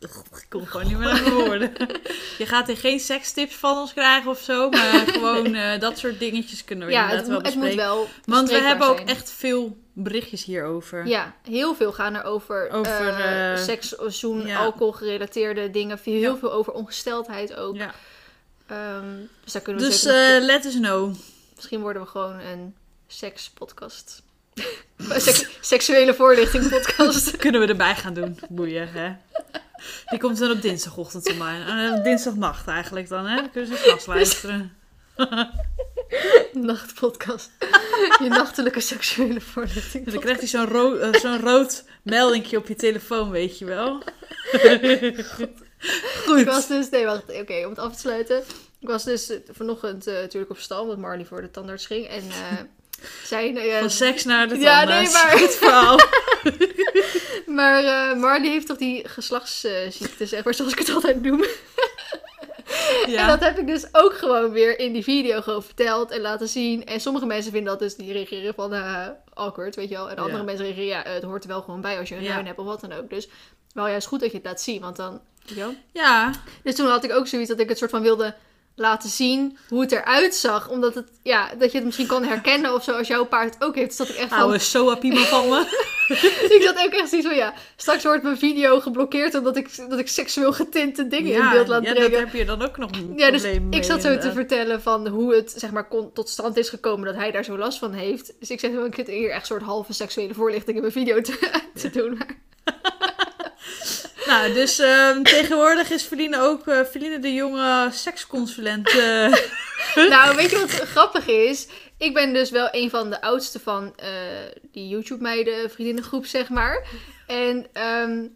Ik 0.01 0.47
kom 0.49 0.67
gewoon 0.67 0.87
niet 0.87 0.99
meer 0.99 1.09
aan 1.09 1.31
woorden. 1.33 1.73
Je 2.39 2.47
gaat 2.47 2.67
hier 2.67 2.77
geen 2.77 3.01
sekstips 3.01 3.55
van 3.55 3.79
ons 3.79 3.93
krijgen 3.93 4.31
of 4.31 4.39
zo. 4.41 4.71
Maar 4.71 5.07
gewoon 5.07 5.55
eh, 5.55 5.81
dat 5.81 5.99
soort 5.99 6.19
dingetjes 6.19 6.65
kunnen 6.65 6.87
we 6.87 6.93
Ja, 6.93 7.03
inderdaad 7.11 7.27
het, 7.27 7.35
wel 7.35 7.43
het 7.43 7.55
moet 7.55 7.65
bespreken. 7.65 7.91
wel 7.93 8.09
Want 8.25 8.49
we 8.51 8.55
hebben 8.61 8.89
ook 8.89 8.97
zijn. 8.97 9.09
echt 9.09 9.31
veel 9.31 9.77
berichtjes 9.93 10.45
hierover. 10.45 11.07
Ja, 11.07 11.35
heel 11.43 11.75
veel 11.75 11.93
gaan 11.93 12.15
er 12.15 12.25
over, 12.25 12.71
Over, 12.71 13.09
eh, 13.09 13.53
eh, 13.53 13.59
seks, 13.59 13.89
zoen, 14.07 14.47
ja. 14.47 14.59
alcohol 14.59 14.93
gerelateerde 14.93 15.71
dingen. 15.71 15.99
Heel 16.03 16.21
Ja. 16.21 16.37
veel 16.37 16.53
over 16.53 16.73
ongesteldheid 16.73 17.55
ook. 17.57 17.77
Ja. 17.77 17.95
Ehm, 18.67 19.05
dus 19.45 19.53
daar 19.53 19.63
kunnen 19.63 19.83
we 19.83 19.89
Dus 19.89 20.01
zeker 20.03 20.41
let 20.41 20.65
us 20.65 20.75
know. 20.75 21.15
Misschien 21.65 21.85
worden 21.85 22.03
we 22.03 22.09
gewoon 22.09 22.39
een 22.39 22.75
sekspodcast. 23.07 24.23
Seks, 24.99 25.47
seksuele 25.61 26.15
voorlichting 26.15 26.69
podcast. 26.69 27.37
Kunnen 27.37 27.61
we 27.61 27.67
erbij 27.67 27.95
gaan 27.95 28.15
doen. 28.15 28.39
Boeien, 28.49 28.89
hè? 28.93 29.13
Die 30.07 30.19
komt 30.19 30.39
dan 30.39 30.51
op 30.51 30.63
dinsdagochtend 30.63 31.31
online. 31.33 31.97
Uh, 31.97 32.05
dinsdagnacht 32.05 32.67
eigenlijk 32.69 33.09
dan, 33.09 33.27
hè? 33.27 33.49
Kunnen 33.49 33.77
ze 33.77 33.83
s'nachts 33.83 34.07
luisteren. 34.07 34.77
Nachtpodcast. 36.53 37.51
Je 38.23 38.29
nachtelijke 38.29 38.81
seksuele 38.81 39.41
voorlichting. 39.41 40.11
Dan 40.11 40.21
krijgt 40.21 40.41
hij 40.41 40.49
zo'n 40.49 40.69
ro- 40.69 40.97
eh, 40.97 41.21
zo'n 41.21 41.41
rood 41.41 41.85
meldingje 42.03 42.57
op 42.57 42.69
je 42.69 42.75
telefoon, 42.75 43.31
weet 43.31 43.59
je 43.59 43.65
wel. 43.65 44.03
Ik 46.37 46.45
was 46.47 46.55
Goed. 46.57 46.69
dus, 46.69 46.91
nee, 46.91 47.05
wacht, 47.05 47.41
oké, 47.41 47.65
om 47.65 47.71
het 47.71 47.79
af 47.79 47.93
te 47.93 47.99
sluiten. 47.99 48.43
Ik 48.85 48.91
was 48.91 49.05
dus 49.05 49.31
eh, 49.31 49.37
vanochtend 49.51 50.07
eh, 50.07 50.15
natuurlijk 50.15 50.51
op 50.51 50.59
stal, 50.59 50.83
omdat 50.83 50.99
Marley 50.99 51.25
voor 51.25 51.41
de 51.41 51.51
tandarts 51.51 51.87
ging. 51.87 52.07
En 52.07 52.23
zij, 53.31 53.53
ja, 53.53 53.79
Van 53.81 53.91
seks 53.91 54.25
naar 54.25 54.49
de 54.49 54.57
Ja, 54.59 54.79
tandarts. 54.79 55.13
nee, 55.13 55.23
maar- 55.23 55.39
Goed 55.39 55.55
verhaal. 55.55 55.99
maar 57.59 58.17
Marley 58.17 58.49
heeft 58.49 58.67
toch 58.67 58.77
die 58.77 59.09
geslachtsziekte, 59.09 60.27
zeg 60.27 60.45
maar, 60.45 60.55
zoals 60.55 60.73
ik 60.73 60.79
het 60.79 60.91
altijd 60.91 61.23
noem. 61.23 61.45
En 63.05 63.11
Ja. 63.11 63.27
dat 63.27 63.41
heb 63.41 63.59
ik 63.59 63.67
dus 63.67 63.87
ook 63.93 64.15
gewoon 64.15 64.51
weer 64.51 64.79
in 64.79 64.93
die 64.93 65.03
video 65.03 65.41
gewoon 65.41 65.63
verteld 65.63 66.11
en 66.11 66.21
laten 66.21 66.49
zien. 66.49 66.85
En 66.87 67.01
sommige 67.01 67.27
mensen 67.27 67.53
vinden 67.53 67.71
dat 67.71 67.79
dus, 67.81 67.95
die 67.95 68.13
reageren 68.13 68.55
van 68.55 68.73
awkward, 69.35 69.77
weet 69.77 69.89
je 69.89 69.95
wel. 69.95 70.11
En 70.11 70.17
andere 70.17 70.39
Ja. 70.39 70.43
mensen 70.45 70.65
reageren, 70.65 70.89
ja, 70.89 71.03
het 71.13 71.23
hoort 71.23 71.43
er 71.43 71.49
wel 71.49 71.63
gewoon 71.63 71.81
bij 71.81 71.99
als 71.99 72.09
je 72.09 72.15
een 72.17 72.23
Ja. 72.23 72.43
hebt 72.45 72.59
of 72.59 72.65
wat 72.67 72.81
dan 72.81 72.93
ook. 72.93 73.11
Dus 73.11 73.29
wel 73.73 73.89
juist 73.89 74.07
goed 74.07 74.21
dat 74.21 74.31
je 74.31 74.37
het 74.37 74.47
laat 74.47 74.61
zien, 74.61 74.81
want 74.81 74.97
dan, 74.97 75.13
weet 75.39 75.49
je 75.49 75.55
wel. 75.55 75.75
ja, 75.93 76.31
Dus 76.63 76.75
toen 76.75 76.87
had 76.89 77.05
ik 77.05 77.13
ook 77.13 77.27
zoiets 77.27 77.49
dat 77.51 77.59
ik 77.61 77.69
het 77.69 77.79
soort 77.79 77.91
van 77.91 78.03
wilde 78.03 78.35
laten 78.77 79.09
zien 79.11 79.59
hoe 79.69 79.81
het 79.81 79.93
eruit 79.93 80.35
zag. 80.35 80.69
Omdat 80.69 80.95
het, 80.95 81.09
ja, 81.23 81.51
dat 81.59 81.71
je 81.71 81.77
het 81.77 81.87
misschien 81.87 82.07
kan 82.07 82.25
herkennen 82.25 82.75
of 82.75 82.85
zo 82.85 82.93
als 82.93 83.09
jouw 83.09 83.25
paard 83.25 83.55
het 83.55 83.65
ook 83.65 83.75
heeft. 83.75 83.89
Dus 83.89 83.97
dat 83.97 84.09
ik 84.09 84.17
echt 84.17 84.35
van, 84.35 84.61
soa 84.61 84.95
piemel 84.95 85.25
van 85.25 85.49
me. 85.49 85.59
ik 86.57 86.63
zat 86.63 86.87
ook 86.87 86.93
echt 86.93 87.09
zoiets 87.09 87.29
van, 87.29 87.37
ja, 87.37 87.55
straks 87.77 88.03
wordt 88.03 88.23
mijn 88.23 88.39
video 88.39 88.81
geblokkeerd 88.81 89.35
omdat 89.35 89.57
ik, 89.57 89.89
dat 89.89 89.99
ik 89.99 90.09
seksueel 90.09 90.53
getinte 90.53 91.09
dingen 91.09 91.33
in 91.33 91.39
Ja, 91.39 91.51
beeld 91.51 91.69
laat 91.69 91.85
ja, 91.85 91.93
brengen. 91.93 92.11
dat 92.11 92.21
heb 92.21 92.33
je 92.33 92.45
dan 92.45 92.63
ook 92.63 92.77
nog 92.77 92.91
een 92.91 93.13
Ja, 93.17 93.31
dus 93.31 93.43
mee, 93.43 93.67
ik 93.71 93.85
zat 93.85 94.03
zo 94.03 94.19
te 94.19 94.33
vertellen 94.33 94.83
van 94.83 95.09
hoe 95.09 95.35
het 95.35 95.55
zeg 95.57 95.71
maar 95.71 95.89
kon, 95.89 96.13
tot 96.13 96.29
stand 96.29 96.57
is 96.57 96.69
gekomen 96.69 97.07
dat 97.07 97.15
hij 97.15 97.31
daar 97.31 97.45
zo 97.45 97.59
last 97.59 97.79
van 97.79 97.93
heeft. 97.93 98.33
Dus 98.41 98.51
ik 98.51 98.61
zeg, 98.61 98.71
wel, 98.71 98.85
ik 98.85 98.95
zit 98.95 99.07
hier 99.07 99.31
echt 99.31 99.41
een 99.41 99.47
soort 99.47 99.63
halve 99.63 99.93
seksuele 99.93 100.35
voorlichting 100.35 100.77
in 100.77 100.83
mijn 100.83 100.93
video 100.93 101.21
te, 101.21 101.61
te 101.81 101.91
doen. 101.91 102.19
Maar 102.19 103.14
Nou, 104.27 104.53
dus 104.53 104.79
ehm, 104.79 105.23
tegenwoordig 105.23 105.91
is 105.91 106.03
Feline 106.03 106.41
ook 106.41 106.63
Feline 106.91 107.19
de 107.19 107.35
jonge 107.35 107.89
seksconsulent. 107.93 108.89
eh. 108.89 109.33
nou, 110.11 110.37
weet 110.37 110.51
je 110.51 110.59
wat 110.59 110.71
grappig 110.71 111.27
is? 111.27 111.67
Ik 111.99 112.15
ben 112.15 112.33
dus 112.33 112.51
wel 112.51 112.69
een 112.71 112.91
van 112.91 113.11
de 113.11 113.21
oudste 113.21 113.61
van 113.61 113.93
eh, 113.97 114.09
die 114.73 114.89
YouTube-meiden 114.89 115.71
vriendinnengroep, 115.71 116.27
zeg 116.27 116.49
maar. 116.49 116.87
En 117.27 117.67
ehm, 117.73 118.27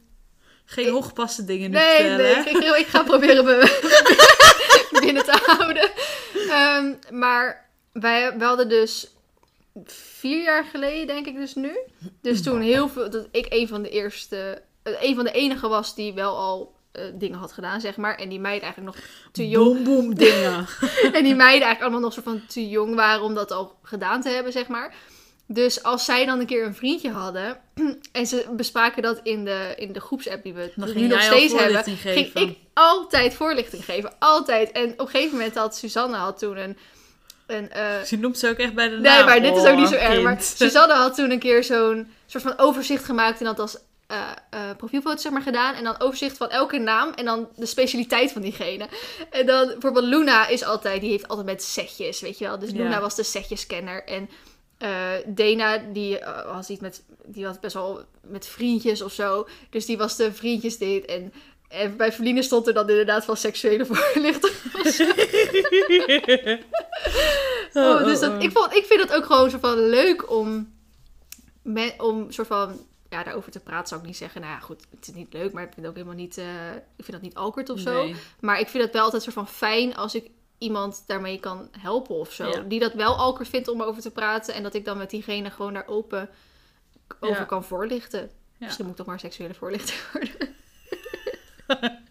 geen 0.65 0.95
ongepaste 0.95 1.45
dingen 1.45 1.71
nu 1.71 1.77
nee, 1.77 2.09
nee, 2.11 2.35
ik, 2.35 2.47
ik, 2.47 2.77
ik 2.77 2.87
ga 2.87 3.03
proberen 3.03 3.45
me 3.45 3.81
binnen 5.05 5.25
te 5.25 5.41
houden. 5.47 5.91
Ehm, 6.51 7.19
maar 7.19 7.69
wij, 7.93 8.39
we 8.39 8.45
hadden 8.45 8.69
dus 8.69 9.11
vier 10.19 10.43
jaar 10.43 10.65
geleden, 10.65 11.07
denk 11.07 11.27
ik 11.27 11.37
dus 11.37 11.55
nu. 11.55 11.79
Dus 12.23 12.43
toen 12.43 12.61
heel 12.61 12.89
veel, 12.89 13.11
dat 13.11 13.29
ik 13.31 13.47
een 13.49 13.69
van 13.69 13.83
de 13.83 13.89
eerste, 13.91 14.63
een 15.01 15.15
van 15.15 15.25
de 15.25 15.33
enige 15.33 15.69
was 15.69 15.95
die 15.95 16.13
wel 16.13 16.37
al 16.37 16.77
eh, 16.93 17.05
dingen 17.15 17.39
had 17.39 17.53
gedaan, 17.53 17.81
zeg 17.81 17.97
maar. 17.97 18.15
En 18.15 18.29
die 18.29 18.41
meiden 18.41 18.63
eigenlijk 18.63 18.97
nog 18.97 19.05
te 19.33 19.49
jong. 19.49 19.83
Boom, 19.83 19.85
boom, 19.85 20.15
dingen. 20.25 20.67
En 21.13 21.25
die 21.25 21.35
meiden 21.35 21.67
eigenlijk 21.67 21.81
allemaal 21.81 22.01
nog 22.01 22.13
soort 22.13 22.25
van 22.25 22.47
te 22.47 22.69
jong 22.69 22.95
waren 22.95 23.23
om 23.23 23.35
dat 23.35 23.51
al 23.51 23.79
gedaan 23.83 24.21
te 24.23 24.29
hebben, 24.29 24.53
zeg 24.53 24.69
maar. 24.69 24.95
Dus 25.51 25.83
als 25.83 26.05
zij 26.05 26.27
dan 26.27 26.41
een 26.41 26.47
keer 26.47 26.65
een 26.65 26.75
vriendje 26.75 27.11
hadden 27.11 27.61
en 28.13 28.27
ze 28.27 28.47
bespraken 28.51 29.03
dat 29.03 29.21
in 29.23 29.45
de, 29.45 29.73
in 29.77 29.93
de 29.93 30.01
groepsapp 30.01 30.43
die 30.43 30.55
we 30.55 30.73
nu 30.77 31.07
nog 31.07 31.23
steeds 31.23 31.53
hebben, 31.53 31.85
voorlichting 31.85 32.01
ging 32.01 32.15
geven. 32.33 32.49
ik 32.49 32.57
altijd 32.73 33.35
voorlichting 33.35 33.85
geven. 33.85 34.13
Altijd. 34.19 34.73
En 34.73 34.93
op 34.93 35.01
een 35.01 35.09
gegeven 35.09 35.37
moment 35.37 35.55
had 35.55 35.77
Suzanne 35.77 36.17
had 36.17 36.39
toen 36.39 36.57
een... 36.57 36.77
een 37.47 37.71
eh, 37.71 38.03
Ze 38.03 38.17
noemt 38.17 38.39
ze 38.39 38.49
ook 38.49 38.57
echt 38.57 38.75
bij 38.75 38.89
de 38.89 38.95
nee, 38.95 39.03
naam. 39.03 39.27
maar 39.27 39.41
dit 39.41 39.57
is 39.57 39.65
ook 39.65 39.77
niet 39.77 39.89
zo 39.89 39.95
Oh, 39.95 40.03
erg. 40.03 40.23
Maar 40.23 40.37
kind. 40.37 40.45
Suzanne 40.57 40.95
had 40.95 41.15
toen 41.15 41.31
een 41.31 41.39
keer 41.39 41.65
zo'n 41.65 42.13
soort 42.27 42.43
van 42.43 42.59
overzicht 42.59 43.05
gemaakt 43.05 43.39
en 43.39 43.45
dat 43.45 43.59
als 43.59 43.79
eh 44.09 44.31
eh, 44.51 44.77
profielfoto 44.77 45.17
zeg 45.17 45.33
maar 45.33 45.43
gedaan. 45.43 45.75
En 45.75 45.85
dan 45.85 46.01
overzicht 46.01 46.37
van 46.37 46.49
elke 46.49 46.79
naam 46.79 47.11
en 47.11 47.25
dan 47.25 47.49
de 47.57 47.67
specialiteit 47.67 48.33
van 48.33 48.43
diegene. 48.43 48.89
En 49.31 49.47
dan 49.47 49.67
bijvoorbeeld 49.67 50.05
Luna 50.05 50.47
is 50.47 50.65
altijd, 50.65 51.01
die 51.01 51.11
heeft 51.11 51.29
altijd 51.29 51.47
met 51.47 51.63
setjes, 51.63 52.21
weet 52.21 52.39
je 52.39 52.45
wel. 52.45 52.59
Dus 52.59 52.71
Ja. 52.71 52.77
Luna 52.77 53.01
was 53.01 53.15
de 53.15 53.23
setjescanner. 53.23 54.05
En 54.05 54.31
eh 54.79 55.13
Dana, 55.27 55.79
die 55.79 56.19
was 56.47 56.69
iets 56.69 56.81
met, 56.81 57.03
die 57.25 57.45
was 57.45 57.61
best 57.61 57.75
wel 57.75 58.05
met 58.23 58.47
vriendjes 58.47 59.03
of 59.03 59.13
zo. 59.13 59.49
Dus 59.71 59.87
die 59.87 59.99
was 59.99 60.17
de 60.17 60.33
vriendjes 60.33 60.79
dit. 60.79 61.05
En 61.05 61.33
En 61.69 61.97
bij 61.97 62.13
Feline 62.13 62.43
stond 62.43 62.67
er 62.67 62.75
dan 62.75 62.89
inderdaad 62.89 63.25
van 63.25 63.37
seksuele 63.37 63.87
voorlichting. 63.91 64.55
Oh, 67.73 68.05
dus 68.05 68.21
dat, 68.21 68.43
ik, 68.43 68.53
vond, 68.53 68.75
ik 68.75 68.85
vind 68.85 69.01
het 69.01 69.13
ook 69.15 69.25
gewoon 69.25 69.51
zo 69.51 69.59
van 69.61 69.89
leuk 69.89 70.31
om, 70.31 70.73
me, 71.63 71.93
om 71.99 72.31
soort 72.31 72.47
van, 72.47 72.81
ja, 73.11 73.23
daarover 73.25 73.53
te 73.53 73.61
praten 73.61 73.89
zou 73.89 74.01
ik 74.01 74.07
niet 74.07 74.17
zeggen. 74.17 74.41
Nou 74.41 74.53
ja, 74.53 74.61
goed, 74.61 74.85
het 74.97 75.09
is 75.09 75.15
niet 75.15 75.33
leuk, 75.33 75.53
maar 75.53 75.63
ik 75.63 75.73
vind 75.73 75.81
het 75.81 75.87
ook 75.87 75.95
helemaal 75.95 76.25
niet, 76.25 76.39
eh, 76.39 76.71
ik 76.97 77.05
vind 77.05 77.13
dat 77.13 77.21
niet 77.21 77.35
awkward 77.35 77.71
of 77.71 77.79
zo. 77.81 78.03
Nee. 78.05 78.17
Maar 78.41 78.61
ik 78.61 78.69
vind 78.69 78.85
het 78.85 78.93
wel 78.93 79.03
altijd 79.03 79.23
soort 79.23 79.35
van 79.35 79.49
fijn 79.49 79.97
als 79.97 80.15
ik 80.15 80.31
iemand 80.59 81.03
daarmee 81.07 81.41
kan 81.41 81.69
helpen 81.79 82.15
of 82.15 82.33
zo. 82.33 82.49
Ja. 82.49 82.61
Die 82.61 82.81
dat 82.81 82.93
wel 82.95 83.17
awkward 83.17 83.49
vindt 83.49 83.69
om 83.69 83.81
erover 83.81 84.03
te 84.03 84.11
praten. 84.11 84.55
En 84.55 84.63
dat 84.63 84.75
ik 84.75 84.85
dan 84.85 84.99
met 84.99 85.11
diegene 85.11 85.51
gewoon 85.51 85.73
daar 85.73 85.87
open 85.87 86.29
over 87.21 87.37
Ja. 87.37 87.45
kan 87.45 87.65
voorlichten. 87.65 88.21
Ja. 88.21 88.29
Misschien 88.59 88.85
moet 88.85 88.93
ik 88.93 88.99
toch 88.99 89.07
maar 89.07 89.21
seksuele 89.21 89.55
voorlichting 89.55 89.99
worden. 90.13 90.57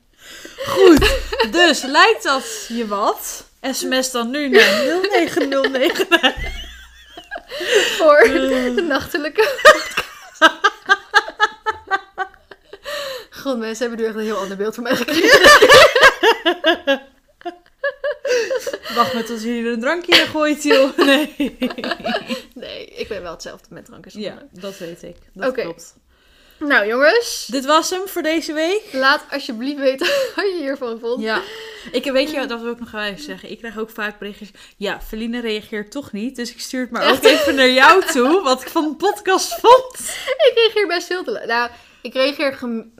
Goed, 0.67 1.19
dus 1.51 1.81
lijkt 1.81 2.23
dat 2.23 2.65
je 2.67 2.87
wat? 2.87 3.45
SMS 3.61 4.11
dan 4.11 4.29
nu 4.29 4.49
naar 4.49 4.83
0909. 5.11 6.07
Voor 7.97 8.19
de 8.23 8.85
nachtelijke 8.87 9.41
God, 13.47 13.57
mensen 13.57 13.87
hebben 13.87 13.99
nu 13.99 14.09
echt 14.09 14.15
een 14.19 14.23
heel 14.31 14.37
ander 14.37 14.57
beeld 14.57 14.75
van 14.75 14.83
mij 14.83 14.95
gekregen. 14.95 15.39
Wacht 18.95 19.13
met 19.13 19.29
als 19.29 19.41
jullie 19.41 19.65
er 19.65 19.71
een 19.71 19.79
drankje 19.79 20.15
in 20.21 20.27
gooit, 20.27 20.63
joh. 20.63 20.97
Nee. 21.05 21.57
Nee, 22.53 22.85
ik 22.85 23.07
ben 23.07 23.21
wel 23.21 23.31
hetzelfde 23.31 23.67
met 23.69 23.85
drank 23.85 24.05
en 24.05 24.11
zonder. 24.11 24.31
Ja, 24.31 24.61
dat 24.61 24.77
weet 24.77 25.03
ik. 25.03 25.15
Dat 25.33 25.49
Oké. 25.49 25.61
klopt. 25.61 25.95
Nou 26.59 26.87
jongens, 26.87 27.47
Dit 27.51 27.65
was 27.65 27.89
hem 27.89 28.07
voor 28.07 28.21
deze 28.21 28.53
week. 28.53 28.81
laat 28.91 29.25
alsjeblieft 29.31 29.79
weten 29.79 30.07
wat 30.35 30.45
je 30.45 30.57
hiervan 30.59 30.99
vond. 30.99 31.21
Ja. 31.21 31.41
Ik 31.91 32.03
weet 32.03 32.31
je, 32.31 32.45
dat 32.45 32.61
wil 32.61 32.71
ik 32.71 32.79
nog 32.79 32.91
wel 32.91 33.01
even 33.01 33.23
zeggen. 33.23 33.51
Ik 33.51 33.57
krijg 33.57 33.77
ook 33.77 33.89
vaak 33.89 34.19
berichtjes. 34.19 34.49
Ja, 34.77 35.01
Feline 35.01 35.41
reageert 35.41 35.91
toch 35.91 36.11
niet. 36.11 36.35
Dus 36.35 36.51
ik 36.51 36.59
stuur 36.59 36.81
het 36.81 36.91
maar 36.91 37.11
ook 37.11 37.23
even 37.23 37.55
naar 37.55 37.69
jou 37.69 38.05
toe. 38.05 38.41
Wat 38.41 38.61
ik 38.61 38.67
van 38.67 38.83
de 38.89 38.95
podcast 38.95 39.59
vond. 39.59 39.99
Ik 40.25 40.51
reageer 40.55 40.87
best 40.87 41.07
veel 41.07 41.23
te 41.23 41.43
Nou, 41.47 41.69
ik 42.01 42.13
reageer 42.13 42.57
mm, 42.61 42.91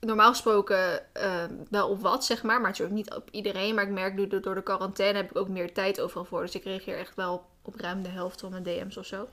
normaal 0.00 0.30
gesproken 0.30 1.14
eh, 1.14 1.44
wel 1.70 1.88
op 1.88 2.00
wat, 2.00 2.24
zeg 2.24 2.42
maar. 2.42 2.60
Maar 2.60 2.70
natuurlijk 2.70 2.96
niet 2.96 3.14
op 3.14 3.28
iedereen. 3.30 3.74
Maar 3.74 3.84
ik 3.84 3.90
merk 3.90 4.14
nu 4.14 4.40
door 4.40 4.54
de 4.54 4.62
quarantaine 4.62 5.18
heb 5.18 5.30
ik 5.30 5.36
ook 5.36 5.48
meer 5.48 5.72
tijd 5.72 6.00
overal 6.00 6.24
voor. 6.24 6.40
Dus 6.40 6.54
ik 6.54 6.64
reageer 6.64 6.98
echt 6.98 7.14
wel 7.14 7.46
op 7.62 7.80
ruim 7.80 8.02
de 8.02 8.08
helft 8.08 8.40
van 8.40 8.50
mijn 8.50 8.62
DM's 8.62 8.96
of 8.96 9.06
zo. 9.06 9.28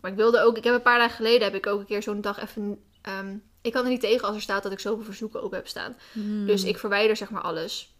Maar 0.00 0.10
ik 0.10 0.16
wilde 0.16 0.40
ook... 0.40 0.56
Ik 0.56 0.64
heb 0.64 0.74
een 0.74 0.82
paar 0.82 0.98
dagen 0.98 1.16
geleden 1.16 1.42
heb 1.42 1.54
ik 1.54 1.66
ook 1.66 1.80
een 1.80 1.86
keer 1.86 2.02
zo'n 2.02 2.20
dag 2.20 2.42
even... 2.42 2.84
ehm, 3.02 3.36
ik 3.62 3.72
kan 3.72 3.84
er 3.84 3.90
niet 3.90 4.00
tegen 4.00 4.26
als 4.26 4.36
er 4.36 4.42
staat 4.42 4.62
dat 4.62 4.72
ik 4.72 4.80
zoveel 4.80 5.04
verzoeken 5.04 5.42
open 5.42 5.56
heb 5.56 5.68
staan. 5.68 5.96
Dus 6.46 6.64
ik 6.64 6.78
verwijder 6.78 7.16
zeg 7.16 7.30
maar 7.30 7.42
alles. 7.42 7.94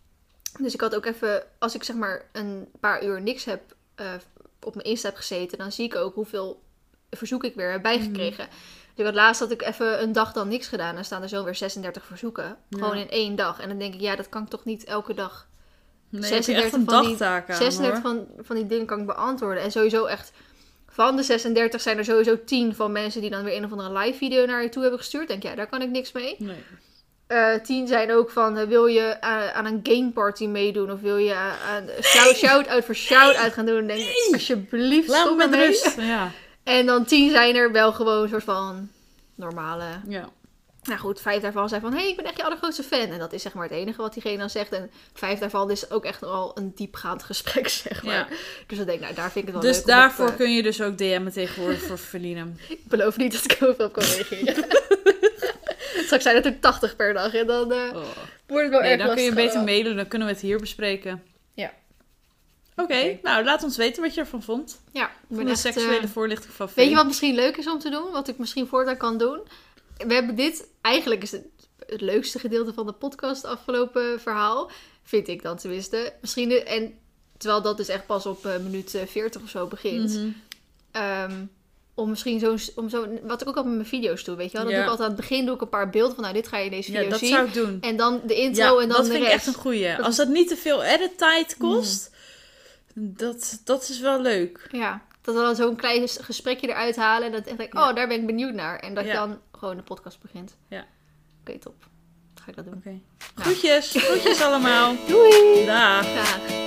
Dus 0.60 0.74
ik 0.74 0.80
had 0.80 0.94
ook 0.94 1.04
even, 1.04 1.42
als 1.58 1.74
ik 1.74 1.82
zeg 1.82 1.96
maar 1.96 2.28
een 2.32 2.68
paar 2.80 3.04
uur 3.04 3.20
niks 3.20 3.44
heb 3.44 3.74
eh, 3.94 4.14
op 4.60 4.74
mijn 4.74 4.86
Insta 4.86 5.08
heb 5.08 5.16
gezeten, 5.16 5.58
dan 5.58 5.72
zie 5.72 5.84
ik 5.84 5.94
ook 5.94 6.14
hoeveel 6.14 6.62
verzoeken 7.10 7.48
ik 7.48 7.54
weer 7.54 7.70
heb 7.70 7.82
bijgekregen. 7.82 8.48
Dus 8.94 9.04
ik 9.04 9.04
had 9.04 9.14
laatst 9.14 9.40
had 9.40 9.50
ik 9.50 9.62
even 9.62 10.02
een 10.02 10.12
dag 10.12 10.32
dan 10.32 10.48
niks 10.48 10.68
gedaan. 10.68 10.94
Dan 10.94 11.04
staan 11.04 11.22
er 11.22 11.28
zo 11.28 11.44
weer 11.44 11.54
36 11.54 12.04
verzoeken. 12.06 12.56
Gewoon 12.70 12.96
Ja. 12.96 13.02
in 13.02 13.10
één 13.10 13.36
dag. 13.36 13.60
En 13.60 13.68
dan 13.68 13.78
denk 13.78 13.94
ik, 13.94 14.00
ja, 14.00 14.16
dat 14.16 14.28
kan 14.28 14.42
ik 14.42 14.48
toch 14.48 14.64
niet 14.64 14.84
elke 14.84 15.14
dag. 15.14 15.46
Nee, 16.08 16.20
heb 16.22 16.30
je 16.30 16.36
echt 16.36 16.44
36 16.44 16.72
een 16.78 16.84
van 16.84 17.00
die- 17.02 17.08
dagtaak 17.16 17.50
aan, 17.50 17.56
36 17.56 18.02
hoor. 18.02 18.10
van, 18.14 18.26
van 18.44 18.56
die 18.56 18.66
dingen 18.66 18.86
kan 18.86 19.00
ik 19.00 19.06
beantwoorden. 19.06 19.62
En 19.62 19.70
sowieso 19.70 20.04
echt, 20.04 20.32
van 20.88 21.16
de 21.16 21.22
36 21.22 21.80
zijn 21.80 21.98
er 21.98 22.04
sowieso 22.04 22.44
10 22.44 22.74
van 22.74 22.92
mensen 22.92 23.20
die 23.20 23.30
dan 23.30 23.44
weer 23.44 23.56
een 23.56 23.64
of 23.64 23.70
andere 23.72 23.98
live 23.98 24.18
video 24.18 24.46
naar 24.46 24.62
je 24.62 24.68
toe 24.68 24.82
hebben 24.82 25.00
gestuurd. 25.00 25.28
Denk 25.28 25.42
ja, 25.42 25.54
daar 25.54 25.66
kan 25.66 25.82
ik 25.82 25.90
niks 25.90 26.12
mee. 26.12 26.36
Nee. 26.38 26.56
Eh, 27.26 27.54
tien 27.62 27.86
zijn 27.86 28.12
ook 28.12 28.30
van, 28.30 28.56
eh, 28.56 28.66
wil 28.66 28.86
je 28.86 29.20
aan, 29.20 29.50
aan 29.50 29.66
een 29.66 29.80
gameparty 29.82 30.46
meedoen? 30.46 30.92
Of 30.92 31.00
wil 31.00 31.16
je 31.16 31.34
aan, 31.34 31.56
aan 31.68 31.88
shout, 32.02 32.36
shout-out 32.36 32.84
voor 32.84 32.94
shout-out 32.94 33.52
gaan 33.52 33.66
doen? 33.66 33.86
Denk 33.86 34.00
alsjeblieft, 34.32 35.08
Laat 35.08 35.24
me 35.24 35.30
stop 35.42 35.50
met 35.50 35.54
rust. 35.60 35.96
Ja. 35.96 36.30
En 36.64 36.86
dan 36.86 37.04
tien 37.04 37.30
zijn 37.30 37.56
er 37.56 37.72
wel 37.72 37.92
gewoon 37.92 38.22
een 38.22 38.28
soort 38.28 38.44
van 38.44 38.88
normale... 39.34 39.84
ja. 40.08 40.28
Nou 40.82 40.98
goed, 40.98 41.20
vijf 41.20 41.42
daarvan 41.42 41.68
zijn 41.68 41.80
van, 41.80 41.92
hé, 41.92 41.98
hey, 41.98 42.08
ik 42.08 42.16
ben 42.16 42.24
echt 42.24 42.36
je 42.36 42.44
allergrootste 42.44 42.82
fan. 42.82 43.06
En 43.06 43.18
dat 43.18 43.32
is 43.32 43.42
zeg 43.42 43.54
maar 43.54 43.68
het 43.68 43.72
enige 43.72 44.02
wat 44.02 44.12
diegene 44.12 44.38
dan 44.38 44.50
zegt. 44.50 44.72
En 44.72 44.90
vijf 45.14 45.38
daarvan 45.38 45.70
is 45.70 45.90
ook 45.90 46.04
echt 46.04 46.22
al 46.22 46.52
een 46.54 46.72
diepgaand 46.74 47.22
gesprek, 47.32 47.68
zeg 47.68 48.02
maar. 48.02 48.14
Ja. 48.14 48.26
Dus 48.66 48.76
dan 48.76 48.86
denk 48.86 48.98
ik, 48.98 49.04
nou, 49.04 49.14
daar 49.14 49.30
vind 49.30 49.48
ik 49.48 49.54
het 49.54 49.62
wel 49.62 49.72
Dus 49.72 49.76
leuk 49.84 49.94
om 49.94 50.00
daarvoor 50.00 50.24
op, 50.24 50.30
eh, 50.30 50.36
kun 50.36 50.52
je 50.54 50.62
dus 50.62 50.82
ook 50.82 50.98
DM'en 50.98 51.32
tegenwoordig 51.32 51.80
voor 51.82 51.98
Feline. 51.98 52.46
Ik 52.68 52.86
beloof 52.88 53.16
niet 53.16 53.32
dat 53.32 53.44
ik 53.44 53.58
overal 53.62 53.86
op 53.86 53.92
kan 53.92 54.04
reageren. 54.04 54.54
Straks 56.04 56.22
zijn 56.22 56.36
het 56.36 56.46
er 56.46 56.60
80 56.60 56.96
per 56.96 57.12
dag 57.14 57.34
en 57.34 57.46
dan 57.46 57.72
eh, 57.72 57.78
Oh. 57.78 58.02
wordt 58.46 58.62
het 58.62 58.70
wel 58.70 58.80
Nee, 58.80 58.90
erg 58.90 59.06
dan 59.06 59.14
kun 59.14 59.24
je 59.24 59.30
lastig 59.30 59.44
beter 59.44 59.62
mailen, 59.64 59.96
dan 59.96 60.08
kunnen 60.08 60.28
we 60.28 60.34
het 60.34 60.42
hier 60.42 60.58
bespreken. 60.60 61.22
Ja. 62.76 62.82
Oké, 62.82 63.18
nou 63.22 63.44
laat 63.44 63.62
ons 63.62 63.76
weten 63.76 64.02
wat 64.02 64.14
je 64.14 64.20
ervan 64.20 64.42
vond. 64.42 64.80
Ja, 64.92 65.10
Van 65.32 65.44
de 65.44 65.50
echt, 65.50 65.60
seksuele 65.60 65.98
eh, 65.98 66.08
voorlichting 66.08 66.52
van 66.54 66.68
Weet 66.74 66.88
je 66.88 66.94
wat 66.94 67.06
misschien 67.06 67.34
leuk 67.34 67.56
is 67.56 67.68
om 67.70 67.78
te 67.78 67.90
doen? 67.90 68.10
Wat 68.12 68.28
ik 68.28 68.38
misschien 68.38 68.66
voortaan 68.66 68.96
kan 68.96 69.18
doen? 69.18 69.40
We 70.06 70.14
hebben 70.14 70.34
dit... 70.36 70.66
Eigenlijk 70.80 71.22
is 71.22 71.30
het 71.30 71.44
het 71.86 72.00
leukste 72.00 72.38
gedeelte 72.38 72.72
van 72.72 72.86
de 72.86 72.92
podcast 72.92 73.44
afgelopen 73.44 74.20
verhaal. 74.20 74.70
Vind 75.02 75.28
ik 75.28 75.42
dan 75.42 75.56
tenminste. 75.56 76.12
Misschien... 76.20 76.48
de- 76.48 76.62
en 76.62 76.98
terwijl 77.38 77.62
dat 77.62 77.76
dus 77.76 77.88
echt 77.88 78.06
pas 78.06 78.26
op 78.26 78.46
eh, 78.46 78.56
minuut 78.58 78.94
eh, 78.94 79.06
40 79.06 79.42
of 79.42 79.48
zo 79.48 79.66
begint. 79.66 80.14
Mhm. 80.14 80.28
Ehm, 80.90 81.32
om 81.94 82.08
misschien 82.10 82.38
zo'n... 82.40 82.58
Om 82.74 82.88
zo, 82.88 83.06
wat 83.22 83.40
ik 83.42 83.48
ook 83.48 83.56
al 83.56 83.64
met 83.64 83.74
mijn 83.74 83.86
video's 83.86 84.24
doe, 84.24 84.36
weet 84.36 84.50
je 84.50 84.56
wel? 84.56 84.66
Dat 84.66 84.72
Ja. 84.72 84.78
doe 84.78 84.84
ik 84.86 84.90
altijd 84.90 85.08
aan 85.10 85.14
het 85.16 85.28
begin 85.28 85.46
doe 85.46 85.54
ik 85.54 85.60
een 85.60 85.68
paar 85.68 85.90
beelden 85.90 86.14
van... 86.14 86.22
Nou, 86.22 86.34
dit 86.36 86.48
ga 86.48 86.58
je 86.58 86.64
in 86.64 86.70
deze 86.70 86.90
Ja, 86.92 86.96
video 86.96 87.10
dat 87.10 87.18
zien. 87.20 87.28
zou 87.28 87.46
ik 87.46 87.54
doen. 87.54 87.78
En 87.80 87.96
dan 87.96 88.20
de 88.26 88.34
intro 88.34 88.62
Ja, 88.64 88.70
en 88.82 88.88
dan 88.88 88.96
dat 88.96 89.06
de 89.06 89.12
vind 89.12 89.24
ik 89.24 89.30
rest. 89.30 89.34
echt 89.34 89.46
een 89.46 89.62
goeie. 89.62 89.96
Dat 89.96 90.06
Als 90.06 90.16
dat 90.16 90.28
niet 90.28 90.48
te 90.48 90.56
veel 90.56 90.82
edit 90.82 91.18
tijd 91.18 91.56
kost, 91.58 92.10
dat, 92.94 93.60
dat 93.64 93.88
is 93.88 94.00
wel 94.00 94.20
leuk. 94.20 94.68
Ja, 94.72 95.02
dat 95.20 95.34
we 95.34 95.40
dan 95.40 95.56
zo'n 95.56 95.76
klein 95.76 96.00
ges- 96.00 96.18
gesprekje 96.20 96.68
eruit 96.68 96.96
halen. 96.96 97.26
En 97.26 97.32
dat 97.32 97.46
echt 97.46 97.56
denk, 97.58 97.72
Ja. 97.72 97.88
oh, 97.88 97.94
daar 97.96 98.08
ben 98.08 98.20
ik 98.20 98.26
benieuwd 98.26 98.54
naar. 98.54 98.78
En 98.78 98.94
dat 98.94 99.04
je 99.06 99.12
dan 99.12 99.40
gewoon 99.52 99.76
de 99.76 99.82
podcast 99.82 100.20
begint. 100.20 100.56
Ja. 100.68 100.84
Oké, 101.40 101.58
top. 101.58 101.74
Dan 102.34 102.44
ga 102.44 102.50
ik 102.50 102.56
dat 102.56 102.64
doen. 102.64 102.74
Oké. 102.74 103.00
Groetjes, 103.34 103.90
groetjes 103.96 104.42
allemaal. 104.46 104.94
Doei! 105.08 105.64
Dag. 105.66 106.06
Graag. 106.06 106.62